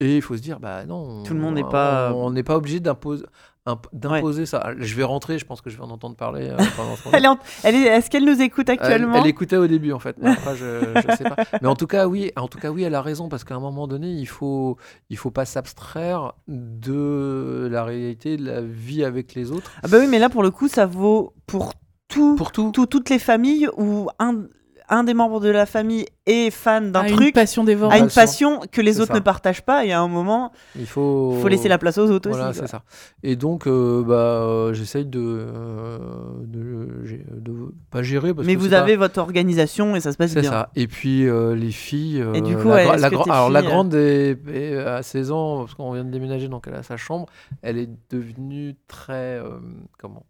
[0.00, 2.56] Et il faut se dire, bah non, Tout le monde n'est pas- On n'est pas
[2.56, 3.24] obligé d'imposer,
[3.66, 4.72] imp- d'imposer ça.
[4.78, 6.48] Je vais rentrer, je pense que je vais en entendre parler.
[6.48, 6.56] euh.
[7.12, 7.82] Elle est, en- elle est...
[7.82, 10.16] Est-ce qu'elle nous écoute Elle, actuellement elle écoutait au début en fait.
[10.18, 11.36] mais après, je, je sais pas.
[11.60, 13.60] Mais en tout cas, oui, en tout cas, oui, elle a raison parce qu'à un
[13.60, 14.78] moment donné, il faut,
[15.10, 19.70] il faut pas s'abstraire de la réalité de la vie avec les autres.
[19.82, 21.72] Ah bah oui, mais là pour le coup, ça vaut pour
[22.08, 22.70] tout, Pour tout.
[22.72, 24.44] tout- toutes les familles où un,
[24.90, 27.94] un des membres de la famille est fan d'un Ah, une truc, passion dévorante.
[27.94, 28.60] a une Passion.
[28.70, 29.18] que les C'est autres ça.
[29.18, 31.36] ne partagent pas, et à un moment, Il faut.
[31.40, 32.58] faut laisser la place aux autres Voilà, aussi.
[32.60, 32.82] c'est ça.
[33.22, 35.98] Et donc, euh, bah, euh, j'essaye de, euh,
[36.44, 37.52] de, gé- de
[37.90, 40.32] pas gérer parce Mais que vous c'est pas- avez votre organisation et ça se passe
[40.32, 40.50] C'est bien.
[40.50, 40.70] ça.
[40.76, 42.24] Et puis euh, les filles.
[42.34, 45.74] Et du coup, la, ouais, tes alors la grande est, est à 16 ans parce
[45.74, 47.26] qu'on vient de déménager, donc elle a sa chambre.
[47.62, 49.58] Elle est devenue très euh,
[49.98, 50.24] comment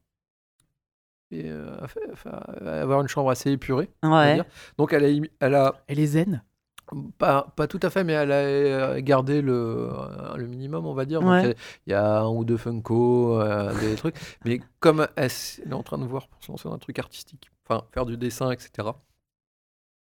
[1.31, 1.77] et, euh,
[2.83, 3.91] avoir une chambre assez épurée.
[4.03, 4.41] Ouais.
[4.79, 6.43] Donc elle a, elle a Elle est zen?
[7.19, 9.91] pas, pas tout à fait, mais elle a euh, gardé le,
[10.37, 11.21] le minimum, on va dire.
[11.21, 11.55] Donc, Ouais.
[11.87, 14.17] il y a un ou deux Funko, euh, des trucs.
[14.45, 15.31] Mais comme elle,
[15.65, 18.07] elle est en train de voir pour se lancer dans un truc artistique, enfin faire
[18.07, 18.89] du dessin, etc.,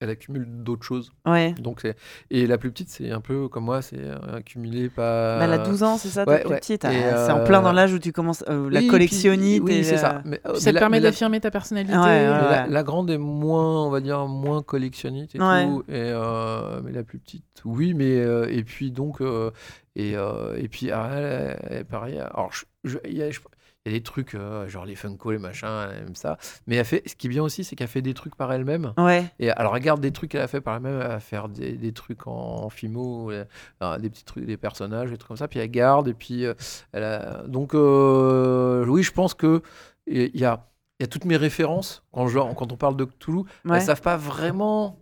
[0.02, 1.12] elle accumule d'autres choses.
[1.26, 1.52] Ouais.
[1.60, 1.96] Donc c'est
[2.30, 5.38] et la plus petite, c'est un peu comme moi, c'est euh, accumulé pas.
[5.38, 6.58] Bah, elle a 12 ans, c'est ça, ta ouais, plus ouais.
[6.58, 6.84] petite.
[6.84, 9.64] Et, Ah, C'est en euh, plein dans l'âge où tu commences euh, la Oui, collectionnite.
[9.64, 10.22] puis- Oui, c'est euh, ça.
[10.24, 11.94] Mais, euh, Puis ça mais te la- permet d'affirmer ta personnalité.
[11.96, 15.64] Ouais, ouais, mais la, grande est moins, on va dire, moins collectionniste et Ouais.
[15.64, 15.84] tout.
[15.88, 17.94] Et, euh, mais la plus petite, oui.
[17.94, 19.50] Mais euh, et puis donc euh,
[19.94, 22.18] et, euh, et puis ah, elle, elle- pareil.
[22.18, 23.40] Alors je- y, a je-
[23.84, 26.38] il y a des trucs euh, genre les Funko, les machins, elle aime ça.
[26.68, 28.92] Mais elle fait, ce qui est bien aussi, c'est qu'elle fait des trucs par elle-même.
[28.96, 29.24] Ouais.
[29.40, 31.00] Et alors elle garde des trucs qu'elle a fait par elle-même.
[31.00, 32.32] Elle va faire des, des trucs en,
[32.64, 33.44] en fimo, euh,
[33.82, 35.48] euh, des petits trucs, des personnages, des trucs comme ça.
[35.48, 36.06] Puis elle garde.
[36.08, 36.54] Et puis euh,
[36.92, 37.42] elle a...
[37.48, 39.62] donc euh, oui, je pense que
[40.06, 40.64] il y a
[41.00, 43.76] il y a toutes mes références quand, je, quand on parle de Cthulhu, Ouais.
[43.78, 44.96] elles savent pas vraiment.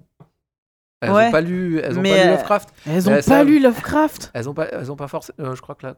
[1.02, 1.28] Elles Ouais.
[1.28, 2.69] ont pas lu, elles ont Mais, pas lu euh, Lovecraft.
[2.86, 4.31] Elles ont Elles pas lu Lovecraft.
[4.35, 5.55] Elles ont pas, elles ont pas forcément.
[5.55, 5.97] je crois que la,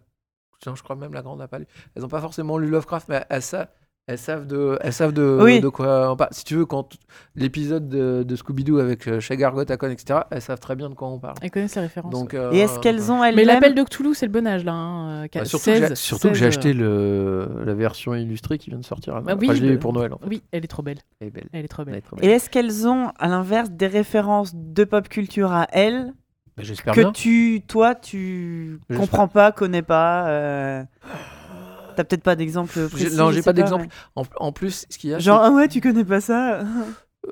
[0.67, 1.67] non, je crois même la grande n'a pas lu.
[1.95, 3.69] Elles ont pas forcément lu Lovecraft, mais elles savent.
[4.09, 5.61] Elles savent de, elles savent de, Oui.
[5.61, 6.31] de quoi on parle.
[6.33, 6.89] Si tu veux, quand
[7.37, 11.07] l'épisode de, de Scooby-Doo avec euh, Shaggy Gotacon, etc., elles savent très bien de quoi
[11.09, 11.37] on parle.
[11.41, 12.11] Elles connaissent les références.
[12.11, 14.65] Donc, euh, Et est-ce qu'elles ont elles Mais l'appel de Cthulhu, c'est le bon âge
[14.65, 14.73] là.
[14.73, 18.13] hein, euh, bah, surtout, que j'ai- 16, surtout que j'ai 16, acheté le, la version
[18.15, 19.15] illustrée qui vient de sortir.
[19.23, 20.13] Bah Enfin, oui, je l'ai eu bah- pour Noël.
[20.13, 20.27] En fait.
[20.27, 20.99] Oui, elle est trop belle.
[21.21, 21.49] Elle est belle.
[21.53, 21.99] Elle est trop Elle belle.
[21.99, 26.13] est trop Et est-ce qu'elles ont, à l'inverse, des références de pop culture à elles
[26.59, 27.13] J'espère que bien.
[27.13, 30.83] tu, toi, tu comprends pas, connais pas euh,
[31.97, 33.85] T'as peut-être pas d'exemple précis non, j'ai pas d'exemple.
[33.85, 33.91] ouais.
[34.17, 36.61] En, en plus, ce qu'il y a, Genre, ah ouais, tu connais pas ça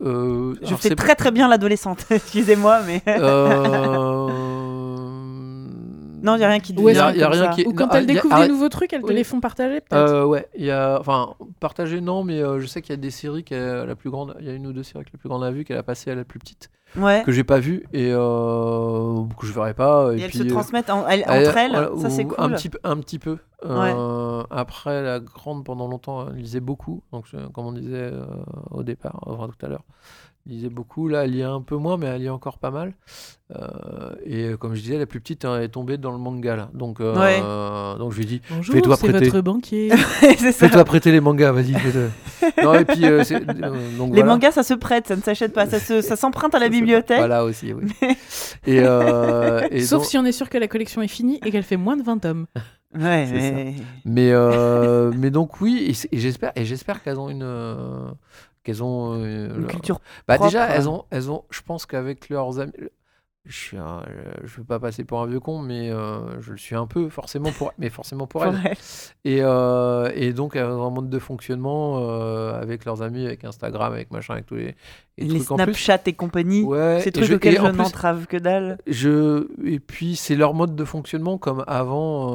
[0.03, 3.03] euh, Je fais très très bien l'adolescente, excusez-moi, mais.
[3.09, 4.27] Euh,
[6.23, 7.49] non, il y a rien qui te Ou Il vient y a, y a rien
[7.51, 8.49] qui est- Ou quand non, a- découvrent arrête.
[8.49, 9.15] des nouveaux trucs, elles te Oui.
[9.15, 9.95] les font partager peut-être.
[10.13, 13.01] Euh, ouais, il y a, enfin, partagé non, mais euh, je sais qu'il y a
[13.01, 15.29] des séries la plus grande, il y a une ou deux séries que la plus
[15.29, 17.23] grande a vu qu'elle a passé à la plus petite, Ouais.
[17.25, 20.13] que j'ai pas vu et euh, que je verrai pas.
[20.13, 22.25] Et, Et elles puis, se euh, transmettent en- elles- elle- entre elles, voilà, ça c'est
[22.25, 22.35] cool.
[22.39, 23.39] Un petit, peu- un petit peu.
[23.65, 27.03] Euh, Après, la grande, pendant longtemps, elle lisait beaucoup.
[27.13, 28.25] Donc, je- comme on disait euh,
[28.71, 29.85] au départ, enfin, tout à l'heure,
[30.51, 31.09] lisait beaucoup.
[31.09, 32.93] Là, elle lit un peu moins, mais elle lit encore pas mal.
[33.57, 36.55] Euh, et comme je disais, la plus petite hein, est tombée dans le manga.
[36.57, 36.71] Là.
[36.75, 37.41] Donc, euh, Ouais.
[37.99, 39.25] donc, je lui ai dit Bonjour, fais-toi c'est prêter.
[39.31, 39.91] votre banquier.
[40.53, 41.73] Fais-toi prêter les mangas, vas-y.
[42.63, 44.25] non, et puis, euh, c'est- euh, donc, Les voilà.
[44.27, 47.19] mangas, ça se prête, ça ne s'achète pas, ça se- ça s'emprunte à la bibliothèque.
[47.19, 47.85] Voilà aussi, oui.
[48.67, 51.51] et, euh, et Sauf donc- si on est sûr que la collection est finie et
[51.51, 52.47] qu'elle fait moins de 20 tomes.
[52.99, 53.75] Ouais, C'est mais...
[54.05, 58.07] Mais, euh, mais donc oui, et, j'espère, et j'espère qu'elles ont une, euh,
[58.71, 60.01] qu'elles ont euh, une leur- culture.
[60.29, 60.73] Bah propre, déjà, hein.
[60.75, 62.73] elles ont, elles ont, je pense qu'avec leurs amis,
[63.47, 64.03] je suis, un-
[64.45, 67.09] je veux pas passer pour un vieux con, mais euh, je le suis un peu
[67.09, 68.77] forcément pour, mais forcément pour elles.
[69.25, 73.43] Et, euh, et donc elles ont un mode de fonctionnement euh, avec leurs amis, avec
[73.45, 74.77] Instagram, avec machin, avec tous les,
[75.17, 75.41] les.
[75.41, 78.77] Snapchat et compagnie, Ouais, ces trucs je- auxquels je n'entrave que dalle.
[78.87, 82.35] je et puis c'est leur mode de fonctionnement comme avant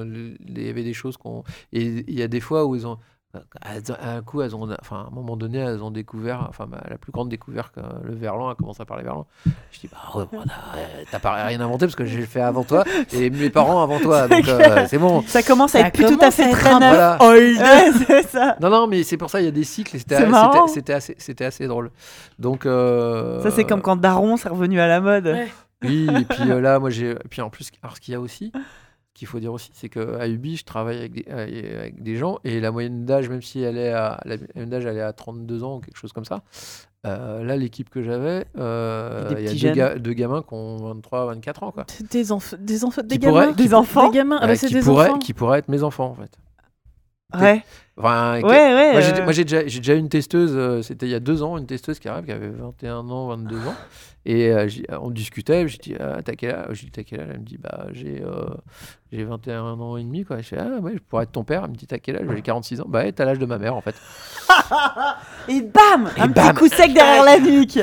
[0.00, 0.04] euh,
[0.46, 2.98] il y avait des choses qu'on et il y a des fois où ils ont-
[3.62, 6.82] à un coup elles ont enfin à un moment donné elles ont découvert enfin ma-
[6.90, 9.26] la plus grande découverte le verlan a commencé à parler verlan
[9.70, 12.42] je dis bah ouais, bon, t'as- euh, t'as pas rien inventé parce que j'ai fait
[12.42, 15.86] avant toi et mes parents avant toi donc euh, c'est bon Ça commence à Ça
[15.88, 17.54] être plus tout à fait très voilà Ouais,
[18.28, 18.56] ça.
[18.60, 20.30] non non mais c'est pour ça il y a des cycles et c'était C'est c'était-
[20.30, 20.66] marrant.
[20.68, 21.90] c'était assez c'était assez drôle
[22.38, 25.26] donc euh, Ça, c'est comme quand Daron, c'est revenu à la mode.
[25.26, 25.48] Ouais.
[25.84, 27.14] Oui, et puis euh, là, moi, j'ai.
[27.30, 28.52] Puis en plus, alors, ce qu'il y a aussi,
[29.22, 32.40] qu'il faut dire aussi, c'est qu'à Ubi, je travaille avec des, euh, avec des gens
[32.42, 35.12] et la moyenne d'âge, même si elle est à, la moyenne d'âge, elle est à
[35.12, 36.42] 32 ans ou quelque chose comme ça.
[37.06, 40.76] euh, là, l'équipe que j'avais, euh, il y a deux, ga- deux gamins qui ont
[40.78, 41.84] 23, 24 ans, quoi.
[42.10, 44.38] Des enfants, des enfants, des Qui pourraient- gamins, qui Des enfants des gamins.
[44.40, 45.18] Ah bah qui, des pourraient, enfants.
[45.18, 46.30] qui pourraient être mes enfants, en fait.
[47.40, 47.62] Ouais,
[47.98, 48.92] Enfin, ouais, ouais.
[48.92, 51.42] Moi, j'ai, euh, j'ai déjà, déjà eu une testeuse, euh, c'était il y a deux
[51.42, 53.74] ans, une testeuse qui arrive, qui avait 21 ans, 22 ans.
[54.24, 54.66] Et euh,
[55.00, 56.68] on discutait, j'ai dit, ah, t'as quel âge?
[56.72, 57.28] J'ai dit, t'as quel âge?
[57.32, 58.22] Elle me dit, bah, j'ai,
[59.12, 60.38] j'ai 21 ans et demi, quoi.
[60.38, 61.64] Je fais, ah, ouais, je pourrais être ton père.
[61.64, 62.26] Elle me dit, t'as quel âge?
[62.34, 62.86] J'ai 46 ans.
[62.88, 63.94] Bah, ouais, t'as l'âge de ma mère, en fait.
[65.48, 67.78] Et bam Et Un bam petit coup sec derrière la nuque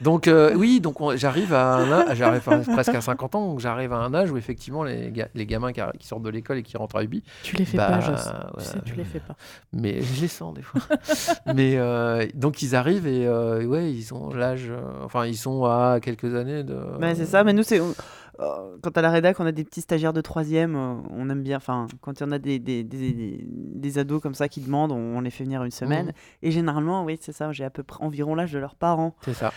[0.00, 3.60] Donc euh, oui, donc on- j'arrive à un j'arrive à- presque à 50 ans, donc
[3.60, 6.62] j'arrive à un âge où effectivement les, ga- les gamins qui, sortent de l'école et
[6.62, 8.28] qui rentrent à Ubi, Tu les fais bah, pas, Joss.
[8.58, 9.36] Tu sais, tu les fais pas.
[9.72, 10.80] mais je les sens des fois.
[11.54, 15.64] mais euh, donc ils arrivent et euh, ouais, ils ont l'âge, euh, enfin ils sont
[15.64, 16.74] à quelques années de.
[17.00, 17.80] Ouais, c'est ça, mais nous, c'est.
[17.80, 21.42] euh, Quand à la rédac, on a des petits stagiaires de troisième, euh, on aime
[21.42, 21.58] bien.
[21.58, 24.92] Enfin, quand il y en a des, des, des, des ados comme ça qui demandent,
[24.92, 26.06] on, les fait venir une semaine.
[26.06, 26.12] Mhm.
[26.42, 29.14] Et généralement, oui, c'est ça, j'ai à peu près environ l'âge de leurs parents.
[29.22, 29.52] C'est ça.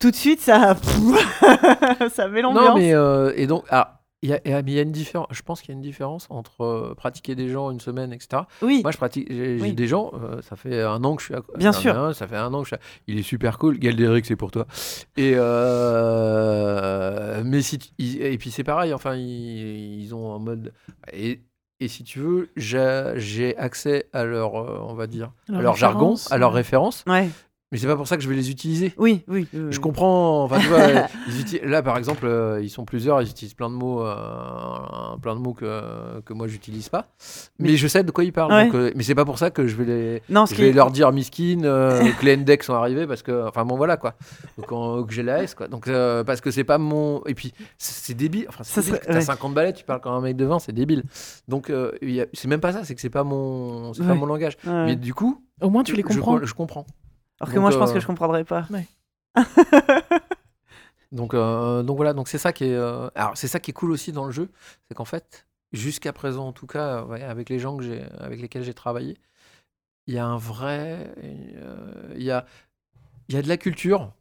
[0.00, 0.76] Tout de suite, ça.
[2.12, 2.64] ça met l'ambiance.
[2.68, 5.26] Non, mais euh, et donc, ah, il y a, il y a une différence.
[5.30, 8.42] Je pense qu'il y a une différence entre euh, pratiquer des gens une semaine, etc.
[8.62, 9.26] Oui, Moi, je pratique.
[9.30, 9.72] J'ai Oui.
[9.74, 10.12] des gens.
[10.14, 11.34] euh, ça fait un an que je suis.
[11.34, 11.96] À, Bien ai sûr.
[11.98, 12.76] un, ça fait un an que je suis.
[12.76, 13.78] à- Il est super cool.
[13.78, 14.66] Galdéric, c'est pour toi.
[15.16, 15.34] Et
[16.08, 18.92] euh, mais si et puis c'est pareil.
[18.94, 20.72] Enfin, ils, ils ont un mode.
[21.12, 21.40] Et,
[21.80, 26.38] et si tu veux, j'ai accès à leur, on va dire, à leur jargon, à
[26.38, 27.04] leurs références.
[27.06, 27.28] ouais.
[27.70, 28.94] Mais c'est pas pour ça que je vais les utiliser.
[28.96, 29.46] Oui, oui.
[29.52, 30.42] oui, Je comprends.
[30.44, 30.78] Enfin, tu vois,
[31.28, 35.16] ils utilisent- là, par exemple, euh, ils sont plusieurs, ils utilisent plein de mots, euh,
[35.20, 37.08] plein de mots que, que moi j'utilise pas.
[37.58, 38.52] Mais, Mais- je sais de quoi ils parlent.
[38.52, 38.64] Ouais.
[38.66, 40.22] donc, euh, mais c'est pas pour ça que je vais les.
[40.30, 43.06] Non, ce Je qui vais est- leur dire miskin, euh, que les index sont arrivés
[43.06, 44.14] parce que, enfin bon voilà quoi,
[44.56, 47.34] donc en- que j'ai la S quoi, donc euh, parce que c'est pas mon, et
[47.34, 49.20] puis c'est débile, enfin Ça c'est débile, t'as ouais.
[49.20, 51.02] 50 balais, tu parles comme un mec de 20, c'est débile,
[51.48, 54.24] donc euh, a- c'est même pas ça, c'est que c'est pas mon, c'est pas mon
[54.26, 54.86] langage, Ouais.
[54.86, 56.38] mais du coup, Au moins, tu les comprends.
[56.40, 56.86] je, je comprends.
[57.40, 58.66] Alors que donc, moi, je pense euh, que je comprendrais pas.
[61.10, 63.74] Donc, euh, donc voilà, donc c'est ça qui est, euh, alors c'est ça qui est
[63.74, 64.50] cool aussi dans le jeu,
[64.86, 68.02] c'est qu'en fait, jusqu'à présent en tout cas, euh, ouais, avec les gens que j'ai,
[68.18, 69.16] avec lesquels j'ai travaillé,
[70.06, 72.44] il y a un vrai, euh, il y a,
[73.30, 74.12] il y a de la culture.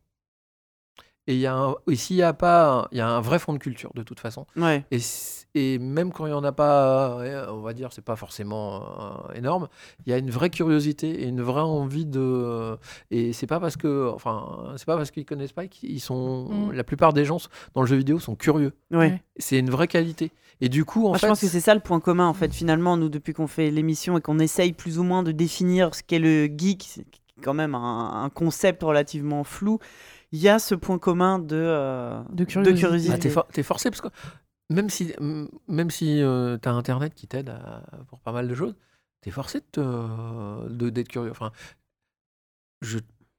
[1.27, 3.19] Et il y a un, et s'il y a pas, un- il y a un
[3.19, 4.45] vrai fond de culture de toute façon.
[4.55, 4.85] Ouais.
[4.91, 8.03] Et, c- et même quand il y en a pas, ouais, on va dire, c'est
[8.03, 8.83] pas forcément
[9.29, 9.67] euh, énorme.
[10.05, 12.77] Il y a une vraie curiosité et une vraie envie de.
[13.11, 16.49] Et c'est pas parce que, enfin, c'est pas parce qu'ils connaissent pas qu'ils sont.
[16.49, 16.71] Mm.
[16.73, 17.37] La plupart des gens
[17.73, 18.73] dans le jeu vidéo sont curieux.
[18.91, 19.21] Ouais.
[19.37, 20.31] C'est une vraie qualité.
[20.61, 22.33] Et du coup, en Moi, fait, je pense que c'est ça le point commun, en
[22.33, 25.93] fait, finalement, nous, depuis qu'on fait l'émission et qu'on essaye plus ou moins de définir
[25.93, 27.05] ce qu'est le geek, c'est
[27.43, 29.77] quand même un, un concept relativement flou,
[30.31, 32.79] il y a ce point commun de, euh, De curiosité.
[32.79, 33.13] curiosité.
[33.15, 34.07] Ah, t'es, for- t'es forcé parce que
[34.69, 35.13] même si,
[35.67, 37.53] même si euh, t'as Internet qui t'aide
[38.09, 38.75] pour pas mal de choses,
[39.21, 41.31] t'es forcé de, te- de- d'être curieux.
[41.31, 41.51] Enfin,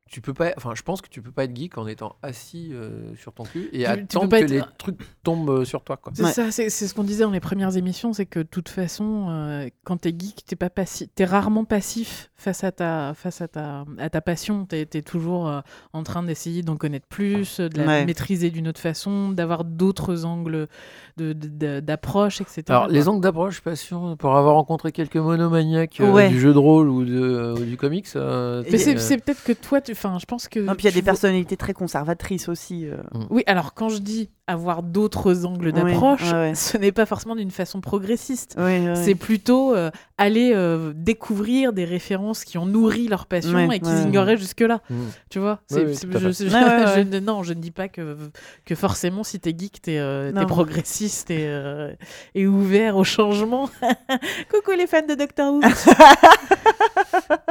[0.09, 2.71] tu peux pas, enfin, je pense que tu peux pas être geek en étant assis
[2.73, 5.65] euh, sur ton cul et Tu- tu attendre pas que être- les trucs tombent euh,
[5.65, 5.97] sur toi.
[5.97, 6.13] Quoi.
[6.15, 6.33] C'est Ouais.
[6.33, 9.27] ça, c'est c'est ce qu'on disait dans les premières émissions, c'est que de toute façon,
[9.31, 13.49] euh, quand t'es geek, t'es pas passif, t'es rarement passif face à ta, face à
[13.49, 14.65] ta, à ta passion.
[14.65, 15.61] T'es es toujours euh,
[15.93, 18.05] en train d'essayer d'en connaître plus, de la Ouais.
[18.07, 20.69] maîtriser d'une autre façon, d'avoir d'autres angles
[21.17, 22.63] de- de- de- d'approche, etc.
[22.69, 22.93] Alors, quoi.
[22.93, 26.29] les angles d'approche, je suis pas sûr, pour avoir rencontré quelques monomaniaques euh, Ouais.
[26.29, 28.07] du jeu de rôle ou, de, ou du comics.
[28.17, 30.61] euh, Mais c'est euh, c'est peut-être que toi, tu- enfin, je pense que.
[30.61, 32.87] Non, puis il y a des vois- personnalités très conservatrices aussi.
[32.87, 32.97] euh.
[33.31, 36.55] Oui, alors quand je dis avoir d'autres angles d'approche, ouais, ouais.
[36.55, 38.55] ce n'est pas forcément d'une façon progressiste.
[38.57, 43.53] Ouais, ouais, C'est plutôt euh, aller euh, découvrir des références qui ont nourri leur passion
[43.69, 44.03] Ouais, et qu'ils ouais.
[44.05, 44.81] ignoraient jusque-là.
[44.89, 44.95] hmm.
[45.29, 48.17] Tu vois Oui, je, je- je Non, je ne dis pas que,
[48.65, 51.93] que forcément, si t'es geek, t'es euh, progressiste et, euh,
[52.35, 53.69] et ouvert au changement.
[54.51, 55.61] Coucou les fans de Doctor Who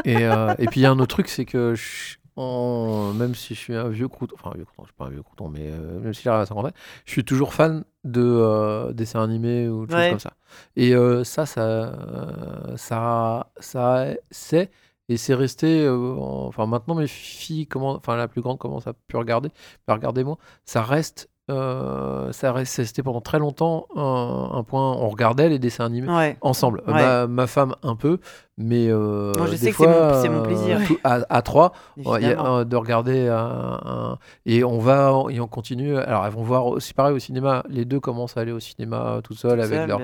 [0.06, 3.35] Et, euh, et puis il y a un autre truc, c'est que je- en- même
[3.35, 5.23] si je suis un vieux crouton, enfin un vieux crouton, je suis pas un vieux
[5.23, 6.72] crouton, mais euh, même si à 50 ans,
[7.05, 10.34] je suis toujours fan de euh, dessins animés ou de choses comme ça.
[10.76, 11.93] Et euh, ça, ça,
[12.77, 14.72] ça, ça, c'est
[15.09, 15.81] et c'est resté.
[15.85, 19.49] euh, en- Enfin maintenant mes filles, comment, enfin la plus grande commence à plus regarder,
[19.88, 21.30] mais regardez-moi, ça reste.
[21.49, 24.91] Euh, ça resté pendant très longtemps un, un point.
[24.94, 26.38] On regardait les dessins animés ouais.
[26.41, 26.82] ensemble.
[26.88, 26.94] Ouais.
[26.94, 28.19] Ma, ma femme un peu,
[28.57, 30.80] mais euh, Moi, je des sais que fois, c'est mon- mon euh, plaisir.
[30.86, 35.40] tout- à, à trois, y a, euh, de regarder un, un- et on va et
[35.40, 35.98] on continue.
[35.98, 37.64] Alors elles vont voir aussi pareil au cinéma.
[37.69, 39.99] Les deux commencent à aller au cinéma tout seuls avec Seul, leurs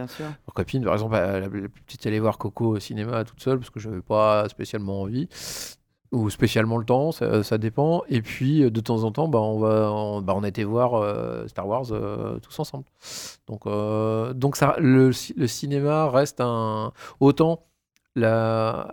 [0.54, 0.84] copines.
[0.86, 3.90] Par exemple, la, la petite allait voir Coco au cinéma toute seule parce que je
[3.90, 5.28] n'avais pas spécialement envie
[6.14, 8.04] ou spécialement le temps, ça, ça dépend.
[8.08, 10.64] Et puis euh, de temps en temps, bah, on va, on, bah, on a été
[10.64, 12.86] voir euh, Star Wars euh, tous ensemble.
[13.48, 17.66] Donc, euh, donc ça, le, ci- le cinéma reste un autant
[18.16, 18.88] la,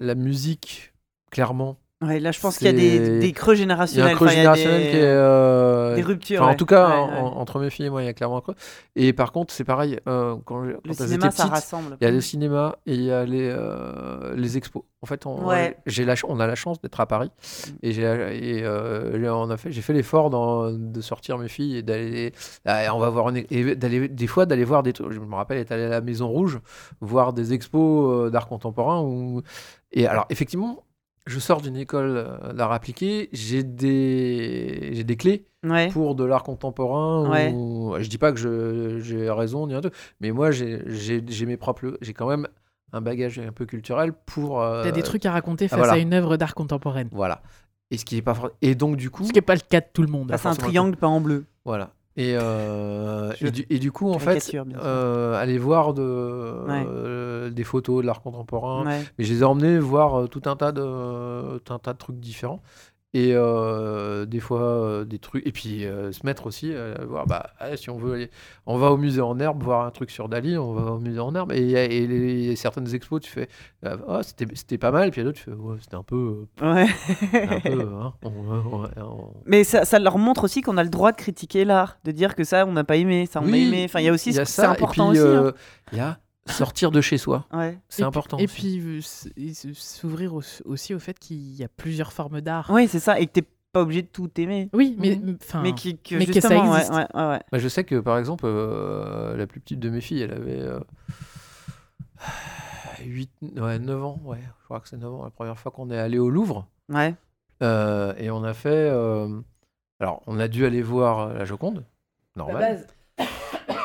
[0.00, 0.92] la musique
[1.30, 1.76] clairement.
[2.04, 4.12] Ouais, là, je pense qu'il y a des, creux Il y a générationnels.
[4.12, 6.42] un creux générationnel des- qui est des ruptures.
[6.42, 8.40] En tout cas, Ouais, en- entre mes filles et moi, il y a clairement un
[8.40, 8.56] creux.
[8.96, 10.00] Et par contre, c'est pareil.
[10.04, 11.96] quand Le cinéma, ça rassemble.
[12.00, 13.56] il y a le cinéma et il y a les,
[14.34, 14.82] les expos.
[15.02, 15.76] En fait, on, Ouais.
[15.84, 17.30] j'ai la, ch- on a la chance d'être à Paris
[17.82, 21.78] et j'ai et, euh, on a fait, j'ai fait l'effort d'en- de sortir mes filles
[21.78, 22.32] et d'aller,
[22.66, 25.10] ah, on va voir une- et d'aller des fois d'aller voir des, trucs.
[25.12, 26.60] je me rappelle être allé à la Maison Rouge
[27.00, 29.04] voir des expos euh, d'art contemporain
[29.90, 30.84] et alors effectivement
[31.26, 35.88] je sors d'une école euh, d'art appliqué, j'ai des, j'ai des clés Ouais.
[35.92, 37.30] pour de l'art contemporain.
[37.30, 37.52] Ouais.
[37.52, 37.94] Ou...
[38.00, 41.46] Je dis pas que je- j'ai raison ni un truc, mais moi j'ai j'ai- j'ai
[41.46, 42.48] mes propres, j'ai quand même
[42.92, 44.60] un bagage un peu culturel pour.
[44.62, 45.94] euh, T'as des trucs à raconter face voilà.
[45.94, 47.08] à une œuvre d'art contemporaine.
[47.12, 47.42] Voilà.
[47.90, 49.80] Et ce qui est pas et donc du coup, Ce qui n'est pas le cas
[49.80, 50.28] de tout le monde.
[50.28, 51.44] Bah, c'est un triangle peint en bleu.
[51.64, 51.90] voilà.
[52.16, 54.86] Et, euh, et, du, et du coup, en fait, caricature, bien sûr.
[54.86, 59.00] euh, aller voir de, euh, des photos de l'art contemporain, Ouais.
[59.18, 61.98] Mais je les ai emmenés voir euh, tout un tas de, tout un tas de
[61.98, 62.60] trucs différents.
[63.14, 65.46] Et euh, des fois, euh, des trucs.
[65.46, 68.30] Et puis euh, se mettre aussi euh, voir, bah, ah, si on veut aller.
[68.64, 71.20] On va au musée en herbe voir un truc sur Dali, on va au musée
[71.20, 71.52] en herbe.
[71.52, 73.48] Et il y a- certaines expos, tu fais,
[73.84, 75.08] ah, c'était c'était pas mal.
[75.08, 76.46] Et puis il y a d'autres, tu fais, ouais, c'était un peu.
[76.62, 76.86] Ouais.
[77.34, 80.88] un peu hein, on- on- on- Mais ça, ça leur montre aussi qu'on a le
[80.90, 83.50] droit de critiquer l'art, de dire que ça, on n'a pas aimé, ça, on a
[83.50, 83.82] Oui, aimé.
[83.84, 84.70] Enfin, il y a aussi il y a ce- c'est ça.
[84.70, 85.28] important et puis, aussi.
[85.36, 85.42] hein.
[85.44, 85.52] euh,
[85.92, 87.46] il y a sortir de chez soi.
[87.52, 87.78] Ouais.
[87.88, 88.38] C'est important.
[88.38, 88.80] Et aussi.
[88.80, 89.00] puis
[89.38, 92.68] euh, s'ouvrir au- aussi au fait qu'il y a plusieurs formes d'art.
[92.70, 94.68] Oui, c'est ça, et que t'es pas obligé de tout aimer.
[94.74, 95.38] Oui, mais Mhm.
[95.40, 95.62] enfin.
[95.62, 96.90] mais qui, que mais que ça existe.
[96.92, 97.40] ouais, ouais, ouais.
[97.50, 100.60] Bah, je sais que par exemple, euh, la plus petite de mes filles, elle avait
[100.60, 100.80] euh,
[103.04, 104.20] 8, ouais, 9 ans.
[104.24, 106.66] Ouais, je crois que c'est 9 ans la première fois qu'on est allé au Louvre.
[106.88, 107.14] Ouais.
[107.62, 108.68] Euh, et on a fait.
[108.90, 109.40] euh,
[110.00, 111.84] alors, on a dû aller voir la Joconde,
[112.36, 112.86] normal.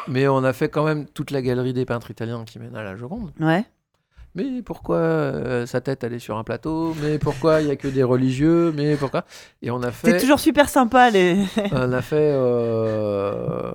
[0.08, 2.84] Mais on a fait quand même toute la galerie des peintres italiens qui mène à
[2.84, 3.32] la Joconde.
[3.40, 3.66] Ouais.
[4.36, 6.94] Mais pourquoi euh, sa tête elle est sur un plateau?
[7.02, 8.72] Mais pourquoi il y a que des religieux?
[8.76, 9.26] Mais pourquoi?
[9.64, 10.20] Et on a C'est fait.
[10.20, 11.38] toujours super sympa, les.
[11.72, 13.72] On a fait euh,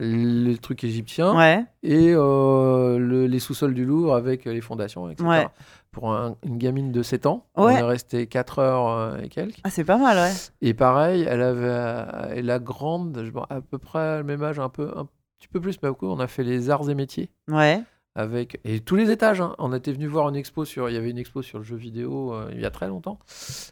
[0.00, 1.64] les trucs égyptiens ouais.
[1.84, 5.28] et euh, le- les sous-sols du Louvre avec les fondations, etc.
[5.28, 5.46] Ouais.
[5.92, 7.74] Pour un- une gamine de 7 ans, Ouais.
[7.74, 9.58] on est resté 4 heures euh, et quelques.
[9.64, 10.32] Ah, c'est pas mal, ouais.
[10.60, 14.90] Et pareil, elle avait et la grande, à peu près le même âge, un peu
[14.96, 15.06] un
[15.40, 16.06] petit peu plus, pas beaucoup.
[16.06, 17.82] On a fait les arts et métiers Ouais.
[18.14, 19.40] avec et tous les étages.
[19.40, 19.54] hein.
[19.58, 21.76] On était venu voir une expo sur, il y avait une expo sur le jeu
[21.76, 23.18] vidéo euh, il y a très longtemps.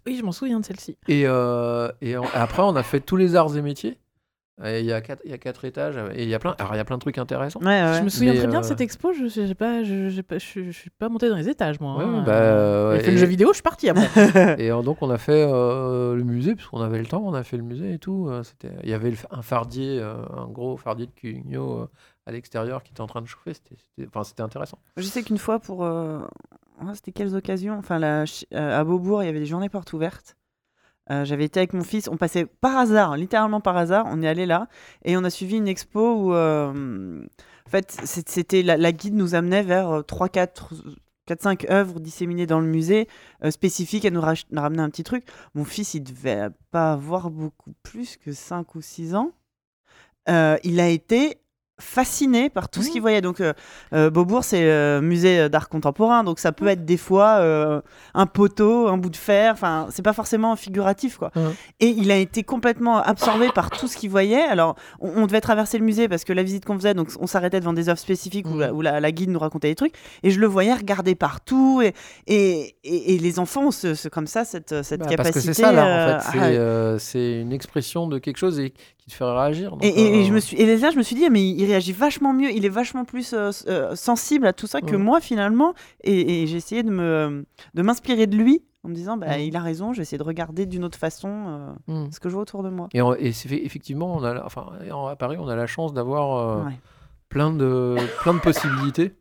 [0.06, 0.96] Oui, je m'en souviens de celle-ci.
[1.08, 3.98] Et, euh, et après, on a fait tous les arts et métiers.
[4.64, 6.56] Et il y a quatre, il y a quatre étages et il y a plein,
[6.58, 7.60] alors il y a plein de trucs intéressants.
[7.60, 7.94] Ouais, ouais.
[7.98, 9.12] Je me souviens Mais, très bien euh, de cette expo.
[9.12, 11.96] Je sais pas, je, j'ai pas, je, je suis pas monté dans les étages, moi.
[11.96, 12.22] Ouais, hein.
[12.26, 14.56] bah, euh, J'ai fait le jeu vidéo, je suis parti après.
[14.58, 17.44] Et euh, donc on a fait euh, le musée, puisqu'on avait le temps, on a
[17.44, 18.26] fait le musée et tout.
[18.28, 21.86] euh, c'était, il y avait un fardier, euh, un gros fardier de Cugno euh,
[22.26, 23.54] à l'extérieur qui était en train de chauffer.
[23.54, 24.78] C'était, c'était- enfin, c'était intéressant.
[24.96, 25.84] Je sais qu'une fois, pour.
[25.84, 26.18] euh,
[26.94, 28.24] C'était quelles occasions Enfin, la...
[28.54, 30.36] euh, à Beaubourg, il y avait des journées portes ouvertes.
[31.10, 34.28] Euh, J'avais été avec mon fils, on passait par hasard, littéralement par hasard, on est
[34.28, 34.68] allé là
[35.04, 37.22] et on a suivi une expo où, euh,
[37.66, 40.74] en fait, c'était la, guide nous amenait vers 3, 4,
[41.28, 43.06] 4 5 œuvres disséminées dans le musée
[43.44, 44.04] euh, spécifiques.
[44.04, 45.24] Elle nous nous ramenait un petit truc.
[45.54, 49.32] Mon fils, il devait pas avoir beaucoup plus que 5 ou 6 ans.
[50.28, 51.38] Euh, il a été
[51.80, 53.20] fasciné par tout ce qu'il voyait.
[53.20, 53.52] Donc, euh,
[53.92, 57.80] euh, Beaubourg, c'est le musée d'art contemporain, donc ça peut être des fois euh,
[58.14, 59.52] un poteau, un bout de fer.
[59.52, 61.30] Enfin, c'est pas forcément figuratif, quoi.
[61.80, 64.42] Et il a été complètement absorbé par tout ce qu'il voyait.
[64.42, 67.26] Alors, on, on devait traverser le musée parce que la visite qu'on faisait, donc on
[67.26, 69.94] s'arrêtait devant des œuvres spécifiques où, la, où la- la guide nous racontait des trucs.
[70.22, 71.80] Et je le voyais regarder partout.
[71.82, 71.94] Et,
[72.26, 75.32] et, et- et les enfants ont ce, ce- comme ça cette, cette Bah, capacité.
[75.34, 76.38] parce que c'est ça là, euh, en fait.
[76.58, 78.72] Euh, c'est une expression de quelque chose et
[79.08, 79.70] qui te fait réagir.
[79.72, 81.30] donc, Et, et- et je euh, me suis, et là, je me suis dit, ah,
[81.30, 84.80] mais il réagit vachement mieux, il est vachement plus euh, euh, sensible à tout ça
[84.80, 84.98] que Ouais.
[84.98, 85.74] moi finalement.
[86.04, 87.44] Et, j'ai essayé de me,
[87.74, 89.42] de m'inspirer de lui en me disant, bah, Mhm.
[89.44, 91.28] il a raison, je vais essayer de regarder d'une autre façon
[91.88, 92.12] euh, hmm.
[92.12, 92.88] ce que je vois autour de moi.
[92.94, 95.66] Et, on- et c'est fait- effectivement, on a, enfin, en- à Paris, on a la
[95.66, 96.78] chance d'avoir euh, Ouais.
[97.28, 99.12] plein de, plein de possibilités.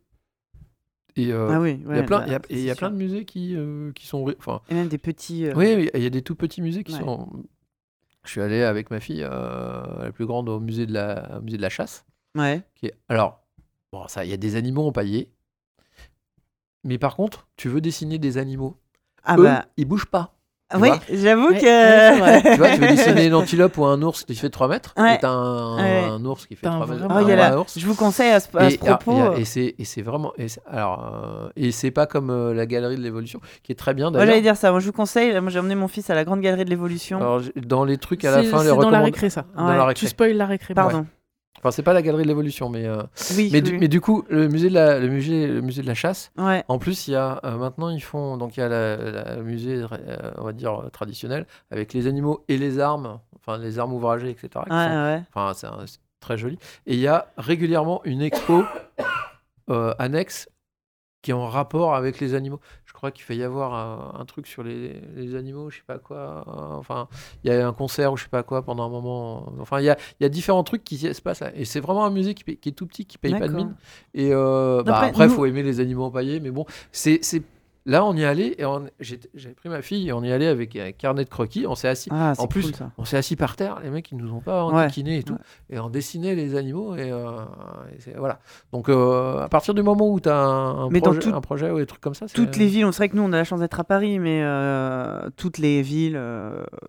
[1.16, 2.70] Et euh, ah oui, il y a plein, il y a- bah, et il y
[2.70, 3.56] a c'est plein de musées qui,
[3.96, 5.46] qui sont, enfin, Et même des petits.
[5.56, 7.00] Oui, oui, il y a des tout petits musées qui Ouais.
[7.00, 7.28] sont.
[8.24, 11.42] Je suis allé avec ma fille, euh, la plus grande, au musée de la, au
[11.42, 12.04] musée de la chasse.
[12.36, 12.62] Ouais.
[12.74, 12.94] Qui est...
[13.08, 13.46] Alors,
[13.92, 15.32] bon, ça, il y a des animaux empaillés.
[16.84, 18.76] Mais par contre, tu veux dessiner des animaux.
[19.24, 19.66] Ah Eux, bah.
[19.76, 20.37] ils bougent pas.
[20.70, 22.20] Tu oui, j'avoue Ouais, que.
[22.22, 24.92] ouais, tu vois, tu veux dessiner une antilope ou un ours qui fait 3 mètres.
[24.98, 25.14] Ouais.
[25.14, 26.04] Et t'as un, Ouais.
[26.10, 27.06] un ours qui fait T'as un 3 mètres.
[27.08, 27.78] Oh, un la- ours.
[27.78, 29.12] Je vous conseille à ce, à ce Et, propos.
[29.12, 31.10] a- et c'est et c'est vraiment et alors
[31.46, 34.20] euh, et c'est pas comme euh, la galerie de l'évolution qui est très bien Moi,
[34.20, 34.42] j'allais d'ailleurs.
[34.42, 34.70] dire ça.
[34.70, 35.32] Moi, je vous conseille.
[35.40, 37.18] Moi, j'ai emmené mon fils à la Grande Galerie de l'Évolution.
[37.56, 39.44] Dans les trucs à la fin les c'est dans la récré, ça.
[39.56, 39.72] dans Ouais.
[39.76, 40.06] la Tu récré.
[40.08, 40.74] spoil la récré.
[40.74, 41.06] Pardon.
[41.58, 43.02] Enfin, c'est pas la galerie de l'évolution, mais euh,
[43.36, 43.48] Oui.
[43.52, 43.78] mais, oui, du, oui.
[43.80, 46.30] mais du coup, le musée de la, le musée, le musée de la chasse.
[46.38, 46.64] Ouais.
[46.68, 49.36] En plus, il y a euh, maintenant ils font donc il y a la- la-
[49.36, 53.78] le musée, euh, on va dire traditionnel, avec les animaux et les armes, enfin les
[53.78, 54.48] armes ouvragées, etc.
[54.70, 55.22] Ouais, ouais.
[55.34, 56.58] Enfin, c'est très joli.
[56.86, 58.64] Et il y a régulièrement une expo
[59.98, 60.48] annexe
[61.22, 62.60] qui est en rapport avec les animaux.
[62.84, 65.82] Je crois qu'il fait y avoir un, un truc sur les, les animaux, je sais
[65.86, 66.44] pas quoi.
[66.78, 67.08] Enfin,
[67.44, 69.52] il y a un concert ou je sais pas quoi pendant un moment.
[69.60, 71.50] Enfin, il y a, il y a différents trucs qui se passent là.
[71.54, 73.76] Et c'est vraiment un musée qui, qui est tout petit, qui paye pas de mine.
[74.14, 77.20] Et euh, bah, Après, il nous- faut aimer les animaux empaillés, mais bon, c'est
[77.86, 80.76] Là, on y allait et on- j'avais pris ma fille et on y allait avec
[80.76, 81.66] un carnet de croquis.
[81.66, 83.80] On s'est assis, Ah, En plus, cool, on s'est assis par terre.
[83.82, 85.38] Les mecs, ils nous ont pas Ouais, enquiquinés et tout, ouais.
[85.76, 87.30] et on dessinait les animaux et, euh,
[88.06, 88.40] et voilà.
[88.72, 91.34] Donc, euh, à partir du moment où tu as un, un Mais dans projet, tout-
[91.34, 93.32] un projet ou des trucs comme ça, Toutes les villes, on sait que nous on
[93.32, 96.20] a la chance d'être à Paris, mais euh, toutes les villes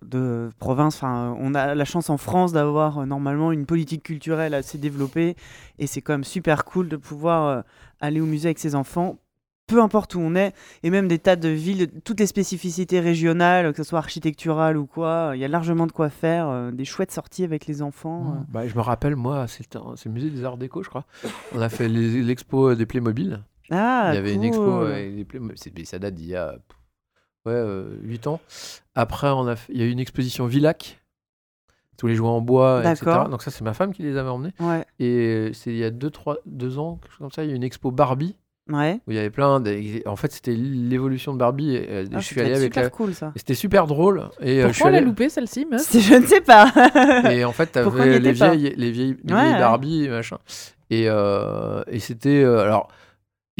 [0.02, 4.76] de province, enfin, on a la chance en France d'avoir normalement une politique culturelle assez
[4.78, 5.36] développée,
[5.78, 7.64] et c'est quand même super cool de pouvoir
[8.00, 9.18] aller au musée avec ses enfants,
[9.70, 13.72] peu importe où on est, et même des tas de villes, toutes les spécificités régionales,
[13.72, 16.84] que ce soit architecturales ou quoi, il y a largement de quoi faire, euh, des
[16.84, 18.34] chouettes sorties avec les enfants.
[18.36, 18.40] euh.
[18.48, 21.04] Bah, je me rappelle, moi, c'est le musée des Arts Déco, je crois.
[21.54, 23.42] On a fait l'expo des Playmobil.
[23.70, 25.56] Ah, Il y avait une expo avec des Playmobil.
[25.86, 26.56] Ça date d'il y a
[27.46, 27.62] ouais,
[28.02, 28.40] 8 ans.
[28.94, 30.96] Après, on a fait- il y a eu une exposition Villac.
[31.96, 33.04] Tous les jouets en bois, etc.
[33.04, 33.28] D'accord.
[33.28, 34.54] Donc ça, c'est ma femme qui les avait emmenés.
[34.58, 37.48] Ouais, Et c'est il y a 2 trois, deux ans, quelque chose comme ça, il
[37.48, 38.36] y a eu une expo Barbie.
[38.68, 39.00] Ouais.
[39.06, 40.06] Où il y avait plein de...
[40.08, 41.74] En fait, c'était l'évolution de Barbie.
[41.76, 42.90] Et, euh, Ah, je suis allé avec super la...
[42.90, 43.32] cool ça.
[43.36, 44.28] C'était super drôle.
[44.40, 45.06] Et euh, je suis Pourquoi on l'a allé...
[45.06, 46.72] loupé celle-ci, Je ne sais pas.
[47.30, 49.58] Et en fait, Pourquoi t'avais les les vieilles, les vieilles ouais.
[49.58, 50.38] Barbie, machin.
[50.90, 52.42] Et, euh, et c'était.
[52.42, 52.88] euh, alors,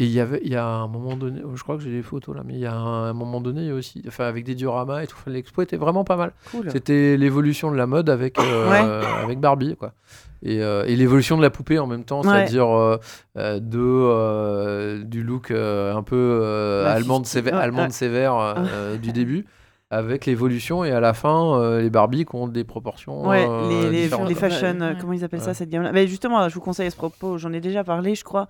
[0.01, 1.91] et il y avait, il y a un moment donné, oh, je crois que j'ai
[1.91, 4.01] des photos là, mais il y a un, un moment donné il y a aussi,
[4.07, 5.15] enfin, avec des dioramas et tout.
[5.19, 6.31] Enfin, L'expo était vraiment pas mal.
[6.49, 6.71] Cool.
[6.71, 9.93] C'était l'évolution de la mode avec, euh, avec Barbie, quoi.
[10.43, 12.29] Et, euh, et l'évolution de la poupée en même temps, Ouais.
[12.29, 12.97] c'est-à-dire euh,
[13.59, 19.45] de, euh, du look euh, un peu allemande, sévère, allemande sévère euh, du début.
[19.93, 23.27] Avec l'évolution et à la fin, euh, les Barbies qui ont des proportions.
[23.27, 24.81] Ouais, euh, les, les, fashion, Ouais.
[24.81, 25.91] euh, comment ils appellent ça cette gamme-là?
[25.91, 28.47] Mais Justement, je vous conseille à ce propos, j'en ai déjà parlé, je crois,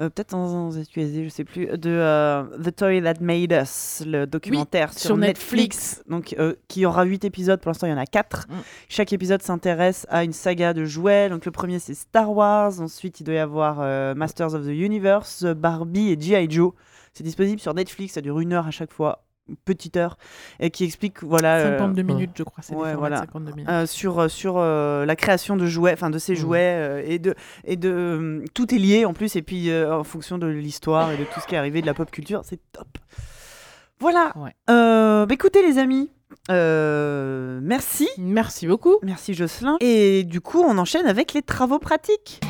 [0.00, 4.02] euh, peut-être dans un ZQSD, je sais plus, de euh, The Toy That Made Us,
[4.04, 7.92] le documentaire sur, sur Netflix, donc euh, qui aura 8 épisodes, pour l'instant il y
[7.92, 8.46] en a 4.
[8.48, 8.52] Mm.
[8.88, 13.20] Chaque épisode s'intéresse à une saga de jouets, donc le premier c'est Star Wars, ensuite
[13.20, 13.76] il doit y avoir
[14.16, 16.50] Masters of the Universe, Barbie et G.I.
[16.50, 16.72] Joe.
[17.12, 19.23] C'est disponible sur Netflix, ça dure une heure à chaque fois,
[19.64, 20.16] petite heure,
[20.58, 21.56] et qui explique, voilà...
[21.58, 22.62] euh, 52 minutes, je crois.
[22.62, 23.16] C'est ouais, voilà.
[23.16, 23.68] de 52 minutes.
[23.68, 26.38] euh, sur, euh, sur euh, la création de jouets, enfin de ces Mhm.
[26.38, 29.94] jouets, euh, et de, et de euh, tout est lié en plus, et puis euh,
[29.98, 32.40] en fonction de l'histoire et de tout ce qui est arrivé, de la pop culture,
[32.44, 32.88] c'est top.
[34.00, 34.32] Voilà.
[34.36, 34.54] Ouais.
[34.70, 36.10] Euh, bah, écoutez les amis,
[36.50, 38.96] euh, merci, Merci beaucoup.
[39.02, 42.40] merci Jocelyn, et du coup on enchaîne avec les travaux pratiques.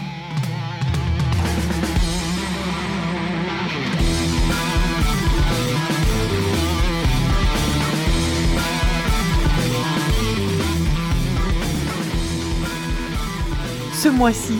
[14.05, 14.59] Ce mois-ci,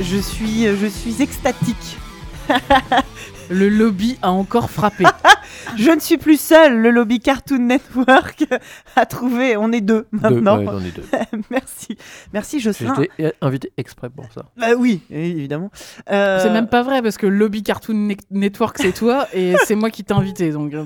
[0.00, 1.98] je suis, je suis extatique.
[3.50, 5.04] Le lobby a encore frappé.
[5.76, 8.44] Je ne suis plus seule, le lobby Cartoon Network
[8.96, 10.58] a trouvé, on est deux Deux, maintenant.
[10.58, 11.02] ouais, j'en ai deux.
[11.50, 11.96] Merci,
[12.32, 12.94] merci Jocelyn.
[12.96, 14.44] J'étais é- invité exprès pour ça.
[14.56, 15.70] Bah oui, évidemment.
[16.10, 19.54] Euh, C'est même pas vrai parce que le lobby Cartoon Ne- Network c'est toi et
[19.66, 20.72] c'est moi qui t'ai invité donc.
[20.74, 20.84] euh,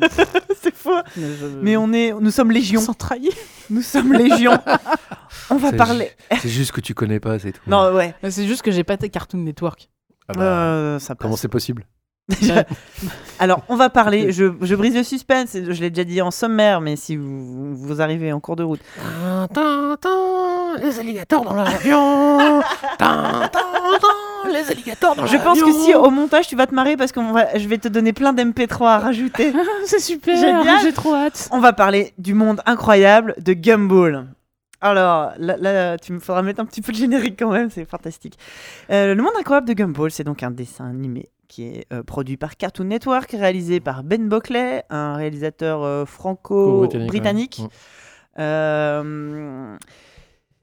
[0.60, 0.90] c'est faux.
[1.16, 1.22] je-
[1.62, 2.80] Mais on est, nous sommes légion.
[2.80, 3.32] sans trahir.
[3.70, 4.52] Nous sommes légion.
[5.50, 6.10] on va parler.
[6.40, 7.60] C'est juste que tu connais pas, c'est tout.
[7.66, 8.14] Non, ouais.
[8.30, 9.88] C'est juste que j'ai pas tes Cartoon Network.
[10.28, 11.84] Ah bah, Euh, ça Comment c'est possible?
[13.38, 14.32] Alors, on va parler.
[14.32, 15.52] Je, je brise le suspense.
[15.52, 18.80] Je l'ai déjà dit en sommaire, mais si vous, vous arrivez en cours de route,
[20.82, 22.62] Les alligators dans l'avion
[24.50, 27.20] Les alligators dans je pense que si au montage tu vas te marrer parce que
[27.56, 29.52] je vais te donner plein d'MP3 à rajouter.
[29.86, 30.36] c'est super.
[30.38, 30.80] Génial.
[30.82, 31.48] J'ai trop hâte.
[31.52, 34.26] On va parler du monde incroyable de Gumball.
[34.80, 37.86] Alors, là, là, tu me faudras mettre un petit peu de générique quand même, c'est
[37.86, 38.38] fantastique.
[38.90, 42.36] Euh, le monde incroyable de Gumball, c'est donc un dessin animé qui est euh, produit
[42.36, 47.60] par Cartoon Network, réalisé par Ben Buckley, un réalisateur euh, franco-britannique.
[47.62, 47.68] ouais.
[48.38, 49.76] Euh,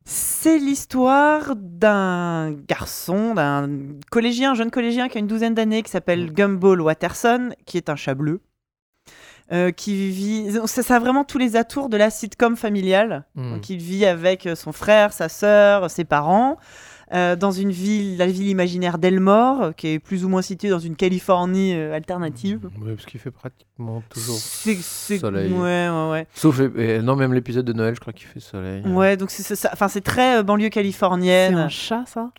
[0.04, 3.70] c'est l'histoire d'un garçon, d'un
[4.10, 6.34] collégien, un jeune collégien qui a une douzaine d'années, qui s'appelle.
[6.34, 8.42] Gumball Watterson, qui est un chat bleu.
[9.54, 13.26] euh, qui vit, ça, ça a vraiment tous les atours de la sitcom familiale.
[13.36, 13.54] Mm.
[13.54, 16.58] Donc, il vit avec son frère, sa sœur, ses parents,
[17.14, 20.70] euh, dans une ville, la ville imaginaire d'Elmore, euh, qui est plus ou moins située
[20.70, 22.70] dans une Californie euh, alternative.
[22.82, 24.38] Ouais, parce qu'il fait pratiquement toujours.
[24.38, 25.52] C'est, c'est- soleil.
[25.52, 26.28] Ouais, ouais, ouais.
[26.34, 28.82] Sauf les- non, même l'épisode de Noël, je crois qu'il fait soleil.
[28.88, 29.70] Ouais, donc c'est, c'est ça.
[29.74, 31.56] Enfin, c'est très euh, banlieue C'est californienne.
[31.58, 32.32] un chat ça?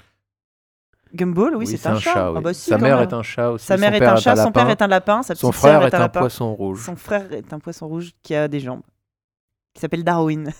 [1.14, 2.30] Gumball, oui, c'est, un, chat.
[2.30, 2.36] oui.
[2.38, 3.06] Ah bah si, Sa mère même.
[3.06, 3.66] est un chat aussi.
[3.66, 5.92] Sa mère son est un chat, son père est un lapin, sa Son frère est
[5.94, 6.20] un un lapin.
[6.20, 6.82] poisson rouge.
[6.82, 8.80] Son frère est un poisson rouge qui a des jambes,
[9.74, 10.52] qui s'appelle Darwin.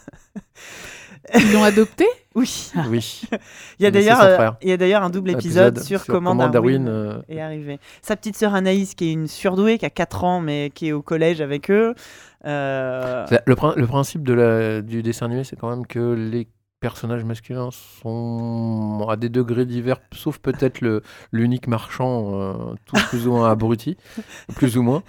[1.34, 2.04] Ils l'ont adopté?
[2.34, 2.70] Oui.
[2.88, 3.22] Oui.
[3.78, 6.88] Il y a d'ailleurs, euh, il y a d'ailleurs un double épisode, sur, comment, Darwin,
[6.88, 7.78] euh, est arrivé.
[8.02, 10.92] Sa petite sœur Anaïs, qui est une surdouée, qui a 4 ans, mais qui est
[10.92, 11.94] au collège avec eux.
[12.44, 16.48] Euh, Le, prin- le principe de la, du dessin animé, c'est quand même que les
[16.80, 17.70] personnages masculins
[18.02, 23.48] sont à des degrés divers, sauf peut-être le l'unique marchand, euh, tout plus ou moins
[23.48, 23.96] abruti,
[24.56, 25.04] plus ou moins.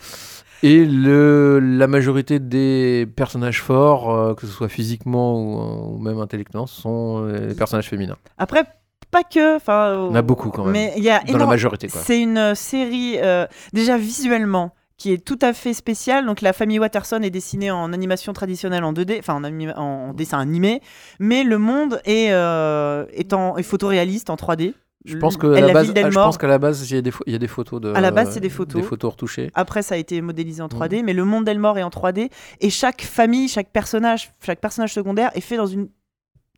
[0.63, 6.19] Et le, la majorité des personnages forts, euh, que ce soit physiquement ou, ou même
[6.19, 8.15] intellectuellement, sont euh, les personnages féminins.
[8.37, 8.63] Après,
[9.11, 9.57] pas que.
[9.57, 10.71] Enfin, On a beaucoup quand même.
[10.71, 11.89] Mais il y a Dans la majorité.
[11.89, 16.25] C'est une euh, série euh, déjà visuellement qui est tout à fait spéciale.
[16.25, 20.13] Donc la famille Watterson est dessinée en animation traditionnelle en 2D, enfin en, anima- en
[20.13, 20.81] dessin animé,
[21.19, 24.73] mais le monde est, euh, est, en- est photoréaliste en 3D.
[25.05, 27.01] Je pense qu'à la, la base, ah, je pense qu'à la base, il y, a
[27.01, 27.93] des pho- il y a des photos de.
[27.93, 28.81] À la base, c'est des photos.
[28.81, 29.51] Des photos retouchées.
[29.53, 31.05] Après, ça a été modélisé en 3D, Mm.
[31.05, 32.29] mais le monde d'Elmore est en 3D.
[32.61, 35.89] Et chaque famille, chaque personnage, chaque personnage secondaire est fait dans une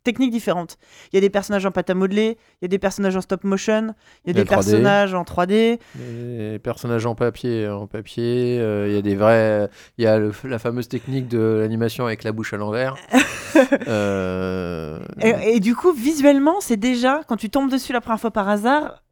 [0.06, 0.78] technique différente.
[1.12, 3.20] Il y a des personnages en pâte à modeler, il y a des personnages en
[3.20, 3.94] stop motion,
[4.24, 4.48] il y a des 3D.
[4.48, 5.78] personnages en 3D.
[5.98, 9.68] Les personnages en papier, en papier, euh, il y a des vrais,
[9.98, 12.94] il y a le- la fameuse technique de l'animation avec la bouche à l'envers.
[13.88, 18.30] Euh, Et, et du coup, visuellement, c'est déjà, quand tu tombes dessus la première fois
[18.30, 19.02] par hasard,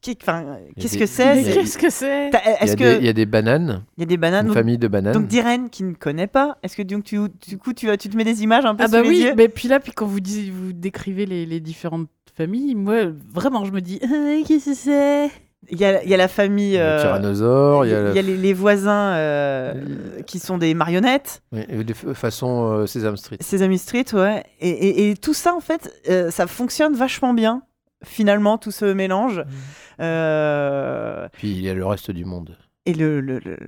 [0.00, 2.72] qu'est-ce que c'est Mais il y a- C'est- qu'est-ce que c'est T'as- il y, Est-ce
[2.72, 4.56] a que des- il y a des bananes, il y a des bananes une donc,
[4.56, 5.12] famille de bananes.
[5.14, 8.16] donc Diren qui ne connaît pas, est-ce que donc tu, du coup tu, tu te
[8.16, 9.92] mets des images un peu Ah bah sous les oui, yeux mais puis là, puis
[9.92, 10.18] quand vous,
[10.52, 12.96] vous décrivez les, les différentes familles, moi,
[13.32, 15.30] vraiment, je me dis, Ah, qu'est-ce que c'est?
[15.70, 16.72] Il y a, il y a la famille.
[16.72, 19.14] il y a euh, le tyrannosaure, il y a, il y a les, les voisins
[19.14, 23.38] euh, qui sont des marionnettes, oui, de façon euh, Sesame Street.
[23.40, 24.44] Sesame Street, ouais.
[24.60, 27.62] Et, et- et tout ça, en fait, euh, ça fonctionne vachement bien,
[28.04, 29.42] finalement, tout ce mélange.
[30.00, 33.20] Euh, Puis il y a le reste du monde, et le.
[33.20, 33.58] le, le-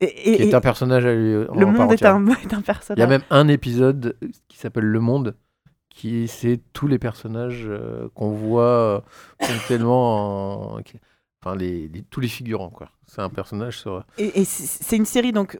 [0.00, 1.36] et- et- qui est et un personnage à lui.
[1.48, 2.98] en le monde est un, est un Il personnage.
[2.98, 4.16] y a même un épisode
[4.48, 5.36] qui s'appelle Le Monde,
[5.90, 9.00] qui c'est tous les personnages euh, qu'on voit euh,
[9.38, 10.98] ponctuellement, en- qui-
[11.44, 12.88] enfin les, les- tous les figurants quoi.
[13.06, 14.04] C'est un personnage sur.
[14.18, 15.58] Et, et c'est une série donc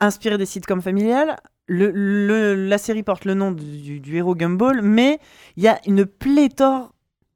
[0.00, 1.36] inspirée des sitcoms familiales.
[1.66, 5.18] Le, le- la série porte le nom du, du héros Gumball, mais
[5.56, 6.93] il y a une pléthore,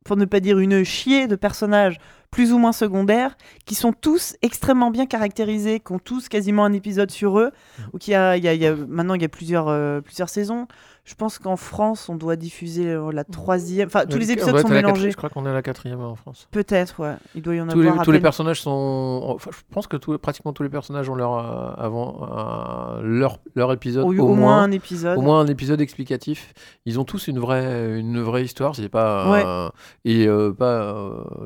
[0.09, 1.99] pour ne pas dire une chier de personnages
[2.31, 6.73] plus ou moins secondaires qui sont tous extrêmement bien caractérisés, qui ont tous quasiment un
[6.73, 7.53] épisode sur eux.
[7.93, 10.67] Ou qui a, y a- y a- maintenant il y a plusieurs, euh, plusieurs saisons.
[11.09, 13.87] Je pense qu'en France on doit diffuser euh, la troisième.
[13.87, 15.11] Enfin tous les épisodes sont mélangés.
[15.11, 16.49] Je crois qu'on est à la quatrième en France.
[16.51, 17.15] Peut-être, ouais.
[17.35, 18.03] Il doit y en Tous les, avoir.
[18.03, 19.23] à tous les personnages sont.
[19.27, 23.39] Enfin, je pense que tous- pratiquement tous les personnages ont leur euh, avant euh, leur
[23.55, 24.63] leur épisode Au, au, au moins moins.
[24.65, 25.17] un épisode.
[25.17, 26.53] Au moins un épisode explicatif.
[26.85, 28.77] Ils ont tous une vraie, une vraie histoire.
[28.77, 29.43] C'est pas Ouais.
[29.47, 29.69] euh,
[30.05, 30.27] et
[30.59, 30.95] pas.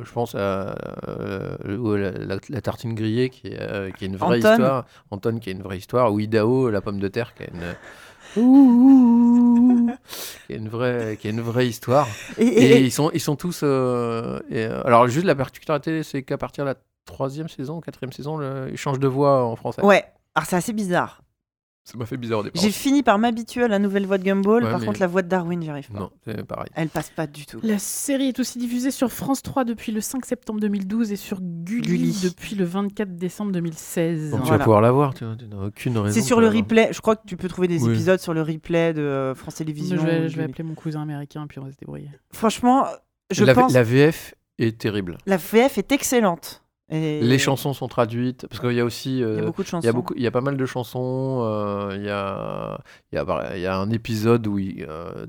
[0.04, 0.74] je pense à
[1.64, 4.50] la, la- la tartine grillée qui est, qui est une vraie Anton.
[4.50, 4.84] histoire.
[5.12, 6.12] Anton qui a une vraie histoire.
[6.12, 7.74] Ou Idaho, la pomme de terre qui a une.
[10.46, 12.08] qui a une vraie, qui a une vraie histoire.
[12.38, 13.60] Et- Et, et- et- ils sont, ils sont tous.
[13.62, 18.36] euh, euh, alors juste la particularité, c'est qu'à partir de la troisième saison, quatrième saison,
[18.36, 19.82] le- ils changent de voix en français.
[19.84, 20.04] Ouais.
[20.34, 21.21] Alors c'est assez bizarre.
[21.84, 22.62] Ça m'a fait bizarre au départ.
[22.62, 24.62] J'ai fini par m'habituer à la nouvelle voix de Gumball.
[24.62, 25.98] Ouais, par mais- contre, la voix de Darwin, j'y arrive pas.
[25.98, 26.68] Non, c'est pareil.
[26.76, 27.58] Elle passe pas du tout.
[27.64, 31.38] La série est aussi diffusée sur France 3 depuis le 5 septembre 2012 et sur
[31.40, 32.20] Gulli, Gulli.
[32.22, 34.30] depuis le 24 décembre 2016.
[34.30, 34.58] Donc tu Voilà.
[34.58, 36.14] vas pouvoir la voir, tu vois, tu n'as aucune raison.
[36.14, 36.90] C'est sur le replay.
[36.92, 37.90] Je crois que tu peux trouver des Oui.
[37.90, 40.04] épisodes sur le replay de euh, France Je Télévisions.
[40.04, 42.10] vais, je vais appeler mon cousin américain puis on va se débrouiller.
[42.32, 42.86] Franchement,
[43.32, 45.18] je la, pense la VF est terrible.
[45.26, 46.62] la VF est excellente.
[46.94, 49.12] Et Les chansons sont traduites parce qu'il y a aussi.
[49.12, 49.82] Il y euh, a beaucoup de chansons.
[49.82, 51.40] il y a beaucoup, il y a pas mal de chansons.
[51.42, 52.78] euh, Il y a,
[53.12, 55.26] il y a, il y a un épisode où il, euh,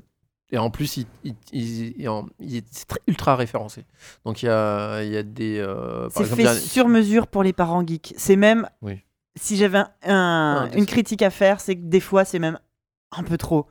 [0.50, 1.06] et en plus il,
[1.52, 3.84] est très- ultra référencé.
[4.24, 5.58] Donc il y a, il y a des.
[5.58, 8.14] euh, C'est fait a- sur mesure pour les parents geeks.
[8.16, 8.68] C'est même.
[8.82, 9.00] Oui.
[9.36, 12.58] Si j'avais un- un- Ah, une critique à faire, c'est que des fois, c'est même
[13.16, 13.66] un peu trop.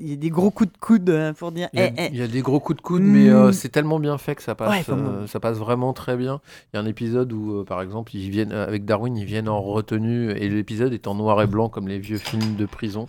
[0.00, 1.68] Il y a des gros coups de coude euh, pour dire.
[1.72, 2.08] Il y, a, eh, eh.
[2.12, 3.52] il y a des gros coups de coude, mais euh, Mm.
[3.52, 6.40] c'est tellement bien fait que ça passe, Ouais, euh, ça passe vraiment très bien.
[6.72, 9.60] Il y a un épisode où, par exemple, ils viennent avec Darwin, ils viennent en
[9.60, 13.06] retenue et l'épisode est en noir et blanc comme les vieux films de prison.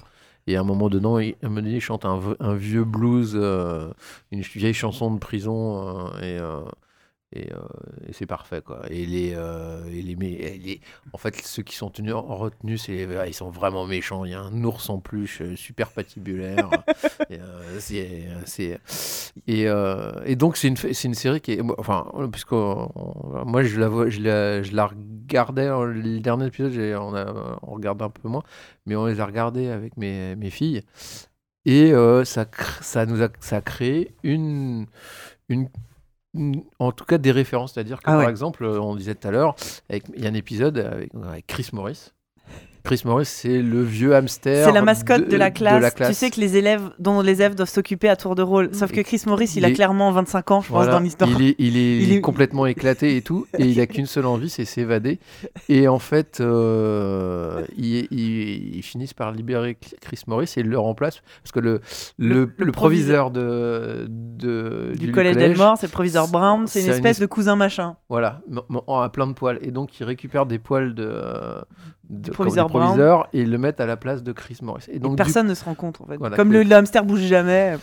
[0.48, 3.36] Et à un moment donné, il, chante un, un vieux blues,
[4.32, 6.40] une vieille chanson de prison et,
[7.32, 7.58] et, euh,
[8.08, 8.82] et c'est parfait quoi.
[8.90, 10.82] Et les, euh, et les, mais- et les-
[11.14, 14.26] en fait, ceux qui sont tenus en retenue, c'est ils sont vraiment méchants.
[14.26, 16.70] Il y a un ours en peluche euh, super patibulaire.
[17.30, 18.80] Et, euh, c'est, c'est-
[19.48, 19.66] et,
[20.26, 24.10] et donc c'est une, c'est une série qui est, enfin, puisque moi je la, vois,
[24.10, 28.28] je la, je la regardais, le dernier épisode, j'ai- on, a, on regarde un peu
[28.28, 28.44] moins,
[28.88, 30.82] mais on les a regardés avec mes, mes filles.
[31.66, 31.92] Et
[32.26, 34.88] ça, cr- ça nous a, ça a créé une,
[35.50, 35.70] une-
[36.80, 37.74] en tout cas des références.
[37.74, 39.56] C'est-à-dire que Ah par exemple, on disait tout à l'heure,
[39.90, 42.12] avec- il y a un épisode avec, avec Chris Morris.
[42.90, 44.66] Chris Morris, c'est le vieux hamster.
[44.66, 45.94] C'est la mascotte de, la classe.
[45.94, 48.74] Tu sais que les élèves, dont les élèves doivent s'occuper à tour de rôle.
[48.74, 51.30] Sauf que Chris Morris, il, a clairement 25 ans, je pense, dans l'histoire.
[51.30, 54.66] Il est, il est, complètement éclaté et tout, et il a qu'une seule envie, c'est
[54.66, 55.20] s'évader.
[55.68, 61.60] Et en fait, euh, ils, finissent par libérer Chris Morris et le remplacent parce que
[61.60, 61.82] le,
[62.18, 67.28] le, proviseur de, de du, collège, d'Elmore, c'est le proviseur Brown, c'est une espèce de
[67.28, 67.98] cousin machin.
[68.10, 68.42] Voilà,
[68.88, 69.60] à plein de poils.
[69.62, 71.22] Et donc, il récupère des poils de,
[72.10, 72.68] de proviseur,
[73.34, 74.86] et ils le mettent à la place de Chris Morris.
[74.92, 76.18] Et donc personne ne se rend compte en fait.
[76.36, 77.78] Comme le, hamster bouge jamais.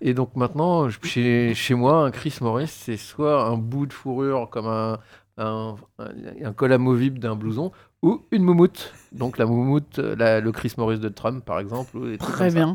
[0.00, 4.48] Et donc maintenant, chez, chez moi, un Chris Morris, c'est soit un bout de fourrure
[4.50, 4.98] comme un,
[5.38, 7.72] un, un col amovible d'un blouson
[8.02, 8.92] ou une moumoute.
[9.12, 12.16] Donc la moumoute, le Chris Morris de Trump par exemple.
[12.18, 12.74] Très bien.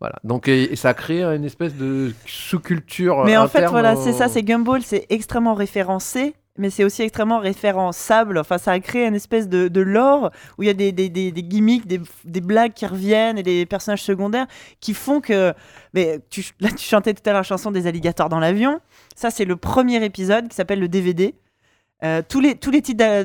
[0.00, 0.16] Voilà.
[0.24, 3.24] Donc et, ça a créé une espèce de sous-culture.
[3.24, 7.38] Mais en fait, voilà, c'est ça, c'est Gumball, c'est extrêmement référencé mais c'est aussi extrêmement
[7.38, 8.38] référençable.
[8.38, 11.32] Enfin, ça a créé une espèce de, lore où il y a des, des, des,
[11.32, 14.46] gimmicks, des, des, blagues qui reviennent et des personnages secondaires
[14.80, 15.52] qui font que.
[15.94, 18.80] Mais tu, là, tu chantais tout à l'heure la chanson des alligators dans l'avion.
[19.14, 21.34] Ça, c'est le premier épisode qui s'appelle le DVD.
[22.04, 23.22] Euh, tous, les, tous les titres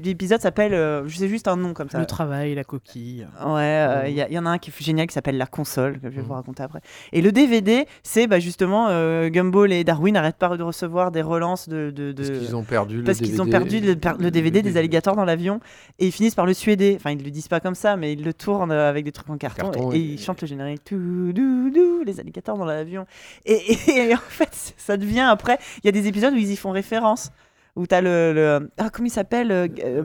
[0.00, 2.00] d'épisodes s'appellent, euh, je sais juste un nom comme ça.
[2.00, 3.24] Le travail, la coquille.
[3.46, 6.10] Ouais, euh, il y, en a un qui est génial qui s'appelle La console, que
[6.10, 6.80] je vais vous raconter après.
[7.12, 8.88] Et le DVD, c'est bah, justement
[9.28, 11.92] Gumball et Darwin n'arrêtent pas de recevoir des relances de.
[11.92, 15.24] de, Parce qu'ils ont perdu le Parce qu'ils ont perdu le, DVD des alligators dans
[15.24, 15.60] l'avion
[16.00, 16.94] et ils finissent par le suéder.
[16.96, 19.30] Enfin, ils ne le disent pas comme ça, mais ils le tournent avec des trucs
[19.30, 20.82] en carton, et, ils chantent le générique.
[20.84, 23.06] Tout, dou, dou, les alligators dans l'avion.
[23.46, 25.58] Et, et en fait, ça devient après.
[25.84, 27.30] Il y a des épisodes où ils y font référence
[27.76, 30.02] où t'as le, le, Ah, comment il s'appelle euh, euh,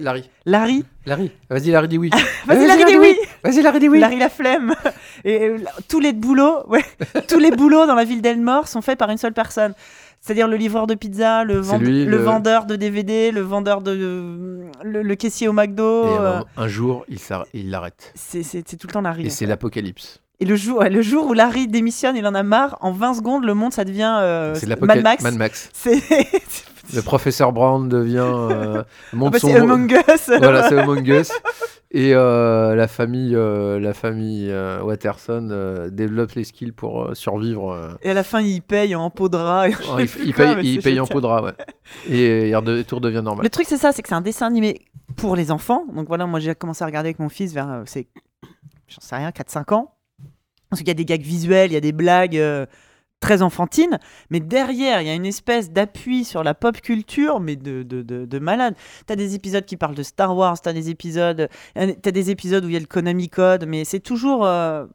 [0.00, 0.28] Larry.
[0.46, 0.84] Larry.
[1.06, 1.30] Larry.
[1.48, 2.10] Vas-y, Larry, dis oui.
[2.46, 3.16] Vas-y, Larry, dis oui.
[3.44, 4.00] Vas-y, Larry, dis oui.
[4.00, 4.74] Larry la flemme.
[5.24, 5.52] Et
[5.88, 6.84] tous les boulots, ouais,
[7.28, 9.74] tous les boulots dans la ville d'Elmore sont faits par une seule personne.
[10.20, 12.16] C'est-à-dire le livreur de pizza, le, le...
[12.16, 14.66] vendeur de DVD, le vendeur de.
[14.82, 16.06] le, caissier au McDo.
[16.06, 17.06] Et euh, un jour,
[17.54, 18.12] il l'arrête.
[18.16, 18.42] C'est
[18.76, 19.26] tout le temps Larry.
[19.26, 20.20] Et c'est l'apocalypse.
[20.40, 22.78] Et le jour, le jour où Larry démissionne, il en a marre.
[22.80, 25.22] En 20 secondes, le monde, ça devient euh, Mad Max.
[25.22, 25.70] Mad Max.
[26.94, 30.30] Le professeur Brown devient euh, monte ah bah, C'est Among Us.
[30.38, 31.30] voilà, c'est Among Us.
[31.90, 34.52] Et euh, la famille, euh, la famille
[34.82, 37.98] Watterson développe les skills pour survivre.
[38.02, 39.38] Et à la fin, il paye en pot de
[40.24, 41.54] il, paye, il paye en pot de drap, ouais.
[42.10, 43.44] Et, et tout redevient normal.
[43.44, 44.86] Le truc, c'est ça, c'est que c'est un dessin animé
[45.16, 45.84] pour les enfants.
[45.94, 48.08] Donc voilà, moi j'ai commencé à regarder avec mon fils vers, c'est,
[48.88, 49.94] j'en sais rien, 4-5 ans.
[50.70, 52.66] Parce qu'il y a des gags visuels, il y a des blagues euh,
[53.20, 53.98] très enfantines,
[54.30, 58.74] mais derrière, il y a une espèce d'appui sur la pop culture, mais de, malade.
[59.06, 62.64] T'as des épisodes qui parlent de Star Wars, t'as des épisodes, euh, t'as des épisodes
[62.64, 64.86] où il y a le Konami Code, mais c'est toujours euh,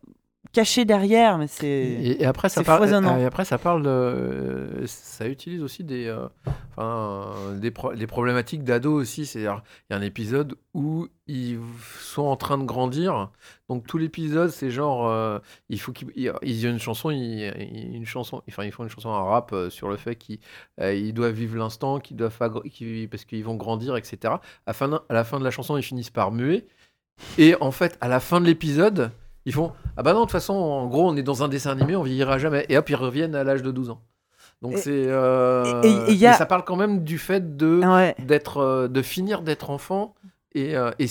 [0.54, 2.88] caché derrière, mais c'est et, après ça parle
[3.20, 6.28] et après ça parle de, ça utilise aussi des euh,
[6.76, 9.26] enfin des, des, problématiques d'ados aussi.
[9.26, 11.60] C'est il y a un épisode où ils
[12.00, 13.32] sont en train de grandir.
[13.68, 16.12] Donc tout l'épisode c'est genre euh, il faut qu'ils
[16.44, 19.98] ils, une chanson une chanson enfin ils font une chanson un rap euh, sur le
[19.98, 20.40] fait qu'ils
[20.80, 24.36] ils doivent vivre l'instant qu'ils doivent parce qu'ils vont grandir etc
[24.68, 26.68] à, à la fin de la chanson ils finissent par muer.
[27.40, 29.12] Et en fait à la fin de l'épisode
[29.46, 31.72] ils font Ah bah non, de toute façon, en gros, on est dans un dessin
[31.72, 32.66] animé, on vieillira jamais.
[32.70, 34.02] Et hop, ils reviennent à l'âge de 12 ans.
[34.62, 35.08] Donc c'est.
[35.08, 35.82] Euh...
[35.84, 36.34] Et, a...
[36.34, 37.82] ça parle quand même du fait de,
[38.26, 40.16] d'être, euh, de finir d'être enfant
[40.56, 41.08] et, euh, et,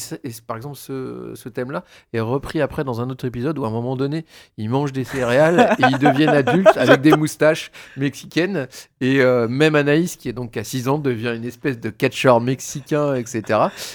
[0.46, 3.72] par exemple, ce, ce thème-là est repris après dans un autre épisode où à un
[3.72, 4.24] moment donné,
[4.56, 8.68] ils mangent des céréales et ils deviennent adultes avec des moustaches mexicaines.
[9.00, 12.40] Et euh, même Anaïs, qui est donc à 6 ans, devient une espèce de catcheur
[12.40, 13.42] mexicain, etc.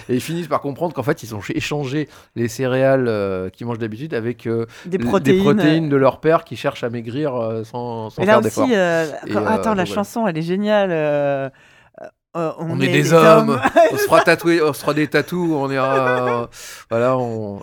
[0.09, 3.79] Et ils finissent par comprendre qu'en fait, ils ont échangé les céréales euh, qu'ils mangent
[3.79, 4.47] d'habitude avec
[4.85, 5.37] des, protéines.
[5.37, 5.89] des, protéines.
[5.89, 7.31] de leur père qui cherche à maigrir
[7.63, 8.67] sans, sans faire d'efforts.
[9.47, 11.51] Attends, la chanson, elle est géniale.
[12.37, 13.59] Euh, on, est, des, hommes,
[13.91, 16.47] on se fera tatouer, on se fera des tatous, on ira, euh,
[16.89, 17.17] voilà,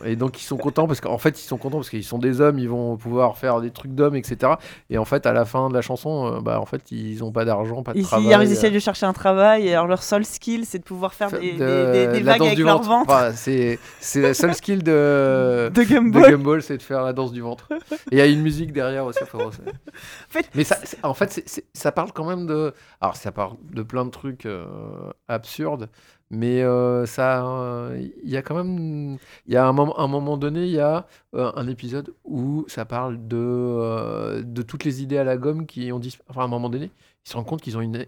[0.04, 2.40] et donc ils sont contents parce qu'en fait ils sont contents parce qu'ils sont des
[2.40, 4.54] hommes, ils vont pouvoir faire des trucs d'hommes, etc.
[4.90, 7.30] Et en fait à la fin de la chanson, euh, bah en fait ils ont
[7.30, 8.46] pas d'argent, pas de travail.
[8.46, 11.30] Ils essayent de chercher un travail et alors leur seul skill c'est de pouvoir faire
[11.30, 13.32] des, des, vagues avec leur ventre.
[13.36, 17.68] c'est c'est la seule skill de de Gumball, c'est de faire la danse du ventre.
[18.10, 19.20] Et il y a une musique derrière aussi.
[20.54, 24.10] Mais ça, en fait ça parle quand même de, alors ça parle de plein de
[24.10, 24.46] trucs.
[24.64, 25.88] Euh, absurde.
[26.30, 30.36] Mais euh, ça, il y a quand même, il y a un moment, un moment
[30.36, 35.18] donné, il y a euh, un épisode où ça parle de, de toutes les idées
[35.18, 36.26] à la gomme qui ont disparu.
[36.30, 36.90] Enfin, à un moment donné,
[37.24, 38.06] ils se rendent compte qu'ils ont une,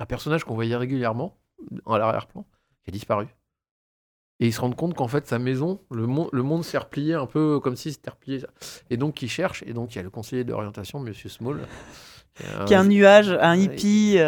[0.00, 1.36] un personnage qu'on voyait régulièrement
[1.86, 2.44] à l'arrière-plan
[2.84, 3.26] qui a disparu.
[4.40, 7.14] Et ils se rendent compte qu'en fait, sa maison, le, monde le monde s'est replié
[7.14, 8.44] un peu comme si c'était replié.
[8.90, 9.62] Et donc, ils cherchent.
[9.66, 11.60] Et donc, il y a le conseiller d'orientation, Monsieur Small.
[12.66, 14.18] Qui est un nuage, un hippie.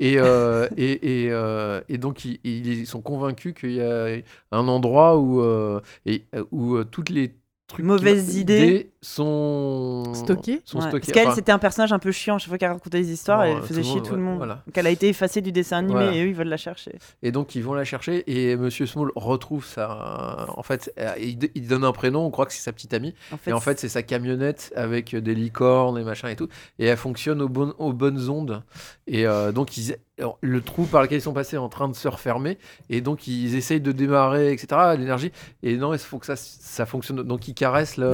[0.00, 4.16] Et, euh, et, et, euh, et donc, ils, ils sont convaincus qu'il y a
[4.52, 7.34] un endroit où, euh, et, où toutes les
[7.66, 8.90] trucs Mauvaises idées.
[9.04, 10.88] Sont Stockées Sont Ouais.
[10.88, 11.00] stockés.
[11.00, 12.38] Parce qu'elle, Enfin, c'était un personnage un peu chiant.
[12.38, 14.36] Chaque fois qu'elle racontait des histoires, Non, elle faisait chier monde, tout le monde.
[14.38, 14.54] voilà.
[14.66, 16.12] Donc elle a été effacée du dessin animé Voilà.
[16.16, 16.92] et eux, ils veulent la chercher.
[17.22, 20.46] Et donc, ils vont la chercher et Monsieur Small retrouve sa.
[20.56, 23.14] En fait, euh, il, il donne un prénom, on croit que c'est sa petite amie.
[23.32, 26.48] En fait, Et en fait, c'est sa camionnette avec des licornes et machin et tout.
[26.78, 28.62] Et elle fonctionne aux, bonnes- aux bonnes ondes.
[29.06, 29.96] Et euh, donc, ils-
[30.42, 32.56] le trou par lequel ils sont passés est en train de se refermer.
[32.88, 34.94] Et donc, ils essayent de démarrer, etc.
[34.96, 35.32] L'énergie.
[35.64, 37.20] Et non, il faut que ça, ça fonctionne.
[37.24, 38.12] Donc, ils caressent, le,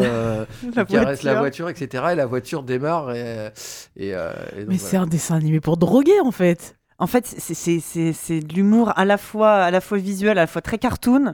[0.88, 1.64] la caressent la voiture.
[1.66, 2.04] voiture, etc.
[2.12, 3.12] Et la voiture démarre.
[3.14, 3.48] Et,
[3.96, 4.78] et, euh, et donc, Mais voilà.
[4.78, 6.76] c'est un dessin animé pour droguer en fait.
[6.98, 10.60] En fait, c'est- de l'humour à la fois à la fois visuel, à la fois
[10.62, 11.32] très cartoon.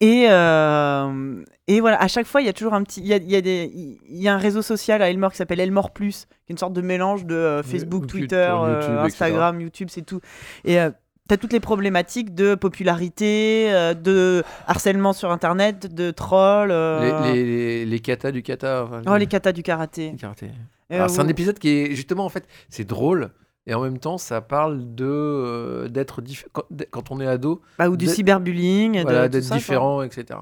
[0.00, 3.00] Et, euh, et voilà, à chaque fois, il y a toujours un petit.
[3.00, 5.30] Il y a, il y a des, il y a un réseau social à Elmore
[5.30, 8.80] qui s'appelle Elmore Plus, qui est une sorte de mélange de euh, Facebook, Twitter, euh,
[8.80, 10.20] YouTube, Instagram, YouTube, c'est tout.
[10.64, 10.90] Et euh,
[11.28, 16.70] t'as toutes les problématiques de popularité, euh, de harcèlement sur Internet, de trolls.
[16.70, 18.84] euh, Les, les, les, les katas du kata.
[18.84, 20.10] enfin, Oh, les katas du karaté.
[20.12, 20.50] les karatés.
[20.92, 21.30] Euh, Alors, c'est un ouais.
[21.30, 23.30] épisode qui est justement en fait c'est drôle
[23.66, 27.62] et en même temps ça parle de euh, d'être diff- quand, quand on est ado
[27.78, 28.96] Bah, ou du d'être- cyberbullying.
[28.96, 29.58] et de voilà, tout d'être ça, quoi.
[29.58, 30.40] différent etc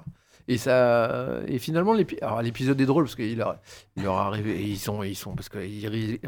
[0.48, 3.56] et ça et finalement l'épi- alors, l'épisode est drôle parce qu'il leur,
[3.96, 6.20] il leur et ils sont ils sont parce que ils ri-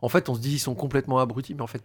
[0.00, 1.82] en fait on se dit ils sont complètement abrutis mais en fait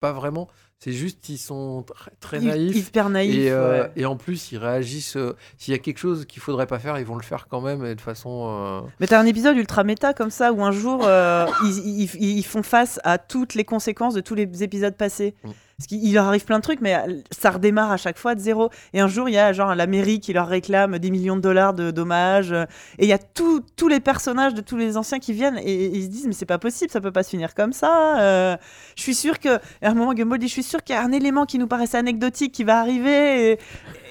[0.00, 0.48] pas vraiment
[0.82, 3.34] c'est juste ils sont très, très naïfs Hyper naïf.
[3.36, 3.90] et, euh, ouais.
[3.96, 6.98] et en plus ils réagissent euh, s'il y a quelque chose qu'il faudrait pas faire
[6.98, 9.84] ils vont le faire quand même et de façon euh, Mais t'as un épisode ultra
[9.84, 11.02] méta comme ça où un jour
[11.64, 15.34] ils, ils- ils font face à toutes les conséquences de tous les épisodes passés.
[15.44, 15.50] Mm.
[15.80, 18.34] Parce qu'il il leur arrive plein de trucs, mais euh, ça redémarre à chaque fois
[18.34, 18.68] de zéro.
[18.92, 21.40] Et un jour, il y a genre la mairie qui leur réclame des millions de
[21.40, 22.52] dollars de dommages.
[22.52, 22.66] euh,
[22.98, 26.04] Et il y a tous les personnages de tous les anciens qui viennent et, ils
[26.04, 28.20] se disent mais c'est pas possible, ça peut pas se finir comme ça.
[28.20, 28.58] euh,
[28.94, 31.02] je suis sûr que à un moment Gumball dit je suis sûr qu'il y a
[31.02, 33.58] un élément qui nous paraissait anecdotique qui va arriver.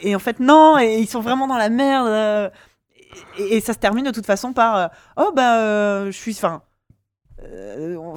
[0.02, 2.52] Et, en fait non, et ils sont vraiment dans la merde.
[3.38, 6.64] et, ça se termine de toute façon par oh bah euh, je suis enfin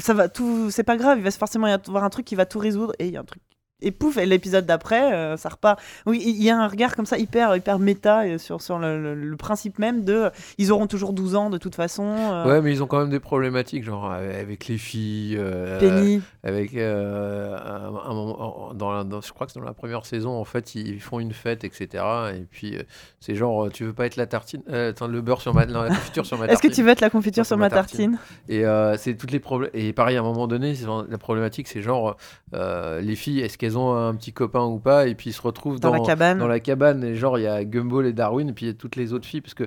[0.00, 2.46] ça va tout c'est pas grave il va forcément y avoir un truc qui va
[2.46, 3.42] tout résoudre et il y a un truc
[3.82, 7.06] et pouf et l'épisode d'après euh, ça repart oui il y a un regard comme
[7.06, 10.86] ça hyper hyper méta euh, sur sur le, le- le principe même de ils auront
[10.86, 13.84] toujours 12 ans de toute façon euh, Ouais, mais ils ont quand même des problématiques,
[13.84, 19.32] genre euh, avec les filles, euh, Penny avec un, un moment, dans, la- dans- je
[19.32, 22.04] crois que c'est dans la première saison, en fait, ils font une fête, etc.
[22.36, 22.76] Et puis
[23.20, 25.88] c'est genre, tu veux pas être la tartine, attends, le beurre sur ma, non, la
[25.88, 26.74] confiture sur ma est-ce que tartine.
[26.74, 28.18] tu veux être la confiture sur ma tartine?
[28.48, 28.64] Et
[28.98, 29.70] c'est toutes les problèmes.
[29.74, 30.74] Et pareil, à un moment donné,
[31.08, 32.16] la problématique, c'est genre,
[32.52, 35.80] les filles, est-ce qu'elles ont un petit copain ou pas Et puis ils se retrouvent
[35.80, 36.38] dans, dans, la cabane.
[36.38, 38.72] dans la cabane, et genre, il y a Gumball et Darwin, et puis il y
[38.72, 39.64] a toutes les autres filles, parce que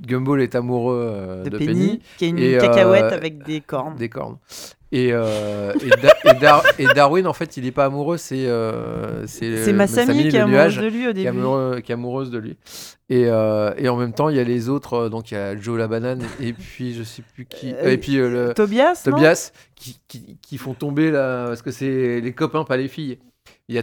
[0.00, 3.44] Gumball est amoureux euh, de, de, Penny, Penny qui a une et, euh, cacahuète avec
[3.44, 4.38] des cornes des cornes.
[4.92, 8.46] Et, euh, et, Da- et Dar- et Darwin, en fait, il est pas amoureux, c'est
[8.46, 11.94] euh, c'est Masami qui est amoureuse de lui au qui est, début amoureux- qui est
[11.94, 12.56] amoureuse de lui.
[13.08, 15.56] Et, euh, et en même temps, il y a les autres, donc il y a
[15.56, 19.98] Joe la banane, et puis je sais plus qui, et puis le, Tobias Tobias, qui,
[20.06, 23.18] qui, qui font tomber là, parce que c'est les copains, pas les filles.
[23.68, 23.82] Il y a,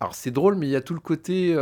[0.00, 1.54] alors c'est drôle, mais il y a tout le côté.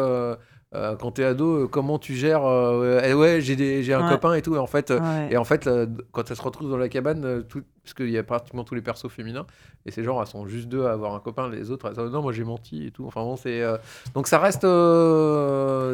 [0.72, 4.08] Euh, quand t'es ado, euh, comment tu gères euh, eh Ouais, j'ai un Ouais.
[4.08, 4.54] copain et tout.
[4.54, 5.28] Et en fait, euh, Ouais.
[5.32, 5.68] et en fait,
[6.12, 8.80] quand elles se retrouvent dans la cabane, tout, parce qu'il y a pratiquement tous les
[8.80, 9.46] persos féminins,
[9.84, 12.22] et c'est genre, elles sont juste deux à avoir un copain, les autres, elles non,
[12.22, 13.04] moi j'ai menti et tout.
[13.04, 13.62] Enfin bon, c'est.
[14.14, 14.64] donc ça reste.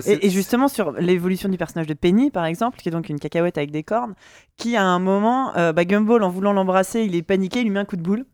[0.07, 3.19] Et, et justement sur l'évolution du personnage de Penny, par exemple, qui est donc une
[3.19, 4.15] cacahuète avec des cornes,
[4.57, 7.81] qui à un moment, bah, Gumball, en voulant l'embrasser, il est paniqué, il lui met
[7.81, 8.27] un coup de boule.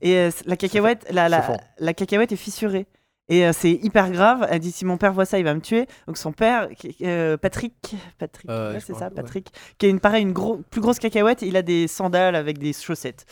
[0.00, 2.86] Et la cacahuète, la, la, la cacahuète est fissurée.
[3.30, 4.46] Et euh, c'est hyper grave.
[4.50, 5.86] Elle dit si mon père voit ça, il va me tuer.
[6.06, 6.68] Donc son père,
[7.02, 9.14] euh, Patrick, Patrick, Euh, ouais, c'est ça, ouais.
[9.14, 11.42] Patrick, qui a une pareil, une gros, plus grosse cacahuète.
[11.42, 13.26] Il a des sandales avec des chaussettes.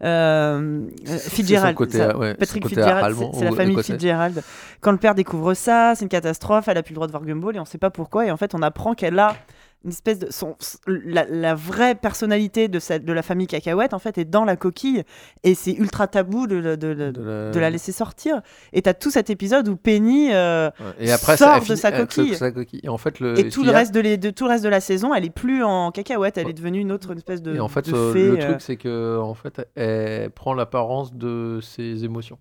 [0.00, 2.16] Fitzgerald, côté, ça.
[2.16, 3.94] ouais, Patrick Fitzgerald, c'est la famille écossais.
[3.94, 4.42] Fitzgerald.
[4.80, 6.68] Quand le père découvre ça, c'est une catastrophe.
[6.68, 8.26] Elle a plus le droit de voir Gumball et on sait pas pourquoi.
[8.26, 9.34] Et en fait, on apprend qu'elle a
[9.84, 10.56] une espèce de son
[10.88, 14.56] la, la vraie personnalité de cette de la famille cacahuète en fait est dans la
[14.56, 15.04] coquille
[15.44, 18.42] et c'est ultra tabou de, de, de- de- de la- de la laisser sortir
[18.72, 21.06] et t'as tout cet épisode où Penny euh, Ouais.
[21.06, 22.34] Et après, sort de sa coquille.
[22.34, 22.80] sa coquille.
[22.82, 24.64] Et en fait, le, et tout le a- reste de, les- de tout le reste
[24.64, 26.50] de la saison elle est plus en cacahuète elle Ouais.
[26.50, 28.48] est devenue une autre une espèce de et en fait, euh, fée, le euh.
[28.48, 32.38] truc, c'est que en fait, elle prend l'apparence de ses émotions.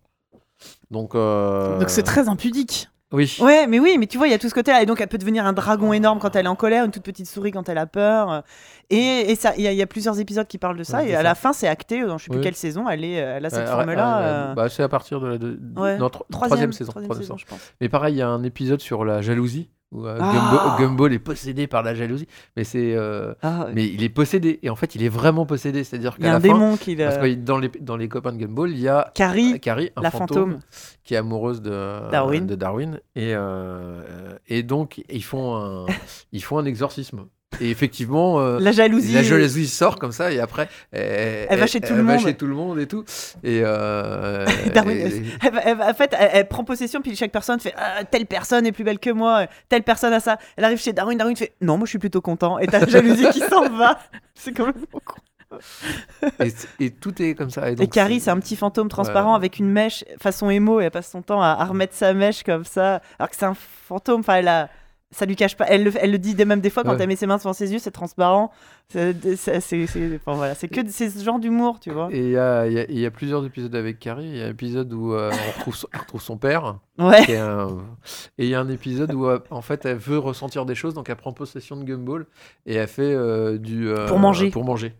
[0.90, 2.90] Donc, euh, Donc c'est très impudique.
[3.14, 3.38] Oui.
[3.40, 4.82] Ouais, mais oui, mais tu vois, il y a tout ce côté-là.
[4.82, 7.04] Et donc, elle peut devenir un dragon énorme quand elle est en colère, une toute
[7.04, 8.32] petite souris quand elle a peur.
[8.32, 8.42] euh,
[8.90, 10.98] Et, et ça, il y, y a plusieurs épisodes qui parlent de ça.
[10.98, 11.24] Ouais, et à ça.
[11.24, 12.06] la fin, c'est acté.
[12.06, 12.44] Dans je sais plus Oui.
[12.44, 14.20] quelle saison, elle, est, elle a cette Ouais, forme-là.
[14.20, 15.98] euh, bah, c'est à partir de la deux- ouais.
[15.98, 16.92] non, tro- troisième, saison.
[16.92, 17.38] troisième troisième saison, saison.
[17.38, 17.74] je pense.
[17.80, 20.76] Mais pareil, il y a un épisode sur la jalousie où euh, Ah.
[20.80, 22.28] Gumball est possédé par la jalousie.
[22.56, 24.60] Mais c'est, euh, Ah, mais il est possédé.
[24.64, 25.84] Et en fait, il est vraiment possédé.
[25.84, 28.38] C'est-à-dire qu'à la un fin, démon qui parce que dans les dans les copains de
[28.38, 30.60] Gumball, il y a Carrie, Carrie, un la fantôme, fantôme.
[31.04, 32.46] qui est amoureuse de Darwin.
[32.46, 35.86] de Darwin et euh, et donc ils font un
[36.32, 37.26] ils font un exorcisme.
[37.62, 39.14] Et effectivement, euh, La jalousie.
[39.14, 42.22] la jalousie sort comme ça et après elle, va chez tout le elle va monde.
[42.22, 43.06] chez tout le monde et tout.
[43.44, 44.46] Et, euh,
[44.76, 44.78] et-
[45.82, 49.00] en fait, elle, prend possession, puis chaque personne fait Ah, telle personne est plus belle
[49.00, 50.38] que moi, telle personne a ça.
[50.58, 52.60] Elle arrive chez Darwin, Darwin fait non, moi je suis plutôt content.
[52.60, 53.98] Et t'as la jalousie qui s'en va.
[54.36, 55.16] C'est quand même con.
[56.44, 56.54] et,
[56.86, 57.70] et tout est comme ça.
[57.70, 59.38] Et, Et donc, Carrie, c'est un petit fantôme transparent Ouais.
[59.38, 62.44] avec une mèche façon émo et elle passe son temps à, à remettre sa mèche
[62.44, 63.02] comme ça.
[63.18, 63.56] Alors que c'est un
[63.88, 64.70] fantôme, enfin, elle a.
[65.12, 65.66] Ça lui cache pas.
[65.70, 66.98] Elle le, elle le dit même des fois quand Ouais.
[67.00, 68.52] elle met ses mains devant ses yeux, c'est transparent.
[68.90, 69.16] C'est
[70.16, 70.54] enfin, voilà.
[70.56, 72.10] Que ce genre d'humour, tu vois.
[72.12, 74.28] Et il y a, il y a- il y a plusieurs épisodes avec Carrie.
[74.28, 76.80] Il y a un épisode où euh, on, retrouve son, on retrouve son père.
[77.00, 77.24] Ouais.
[77.26, 77.78] qui est un-
[78.38, 80.94] Et il y a un épisode où euh, en fait elle veut ressentir des choses,
[80.94, 82.26] donc elle prend possession de Gumball
[82.66, 84.50] et elle fait euh, du euh, Pour manger.
[84.50, 84.94] Pour manger.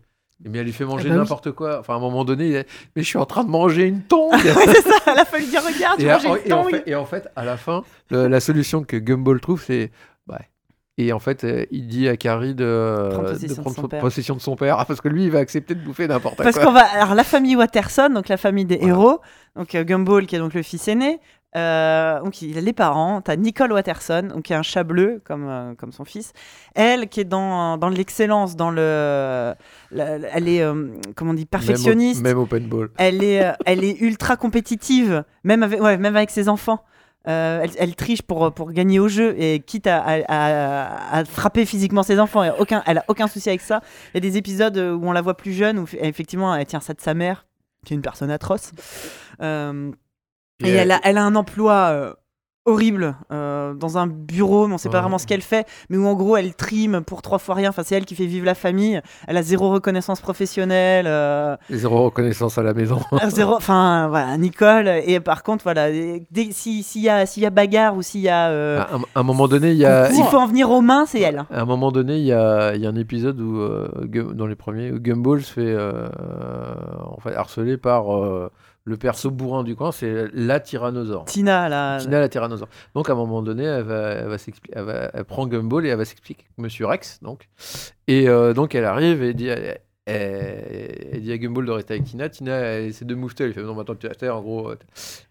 [0.44, 1.20] Et bien elle lui fait manger bah oui.
[1.20, 1.80] n'importe quoi.
[1.80, 4.02] Enfin à un moment donné, il est, mais je suis en train de manger une
[4.02, 4.32] tongue.
[4.34, 4.94] ouais, c'est ça.
[5.06, 7.28] Elle a fallu dire regarde, tu et, à- une et en fait, et en fait,
[7.34, 9.90] à la fin, le- la solution que Gumball trouve, c'est
[10.28, 10.36] ouais.
[11.00, 14.00] Et en fait, euh, il dit à Carrie de, Prendre possession de prendre son père.
[14.00, 16.56] possession de son père, Ah, parce que lui, il va accepter de bouffer n'importe Parce
[16.56, 16.66] quoi.
[16.66, 16.80] qu'on va.
[16.86, 18.94] Alors, la famille Watterson, donc la famille des Voilà.
[18.94, 19.20] héros,
[19.54, 21.20] donc euh, Gumball qui est donc le fils aîné.
[21.56, 25.22] Euh, donc il a les parents, t'as Nicole Watterson, donc qui est un chat bleu
[25.24, 26.32] comme, euh, comme son fils.
[26.74, 29.54] Elle qui est dans, dans l'excellence, dans le,
[29.90, 32.22] la- la- elle est euh, comment on dit perfectionniste.
[32.22, 32.90] Même, au, même open ball.
[32.98, 36.82] Elle est, elle est ultra compétitive, même avec, ouais, même avec ses enfants.
[37.26, 41.24] Euh, elle, elle triche pour, pour gagner au jeu et quitte à, à- à- à
[41.24, 42.42] frapper physiquement ses enfants.
[42.42, 43.80] Elle a aucun, elle a aucun souci avec ça.
[44.12, 46.80] Il y a des épisodes où on la voit plus jeune, où effectivement elle tient
[46.80, 47.46] ça de sa mère,
[47.84, 48.70] qui est une personne atroce.
[49.42, 49.90] Euh,
[50.64, 52.12] et elle a, elle a un emploi euh,
[52.64, 56.04] horrible euh, dans un bureau, mais on sait pas vraiment ce qu'elle fait, mais où
[56.06, 57.70] en gros elle trime pour trois fois rien.
[57.70, 59.00] Enfin, c'est elle qui fait vivre la famille.
[59.26, 61.06] Elle a zéro reconnaissance professionnelle.
[61.06, 63.00] euh, Zéro reconnaissance à la maison.
[63.12, 64.88] ah, Zéro, enfin voilà, Nicole.
[65.06, 68.20] Et par contre, voilà, dès- si- s'il y a, s'il y a bagarre ou s'il
[68.20, 70.10] y a, euh, à, un- à un moment donné, il y a.
[70.10, 71.46] s'il faut en venir aux mains, c'est elle.
[71.50, 73.66] À un moment donné, il y a, y a un épisode où,
[74.34, 75.74] dans les premiers, où Gumball se fait
[77.00, 78.04] en fait, harceler par
[78.88, 81.26] le perso bourrin du coin, c'est la tyrannosaure.
[81.26, 81.98] Tina là.
[81.98, 82.68] Tina la tyrannosaure.
[82.94, 84.36] Donc à un moment donné, elle, va, elle, va
[84.72, 87.20] elle, va- elle prend Gumball et elle va s'expliquer avec Monsieur Rex.
[87.22, 87.48] Donc.
[88.06, 89.80] Et euh, donc elle arrive et dit, elle,
[90.12, 92.28] elle- elle dit à Gumball de rester avec Tina.
[92.28, 94.70] Tina elle essaie de moufter, elle fait non, attends, tu es à terre en gros.
[94.70, 94.76] euh,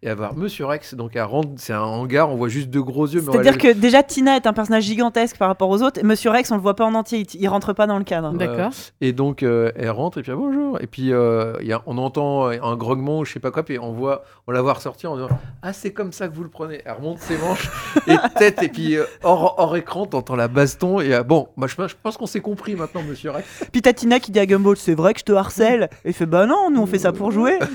[0.02, 0.94] Et va voir Monsieur Rex.
[0.96, 3.22] Donc elle rentre, c'est un hangar, on voit juste deux gros yeux.
[3.22, 6.02] C'est-à-dire que déjà Tina est un personnage gigantesque par rapport aux autres.
[6.04, 8.32] Monsieur Rex, on le voit pas en entier, il, il rentre pas dans le cadre.
[8.34, 8.72] D'accord.
[9.02, 10.82] Et donc euh, elle rentre et puis ah, bonjour.
[10.82, 13.64] Et puis euh, il y a, on entend un grognement ou je sais pas quoi,
[13.64, 15.30] puis on voit, on la voit ressortir en disant
[15.62, 16.82] ah c'est comme ça que vous le prenez.
[16.86, 17.70] Elle remonte ses manches
[18.08, 21.68] et tête et puis euh, hors, hors écran t'entends la baston et euh, bon, moi
[21.68, 23.48] je, je pense qu'on s'est compris maintenant Monsieur Rex.
[23.72, 25.90] Puis t'as Tina qui dit à Gumball, c'est vrai que je te harcèle.
[26.04, 27.58] Et il fait bah non, nous on fait ça pour jouer.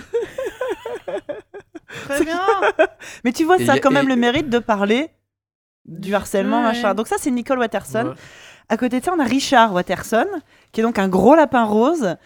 [2.09, 2.41] Très bien.
[3.25, 5.11] Mais tu vois, Et ça a quand même et- le mérite de parler
[5.85, 6.69] du harcèlement, Ouais.
[6.69, 6.95] machin.
[6.95, 8.09] Donc ça, c'est Nicole Watterson.
[8.09, 8.15] Ouais.
[8.69, 10.27] À côté de ça, on a Richard Watterson,
[10.73, 12.17] qui est donc un gros lapin rose,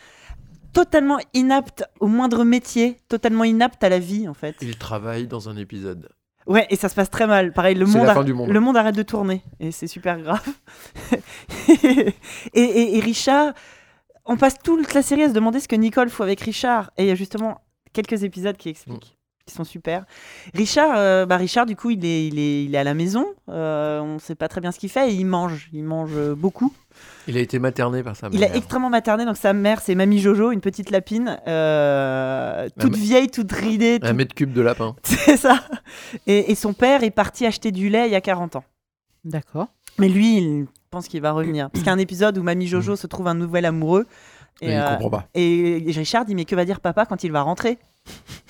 [0.72, 4.54] totalement inapte au moindre métier, totalement inapte à la vie, en fait.
[4.60, 6.08] Il travaille dans un épisode.
[6.46, 7.52] Ouais, et ça se passe très mal.
[7.52, 8.50] Pareil, le monde, la arr- fin du monde.
[8.50, 10.46] le monde arrête de tourner, et c'est super grave.
[11.68, 12.14] et,
[12.54, 13.52] et- et Richard,
[14.26, 17.04] on passe toute la série à se demander ce que Nicole fout avec Richard, et
[17.04, 17.60] il y a justement
[17.92, 19.16] quelques épisodes qui expliquent.
[19.46, 20.04] Qui sont super.
[20.54, 23.26] Richard, euh, bah Richard, du coup, il est, il est, il est à la maison.
[23.48, 25.08] euh, on ne sait pas très bien ce qu'il fait.
[25.08, 25.68] Et il mange.
[25.72, 26.72] Il mange euh, beaucoup.
[27.28, 28.36] Il a été materné par sa mère.
[28.40, 32.96] Il est extrêmement materné, donc sa mère, c'est Mamie Jojo, une petite lapine, euh, toute
[32.96, 34.96] vieille, toute ridée, Un mètre cube de lapin.
[35.04, 35.62] c'est ça.
[36.26, 38.64] Et, et son père est parti acheter du lait il y a 40 ans.
[39.24, 39.68] D'accord.
[39.98, 40.66] Mais lui, il
[40.96, 41.68] pense qu'il va revenir.
[41.70, 44.06] Parce qu'il y a un épisode où Mamie Jojo se trouve un nouvel amoureux.
[44.62, 45.24] Et il euh, comprend pas.
[45.34, 47.78] et Richard dit Mais que va dire papa quand il va rentrer?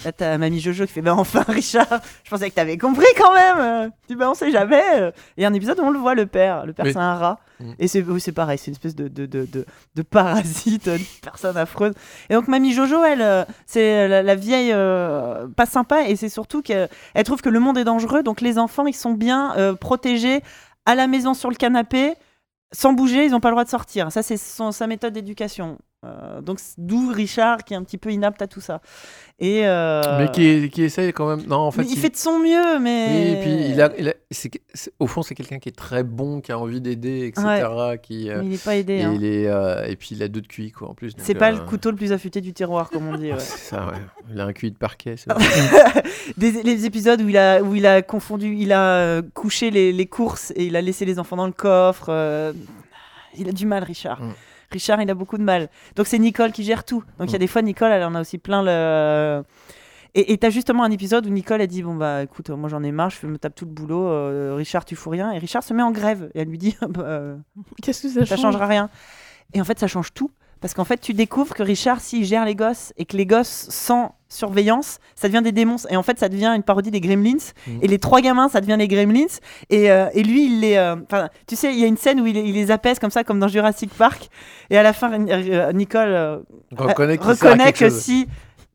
[0.05, 3.35] Là, t'as Mamie Jojo qui fait Bah enfin, Richard, je pensais que t'avais compris quand
[3.35, 3.91] même.
[4.03, 4.77] Tu dis Bah on sait jamais.
[4.77, 6.65] Et il y a un épisode où on le voit, le père.
[6.65, 7.41] Le père, c'est un rat.
[7.59, 7.73] Mm.
[7.81, 9.67] Et c'est oui, c'est pareil, c'est une espèce de, de, de, de,
[9.97, 11.95] de parasite, une personne affreuse.
[12.31, 16.09] Et donc, Mamie Jojo, elle, euh, c'est la, la vieille euh, pas sympa.
[16.09, 18.23] Et c'est surtout qu'elle elle trouve que le monde est dangereux.
[18.23, 20.43] Donc, les enfants, ils sont bien euh, protégés
[20.85, 22.15] à la maison sur le canapé.
[22.73, 24.11] Sans bouger, ils n'ont pas le droit de sortir.
[24.11, 25.79] Ça, c'est sa méthode d'éducation.
[26.07, 28.81] Euh, donc d'où Richard qui est un petit peu inapte à tout ça.
[29.39, 31.47] Et euh, Mais qui, qui essaye quand même.
[31.47, 31.83] Non, en fait.
[31.83, 34.59] il, fait de son mieux, mais Oui, et puis il a, il a- c'est que-
[34.73, 37.45] c'est- au fond, c'est quelqu'un qui est très bon, qui a envie d'aider, etc.
[38.03, 38.95] Qui, euh, Mais il n'est pas aidé.
[38.95, 39.13] et, hein.
[39.15, 41.13] il est, et puis il a deux de QI, quoi, en plus.
[41.19, 43.31] C'est pas le couteau le plus affûté du tiroir, comme on dit.
[43.33, 43.39] ouais.
[43.39, 43.99] C'est ça, ouais.
[44.33, 45.17] Il a un QI de parquet.
[46.37, 50.07] Des, les épisodes où il a, où il a confondu, il a couché les, les
[50.07, 52.55] courses et il a laissé les enfants dans le coffre.
[53.39, 54.23] il a du mal, Richard.
[54.23, 54.33] Mm.
[54.71, 55.69] Richard, il a beaucoup de mal.
[55.95, 57.03] Donc c'est Nicole qui gère tout.
[57.19, 57.41] Donc il y a Mm.
[57.41, 59.43] des fois, Nicole, elle en a aussi plein le.
[60.15, 62.83] Et et t'as justement un épisode où Nicole a dit Bon, bah écoute, moi j'en
[62.83, 64.07] ai marre, je me tape tout le boulot.
[64.09, 65.31] euh, Richard, tu fous rien.
[65.33, 66.31] Et Richard se met en grève.
[66.35, 67.37] Et elle lui dit Bah, euh,
[67.83, 68.43] Qu'est-ce que ça, ça change?
[68.53, 68.89] changera rien.
[69.53, 70.31] Et en fait, ça change tout.
[70.61, 73.67] Parce qu'en fait, tu découvres que Richard, s'il gère les gosses et que les gosses
[73.71, 75.77] sans surveillance, ça devient des démons.
[75.91, 77.37] Et en fait, ça devient une parodie des Gremlins.
[77.67, 77.79] Mhm.
[77.83, 79.27] Et les trois gamins, ça devient les Gremlins.
[79.71, 80.77] Et, euh, et lui, il les.
[80.77, 80.97] euh,
[81.47, 83.39] tu sais, il y a une scène où il, il les apaise comme ça, comme
[83.39, 84.29] dans Jurassic Park.
[84.71, 86.43] Et à la fin, euh, Nicole
[87.29, 88.01] reconnaît que chose.
[88.01, 88.27] si.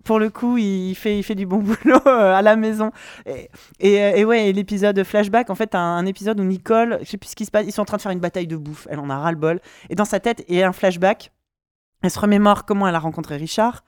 [0.03, 2.91] Pour le coup, il fait, il fait du bon boulot à la maison.
[3.27, 7.09] Et, et, et ouais, et l'épisode flashback, en fait, un, un épisode où Nicole, je
[7.09, 8.55] sais plus ce qui se passe, ils sont en train de faire une bataille de
[8.55, 8.87] bouffe.
[8.89, 9.59] Elle en a ras le bol.
[9.91, 11.31] Et dans sa tête, il y a un flashback.
[12.01, 13.83] Elle se remémore comment elle a rencontré Richard.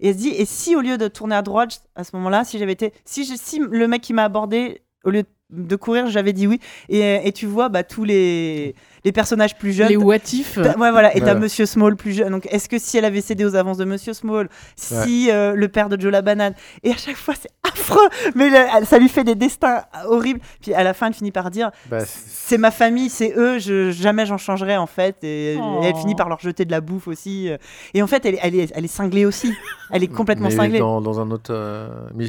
[0.00, 2.44] Et elle se dit, et si au lieu de tourner à droite à ce moment-là,
[2.44, 5.28] si j'avais été, si, le mec qui m'a abordé, au lieu de
[5.76, 6.60] courir, j'avais dit oui.
[6.88, 9.88] Et, et tu vois, bah, tous les, les personnages plus jeunes.
[9.88, 11.40] Les what if T'as- Ouais, voilà, et t'as Voilà.
[11.40, 12.30] Monsieur Small plus jeune.
[12.30, 15.68] Donc, est-ce que si elle avait cédé aux avances de Monsieur Small, si euh, le
[15.68, 19.08] père de Joe la banane, et à chaque fois c'est affreux, mais elle- ça lui
[19.08, 20.40] fait des destins horribles.
[20.60, 23.90] Puis à la fin, elle finit par dire Bah, c'est ma famille, c'est eux, je,
[23.90, 25.16] jamais j'en changerai en fait.
[25.22, 25.80] Et, Oh.
[25.82, 27.48] et elle finit par leur jeter de la bouffe aussi.
[27.50, 27.56] euh.
[27.94, 29.52] Et en fait, elle, est- elle, est, elle est cinglée aussi.
[29.90, 30.78] Elle est complètement mais cinglée.
[30.78, 31.50] Dans, dans un autre.
[31.52, 32.26] euh, mais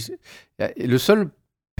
[0.77, 1.29] le seul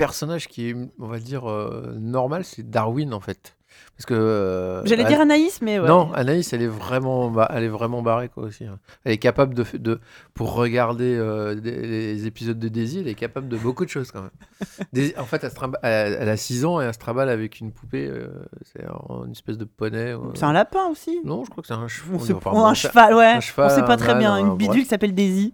[0.06, 3.56] personnage qui est, on va dire, euh, normal, c'est Darwin en fait.
[3.96, 4.14] Parce que.
[4.16, 5.88] euh, J'allais dire Anaïs, mais ouais.
[5.88, 8.66] Non, Anaïs, elle est vraiment, elle est vraiment barrée quoi aussi.
[8.66, 8.80] hein.
[9.04, 10.00] Elle est capable de, de
[10.34, 14.12] pour regarder euh, des- les épisodes de Daisy, elle est capable de beaucoup de choses
[14.12, 14.32] quand même.
[14.94, 15.46] Daisy- en fait,
[15.84, 18.28] elle, a 6 ans et elle se trimballe avec une poupée, euh,
[18.74, 20.16] c'est un- une espèce de poney.
[20.34, 21.20] C'est un lapin aussi?
[21.24, 22.16] Non, je crois que c'est un cheval.
[22.16, 23.26] On sait- Enfin, ou bon, un cheval, ouais.
[23.26, 24.34] un cheval, on sait pas un très bien.
[24.34, 24.84] un- Une bidule bref.
[24.84, 25.54] qui s'appelle Daisy.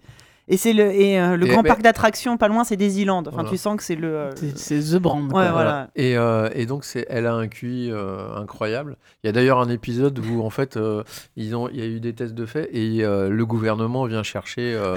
[0.50, 3.19] Et c'est le, et, euh, le Et- grand mais- parc d'attractions pas loin, c'est Daisyland.
[3.22, 3.50] Enfin, Voilà.
[3.50, 4.16] tu sens que c'est le.
[4.16, 5.26] euh, C'est- The Brand.
[5.26, 5.51] Ouais, quoi.
[5.51, 5.90] voilà.
[5.95, 8.95] Et, euh, et donc, c'est, elle a un QI euh, incroyable.
[9.24, 11.03] Il y a d'ailleurs un épisode où, en fait, euh,
[11.35, 14.24] ils ont, il y a eu des tests de fait et euh, le gouvernement vient
[14.24, 14.95] chercher euh,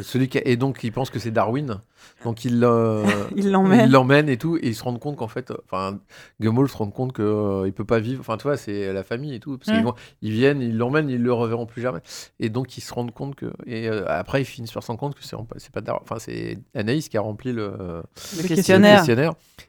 [0.00, 0.38] celui qui.
[0.38, 1.78] a- et donc, ils pensent que c'est Darwin.
[2.24, 3.04] Donc, ils, euh,
[3.36, 3.86] Il l'emmène.
[3.88, 4.56] ils l'emmènent et tout.
[4.56, 5.98] Et ils se rendent compte qu'en fait, euh, enfin,
[6.40, 8.20] Gumball se rend compte qu'il ne peut pas vivre.
[8.20, 9.58] Enfin, tu vois, c'est la famille et tout.
[9.58, 9.86] Parce qu'ils Mm.
[9.86, 12.00] vont- ils viennent, ils l'emmènent, ils le reverront plus jamais.
[12.40, 13.46] Et donc, ils se rendent compte que.
[13.66, 15.80] Et euh, après, ils finissent par se rendre compte que c'est, c'est pas.
[16.02, 17.66] Enfin, c'est Anaïs qui a rempli le
[18.36, 19.04] Le le questionnaire.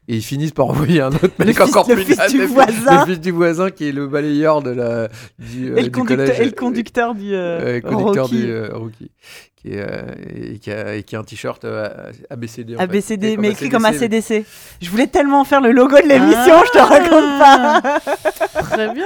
[0.08, 2.32] Et ils finissent par envoyer un autre Le mec fils- encore le plus fils naze,
[2.32, 3.02] du le- voisin.
[3.02, 5.10] Le fils du voisin qui est le balayeur de la,
[5.40, 6.40] du, euh, Et le, du collège.
[6.40, 8.42] et le conducteur du euh, Euh, conducteur Rocky.
[8.42, 9.12] du euh, Rookie.
[9.60, 10.14] Qui, est, euh,
[10.54, 12.76] et qui, a, et qui a un t-shirt euh, ABCD.
[12.76, 12.84] en fait.
[12.84, 14.46] ABCD, mais écrit comme ACDC.
[14.82, 16.86] Je voulais tellement faire le logo de l'émission, je te Ah.
[16.86, 18.62] raconte pas.
[18.62, 19.06] Très bien.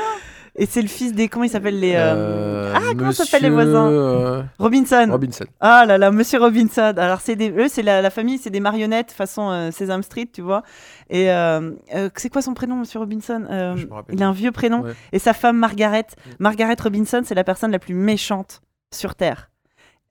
[0.57, 1.29] Et c'est le fils des.
[1.29, 1.93] Comment il s'appelle les.
[1.95, 5.07] euh, Euh, Ah, comment s'appellent les voisins Robinson.
[5.09, 5.45] Robinson.
[5.61, 6.93] Ah là là, Monsieur Robinson.
[6.97, 10.27] Alors c'est des, eux, c'est la, la famille, c'est des marionnettes façon euh, Sesame Street,
[10.33, 10.63] tu vois.
[11.09, 14.27] Et euh, euh, c'est quoi son prénom, Monsieur Robinson Euh, Je me rappelle Il a
[14.27, 14.81] un vieux prénom.
[14.81, 14.91] Ouais.
[15.13, 16.07] Et sa femme Margaret.
[16.25, 16.29] Mm.
[16.39, 18.61] Margaret Robinson, c'est la personne la plus méchante
[18.93, 19.50] sur Terre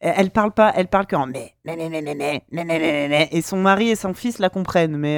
[0.01, 4.15] elle parle pas, elle parle que en mais, mais, mais, et son mari et son
[4.15, 5.17] fils la comprennent, mais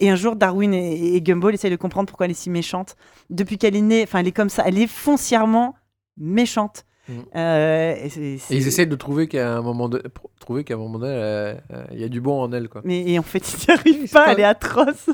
[0.00, 2.96] et un jour Darwin et, et, Gumball essayent de comprendre pourquoi elle est si méchante.
[3.30, 5.74] Depuis qu'elle est née, enfin elle est comme ça, elle est foncièrement
[6.16, 6.84] méchante.
[7.34, 8.10] Et
[8.50, 10.02] ils essayent de trouver qu'à un moment de...
[10.40, 11.54] trouver qu'à un moment donné,
[11.92, 12.82] il y a du bon en elle quoi.
[12.84, 15.10] Mais en fait, ils n'y arrivent pas, elle est atroce.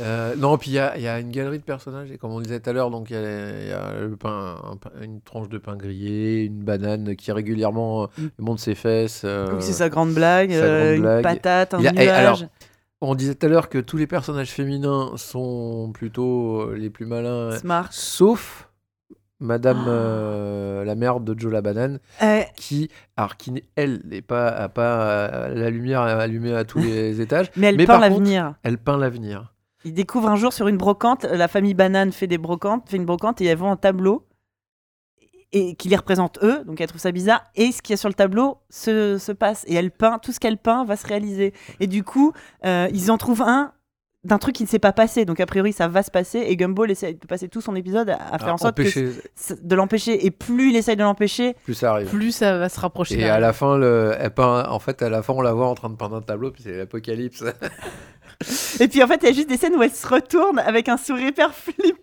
[0.00, 2.32] Euh, non, puis il y a, il y a une galerie de personnages, et comme
[2.32, 4.76] on disait tout à l'heure, donc il y a, il y a le pain, un
[4.76, 8.28] pain- une tranche de pain grillé, une banane qui régulièrement euh, Mm.
[8.40, 9.22] monte ses fesses.
[9.24, 11.22] euh, Donc c'est sa grande blague, sa euh, grande une blague.
[11.22, 12.08] patate, un Il a- et nuage.
[12.08, 12.40] alors,
[13.00, 17.04] On disait tout à l'heure que tous les personnages féminins sont plutôt euh, les plus
[17.06, 17.88] malins, Smart.
[17.92, 18.70] sauf
[19.40, 19.90] Madame Ah.
[19.90, 25.02] euh, la mère de Joe la banane, Euh, qui, alors qui elle n'est pas, pas
[25.02, 26.78] euh, la lumière allumée à tous
[27.12, 28.54] les étages, mais elle Mais peint l'avenir.
[28.62, 29.52] elle peint l'avenir.
[29.84, 33.04] Il découvre un jour sur une brocante, la famille Banane fait des brocantes, fait une
[33.04, 34.26] brocante et elles vont un tableau
[35.52, 37.44] et qui les représente eux, donc elle trouve ça bizarre.
[37.54, 40.32] Et ce qu'il y a sur le tableau se, se passe et elle peint, tout
[40.32, 41.54] ce qu'elle peint va se réaliser.
[41.80, 42.32] Et du coup,
[42.64, 43.72] euh, ils en trouvent un
[44.24, 46.38] d'un truc qui ne s'est pas passé, donc a priori ça va se passer.
[46.38, 49.10] Et Gumball essaie de passer tout son épisode à, à faire en sorte empêcher,
[49.62, 50.24] de l'empêcher.
[50.26, 52.08] Et plus il essaye de l'empêcher, plus ça arrive.
[52.08, 53.20] Plus ça va se rapprocher.
[53.20, 55.68] Et à la fin, le, elle peint, en fait, à la fin, on la voit
[55.68, 57.44] en train de peindre un tableau, puis c'est l'apocalypse.
[58.80, 60.88] Et puis en fait, il y a juste des scènes où elle se retourne avec
[60.88, 61.94] un sourire hyper flippant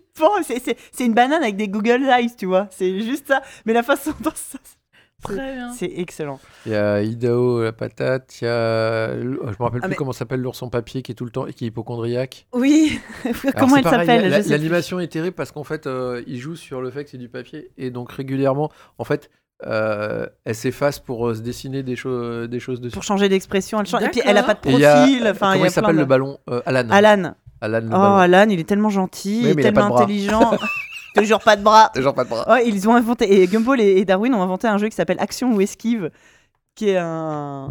[0.44, 2.68] c'est- c'est c'est une banane avec des Google Eyes, tu vois.
[2.70, 3.42] C'est juste ça.
[3.66, 4.58] Mais la façon dont ça.
[5.22, 5.72] Très bien.
[5.72, 6.40] C'est excellent.
[6.66, 9.14] Il y a Idaho la patate, il y a.
[9.20, 11.44] Je me rappelle Ah, plus mais- comment s'appelle l'ourson papier qui est tout le temps
[11.46, 12.48] qui est hypochondriaque.
[12.52, 12.98] Oui.
[13.56, 14.44] Comment elle pareil, s'appelle.
[14.48, 17.28] L'animation est terrible parce qu'en fait, euh, il joue sur le fait que c'est du
[17.28, 19.30] papier et donc régulièrement, en fait,
[19.66, 22.94] euh, elle s'efface pour euh, se dessiner des, choses des choses dessus.
[22.94, 24.02] Pour changer d'expression, elle change.
[24.02, 25.26] Et puis elle a pas de a- profil.
[25.28, 26.88] Enfin, comment il a s'appelle de- le ballon Euh, Alan.
[26.90, 27.34] Alan.
[27.60, 28.16] Alan le Oh, ballon.
[28.16, 30.52] Alan, il est tellement gentil, Oui, il est a tellement intelligent.
[31.14, 31.92] Toujours pas de bras.
[31.94, 32.62] Genre pas de bras.
[32.62, 35.52] Ils ont inventé et Gumball et, et Darwin ont inventé un jeu qui s'appelle Action
[35.54, 36.10] ou Esquive,
[36.74, 37.70] qui est un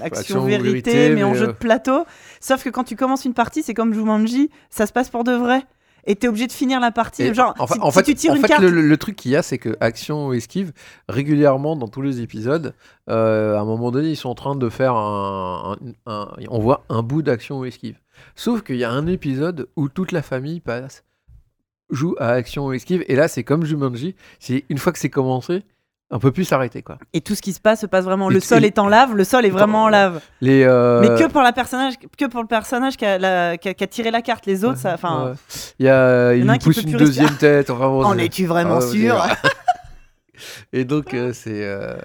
[0.00, 2.04] action, vérité, vérité, mais, en jeu de plateau.
[2.40, 5.32] Sauf que quand tu commences une partie, c'est comme Jumanji, ça se passe pour de
[5.32, 5.62] vrai.
[6.06, 7.22] Et t'es obligé de finir la partie.
[7.22, 8.82] Et genre, en, si, en si fait, tu tires en une fait, carte, le, le-
[8.82, 10.72] le truc qu'il y a, c'est que Action ou Esquive,
[11.08, 12.74] régulièrement dans tous les épisodes,
[13.08, 15.76] euh, à un moment donné, ils sont en train de faire un.
[16.06, 17.98] un- un- on voit un bout d'Action ou Esquive.
[18.34, 21.04] Sauf qu'il y a un épisode où toute la famille passe,
[21.90, 25.10] joue à Action ou Esquive, et là, c'est comme Jumanji, c'est une fois que c'est
[25.10, 25.64] commencé,
[26.10, 26.98] on peut plus s'arrêter quoi.
[27.12, 28.30] et tout ce qui se passe se passe vraiment.
[28.30, 30.20] Et Le sol est en lave, le sol est vraiment en lave.
[30.40, 33.68] Les, euh, Mais que pour la personnage, que pour le personnage qui a, la- qui
[33.68, 34.46] a- qui a tiré la carte.
[34.46, 35.32] Les autres, ça, enfin, ouais.
[35.78, 37.70] il y a, il y en a un lui qui pousse une deuxième tête.
[37.70, 39.24] Enfin, bon, en es-tu vraiment Ah, sûr?
[40.72, 41.62] Et donc, euh, c'est.
[41.64, 41.96] euh,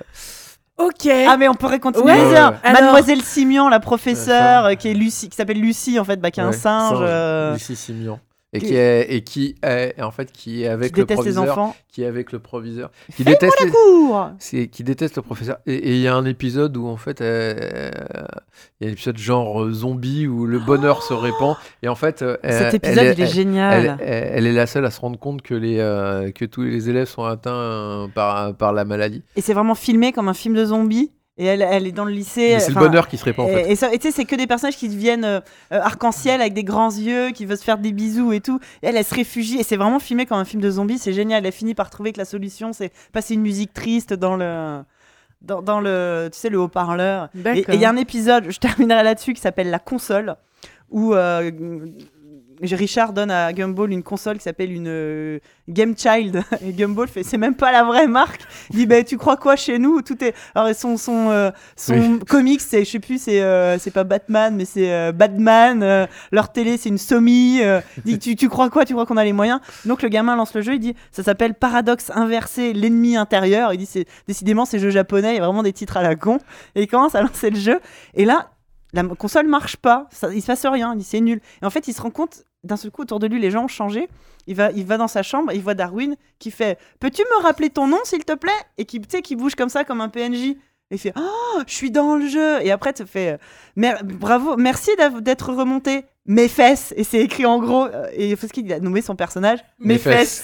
[0.77, 1.08] Ok.
[1.08, 5.38] Ah mais on pourrait continuer Ouais, Mademoiselle Simian, la professeure, euh, qui est Lucie, qui
[5.38, 8.19] s'appelle Lucie en fait, bah, qui est un singe, singe, euh, Lucie Simian.
[8.56, 11.25] Et qui- qui est, et qui est, en fait, qui est qui avec le déteste
[11.25, 11.58] les proviseur.
[11.59, 11.75] enfants.
[11.92, 12.92] Qui est avec le proviseur.
[13.16, 14.32] Qui déteste, les- Cours.
[14.40, 15.58] c'est, qui déteste le professeur.
[15.66, 17.90] Et il y a un épisode où, en fait, euh,
[18.80, 21.56] il y a un épisode genre euh, zombie où le bonheur se répand.
[21.84, 23.98] Et en fait, euh, Cet elle- épisode, elle, il est elle- génial.
[24.01, 25.77] elle- est la seule à se rendre compte que, les,
[26.34, 29.24] que tous les élèves sont atteints par, par la maladie.
[29.35, 31.11] Et c'est vraiment filmé comme un film de zombies.
[31.38, 32.51] Et elle, elle est dans le lycée.
[32.53, 33.72] Mais c'est le bonheur qui se répand, en Et, fait.
[33.72, 35.41] et ça- et tu sais, c'est que des personnages qui deviennent euh,
[35.73, 38.59] euh, arc-en-ciel avec des grands yeux, qui veulent se faire des bisous et tout.
[38.81, 39.57] Et elle, elle se réfugie.
[39.59, 40.97] Et c'est vraiment filmé comme un film de zombies.
[40.97, 41.45] C'est génial.
[41.45, 44.81] Elle finit par trouver que la solution, c'est passer une musique triste dans le.
[45.41, 47.30] Dans, dans le, tu sais, le haut-parleur.
[47.53, 50.38] Et il y a un épisode, je terminerai là-dessus, qui s'appelle La console,
[50.89, 51.51] où euh,
[52.61, 56.43] Richard donne à Gumball une console qui s'appelle une euh, Game Child.
[56.66, 58.42] Et Gumball fait C'est même pas la vraie marque.
[58.72, 60.01] Il dit bah, Tu crois quoi chez nous?
[60.01, 60.34] Tout est.
[60.53, 64.56] Alors, son, son, euh, son comics, c'est, je sais plus, c'est, euh, c'est pas Batman,
[64.56, 66.08] mais c'est Batman.
[66.32, 67.59] leur télé, c'est une Somi.
[67.59, 68.85] il dit tu, tu crois quoi?
[68.85, 69.59] Tu crois qu'on a les moyens?
[69.85, 70.75] Donc, le gamin lance le jeu.
[70.75, 73.74] Il dit Ça s'appelle Paradoxe inversé, l'ennemi intérieur.
[73.74, 76.16] Il dit c'est, Décidément, ces jeux japonais, il y a vraiment des titres à la
[76.16, 76.40] con.
[76.75, 77.80] Et il commence à lancer le jeu.
[78.14, 78.50] Et là,
[78.95, 81.40] la console marche pas, ça, il se passe rien, c'est nul.
[81.61, 83.65] Et en fait, il se rend compte, d'un seul coup, autour de lui, les gens
[83.65, 84.07] ont changé.
[84.48, 87.69] Il va, il va dans sa chambre, il voit Darwin qui fait Peux-tu me rappeler
[87.69, 88.51] ton nom, s'il te plaît?
[88.77, 90.56] Et qui, tu sais, qui bouge comme ça, comme un PNJ.
[90.91, 92.61] Et il fait Oh, je suis dans le jeu.
[92.64, 93.38] Et après, tu fais euh,
[93.75, 94.91] Mer- Bravo, merci
[95.22, 96.06] d'être remonté.
[96.27, 96.93] Mes fesses.
[96.95, 97.85] Et c'est écrit en gros.
[97.85, 100.15] euh, et parce qu'il a nommé son personnage Mes, Mes fesses.
[100.41, 100.43] fesses.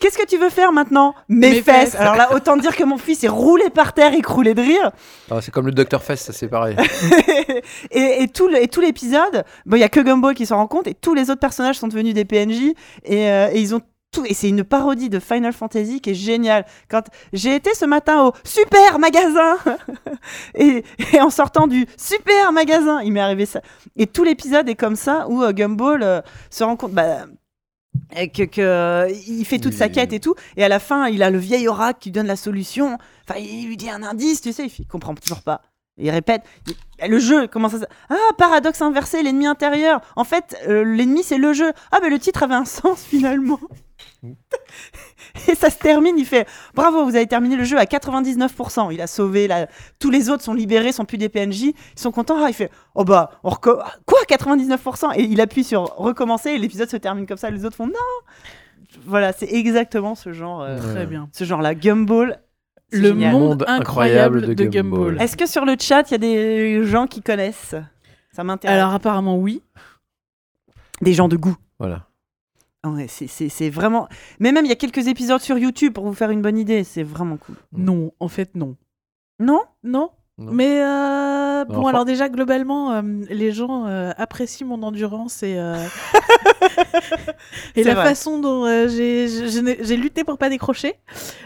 [0.00, 1.14] Qu'est-ce que tu veux faire maintenant?
[1.28, 1.90] Mes, Mes fesses.
[1.90, 1.94] fesses.
[1.94, 4.90] Alors là, autant dire que mon fils est roulé par terre et croulé de rire.
[5.30, 6.02] Ah, c'est comme le Dr.
[6.02, 6.74] Fest, ça c'est pareil.
[7.90, 10.56] et, et tout le- et tout l'épisode, bon, il y a que Gumball qui s'en
[10.56, 12.72] rend compte et tous les autres personnages sont devenus des PNJ
[13.04, 13.80] et, euh, et ils ont
[14.12, 14.24] tout.
[14.26, 16.64] Et c'est une parodie de Final Fantasy qui est géniale.
[16.90, 19.56] Quand j'ai été ce matin au super magasin
[20.54, 23.60] et, et en sortant du super magasin, il m'est arrivé ça.
[23.96, 26.20] Et tout l'épisode est comme ça où euh, Gumball euh,
[26.50, 26.92] se rend compte.
[26.92, 27.26] Bah,
[28.16, 31.08] et que, que, euh, il fait toute sa quête et tout, et à la fin,
[31.08, 32.98] il a le vieil oracle qui lui donne la solution.
[33.28, 35.62] Enfin, il lui dit un indice, tu sais, il, comprend toujours pas.
[35.98, 36.42] Il répète.
[37.06, 37.78] Le jeu commence à.
[37.78, 40.00] s- Ah, paradoxe inversé, l'ennemi intérieur.
[40.16, 41.72] En fait, euh, l'ennemi c'est le jeu.
[41.92, 43.60] Ah, mais le titre avait un sens finalement.
[45.48, 48.92] et ça se termine, il fait Bravo, vous avez terminé le jeu à 99%.
[48.92, 49.66] Il a sauvé la...
[49.98, 51.62] Tous les autres sont libérés, sont plus des PNJ.
[51.62, 52.36] Ils sont contents.
[52.42, 56.58] Ah, il fait Oh bah, on reco- quoi 99% Et il appuie sur recommencer et
[56.58, 57.50] l'épisode se termine comme ça.
[57.50, 57.92] Les autres font Non
[59.06, 60.60] Voilà, c'est exactement ce genre.
[60.62, 61.28] euh, Très bien.
[61.32, 61.74] ce genre-là.
[61.74, 62.38] Gumball.
[62.92, 63.32] c'est Le génial.
[63.32, 65.00] monde incroyable incroyable de de Gumball.
[65.12, 65.22] Gumball.
[65.22, 67.74] Est-ce que sur le chat, il y a des gens qui connaissent?
[68.32, 68.76] Ça m'intéresse.
[68.78, 69.62] Alors apparemment oui.
[71.00, 71.56] des gens de goût.
[71.78, 72.06] Voilà.
[72.86, 74.08] Ouais, c'est- c'est c'est vraiment.
[74.38, 76.84] Mais même, il y a quelques épisodes sur YouTube pour vous faire une bonne idée.
[76.84, 77.56] C'est vraiment cool.
[77.72, 78.76] Non, en fait non.
[79.38, 79.60] Non?
[79.84, 80.10] Non.
[80.38, 80.52] Non.
[80.52, 85.58] Mais euh, bon, Enfin- alors déjà, globalement, euh, les gens euh, apprécient mon endurance et,
[85.58, 85.74] euh,
[87.76, 88.04] et la vrai.
[88.04, 90.94] façon dont euh, j'ai- lutté pour pas décrocher.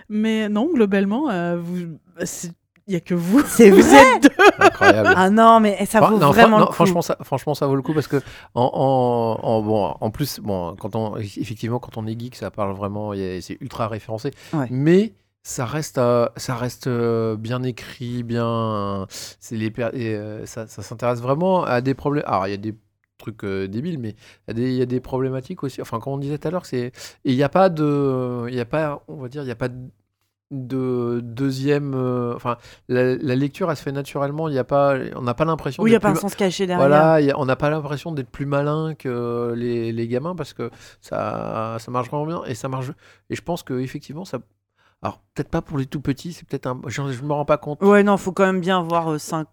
[0.09, 2.53] Mais non, globalement, euh, vous- c'est-
[2.87, 3.43] il y a que vous.
[3.47, 4.45] C'est vous vrai êtes deux.
[4.59, 5.15] Incroyable.
[5.17, 6.73] Ah non, mais ça vaut non, vraiment le coup.
[6.73, 8.21] franchement, ça, franchement, ça vaut le coup parce que
[8.55, 12.51] en, en, en- bon, en plus, bon, quand on, effectivement, quand on est geek, ça
[12.51, 14.31] parle vraiment, c'est ultra référencé.
[14.53, 14.67] Ouais.
[14.71, 20.67] Mais ça reste, euh, ça reste euh, bien écrit, bien, c'est les, et, euh, ça,
[20.67, 22.25] ça s'intéresse vraiment à des problèmes.
[22.27, 22.75] Alors, il y a des
[23.19, 24.17] trucs euh, débiles, mais
[24.49, 25.81] il y, a des- il y a des problématiques aussi.
[25.83, 26.93] Enfin, comme on disait tout à l'heure, c'est et
[27.25, 29.55] il n'y a pas de, il y a pas, on va dire, il y a
[29.57, 29.77] pas de,
[30.51, 31.95] de deuxième.
[31.95, 32.57] euh, enfin,
[32.89, 34.49] la, la lecture, elle se fait naturellement.
[34.49, 35.83] Il y a pas, on n'a pas l'impression.
[35.83, 36.87] Oui, il n'y a pas un plus- sens caché derrière.
[36.87, 40.53] Voilà, y a- on n'a pas l'impression d'être plus malin que les, les gamins parce
[40.53, 42.91] que ça, ça marche vraiment bien et ça marche.
[43.31, 44.39] Et je pense que effectivement, ça.
[45.03, 46.81] Alors peut-être pas pour les tout petits, c'est peut-être un.
[46.87, 47.83] Je, je me rends pas compte.
[47.83, 49.47] Ouais, non, faut quand même bien voir 5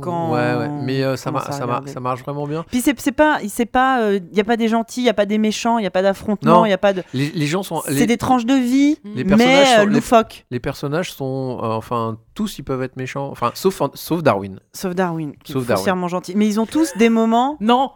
[0.00, 0.68] quand Ouais, ouais.
[0.82, 1.92] Mais euh, ça, commence mar- à ça, mar- regarder.
[1.92, 2.64] ça marche vraiment bien.
[2.70, 5.26] Puis c'est pas, c'est pas, il y a pas des gentils, il y a pas
[5.26, 6.66] des méchants, il y a pas d'affrontement, Non.
[6.66, 7.02] il y a pas de.
[7.14, 7.82] Les, les gens sont.
[7.86, 10.46] C'est Les, des tranches de vie, les personnages mais sont- euh, les- loufoques.
[10.50, 11.58] les personnages sont.
[11.62, 13.28] euh, enfin, tous ils peuvent être méchants.
[13.30, 14.60] Enfin, sauf, sauf Darwin.
[14.72, 15.78] Sauf Darwin, qui Sauf est Darwin.
[15.80, 16.34] foncièrement gentil.
[16.36, 17.56] Mais ils ont tous des moments.
[17.60, 17.90] Non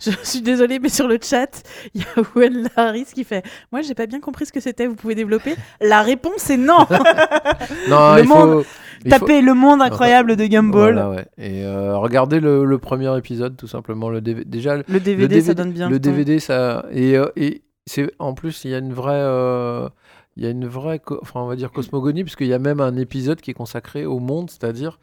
[0.00, 1.62] Je suis désolée, mais sur le chat,
[1.94, 3.42] il y a Owen Harris qui fait
[3.72, 6.86] Moi, j'ai pas bien compris ce que c'était, vous pouvez développer La réponse est non
[7.88, 8.68] Non, Le il monde- faut.
[9.04, 10.94] Faut- Taper le monde incroyable de Gumball.
[10.94, 11.26] Voilà, ouais.
[11.38, 14.10] Et euh, regardez le, le premier épisode, tout simplement.
[14.10, 15.88] Le DV Déjà, le Le DVD, ça donne bien.
[15.88, 15.98] Le.
[15.98, 16.84] DVD, ça.
[16.90, 19.12] Et, euh, et c'est en plus, il y a une vraie.
[19.14, 19.88] euh,
[20.36, 22.96] Il y a une vraie, enfin on va dire cosmogonie, puisqu'il y a même un
[22.96, 24.98] épisode qui est consacré au monde, c'est-à-dire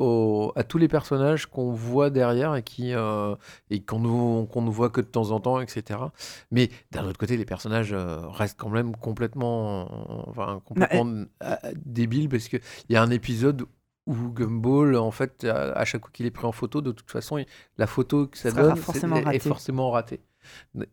[0.00, 3.36] au- à tous les personnages qu'on voit derrière et qui euh,
[3.70, 6.00] et qu'on nous qu'on ne voit que de temps en temps, etc.
[6.50, 11.56] Mais d'un autre côté, les personnages euh, restent quand même complètement, enfin complètement euh,
[11.86, 12.56] débiles parce que
[12.88, 13.66] il y a un épisode
[14.06, 17.10] où Gumball, en fait, à, à chaque coup qu'il est pris en photo, de toute
[17.10, 17.46] façon, il-
[17.78, 20.20] la photo que ça donne forcément est, forcément ratée.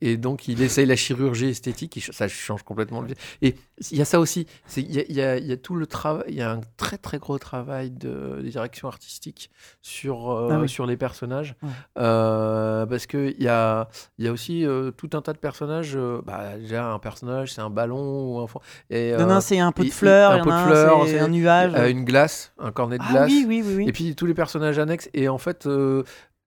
[0.01, 3.09] Et donc, il essaye la chirurgie esthétique, ça change complètement le
[3.41, 3.55] Et
[3.91, 5.75] il y a ça aussi, il y a, il y a- il y a tout
[5.75, 9.49] le travail, il y a un très très gros travail de, de direction artistique
[9.81, 10.69] sur, euh, Ah oui.
[10.69, 11.55] sur les personnages.
[11.63, 11.69] Ouais.
[11.99, 13.87] Euh, parce qu'il y a,
[14.19, 15.93] y a aussi euh, tout un tas de personnages.
[15.95, 18.47] euh, bah, déjà, un personnage, c'est un ballon ou un.
[18.89, 21.19] Et, un, c'est un pot il- de fleurs, un pot a de un, fleurs, c'est
[21.19, 21.73] un nuage.
[21.91, 23.27] une glace, un cornet de Ah glace.
[23.31, 23.73] oui, oui, oui.
[23.77, 23.85] oui.
[23.87, 25.09] Et puis tous les personnages annexes.
[25.13, 25.67] Et en fait,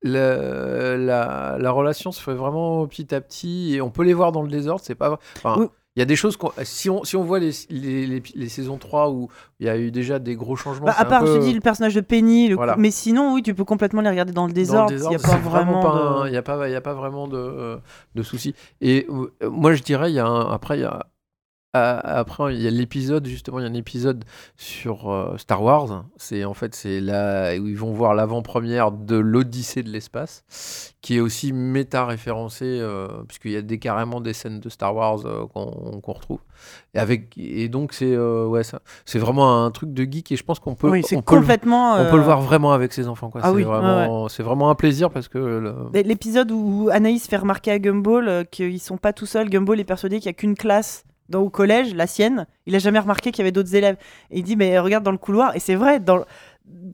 [0.02, 3.74] la, la, la relation se fait vraiment petit à petit.
[3.74, 4.82] Et on peut les voir dans le désordre.
[4.84, 5.18] C'est pas.
[5.36, 5.66] enfin, Oui.
[5.96, 6.52] Il y a des choses qu'on.
[6.62, 9.76] Si on, si on voit les, les, les, les saisons 3 où il y a
[9.76, 10.86] eu déjà des gros changements.
[10.86, 12.74] Bah, à part, je peu- dis, le personnage de Penny, le Voilà.
[12.74, 14.92] coup- mais sinon, oui, tu peux complètement les regarder dans le désordre.
[14.92, 15.92] Il n'y a pas vraiment.
[15.92, 17.76] un- de- Il n'y a, pas- il y a pas vraiment de, euh,
[18.14, 18.54] de soucis.
[18.80, 21.06] Et euh, moi, je dirais, il y a un- après, il y a.
[21.72, 24.24] à- Après, il y a l'épisode, justement, il y a un épisode
[24.56, 26.04] sur euh, Star Wars.
[26.16, 30.44] C'est en fait, c'est là où ils vont voir l'avant-première de l'Odyssée de l'espace,
[31.00, 35.20] qui est aussi méta-référencé, euh, puisqu'il y a des, carrément des scènes de Star Wars
[35.26, 36.40] euh, qu'on retrouve.
[36.94, 38.62] Et, avec, et donc, c'est ouais,
[39.04, 41.36] c'est vraiment un truc de geek, et je pense qu'on peut, Oui, c'est on peut,
[41.36, 41.94] le, complètement.
[41.94, 43.30] on peut le voir vraiment avec ses enfants.
[43.34, 45.38] Ah c'est oui, ouais, vraiment, c'est vraiment un plaisir parce que.
[45.38, 49.48] le- L'épisode où Anaïs fait remarquer à Gumball qu'ils sont pas tout seuls.
[49.48, 52.46] Gumball est persuadé qu'il y a qu'une classe dans, au collège, la sienne.
[52.66, 53.96] Il a jamais remarqué qu'il y avait d'autres élèves.
[54.30, 55.56] Et il dit mais regarde dans le couloir.
[55.56, 56.24] Et c'est vrai dans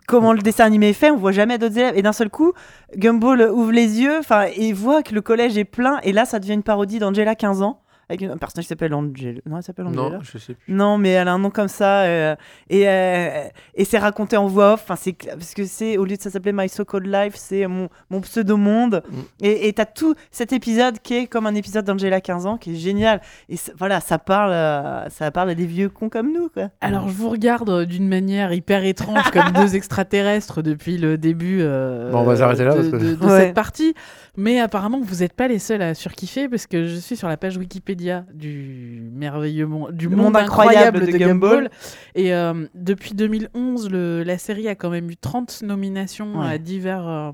[0.07, 1.97] comment le dessin animé est fait, on voit jamais d'autres élèves.
[1.97, 2.53] Et d'un seul coup,
[2.97, 5.99] Gumball ouvre les yeux, enfin et voit que le collège est plein.
[6.03, 9.41] Et là, ça devient une parodie d'Angela 15 ans avec un personnage qui s'appelle Angela.
[9.47, 10.17] Non, elle s'appelle Angela.
[10.17, 10.73] Non, je sais plus.
[10.75, 12.03] Non, mais elle a un nom comme ça.
[12.03, 12.37] euh,
[12.71, 13.45] et euh,
[13.75, 14.83] et c'est raconté en voix off.
[14.85, 17.35] Enfin, c'est cl- parce que c'est au lieu de ça s'appeler My So Called Life,
[17.37, 19.03] c'est mon, mon pseudo monde.
[19.11, 19.17] Mm.
[19.45, 22.73] Et et t'as tout cet épisode qui est comme un épisode d'Angela 15 ans, qui
[22.73, 23.21] est génial.
[23.49, 26.69] Et voilà, ça parle, euh, ça parle à des vieux cons comme nous, quoi.
[26.81, 32.11] Alors, je vous regarde d'une manière hyper étrange, comme deux extraterrestres depuis le début euh,
[32.13, 33.41] Bon, on va s'arrêter là, de, parce que- de- de Ouais.
[33.47, 33.95] cette partie.
[34.39, 37.37] Mais apparemment, vous n'êtes pas les seuls à surkiffer, parce que je suis sur la
[37.37, 41.51] page Wikipédia du merveilleux monde, du monde, monde incroyable, incroyable de, de Gumball.
[41.65, 41.71] Gumball.
[42.15, 46.47] Et euh, depuis 2011, le- la série a quand même eu 30 nominations Ouais.
[46.49, 47.31] à divers, euh,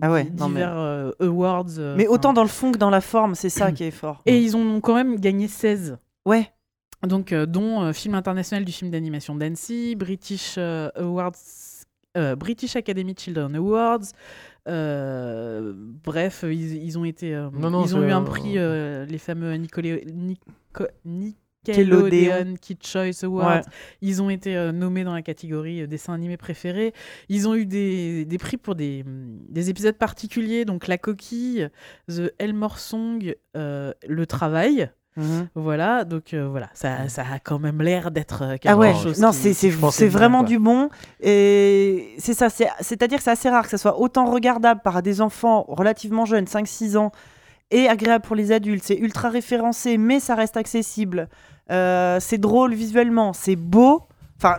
[0.00, 1.66] Ah ouais, di- non, mais- divers euh, awards.
[1.78, 4.22] euh, Mais autant dans le fond que dans la forme, c'est ça qui est fort.
[4.26, 5.98] Et ils ont quand même gagné 16.
[6.24, 6.48] Ouais.
[7.06, 11.32] Donc, euh, dont euh, film international du film d'animation d'Annecy, British euh, Awards,
[12.16, 14.02] euh, British Academy Children Awards.
[14.68, 18.58] Euh, bref, ils, ils ont été, euh, Non, non, ils ont eu un euh, prix,
[18.58, 22.54] euh, les fameux Nickelé- Nico- Nickelodeon.
[22.60, 23.56] Kid Choice Awards.
[23.56, 23.62] Ouais.
[24.00, 26.92] Ils ont été nommés dans la catégorie dessin animé préféré.
[27.28, 31.68] Ils ont eu des, des prix pour des, hum, des épisodes particuliers, donc La Coquille,
[32.08, 34.90] The Elmore Song, Le Travail.
[35.16, 35.48] Mhm.
[35.54, 38.94] Voilà, donc euh, voilà, ça, ça a quand même l'air d'être euh, quelque Ah ouais,
[38.94, 39.20] chose.
[39.20, 40.88] non, c'est bien, vraiment du bon.
[41.20, 45.02] Et c'est ça, c'est- c'est-à-dire que c'est assez rare que ça soit autant regardable par
[45.02, 47.12] des enfants relativement jeunes, 5-6 ans,
[47.70, 48.84] et agréable pour les adultes.
[48.84, 51.28] C'est ultra référencé, mais ça reste accessible.
[51.70, 54.02] Euh, c'est drôle visuellement, c'est beau.
[54.44, 54.58] Enfin,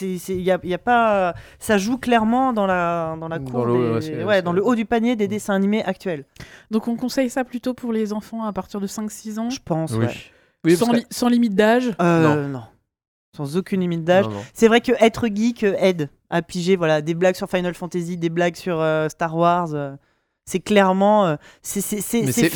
[0.00, 1.34] il y a, y a pas.
[1.60, 4.64] Ça joue clairement dans la, dans la Dans cour le haut, des- ouais, dans le
[4.64, 6.24] haut du panier des dessins animés actuels.
[6.72, 9.92] Donc on conseille ça plutôt pour les enfants à partir de 5-6 ans, Je pense.
[9.92, 9.98] Oui.
[10.06, 10.14] ouais.
[10.64, 11.92] Oui, sans, que- limite d'âge?
[12.02, 12.62] Euh, non.
[13.36, 14.24] Sans aucune limite d'âge.
[14.52, 18.16] C'est vrai que être geek euh, aide à piger voilà, des blagues sur Final Fantasy,
[18.16, 19.68] des blagues sur euh, Star Wars.
[19.74, 19.92] euh,
[20.50, 21.82] C'est clairement, euh, c'est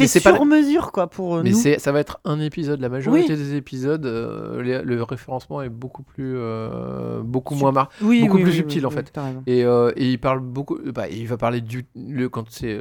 [0.08, 1.56] fait pas sur mesure quoi pour euh, Mais nous.
[1.78, 2.80] ça va être un épisode.
[2.80, 7.90] La majorité des épisodes, euh, les- le référencement est beaucoup plus, euh, beaucoup moins mar-
[8.00, 9.12] Oui, beaucoup oui, plus subtil, en fait.
[9.46, 10.78] Et, euh, et il parle beaucoup.
[10.94, 12.78] Bah, il va parler du le quand c'est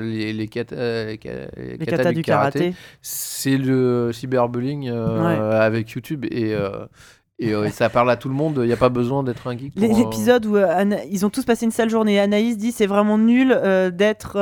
[0.00, 0.74] les les, kata-
[1.14, 2.74] les, les du karaté.
[3.02, 6.54] C'est le cyberbullying avec YouTube et
[7.38, 8.58] et, euh, et ça parle à tout le monde.
[8.62, 9.74] Il n'y a pas besoin d'être un geek.
[9.74, 12.18] Pour, euh, L'épisode où euh, Ana- ils ont tous passé une sale journée.
[12.20, 14.36] Anaïs dit c'est vraiment nul euh, d'être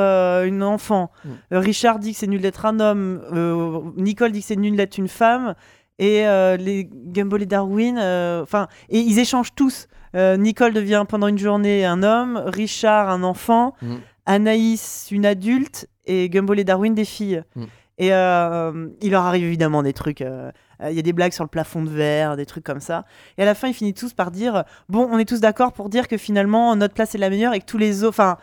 [0.45, 1.11] une enfant.
[1.25, 1.29] Mm.
[1.51, 3.93] Richard dit que c'est nul d'être un homme.
[3.97, 5.55] Nicole dit que c'est nul d'être une femme.
[5.99, 6.23] Et
[6.59, 7.97] les Gumball et Darwin,
[8.41, 9.87] enfin, et ils échangent tous.
[10.15, 13.95] Nicole devient pendant une journée un homme, Richard un enfant, Mm.
[14.25, 17.43] Anaïs une adulte et Gumball et Darwin des filles.
[17.55, 17.63] Mm.
[17.99, 20.21] Et euh, il leur arrive évidemment des trucs.
[20.21, 22.79] euh, euh, Il y a des blagues sur le plafond de verre, des trucs comme
[22.79, 23.05] ça.
[23.37, 25.89] Et à la fin, ils finissent tous par dire Bon, on est tous d'accord pour
[25.89, 28.05] dire que finalement, notre place est la meilleure et que tous les.
[28.05, 28.37] Enfin.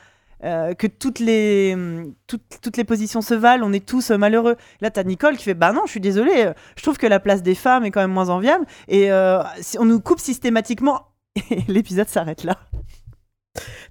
[0.44, 4.16] euh, que toutes les, hum, toutes, toutes les positions se valent, on est tous euh,
[4.16, 4.56] malheureux.
[4.80, 7.42] Là, t'as Nicole qui fait Bah non, je suis désolée, je trouve que la place
[7.42, 8.64] des femmes est quand même moins enviable.
[8.88, 11.06] Et on nous coupe systématiquement.
[11.50, 12.56] Et l'épisode s'arrête là.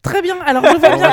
[0.02, 0.38] Très bien.
[0.46, 1.12] Alors, je vois bien.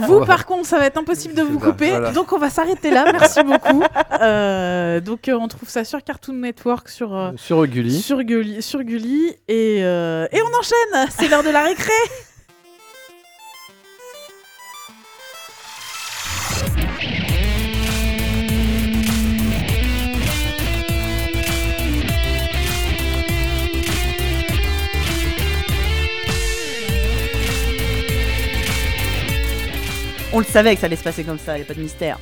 [0.06, 1.90] Vous, par contre, ça va être impossible de vous ça, couper.
[1.90, 2.10] voilà.
[2.12, 3.04] Donc, on va s'arrêter là.
[3.12, 3.82] Merci beaucoup.
[4.20, 8.00] Euh, donc, euh, on trouve ça sur Cartoon Network, sur, euh, sur Gulli.
[8.00, 9.36] sur, Gulli, sur Gulli.
[9.48, 11.08] Et, euh, et on enchaîne.
[11.10, 11.92] C'est l'heure de la récré.
[30.36, 31.80] On le savait que ça allait se passer comme ça, il n'y a pas de
[31.80, 32.18] mystère.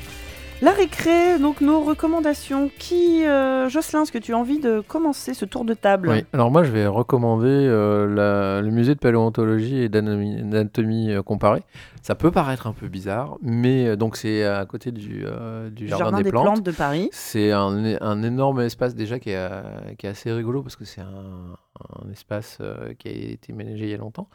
[0.61, 2.71] La récré, donc nos recommandations.
[2.79, 6.11] Qui, euh, Jocelyn, est-ce que tu as envie de commencer ce tour de table?
[6.11, 11.23] Oui, alors moi je vais recommander euh, le musée de paléontologie et d'anatomie d'anatomie, euh,
[11.23, 11.63] comparée.
[12.03, 15.87] Ça peut paraître un peu bizarre, mais euh, donc c'est à côté du, euh, du
[15.87, 16.63] jardin, des, plantes.
[16.63, 17.09] de Paris.
[17.13, 19.63] C'est un, énorme espace déjà qui est, euh,
[19.97, 21.57] qui est assez rigolo parce que c'est un,
[22.05, 24.29] un espace euh, qui a été ménagé il y a longtemps.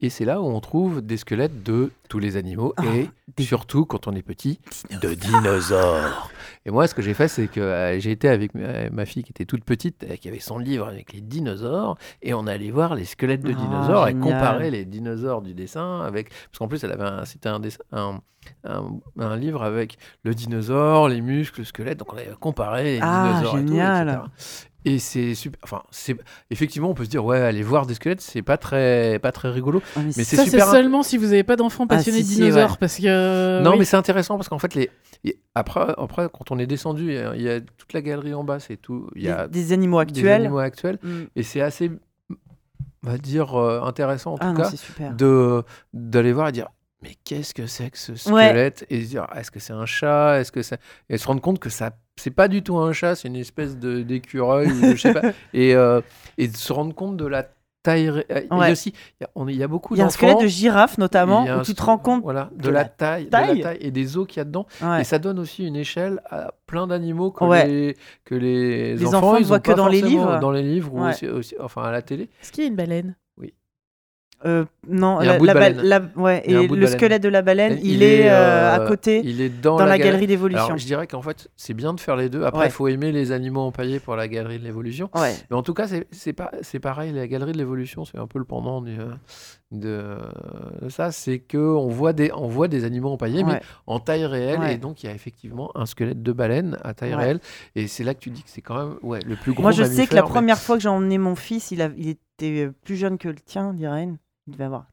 [0.00, 3.84] Et c'est là où on trouve des squelettes de tous les animaux Ah, et surtout
[3.84, 4.60] quand on est petit,
[5.02, 6.30] de dinosaures.
[6.66, 9.22] Et moi, ce que j'ai fait, c'est que euh, j'ai été avec ma, ma fille
[9.22, 12.70] qui était toute petite, euh, qui avait son livre avec les dinosaures, et on allait
[12.70, 16.30] voir les squelettes de Ah, dinosaures et comparer les dinosaures du dessin avec.
[16.30, 18.20] Parce qu'en plus, elle avait c'était un, dessin- un,
[18.64, 23.00] un- un livre avec le dinosaure, les muscles, le squelette, donc on avait comparé les
[23.02, 24.08] Ah, dinosaures génial.
[24.08, 24.66] et tout, etc.
[24.86, 25.58] Et c'est super.
[25.62, 26.14] Enfin, c'est
[26.50, 29.48] effectivement, on peut se dire ouais, aller voir des squelettes, c'est pas très, pas très
[29.50, 29.80] rigolo.
[29.96, 31.84] Ah, mais Mais c'est- c'est Ça, c'est super int- seulement si vous n'avez pas d'enfants
[31.88, 32.70] Ah, passionnés si, de si, dinosaures.
[32.72, 32.76] ouais.
[32.80, 33.02] Parce que.
[33.06, 33.78] euh, non, oui.
[33.78, 34.90] mais c'est intéressant parce qu'en fait, les,
[35.54, 38.34] après, après, quand on est descendu, il y a- il y, a toute la galerie
[38.34, 39.08] en bas, c'est tout.
[39.16, 40.32] Il y a des, des animaux des actuels.
[40.42, 41.22] animaux actuels, Mm.
[41.36, 41.90] et c'est assez,
[42.30, 45.14] on va dire, euh, intéressant en Ah tout non, cas c'est super.
[45.14, 46.68] de d'aller voir et dire.
[47.02, 48.86] Mais qu'est-ce que c'est que ce squelette?
[48.88, 50.40] Et se dire, est-ce que c'est un chat?
[50.40, 50.80] Est-ce que c'est
[51.10, 53.76] et se rendre compte que ça, c'est pas du tout un chat, c'est une espèce
[53.78, 55.22] de d'écureuil ou je sais pas.
[55.54, 56.00] Et euh,
[56.38, 57.42] et de se rendre compte de la
[57.82, 58.08] taille.
[58.08, 58.72] ré- et Ouais.
[58.72, 60.16] aussi, il y a, on il y a beaucoup Il y a un d'enfants.
[60.16, 62.22] squelette de girafe notamment, il y a où un tu te rends compte.
[62.22, 63.58] voilà, de de la la taille, de taille.
[63.58, 64.66] la taille et des os qu'il y a dedans.
[64.82, 65.02] Ouais.
[65.02, 67.66] Et ça donne aussi une échelle à plein d'animaux que, Ouais.
[67.66, 70.40] les, que les, Les enfants, ne ils voient que pas dans les forcément livres.
[70.40, 71.10] Dans les livres ou Ouais.
[71.10, 72.30] aussi- aussi- enfin à la télé.
[72.40, 73.16] Est-ce qu'il y a une baleine?
[74.46, 75.54] Euh, non, la, la
[76.00, 79.22] ba- ouais, et de le squelette de la baleine, il, est, euh, à euh, côté,
[79.24, 80.10] Il est dans, dans, la, galerie.
[80.10, 80.76] galerie d'évolution.
[80.76, 82.42] Je dirais qu'en fait c'est bien de faire les deux.
[82.44, 82.70] Après il Ouais.
[82.70, 85.08] faut aimer les animaux empaillés pour la galerie de l'évolution.
[85.14, 85.34] Ouais.
[85.50, 87.12] Mais en tout cas c'est pas c'est pareil.
[87.12, 88.96] La galerie de l'évolution c'est un peu le pendant du,
[89.70, 90.16] de,
[90.82, 91.10] de ça.
[91.10, 94.76] C'est que on voit des on voit des animaux empaillés mais en taille réelle et
[94.76, 97.40] donc il y a effectivement un squelette de baleine à taille réelle
[97.76, 99.70] et c'est là que tu dis que c'est quand même ouais le plus gros Moi,
[99.72, 102.08] je sais que la mais- première fois que j'ai emmené mon fils, il, a, il
[102.10, 104.18] était plus jeune que le tien, Lirène.
[104.46, 104.86] Il devait avoir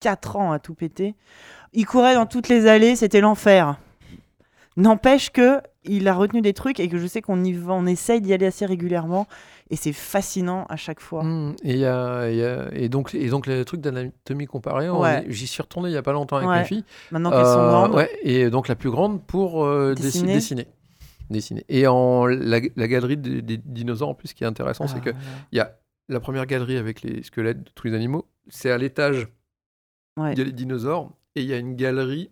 [0.00, 1.14] 4 ans à tout péter.
[1.72, 3.76] Il courait dans toutes les allées, c'était l'enfer.
[4.76, 7.86] N'empêche que il a retenu des trucs et que je sais qu'on y va, on
[7.86, 9.26] essaye d'y aller assez régulièrement
[9.68, 11.24] et c'est fascinant à chaque fois.
[11.24, 14.46] Mmh, et, il y a, il y a- et donc et donc le truc d'anatomie
[14.46, 15.24] comparée Ouais.
[15.28, 16.60] j'y suis retourné il y a pas longtemps avec Ouais.
[16.60, 19.92] mes filles Maintenant qu'elles sont Euh, grandes, ouais, et donc la plus grande pour euh,
[19.94, 20.34] dessi- Dessiner.
[20.34, 20.66] dessiner.
[21.30, 21.64] Dessiner.
[21.68, 24.96] Et en la, la galerie des, des dinosaures, en plus, ce qui est intéressant, c'est
[24.98, 25.26] Ah, que voilà.
[25.52, 25.76] il y a
[26.08, 28.26] la première galerie avec les squelettes de tous les animaux.
[28.48, 29.28] C'est à l'étage,
[30.18, 30.32] Ouais.
[30.32, 32.30] il y a les dinosaures, et il y a une galerie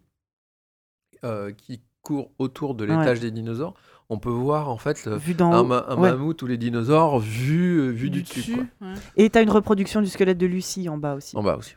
[1.25, 3.75] euh, qui court autour de l'étage des dinosaures.
[4.09, 5.65] On peut voir en fait le- un, haut.
[5.65, 6.11] ma- un Ouais.
[6.11, 8.57] mammouth ou les dinosaures vus vu du dessus.
[8.81, 8.89] quoi.
[9.17, 11.37] Et t'as une reproduction du squelette de Lucie en bas aussi.
[11.37, 11.75] En bas aussi.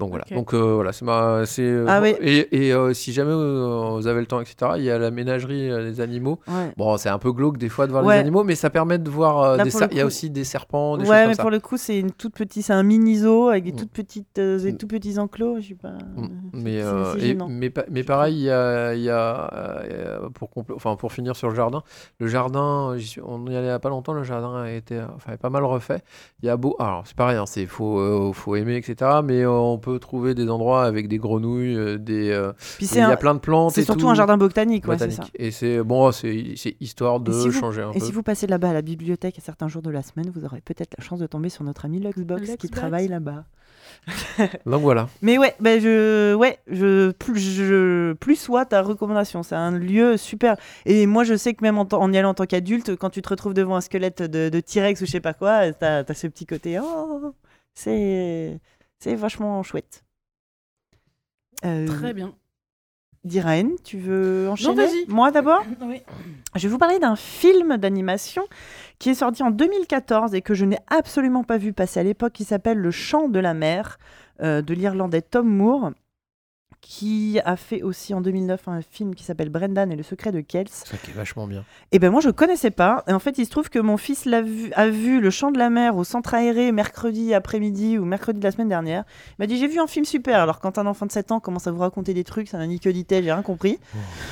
[0.00, 0.24] Donc voilà.
[0.30, 0.34] Ok.
[0.34, 1.44] Donc euh, voilà, c'est ma.
[1.46, 2.14] c'est, euh, Ah oui.
[2.20, 5.10] Et, et, euh, si jamais euh, vous avez le temps, etc., il y a la
[5.12, 6.40] ménagerie euh, des animaux.
[6.48, 6.72] Ouais.
[6.76, 8.14] Bon, c'est un peu glauque des fois de voir Ouais.
[8.16, 9.40] les animaux, mais ça permet de voir.
[9.42, 11.24] euh, Là, des le Il y a coup- aussi des serpents, des Ouais, choses mais
[11.26, 11.42] comme ça.
[11.42, 13.76] pour le coup, c'est une toute petite, c'est un mini zoo avec des Mm.
[13.76, 14.76] toutes petites, euh, des Mm.
[14.78, 15.60] tout petits enclos.
[15.60, 15.92] Je sais pas.
[16.16, 16.28] Mm.
[16.54, 20.20] Mais, c'est- euh, c'est et- mais, pa- mais pareil, il y a, il y a,
[20.34, 21.82] pour, compl- enfin, pour finir sur le jardin,
[22.18, 24.98] le jardin, suis- on y allait il y a pas longtemps, le jardin a été
[25.14, 26.00] enfin, pas mal refait.
[26.42, 29.20] Il y a beau, alors c'est pareil, hein, c'est faut, euh, faut aimer, etc.
[29.24, 33.00] Mais on peut trouver des endroits avec des grenouilles, euh, des, euh, Puis il y
[33.00, 33.72] un- a plein de plantes.
[33.72, 35.32] c'est et surtout tout, un jardin botanique, ouais, c'est botanique.
[35.36, 35.44] ça.
[35.44, 38.04] Et c'est bon, c'est histoire de si vous- changer un Et peu.
[38.04, 40.60] si vous passez là-bas à la bibliothèque à certains jours de la semaine, vous aurez
[40.60, 43.44] peut-être la chance de tomber sur notre ami Luxbox qui travaille là-bas.
[44.66, 45.08] Donc voilà.
[45.20, 49.42] Mais ouais, ben je, ouais, je, plus, je, plus soit ta recommandation.
[49.42, 50.56] C'est un lieu super.
[50.86, 53.28] Et moi, je sais que même en, y allant en tant qu'adulte, quand tu te
[53.28, 56.26] retrouves devant un squelette de, de T-Rex ou je sais pas quoi, t'as as ce
[56.28, 56.78] petit côté.
[56.82, 57.34] Oh,
[57.74, 58.58] c'est,
[59.00, 60.04] c'est vachement chouette.
[61.64, 62.34] Euh, Très bien.
[63.24, 65.04] Diraen, tu veux enchaîner vas-y.
[65.08, 66.00] Moi d'abord Oui.
[66.54, 68.44] Je vais vous parler d'un film d'animation
[68.98, 72.32] qui est sorti en 2014 et que je n'ai absolument pas vu passer à l'époque,
[72.32, 73.98] qui s'appelle Le Chant de la mer
[74.42, 75.90] euh, de l'Irlandais Tom Moore,
[76.82, 80.40] qui a fait aussi en 2009 un film qui s'appelle Brendan et le secret de
[80.40, 80.68] Kells.
[80.70, 81.64] Ça qui est vachement bien.
[81.92, 83.04] Et ben moi je connaissais pas.
[83.06, 85.50] Et en fait il se trouve que mon fils l'a vu, a vu Le Chant
[85.50, 89.04] de la mer au centre aéré mercredi après-midi ou mercredi de la semaine dernière.
[89.30, 90.40] Il m'a dit j'ai vu un film super.
[90.40, 92.66] Alors quand un enfant de 7 ans commence à vous raconter des trucs, ça n'a
[92.66, 93.78] ni ni tête, j'ai rien compris.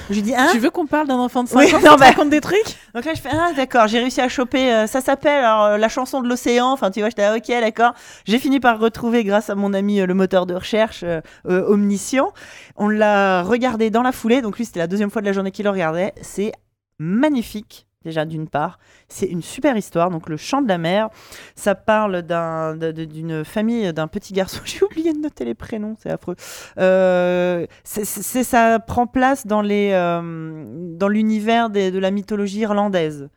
[0.08, 1.84] Je lui dis hein tu veux qu'on parle d'un enfant de 5 Oui, ans qui
[1.84, 2.76] non, bah- raconte des trucs?
[2.94, 4.72] Donc là, je fais Ah, d'accord, j'ai réussi à choper.
[4.72, 6.72] euh, ça s'appelle alors, euh, La chanson de l'océan.
[6.72, 7.92] Enfin, tu vois, j'étais ah, Ok, d'accord.
[8.24, 11.64] J'ai fini par retrouver, grâce à mon ami, euh, le moteur de recherche euh, euh,
[11.68, 12.32] omniscient.
[12.76, 14.42] On l'a regardé dans la foulée.
[14.42, 16.12] Donc, lui, c'était la deuxième fois de la journée qu'il le regardait.
[16.20, 16.52] C'est
[16.98, 17.86] magnifique.
[18.04, 20.10] Déjà, d'une part, c'est une super histoire.
[20.10, 21.08] Donc, le chant de la mer,
[21.56, 24.60] ça parle d'une famille, d'un petit garçon.
[24.64, 26.36] J'ai oublié de noter les prénoms, c'est affreux.
[26.78, 33.28] Euh, ça prend place dans euh, l'univers de la mythologie irlandaise.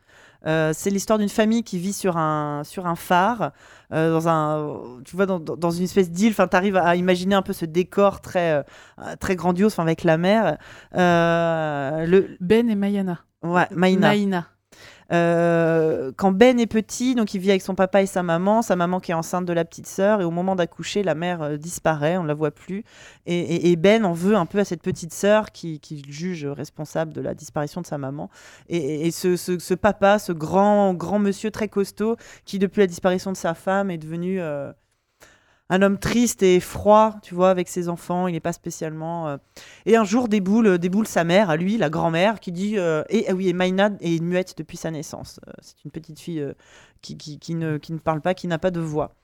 [0.46, 3.52] Euh, c'est l'histoire d'une famille qui vit sur un sur un phare
[3.92, 7.34] euh, dans un tu vois dans, dans- une espèce d'île enfin tu arrives à imaginer
[7.36, 8.62] un peu ce décor très euh,
[9.20, 10.56] très grandiose avec la mer
[10.94, 13.20] le Ben et Mayana.
[13.42, 14.46] ouais Maïna Maïna.
[15.12, 18.76] Euh, quand Ben est petit, donc il vit avec son papa et sa maman, sa
[18.76, 21.56] maman qui est enceinte de la petite sœur, et au moment d'accoucher, la mère euh,
[21.56, 22.84] disparaît, on ne la voit plus.
[23.26, 27.34] Et, Ben en veut un peu à cette petite sœur qui, juge responsable de la
[27.34, 28.30] disparition de sa maman.
[28.68, 33.54] Et, ce papa, ce grand, grand monsieur très costaud, qui depuis la disparition de sa
[33.54, 34.72] femme est devenu euh,
[35.72, 39.28] un homme triste et froid, tu vois, avec ses enfants, il n'est pas spécialement...
[39.28, 39.36] euh,
[39.86, 43.24] et un jour déboule, déboule sa mère, à lui, la grand-mère, qui dit euh, et
[43.30, 45.40] ah oui, et Maïna est muette depuis sa naissance.
[45.48, 46.52] Euh, c'est une petite fille euh,
[47.00, 49.14] qui, ne, parle pas, qui n'a pas de voix.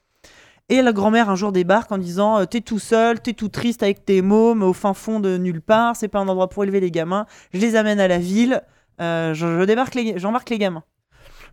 [0.69, 3.83] Et la grand-mère un jour débarque en disant euh, T'es tout seul, t'es tout triste
[3.83, 6.79] avec tes mômes au fin fond de nulle part, c'est pas un endroit pour élever
[6.79, 7.27] les gamins.
[7.53, 8.63] Je les amène à la ville,
[9.01, 10.83] euh, je, j'embarque les gamins.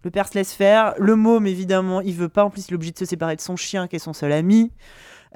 [0.07, 0.95] Le père se laisse faire.
[0.99, 2.45] Le môme, évidemment, il veut pas.
[2.45, 4.31] En plus, il est obligé de se séparer de son chien, qui est son seul
[4.31, 4.71] ami.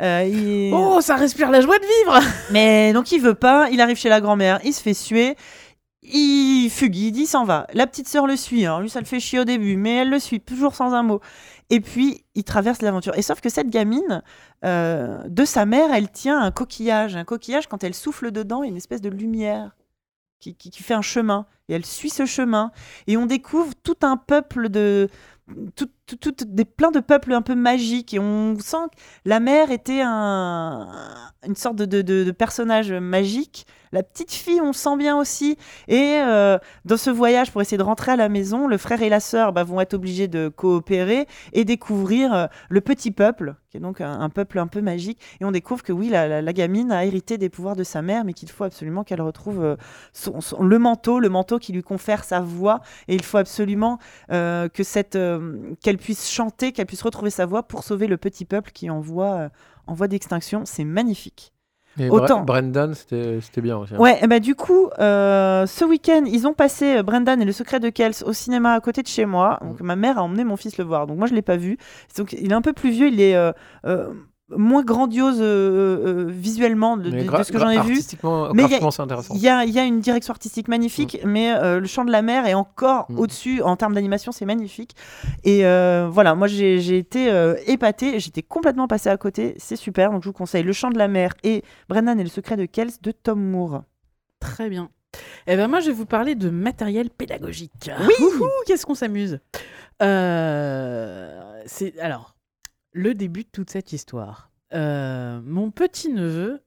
[0.01, 2.21] Euh, il- Oh, ça respire la joie de vivre
[2.53, 5.35] mais donc il veut pas, il arrive chez la grand-mère, il se fait suer,
[6.05, 7.67] il fugue, il s'en va.
[7.75, 8.81] La petite sœur le suit, hein.
[8.81, 11.21] lui ça le fait chier au début, mais elle le suit toujours sans un mot.
[11.69, 13.19] Et puis il traverse l'aventure.
[13.19, 14.23] Et sauf que cette gamine,
[14.65, 17.17] euh, de sa mère, elle tient un coquillage.
[17.17, 19.73] Un coquillage, quand elle souffle dedans, il y a une espèce de lumière
[20.41, 21.47] qui, qui- fait un chemin.
[21.69, 22.73] Et elle suit ce chemin.
[23.07, 25.09] Et on découvre tout un peuple de...
[25.75, 28.15] Tout, tout- tout- des, plein de peuples un peu magiques.
[28.15, 30.89] Et on sent que la mère était un,
[31.47, 33.67] une sorte de- de- de personnage magique.
[33.93, 35.57] La petite fille, on sent bien aussi.
[35.89, 39.09] Et euh, dans ce voyage, pour essayer de rentrer à la maison, le frère et
[39.09, 43.79] la sœur bah, vont être obligés de coopérer et découvrir euh, le petit peuple, qui
[43.79, 45.21] est donc un, peuple un peu magique.
[45.41, 48.33] Et on découvre que oui, la, gamine a hérité des pouvoirs de sa mère, mais
[48.33, 49.77] qu'il faut absolument qu'elle retrouve euh,
[50.61, 52.83] le manteau, le manteau qui lui confère sa voix.
[53.09, 55.19] Et il faut absolument que cette,
[55.83, 58.91] qu'elle puisse chanter, qu'elle puisse retrouver sa voix pour sauver le petit peuple qui est
[58.91, 60.63] en en voie d'extinction.
[60.65, 61.53] C'est magnifique.
[62.01, 62.43] Et Autant.
[62.43, 63.95] Bre- Brendan, c'était bien aussi.
[63.95, 63.99] hein.
[63.99, 67.53] Ouais, et bah du coup, euh, ce week-end, ils ont passé euh, Brendan et le
[67.53, 69.59] secret de Kells au cinéma à côté de chez moi.
[69.63, 71.07] Donc ma mère a emmené mon fils le voir.
[71.07, 71.77] Donc moi je l'ai pas vu.
[72.17, 73.53] Donc il est un peu plus vieux, il est euh,
[74.57, 77.95] moins grandiose euh, euh, visuellement de, Mais de- gra- de ce que j'en ai vu.
[77.95, 79.35] Mais il y a- graphiquement, c'est intéressant.
[79.35, 82.47] Il y y a une direction artistique magnifique, mais euh, le chant de la mer
[82.47, 83.19] est encore Mm.
[83.19, 84.95] au-dessus en termes d'animation, c'est magnifique.
[85.45, 90.11] Et euh, voilà, moi j'ai été euh, épatée, j'étais complètement passée à côté, c'est super.
[90.11, 92.65] Donc je vous conseille Le chant de la mer et Brendan et le secret de
[92.67, 93.83] Kells de Tom Moore.
[94.41, 94.89] Très bien.
[95.49, 97.91] Eh ben moi, je vais vous parler de matériel pédagogique.
[98.07, 98.15] Oui.
[98.67, 99.41] Qu'est-ce qu'on s'amuse?
[100.03, 102.35] Euh, C'est alors
[102.93, 104.51] le début de toute cette histoire.
[104.73, 106.61] euh, mon petit neveu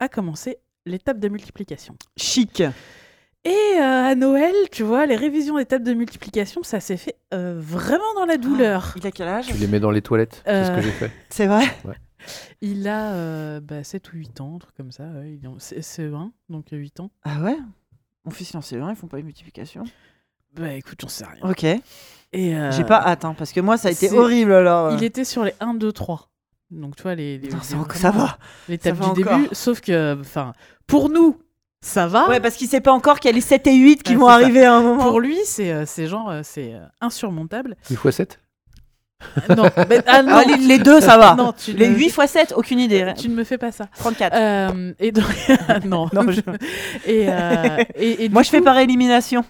[0.00, 1.96] a commencé l'étape de multiplication.
[2.16, 2.62] Chic.
[3.44, 3.80] Et euh,
[4.10, 8.24] à Noël, tu vois, les révisions d'étape de multiplication, ça s'est fait euh, vraiment dans
[8.26, 8.92] la douleur.
[8.96, 9.46] Il a quel âge?
[9.46, 11.10] Tu les mets dans les toilettes, c'est ce que j'ai fait.
[11.30, 11.64] C'est vrai?
[12.60, 15.04] Il a euh, bah, 7 ou 8 ans, un truc comme ça.
[15.04, 17.12] ouais, il est en C- CE1, donc euh, 8 ans.
[17.22, 17.56] Ah ouais?
[18.24, 19.84] Mon fils il en sait rien, ils font pas une multiplication.
[20.58, 21.50] Bah écoute, j'en sais rien.
[21.50, 21.64] Ok.
[21.64, 24.92] Et, euh, J'ai pas hâte, hein, parce que moi ça a été c'est- horrible alors.
[24.92, 26.28] Il était sur les 1, 2, 3.
[26.70, 28.38] Donc tu vois, les, les, Non, les- ça, va- ça va.
[28.68, 29.38] l'étape ça du va encore.
[29.42, 29.54] début.
[29.54, 30.52] Sauf que, enfin,
[30.86, 31.38] pour nous,
[31.80, 32.28] ça va.
[32.28, 34.18] Ouais, parce qu'il sait pas encore qu'il y a les 7 et 8 qui Ouais,
[34.18, 34.34] vont c'est ça.
[34.44, 35.04] arriver à un moment.
[35.04, 37.76] Pour lui, c'est euh, c'est genre, euh, c'est euh, insurmontable.
[37.90, 38.40] 8 x 7
[39.56, 41.34] non, mais- ah non, Ah, les, les deux, ça va.
[41.36, 43.14] Non, tu les ne- 8 x 7, aucune idée.
[43.16, 43.86] Tu ne me fais pas ça.
[43.98, 44.34] 34.
[44.36, 45.24] Euh, et donc,
[45.86, 46.08] non.
[46.12, 46.40] Non, je-
[47.06, 49.42] Et, euh, et, et Moi, du je fais coup, par élimination.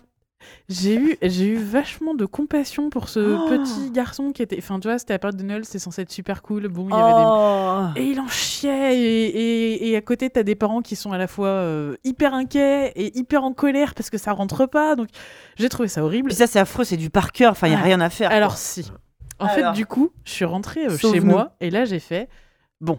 [0.69, 3.49] J'ai eu, j'ai eu vachement de compassion pour ce Oh.
[3.49, 4.57] petit garçon qui était.
[4.59, 6.67] Enfin, tu vois, c'était la période de Noël, c'était censé être super cool.
[6.69, 7.25] Bon, il y avait des.
[7.27, 8.01] Oh.
[8.01, 8.99] Et il en chiait.
[8.99, 12.35] Et, et, et à côté, t'as des parents qui sont à la fois euh, hyper
[12.35, 14.97] inquiets et hyper en colère parce que ça rentre pas.
[14.97, 15.09] Donc,
[15.57, 16.29] j'ai trouvé ça horrible.
[16.29, 17.53] Puis ça, c'est affreux, c'est du par cœur.
[17.53, 17.83] Enfin, il y a Ah.
[17.85, 18.29] rien à faire.
[18.31, 18.37] quoi.
[18.37, 18.91] Alors, si.
[19.39, 19.55] En Alors.
[19.55, 22.29] fait, du coup, je suis rentrée euh, chez moi et là, j'ai fait.
[22.81, 22.99] Bon,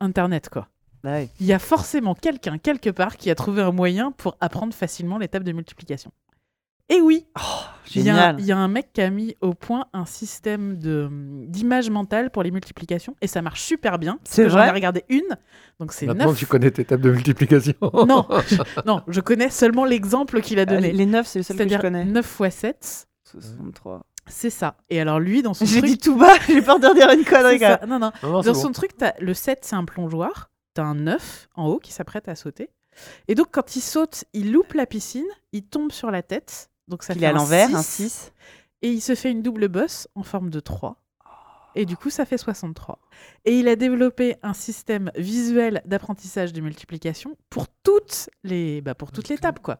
[0.00, 0.68] Internet, quoi.
[1.02, 1.22] Bah.
[1.40, 5.18] Il y a forcément quelqu'un, quelque part, qui a trouvé un moyen pour apprendre facilement
[5.18, 6.12] l'étape de multiplication.
[6.94, 7.26] Et oui,
[7.94, 8.36] il y, a, Génial.
[8.38, 11.08] il y a un mec qui a mis au point un système de-
[11.46, 14.18] d'image mentale pour les multiplications et ça marche super bien.
[14.24, 15.22] C'est que J'en ai vrai regardé une,
[15.80, 16.38] donc c'est Maintenant, 9.
[16.38, 17.74] tu connais tes tables de multiplication.
[18.06, 18.56] Non, je,
[18.86, 20.88] non, je connais seulement l'exemple qu'il a Ah, donné.
[20.92, 22.04] Les, les 9, c'est le seul que je connais.
[22.04, 24.02] 9 x 7, 63.
[24.26, 24.76] c'est ça.
[24.90, 25.90] Et alors lui, dans son J'ai truc...
[25.92, 27.58] dit tout bas, j'ai peur de dire une connerie.
[27.88, 28.60] Non, non, Non, non, c'est Dans bon.
[28.60, 30.50] son truc, t'as- le 7, c'est un plongeoir.
[30.74, 32.68] T'as un 9 en haut qui s'apprête à sauter.
[33.28, 36.68] Et donc, quand il saute, il loupe la piscine, il tombe sur la tête.
[36.88, 38.32] Donc, ça Il fait est à l'envers, 6, un 6.
[38.82, 40.96] Et il se fait une double bosse en forme de 3.
[41.74, 42.98] Et du coup, ça fait 63.
[43.46, 49.10] Et il a développé un système visuel d'apprentissage de multiplication pour toutes les, bah, pour
[49.10, 49.78] toutes les tables, quoi.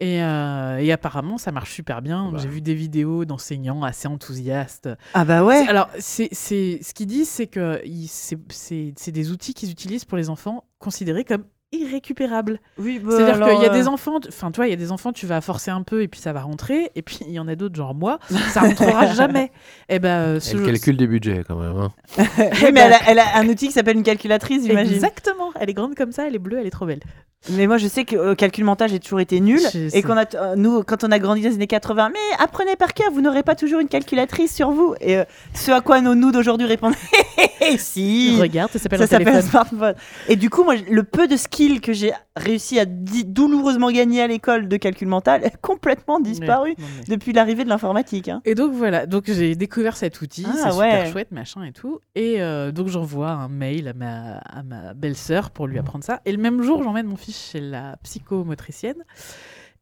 [0.00, 2.32] Et, euh, et apparemment, ça marche super bien.
[2.32, 2.38] Bah.
[2.40, 4.88] J'ai vu des vidéos d'enseignants assez enthousiastes.
[5.14, 5.66] Ah bah ouais.
[5.68, 9.70] Alors, c'est, c'est, ce qu'ils disent, c'est que ils- c'est, c'est- c'est des outils qu'ils
[9.70, 12.60] utilisent pour les enfants considérés comme irrécupérables.
[12.78, 14.74] Oui, bah, C'est-à-dire alors, qu'il y a euh, des enfants, enfin, tu vois, il y
[14.74, 17.18] a des enfants, tu vas forcer un peu et puis ça va rentrer, et puis
[17.22, 18.18] il y en a d'autres, genre moi,
[18.50, 19.50] ça rentrera jamais.
[19.88, 21.76] Et ben, euh, ce Elle calcule des budgets quand même.
[21.76, 21.92] hein.
[22.62, 24.94] Oui, mais elle a, elle a un outil qui s'appelle une calculatrice, j'imagine.
[24.94, 27.00] Exactement, elle est grande comme ça, elle est bleue, elle est trop belle.
[27.50, 29.60] Mais moi, je sais que euh, calcul mental, j'ai toujours été nul.
[29.92, 32.76] Et qu'on a, euh, nous, quand on a grandi dans les années 80, mais apprenez
[32.76, 34.94] par cœur, vous n'aurez pas toujours une calculatrice sur vous.
[35.00, 36.94] Et euh, ce à quoi nos nous d'aujourd'hui répondent,
[37.78, 38.38] si.
[38.40, 39.42] Regarde, ça s'appelle Ça un téléphone.
[39.42, 39.94] smartphone.
[40.28, 44.26] Et du coup, moi, le peu de skills que j'ai réussi à douloureusement gagner à
[44.26, 46.76] l'école de calcul mental est complètement disparu Ouais,
[47.08, 48.28] depuis l'arrivée de l'informatique.
[48.28, 48.40] hein.
[48.44, 50.90] Et donc voilà, donc j'ai découvert cet outil, Ah, c'est ouais.
[50.90, 51.98] super chouette, machin et tout.
[52.14, 56.20] Et euh, donc j'envoie un mail à ma, à ma belle-sœur pour lui apprendre ça.
[56.24, 59.02] Et le même jour, j'emmène mon fils chez la psychomotricienne.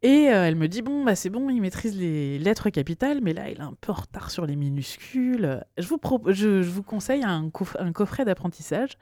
[0.02, 3.34] Et euh, elle me dit bon bah c'est bon, il maîtrise les lettres capitales, mais
[3.34, 5.62] là il est un peu en retard sur les minuscules.
[5.76, 8.96] Je vous pro- je, je vous conseille un, coff- un coffret d'apprentissage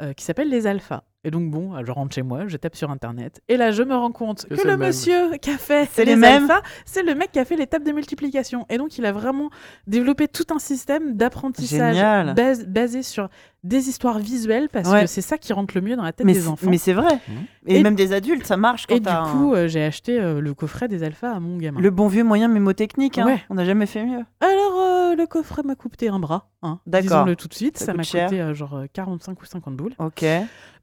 [0.00, 1.04] euh, qui s'appelle les alphas.
[1.22, 3.94] Et donc bon, je rentre chez moi, je tape sur internet, et là je me
[3.94, 4.88] rends compte Que le même.
[4.88, 7.54] monsieur qui a fait C'est les les mêmes alphas, c'est le mec qui a fait
[7.54, 8.66] l'étape de multiplication.
[8.68, 9.48] Et donc il a vraiment
[9.86, 11.94] développé tout un système d'apprentissage
[12.34, 13.28] bas- basé sur
[13.64, 15.02] des histoires visuelles, parce Ouais.
[15.02, 16.68] que c'est ça qui rentre le mieux dans la tête Mais des enfants.
[16.68, 17.14] mais c'est vrai.
[17.28, 17.34] Mhm.
[17.66, 20.18] Et, Et- même des adultes, ça marche quand Et du un- coup, euh, j'ai acheté
[20.18, 21.80] euh, le coffret des alphas à mon gamin.
[21.80, 23.26] Le bon vieux moyen mémotechnique, hein.
[23.26, 23.44] Ouais.
[23.50, 24.24] on n'a jamais fait mieux.
[24.40, 26.50] Alors, euh, le coffret m'a coûté un bras.
[26.62, 27.02] Hein, D'accord.
[27.24, 27.78] Disons-le tout de suite.
[27.78, 29.94] Ça m'a coûté genre euh, 45 ou 50 boules.
[29.98, 30.24] Ok.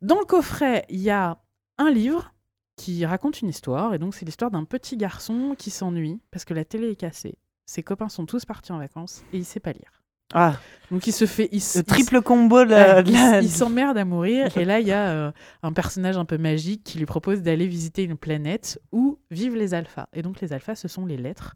[0.01, 1.37] Dans le coffret, il y a
[1.77, 2.33] un livre
[2.77, 3.93] qui raconte une histoire.
[3.93, 7.37] Et donc, c'est l'histoire d'un petit garçon qui s'ennuie parce que la télé est cassée.
[7.65, 9.98] Ses copains sont tous partis en vacances et il sait pas lire.
[10.33, 10.55] Ah,
[10.91, 11.49] Donc, il se fait.
[11.51, 13.01] Il, triple combo de la.
[13.01, 14.47] il, la- s- il s'emmerde à mourir.
[14.57, 15.31] Et là, il y a euh,
[15.63, 19.73] un personnage un peu magique qui lui propose d'aller visiter une planète où vivent les
[19.73, 20.07] alphas.
[20.13, 21.55] Et donc, les alphas, ce sont les lettres.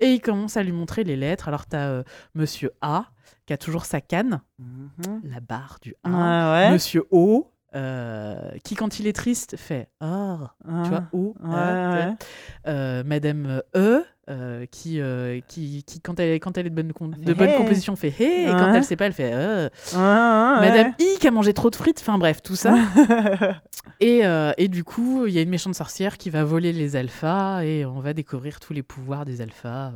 [0.00, 1.46] Et il commence à lui montrer les lettres.
[1.48, 2.02] Alors, tu as
[2.34, 3.06] Monsieur A,
[3.46, 5.20] qui a toujours sa canne, Mhm.
[5.24, 6.52] la barre du A.
[6.52, 6.72] Ouais.
[6.72, 11.34] Monsieur O, euh, qui, quand il est triste, fait Ah, Ah, tu vois, O.
[11.40, 12.14] ouais, ah, ouais.
[12.68, 15.00] euh, Madame E, euh, qui,
[15.48, 17.56] qui, qui, quand, elle, quand elle est de bonne, de bonne Hey.
[17.56, 18.44] composition, fait Hé.
[18.44, 19.68] Et quand elle sait pas, elle fait Euh.
[19.94, 22.74] Ouais, Madame I qui a mangé trop de frites, enfin bref, tout ça.
[24.00, 26.96] Et, euh, et du coup, il y a une méchante sorcière qui va voler les
[26.96, 29.92] alphas et on va découvrir tous les pouvoirs des alphas,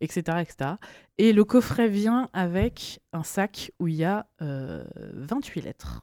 [0.00, 0.70] etc., etc.
[1.18, 4.84] Et le coffret vient avec un sac où il y a euh,
[5.14, 6.00] 28 lettres.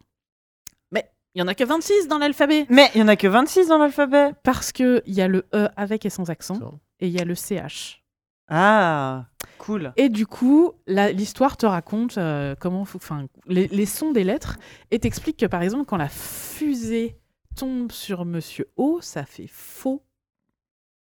[1.38, 3.28] Mais il y en a que 26 dans l'alphabet Mais il y en a que
[3.28, 4.32] 26 dans l'alphabet.
[4.44, 7.36] parce qu'il y a le E avec et sans accent et il y a le
[7.36, 8.02] CH.
[8.50, 9.26] Ah.
[9.60, 9.94] Cool.
[9.98, 14.24] Et du coup, la- l'histoire te raconte euh, comment, faut- enfin, les, les sons des
[14.24, 14.58] lettres
[14.92, 17.18] et t'explique que par exemple, quand la fusée
[17.56, 20.04] tombe sur Monsieur O, ça fait faux.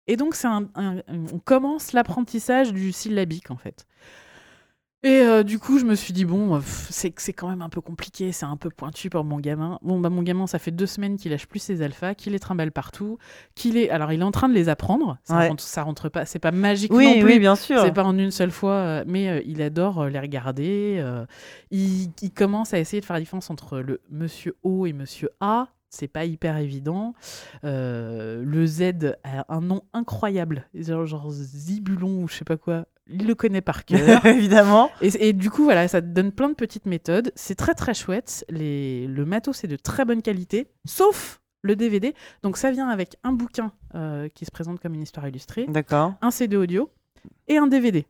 [0.07, 3.87] Et donc, c'est un, un- on commence l'apprentissage du syllabique en fait.
[5.05, 8.31] Et euh, du coup, je me suis dit, bon, c'est quand même un peu compliqué,
[8.31, 9.81] c'est un peu pointu pour mon gamin.
[9.83, 12.39] Bon, bah, mon gamin, ça fait deux semaines qu'il lâche plus ses alphas, qu'il les
[12.39, 13.19] trimballe partout,
[13.57, 13.91] qu'il est.
[13.91, 15.19] Alors, il est en train de les apprendre.
[15.25, 15.49] Ça, Ouais.
[15.49, 17.33] rentre, ça rentre pas, c'est pas magique non Oui, plus.
[17.33, 17.81] oui, bien sûr.
[17.83, 20.99] C'est pas en une seule fois, euh, mais euh, il adore les regarder.
[21.01, 21.27] euh,
[21.73, 25.31] il, il commence à essayer de faire la différence entre le Monsieur O et Monsieur
[25.41, 25.67] A.
[25.89, 27.13] C'est pas hyper évident.
[27.65, 32.87] Le Z a un nom incroyable, genre, genre Zibulon ou je sais pas quoi.
[33.09, 34.25] Il le connaît par cœur.
[34.27, 34.91] Évidemment.
[35.01, 37.33] Et, et du coup, voilà, ça te donne plein de petites méthodes.
[37.35, 38.45] C'est très très chouette.
[38.49, 42.15] Les, le matos est de très bonne qualité, sauf le DVD.
[42.43, 46.15] Donc ça vient avec un bouquin euh, qui se présente comme une histoire illustrée D'accord.
[46.21, 46.91] un CD audio
[47.49, 48.07] et un DVD.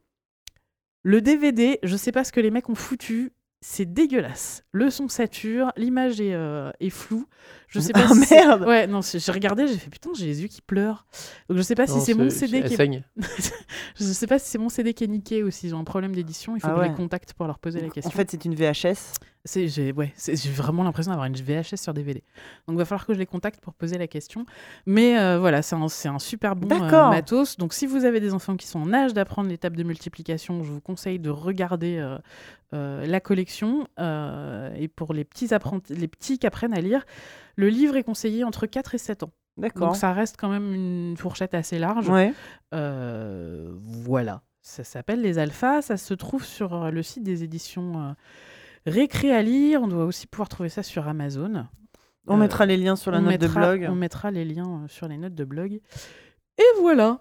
[1.02, 4.64] Le DVD, je sais pas ce que les mecs ont foutu, c'est dégueulasse.
[4.72, 7.26] Le son sature, l'image est, euh, est floue.
[7.72, 10.26] Je sais pas Ah, si c'est- merde Ouais, non, j'ai regardé, j'ai fait putain, j'ai
[10.26, 11.06] les yeux qui pleurent.
[11.48, 12.76] Donc je sais pas si c'est mon CD qui est...
[12.76, 13.02] saigne.
[13.98, 16.14] je sais pas si c'est mon CD qui est niqué ou s'ils ont un problème
[16.14, 16.88] d'édition, il faut Ah que je ouais.
[16.90, 18.10] les contacte pour leur poser la En question.
[18.10, 19.14] fait, c'est une VHS.
[19.44, 22.22] C'est, j'ai, ouais, c'est- j'ai vraiment l'impression d'avoir une VHS sur DVD.
[22.68, 24.46] Donc, il va falloir que je les contacte pour poser la question.
[24.86, 25.88] Mais euh, voilà, c'est un,
[26.20, 27.10] super bon euh, D'accord.
[27.10, 27.56] matos.
[27.56, 30.62] Donc, si vous avez des enfants qui sont en âge d'apprendre les tables de multiplication,
[30.62, 32.18] je vous conseille de regarder euh,
[32.72, 33.88] euh, la collection.
[33.98, 37.04] Euh, et pour les petits, apprentis, les petits qui apprennent à lire,
[37.56, 39.32] le livre est conseillé entre 4 et 7 ans.
[39.58, 39.88] D'accord.
[39.88, 42.08] Donc, ça reste quand même une fourchette assez large.
[42.08, 42.32] Ouais.
[42.74, 44.42] Euh, voilà.
[44.62, 45.82] Ça s'appelle Les Alphas.
[45.82, 48.12] Ça se trouve sur euh, le site des éditions euh,
[48.86, 49.82] Récré à lire.
[49.82, 51.66] On doit aussi pouvoir trouver ça sur Amazon.
[52.26, 53.86] On Euh, mettra les liens sur la note de blog.
[53.90, 55.80] On mettra les liens sur les notes de blog.
[56.58, 57.18] Et voilà.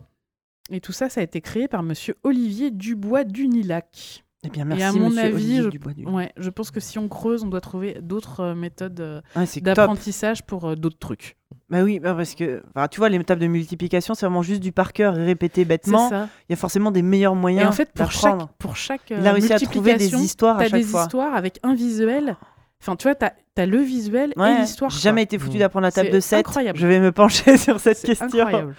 [0.70, 4.24] Et tout ça, ça a été créé par monsieur Olivier Dubois d'Unilac.
[4.44, 7.08] Eh bien, Et merci, à mon avis, Olivier je- Ouais, je pense que si on
[7.08, 11.38] creuse, on doit trouver d'autres euh, méthodes euh, Ah, d'apprentissage pour euh, d'autres trucs.
[11.70, 14.72] Bah oui, bah parce que tu vois, les tables de multiplication, c'est vraiment juste du
[14.72, 16.10] par cœur et répété C'est bêtement.
[16.12, 19.26] Il y a forcément des meilleurs moyens Et en fait, pour chaque, pour chaque Il
[19.28, 21.04] a euh, réussi à trouver des histoires à chaque des fois.
[21.04, 22.36] histoires avec un visuel.
[22.82, 24.90] Enfin, tu vois, t'as as le visuel et l'histoire.
[24.90, 25.60] j'ai jamais été foutu Mm.
[25.60, 26.40] d'apprendre la table de 7.
[26.40, 26.80] incroyable.
[26.80, 28.26] Je vais me pencher sur cette C'est question.
[28.40, 28.76] incroyable.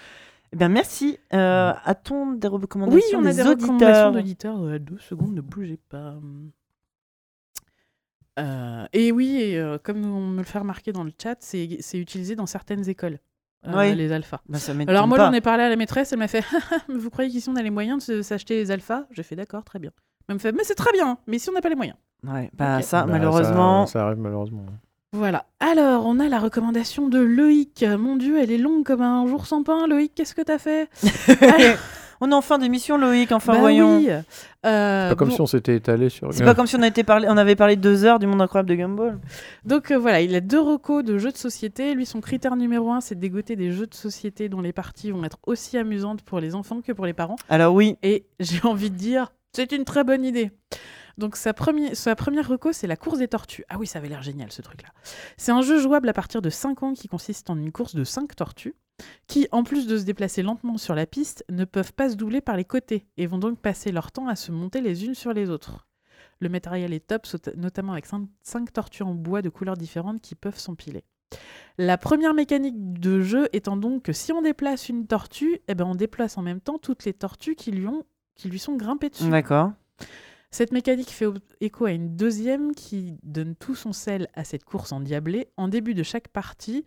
[0.53, 1.17] Eh bien, merci.
[1.33, 4.61] Euh, A-t-on des recommandations Oui, on a des, des auditeurs recommandations d'auditeurs.
[4.63, 6.15] Euh, deux secondes, ne bougez pas.
[8.39, 11.77] Euh, et oui, et, euh, comme on me le fait remarquer dans le chat, c'est
[11.81, 13.19] c'est utilisé dans certaines écoles,
[13.67, 13.95] euh, Oui.
[13.95, 14.41] les alphas.
[14.49, 15.25] Bah, ça Alors moi, pas.
[15.27, 16.43] j'en ai parlé à la maîtresse, elle m'a fait
[16.87, 19.05] Mais Vous croyez qu'ici on a les moyens de s'acheter les alphas?
[19.11, 19.91] J'ai fait D'accord, très bien.
[20.27, 21.97] Elle me fait Mais c'est très bien, mais si on n'a pas les moyens.
[22.23, 22.83] Ouais, bah, Ok.
[22.83, 23.85] ça, Bah, malheureusement.
[23.85, 24.65] Ça, ça arrive malheureusement.
[25.13, 25.45] Voilà.
[25.59, 27.85] Alors, on a la recommandation de Loïc.
[27.99, 29.87] Mon Dieu, elle est longue comme un jour sans pain.
[29.87, 30.89] Loïc, qu'est-ce que t'as fait
[32.19, 33.31] on est en fin d'émission, Loïc.
[33.31, 33.97] Enfin, Bah voyons.
[33.97, 34.09] oui.
[34.65, 36.33] Euh, Pas comme bon, si on s'était étalé sur.
[36.33, 37.27] C'est pas comme si on, a été parlé...
[37.29, 39.19] on avait parlé deux heures du monde incroyable de Gumball.
[39.65, 41.93] Donc euh, voilà, il a deux recos de jeux de société.
[41.93, 45.11] Lui, son critère numéro un, c'est de dégoter des jeux de société dont les parties
[45.11, 47.35] vont être aussi amusantes pour les enfants que pour les parents.
[47.49, 50.51] Alors, oui, Et j'ai envie de dire, c'est une très bonne idée.
[51.17, 52.15] Donc sa, première sa
[52.71, 53.63] c'est la course des tortues.
[53.69, 54.89] Ah oui, ça avait l'air génial ce truc-là.
[55.37, 58.03] C'est un jeu jouable à partir de 5 ans qui consiste en une course de
[58.03, 58.75] 5 tortues
[59.27, 62.41] qui, en plus de se déplacer lentement sur la piste, ne peuvent pas se doubler
[62.41, 65.33] par les côtés et vont donc passer leur temps à se monter les unes sur
[65.33, 65.87] les autres.
[66.39, 67.27] Le matériel est top,
[67.57, 71.03] notamment avec 5 tortues en bois de couleurs différentes qui peuvent s'empiler.
[71.77, 75.85] La première mécanique de jeu étant donc que si on déplace une tortue, eh ben
[75.85, 78.03] on déplace en même temps toutes les tortues qui lui, ont,
[78.35, 79.29] qui lui sont grimpées dessus.
[79.29, 79.71] d'accord.
[80.53, 81.25] Cette mécanique fait
[81.61, 85.47] écho à une deuxième qui donne tout son sel à cette course endiablée.
[85.57, 86.85] En début de chaque partie,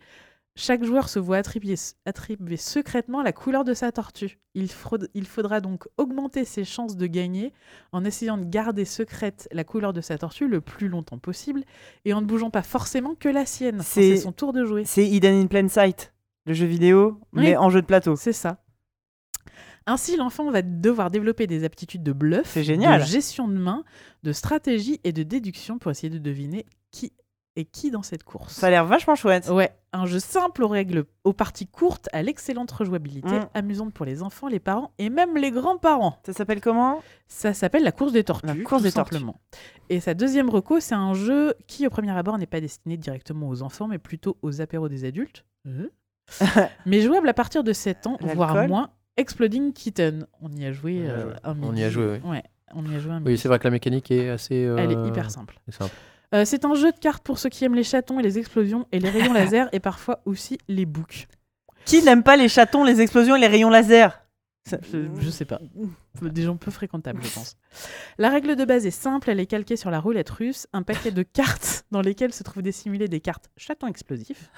[0.55, 4.39] chaque joueur se voit attribuer, attribuer secrètement la couleur de sa tortue.
[4.55, 7.51] Il, fraude- il faudra donc augmenter ses chances de gagner
[7.91, 11.65] en essayant de garder secrète la couleur de sa tortue le plus longtemps possible
[12.05, 13.81] et en ne bougeant pas forcément que la sienne.
[13.83, 14.85] C'est- son tour de jouer.
[14.85, 16.13] C'est Hidden in Plain Sight,
[16.45, 18.15] le jeu vidéo, mais en jeu de plateau.
[18.15, 18.63] C'est ça.
[19.87, 23.01] Ainsi, l'enfant va devoir développer des aptitudes de bluff, génial.
[23.01, 23.83] de gestion de main,
[24.23, 27.13] de stratégie et de déduction pour essayer de deviner qui
[27.55, 28.53] est qui dans cette course.
[28.53, 29.49] Ça a l'air vachement chouette.
[29.49, 33.49] Ouais, un jeu simple aux règles, aux parties courtes, à l'excellente rejouabilité, Mm.
[33.55, 36.19] amusante pour les enfants, les parents et même les grands-parents.
[36.23, 37.01] Ça s'appelle comment?
[37.27, 39.15] Ça s'appelle la course des tortues, La course tout des tortues.
[39.89, 43.47] Et sa deuxième reco, c'est un jeu qui, au premier abord, n'est pas destiné directement
[43.49, 45.43] aux enfants, mais plutôt aux apéros des adultes.
[46.85, 48.91] mais jouable à partir de 7 ans, voire moins.
[49.17, 50.25] Exploding Kitten.
[50.41, 51.33] On y a joué On y a euh, joué.
[51.43, 51.83] un On y midi.
[51.83, 52.29] a joué, oui.
[52.31, 53.37] Ouais, on y a joué un Oui, midi.
[53.37, 54.65] c'est vrai que la mécanique est assez.
[54.65, 55.59] euh, Elle est hyper simple.
[56.35, 58.85] Euh, c'est un jeu de cartes pour ceux qui aiment les chatons et les explosions
[58.91, 61.27] et les rayons laser et parfois aussi les boucs.
[61.85, 64.21] Qui n'aime pas les chatons, les explosions et les rayons laser?
[64.67, 65.59] Ça- Je, je sais pas.
[66.21, 67.55] Des gens peu fréquentables, je pense.
[68.17, 71.11] La règle de base est simple, elle est calquée sur la roulette russe, un paquet
[71.11, 74.49] de cartes dans lesquelles se trouvent dissimulées des cartes chatons explosifs.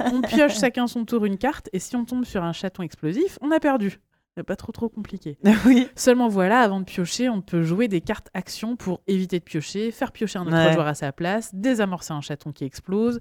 [0.00, 3.38] On pioche chacun son tour une carte, et si on tombe sur un chaton explosif,
[3.40, 3.98] on a perdu.
[4.44, 5.38] Pas trop trop compliqué.
[5.66, 5.88] oui.
[5.96, 9.90] Seulement voilà, avant de piocher, on peut jouer des cartes actions pour éviter de piocher,
[9.90, 10.72] faire piocher un autre Ouais.
[10.74, 13.18] joueur à sa place, désamorcer un chaton qui explose,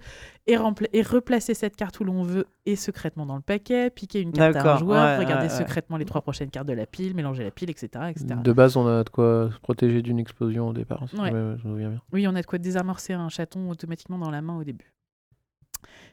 [0.48, 4.20] et, rempla- et replacer cette carte où l'on veut et secrètement dans le paquet, piquer
[4.22, 5.58] une carte à un joueur, ouais, regarder ouais, ouais.
[5.58, 7.88] secrètement les trois prochaines cartes de la pile, mélanger la pile, etc.
[8.10, 8.26] etc.
[8.44, 11.04] De base, on a de quoi se protéger d'une explosion au départ.
[11.10, 11.30] si Ouais.
[11.32, 12.02] je me je me souviens bien.
[12.12, 14.92] Oui, on a de quoi désamorcer un chaton automatiquement dans la main au début.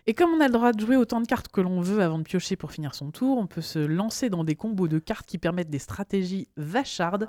[0.07, 2.19] Et comme on a le droit de jouer autant de cartes que l'on veut avant
[2.19, 5.27] de piocher pour finir son tour, on peut se lancer dans des combos de cartes
[5.27, 7.29] qui permettent des stratégies vachardes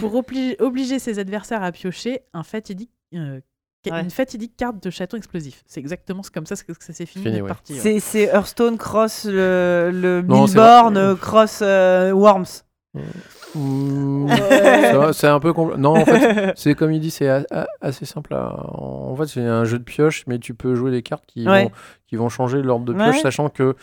[0.00, 3.40] pour obli- obliger ses adversaires à piocher un fatidique, euh,
[3.86, 4.00] Ouais.
[4.00, 5.62] une fatidique carte de chaton explosif.
[5.66, 7.48] C'est exactement comme ça que ça s'est fini, Fini, ouais.
[7.48, 7.74] partie.
[7.78, 8.00] ouais.
[8.00, 12.46] C'est Hearthstone cross le, le Non, euh, cross euh, Worms.
[15.12, 17.28] C'est un peu compl- Non, en fait, c'est comme il dit, c'est
[17.80, 18.34] assez simple.
[18.34, 21.46] à- En fait, c'est un jeu de pioche, mais tu peux jouer des cartes qui,
[21.48, 21.64] Ouais.
[21.64, 21.70] vont,
[22.06, 23.20] qui vont changer l'ordre de pioche, Ouais.
[23.22, 23.74] sachant que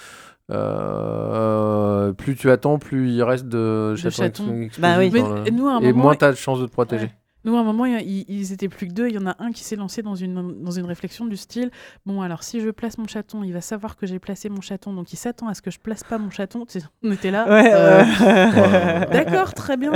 [0.51, 4.23] euh, plus tu attends, plus il reste de, chatons.
[4.64, 5.09] explosifs Bah oui.
[5.09, 6.72] dans Mais le- nous, à un Et moment, moins tu as de chances de te
[6.72, 7.06] protéger.
[7.06, 7.11] Ouais.
[7.44, 9.08] Nous, à un moment, il- il- ils étaient plus que deux.
[9.08, 11.72] Il y en a un qui s'est lancé dans une, dans une réflexion du style
[12.06, 14.94] Bon, alors si je place mon chaton, il va savoir que j'ai placé mon chaton,
[14.94, 16.66] donc il s'attend à ce que je place pas mon chaton.
[17.03, 17.48] On était là.
[17.50, 19.92] Ouais, euh, euh, D'accord, très bien.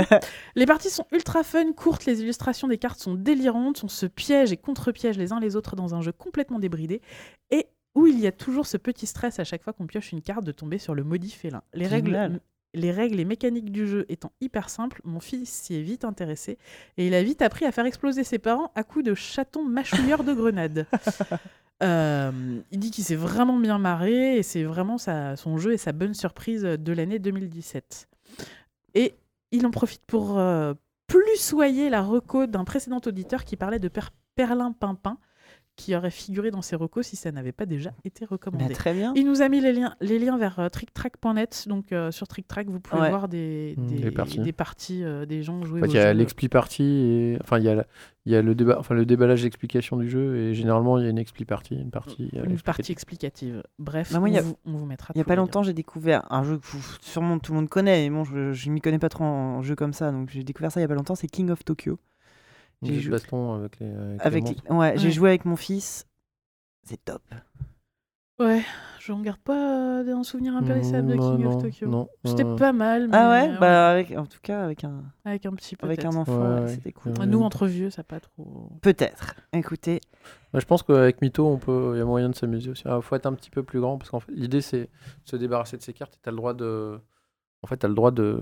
[0.54, 4.52] Les parties sont ultra fun, courtes, les illustrations des cartes sont délirantes, on se piège
[4.52, 7.00] et contre-piège les uns les autres dans un jeu complètement débridé,
[7.50, 10.20] et où il y a toujours ce petit stress à chaque fois qu'on pioche une
[10.20, 11.62] carte de tomber sur le maudit félin.
[11.74, 12.40] Les règles.
[12.76, 16.58] Les règles et mécaniques du jeu étant hyper simples, mon fils s'y est vite intéressé,
[16.96, 20.22] et il a vite appris à faire exploser ses parents à coups de chatons mâchouilleurs
[20.24, 20.86] de grenades.
[21.82, 25.76] Euh, il dit qu'il s'est vraiment bien marré et c'est vraiment sa- son jeu et
[25.76, 28.08] sa bonne surprise de l'année 2017.
[28.94, 29.14] Et
[29.52, 30.72] il en profite pour euh,
[31.06, 34.06] plus soyer la reco d'un précédent auditeur qui parlait de per
[34.36, 35.18] Perlin Pimpin,
[35.76, 38.72] qui aurait figuré dans ses recos si ça n'avait pas déjà été bah, recommandé.
[38.74, 39.12] très bien.
[39.14, 41.66] Il nous a mis les liens, les liens vers euh, tricktrack.net.
[41.68, 43.10] Donc euh, sur TrickTrack, vous pouvez Ouais.
[43.10, 44.38] voir des, Mm, des, des parties.
[44.40, 46.18] des parties, euh, des gens jouer En fait, au il y a jeu.
[46.18, 47.38] l'expli partie, et...
[47.42, 47.86] enfin, il y a, la-
[48.24, 48.76] il y a le, débat...
[48.78, 51.90] enfin, le déballage d'explication du jeu, et généralement, il y a une expli partie, une
[51.90, 52.24] partie.
[52.34, 52.62] euh, Une explicative.
[52.64, 53.62] partie explicative.
[53.78, 55.12] Bref, Bah, moi, on, il y a- vous, on vous mettra.
[55.14, 57.68] Il y a pas longtemps, j'ai découvert un jeu que vous- sûrement tout le monde
[57.68, 60.30] connaît, mais bon, je, je m'y connais pas trop en, en jeu comme ça, donc
[60.30, 61.98] j'ai découvert ça il y a pas longtemps, c'est King of Tokyo.
[62.82, 63.86] J'ai joué- avec les.
[63.90, 64.70] Avec, les Avec, monstres.
[64.74, 65.12] ouais, j'ai Ouais.
[65.12, 66.06] joué avec mon fils,
[66.84, 67.22] c'est top.
[68.38, 68.62] Ouais,
[69.00, 71.88] je ne garde pas euh, un souvenir impérissable de Mm, King non, of Tokyo.
[71.88, 74.84] Non, C'était euh, pas mal, mais Ah ouais, euh, bah avec, en tout cas avec
[74.84, 75.86] un avec un petit peu.
[75.86, 76.68] avec un enfant, Ouais, ouais, ouais.
[76.74, 77.12] c'était cool.
[77.24, 78.68] Nous, entre vieux, ça pas trop.
[78.82, 79.36] Peut-être.
[79.54, 80.00] Écoutez,
[80.52, 82.82] bah, je pense qu'avec Mytho, on peut, il y a moyen de s'amuser aussi.
[82.86, 84.88] Il faut être un petit peu plus grand parce qu'en fait, l'idée c'est de
[85.24, 86.16] se débarrasser de ces cartes.
[86.16, 87.00] et T'as le droit de,
[87.62, 88.38] en fait, t'as le droit de,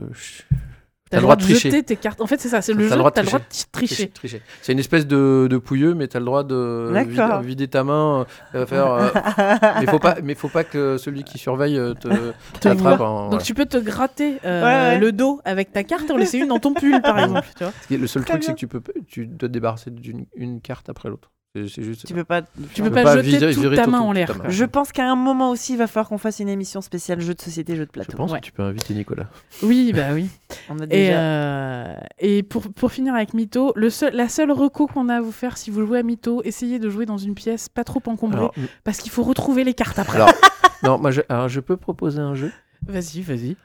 [1.10, 2.20] T'as le droit de jeter tes cartes.
[2.22, 3.44] En fait, c'est ça, c'est le T'as jeu, le droit de t'as le droit de
[3.44, 3.66] tricher.
[3.70, 4.08] tricher.
[4.08, 4.42] tricher.
[4.62, 7.40] C'est une espèce de, de pouilleux, mais t'as le droit de D'accord.
[7.40, 8.86] vider, vider ta main, euh, faire.
[8.90, 9.08] euh,
[9.80, 12.08] mais faut pas, mais faut pas que celui qui surveille euh, te
[12.60, 13.00] t'attrape.
[13.00, 14.98] en- Donc tu peux te gratter euh, Ouais, ouais.
[14.98, 17.46] le dos avec ta carte et en laisser une dans ton pull, par exemple.
[17.56, 20.24] Tu vois Le seul Très truc, c'est que tu peux, tu dois te débarrasser d'une
[20.34, 21.30] une carte après l'autre.
[21.56, 22.04] C'est c'est juste.
[22.04, 22.42] tu peux pas.
[22.74, 24.32] Tu peux pas, pas jeter virer- toute virer ta main en l'air.
[24.48, 27.34] Je pense qu'à un moment aussi, il va falloir qu'on fasse une émission spéciale jeux
[27.34, 28.16] de société, jeux de Je plateau.
[28.16, 28.40] pense Ouais.
[28.40, 29.28] que tu peux inviter Nicolas.
[29.62, 30.28] Oui, bah oui.
[30.68, 31.20] On a Et, déjà.
[31.20, 35.20] euh, et pour, pour finir avec Mytho, le seul, la seule reco qu'on a à
[35.20, 38.02] vous faire si vous jouez à Mytho, essayez de jouer dans une pièce pas trop
[38.06, 40.16] encombrée Alors, parce qu'il faut retrouver les cartes après.
[40.16, 40.32] alors,
[40.82, 42.50] non, moi, je, alors, je peux proposer un jeu
[42.88, 43.56] Vas-y, vas-y.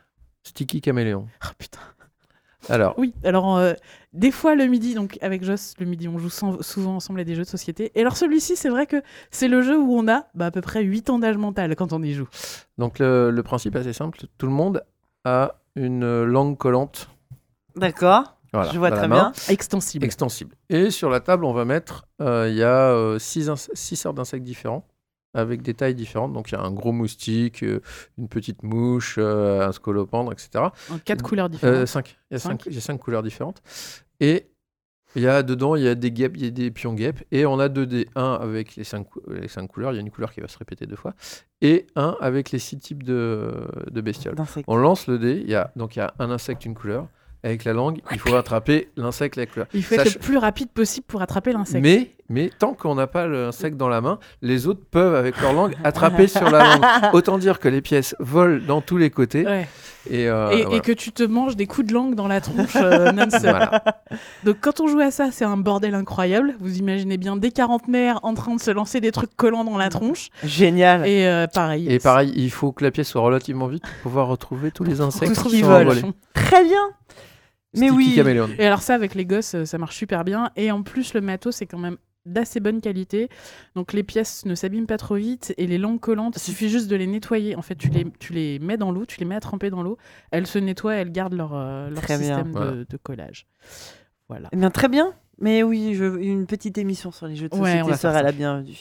[0.44, 1.26] Sticky Caméléon.
[1.44, 1.80] Oh putain.
[2.68, 3.74] Alors, Oui, alors euh,
[4.14, 7.24] des fois le midi, donc avec Joss, le midi, on joue sans- souvent ensemble à
[7.24, 7.92] des jeux de société.
[7.96, 10.62] Et alors celui-ci, c'est vrai que c'est le jeu où on a bah, à peu
[10.62, 12.28] près 8 ans d'âge mental quand on y joue.
[12.78, 14.20] donc le, le principe est assez simple.
[14.38, 14.84] Tout le monde
[15.24, 17.10] a une euh, langue collante.
[17.76, 18.36] D'accord.
[18.52, 19.32] Voilà, je vois très bien.
[19.48, 20.04] Extensible.
[20.06, 20.56] Extensible.
[20.70, 23.96] Et sur la table, on va mettre, euh, il y a euh, six, ins- six
[23.96, 24.86] sortes d'insectes différents
[25.34, 26.34] avec des tailles différentes.
[26.34, 27.82] Donc il y a un gros moustique, euh,
[28.18, 30.66] une petite mouche, euh, un scolopendre, etc.
[30.92, 31.86] en quatre couleurs Euh, différentes.
[31.88, 32.18] cinq.
[32.32, 32.68] Il y a Cinq.
[32.68, 33.62] a cinq couleurs différentes.
[34.20, 34.48] Et
[35.16, 37.24] il y a dedans, il y a des guêpes, il y a des pions guêpes.
[37.32, 38.08] Et on a deux dés.
[38.16, 39.92] Un avec les cinq, cou- les cinq couleurs.
[39.92, 41.14] Il y a une couleur qui va se répéter deux fois.
[41.62, 43.52] Et un avec les six types de,
[43.90, 44.36] de bestioles.
[44.68, 45.42] On lance le dé.
[45.44, 47.08] Il y a, donc il y a un insecte, une couleur.
[47.42, 49.68] Avec la langue, il faut attraper l'insecte, la couleur.
[49.74, 51.82] Il faut être Sach- le plus rapide possible pour attraper l'insecte.
[51.82, 55.54] Mais, mais tant qu'on n'a pas l'insecte dans la main, les autres peuvent, avec leur
[55.54, 56.86] langue, attraper sur la langue.
[57.14, 59.46] Autant dire que les pièces volent dans tous les côtés.
[59.46, 59.68] Ouais.
[60.10, 62.76] Et, euh, et, et que tu te manges des coups de langue dans la tronche
[62.78, 63.42] euh, non-stop.
[63.42, 63.84] Voilà.
[64.46, 66.56] Donc quand on joue à ça, c'est un bordel incroyable.
[66.60, 69.90] Vous imaginez bien des quarantenaires en train de se lancer des trucs collants dans la
[69.90, 70.30] tronche.
[70.44, 71.06] Génial.
[71.06, 71.92] Et euh, pareil.
[71.92, 75.02] Et pareil, il faut que la pièce soit relativement vite pour pouvoir retrouver tous les
[75.02, 75.88] insectes Tout qui qui sont vole.
[75.88, 76.02] envolés.
[76.34, 76.90] Très bien.
[77.76, 78.16] Mais Sticky oui.
[78.16, 78.50] caméléon.
[78.58, 80.50] Et alors ça, avec les gosses, ça marche super bien.
[80.56, 81.98] Et en plus, le matos, c'est quand même
[82.32, 83.30] d'assez bonne qualité.
[83.76, 85.54] Donc les pièces ne s'abîment pas trop vite.
[85.58, 87.56] Et les langues collantes, il suffit juste de les nettoyer.
[87.56, 89.84] En fait, tu les, tu les mets dans l'eau, tu les mets à tremper dans
[89.84, 89.98] l'eau.
[90.32, 92.36] Elles se nettoient, elles gardent leur, euh, leur Très bien.
[92.38, 92.72] système Voilà.
[92.72, 93.48] de, de collage.
[94.28, 94.50] Voilà.
[94.52, 95.14] Eh bien, très bien.
[95.42, 96.06] Mais oui, je...
[96.20, 98.24] une petite émission sur les jeux de Ouais, société serait ça.
[98.24, 98.78] la bienvenue.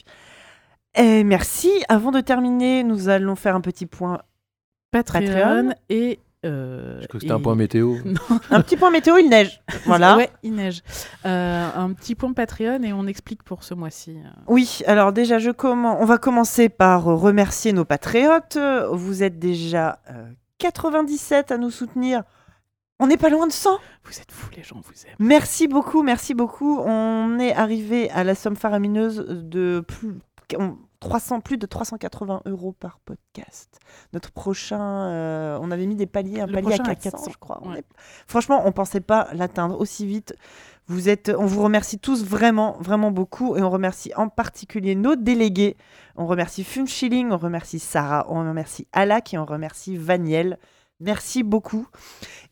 [0.97, 1.70] Et merci.
[1.89, 4.20] Avant de terminer, nous allons faire un petit point.
[4.91, 5.70] Patreon, Patreon.
[5.91, 6.18] et...
[6.44, 7.97] euh, Je crois que c'était et- un point météo.
[8.50, 9.60] Un petit point météo, il neige.
[9.86, 10.17] Voilà.
[10.17, 10.83] Ouais, il neige.
[11.26, 14.17] Euh, un petit point Patreon et on explique pour ce mois-ci.
[14.25, 14.28] euh.
[14.47, 18.57] Oui, alors déjà, je commen- on va commencer par euh, remercier nos patriotes.
[18.57, 20.26] Euh, Vous êtes déjà euh,
[20.58, 22.23] 97 à nous soutenir.
[23.00, 23.78] On n'est pas loin de 100.
[24.05, 25.15] Vous êtes fous, les gens, vous aiment.
[25.20, 26.78] Merci beaucoup, merci beaucoup.
[26.81, 30.15] On est arrivé à la somme faramineuse de plus,
[30.58, 33.78] on- 300, plus de 380 euros par podcast.
[34.12, 37.10] Notre prochain, euh, on avait mis des paliers, un Le palier à prochain à 400,
[37.18, 37.60] 400, je crois.
[37.62, 37.78] On ouais.
[37.81, 37.85] est-
[38.27, 40.35] Franchement, on pensait pas l'atteindre aussi vite.
[40.86, 43.57] Vous êtes, on vous remercie tous vraiment, vraiment beaucoup.
[43.57, 45.77] Et on remercie en particulier nos délégués.
[46.17, 50.59] On remercie Fum Schilling, on remercie Sarah, on remercie Alak et on remercie Vaniel.
[51.01, 51.86] Merci beaucoup.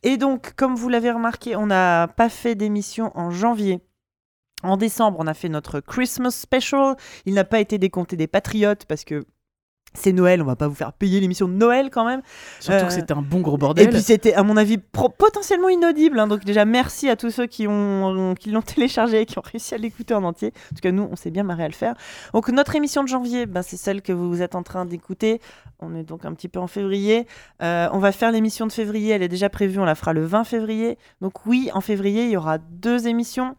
[0.05, 3.81] Et donc, comme vous l'avez remarqué, on n'a pas fait d'émission en janvier.
[4.63, 6.97] En décembre, on a fait notre Christmas special.
[7.27, 9.25] Il n'a pas été décompté des patriotes parce que
[9.93, 10.43] c'est Noël.
[10.43, 12.21] On va pas vous faire payer l'émission de Noël quand même.
[12.61, 13.89] Surtout Euh, que c'était un bon gros Et bordel.
[13.91, 16.19] puis c'était, à mon avis, potentiellement inaudible.
[16.19, 16.27] hein.
[16.27, 19.75] Donc déjà, merci à tous ceux qui, ont, qui l'ont téléchargé et qui ont réussi
[19.75, 20.53] à l'écouter en entier.
[20.73, 21.95] En tout cas, nous, on s'est bien marré à le faire.
[22.35, 25.41] Donc notre émission de janvier, ben, c'est celle que vous êtes en train d'écouter.
[25.81, 27.27] On est donc un petit peu en février.
[27.63, 29.13] Euh, on va faire l'émission de février.
[29.13, 29.79] Elle est déjà prévue.
[29.79, 30.99] On la fera le 20 février.
[31.21, 33.57] Donc oui, en février, il y aura deux émissions.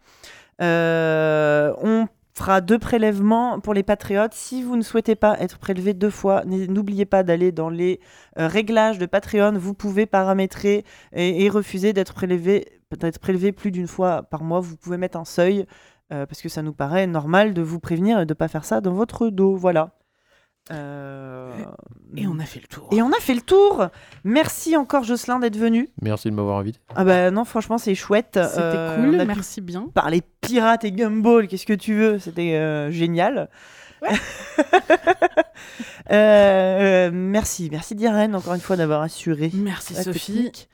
[0.60, 4.34] Euh, on fera deux prélèvements pour les patriotes.
[4.34, 8.00] Si vous ne souhaitez pas être prélevé deux fois, n'oubliez pas d'aller dans les
[8.38, 9.52] euh, réglages de Patreon.
[9.58, 14.60] Vous pouvez paramétrer et, et refuser d'être prélevé, d'être prélevé plus d'une fois par mois.
[14.60, 15.66] Vous pouvez mettre un seuil
[16.12, 18.64] euh, parce que ça nous paraît normal de vous prévenir et de ne pas faire
[18.64, 19.56] ça dans votre dos.
[19.56, 19.97] Voilà.
[20.70, 21.50] Euh,
[22.16, 22.88] Et on a fait le tour.
[22.92, 23.86] et on a fait le tour.
[24.24, 25.88] Merci encore Jocelyn d'être venu.
[26.02, 26.78] Merci de m'avoir invité.
[26.94, 28.38] Ah bah non, franchement c'est chouette.
[28.42, 29.88] C'était Euh, cool, merci bien.
[29.94, 33.48] parler pirates et gumball, qu'est-ce que tu veux C'était euh, génial.
[36.10, 40.32] Euh, merci, merci Diarène encore une fois d'avoir assuré Merci Sophie.
[40.34, 40.68] technique.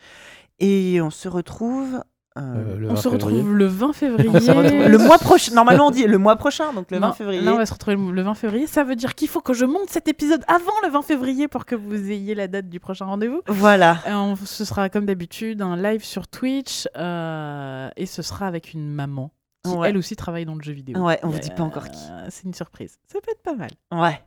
[0.61, 2.01] Et on se retrouve
[2.37, 3.37] euh, Euh, On 20 se février.
[3.39, 4.89] retrouve le 20 février.
[4.89, 5.55] le mois prochain.
[5.55, 7.41] Normalement on dit le mois prochain, donc le 20 Non, février.
[7.41, 8.67] Là, on va se retrouver le 20 février.
[8.67, 11.65] Ça veut dire qu'il faut que je monte cet épisode avant le 20 février pour
[11.65, 13.41] que vous ayez la date du prochain rendez-vous.
[13.47, 13.99] Voilà.
[14.09, 18.73] Euh, on- ce sera comme d'habitude un live sur Twitch euh, et ce sera avec
[18.73, 19.31] une maman
[19.65, 19.89] qui Ouais.
[19.91, 20.99] elle aussi travaille dans le jeu vidéo.
[21.03, 21.99] Ouais, on vous dit pas encore qui.
[22.11, 22.99] Euh, C'est une surprise.
[23.11, 23.71] Ça peut être pas mal.
[23.93, 24.21] Ouais.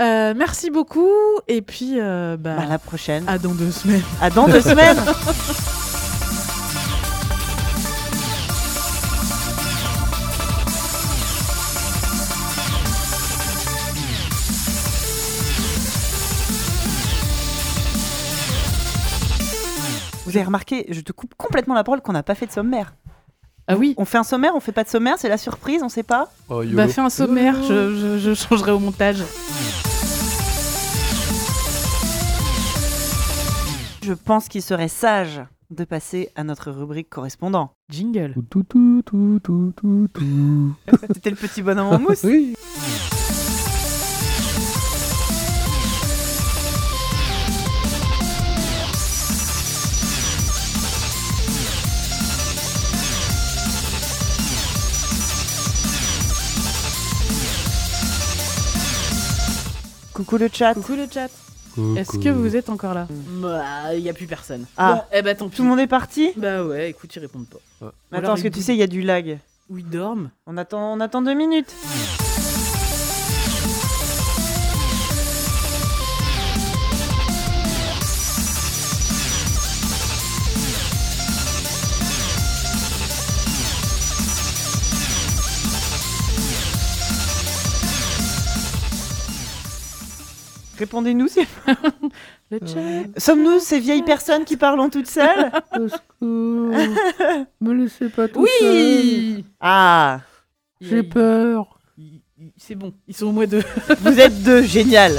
[0.00, 1.10] Euh, merci beaucoup
[1.48, 3.24] et puis euh, bah, Bah, à la prochaine.
[3.28, 4.02] à dans deux semaines.
[4.22, 4.96] À dans deux semaines.
[20.28, 22.94] Vous avez remarqué, je te coupe complètement la parole qu'on n'a pas fait de sommaire.
[23.66, 23.94] Ah oui.
[23.96, 26.30] On fait un sommaire, on fait pas de sommaire, c'est la surprise, on sait pas.
[26.50, 26.62] Oh.
[26.66, 29.22] Bah fais un sommaire, je, je- je changerai au montage.
[34.02, 35.40] Je pense qu'il serait sage
[35.70, 37.70] de passer à notre rubrique correspondant.
[37.90, 38.34] Jingle.
[38.50, 40.74] Tout, tout, tout, tout, tout, tout.
[41.14, 42.24] C'était le petit bonhomme en mousse.
[42.24, 42.54] Oui.
[60.18, 60.74] Coucou le chat.
[60.74, 61.30] Coucou le chat.
[61.96, 63.06] Est-ce que vous êtes encore là?
[63.40, 64.66] Bah, il y a plus personne.
[64.76, 64.94] Ah.
[64.94, 65.54] Bon, eh bah tant pis.
[65.54, 66.32] Tout le monde est parti?
[66.36, 67.86] Bah ouais, écoute, ils répondent pas.
[67.86, 67.92] Ouais.
[68.10, 69.38] Ou Attends, parce que tu sais, il y a du lag.
[69.70, 70.30] Ou ils dorment.
[70.48, 71.72] On attend, on attend deux minutes.
[90.78, 91.28] Répondez-nous.
[91.28, 91.40] si-
[92.50, 93.20] Le chat.
[93.20, 96.72] Sommes-nous ces vieilles personnes qui parlent toutes seules Au secours.
[97.60, 98.68] Me laissez pas tout seul.
[98.70, 100.20] Oui Ah,
[100.80, 101.78] J'ai peur.
[102.56, 103.62] C'est bon, ils sont au moins deux.
[104.00, 105.18] vous êtes deux, génial.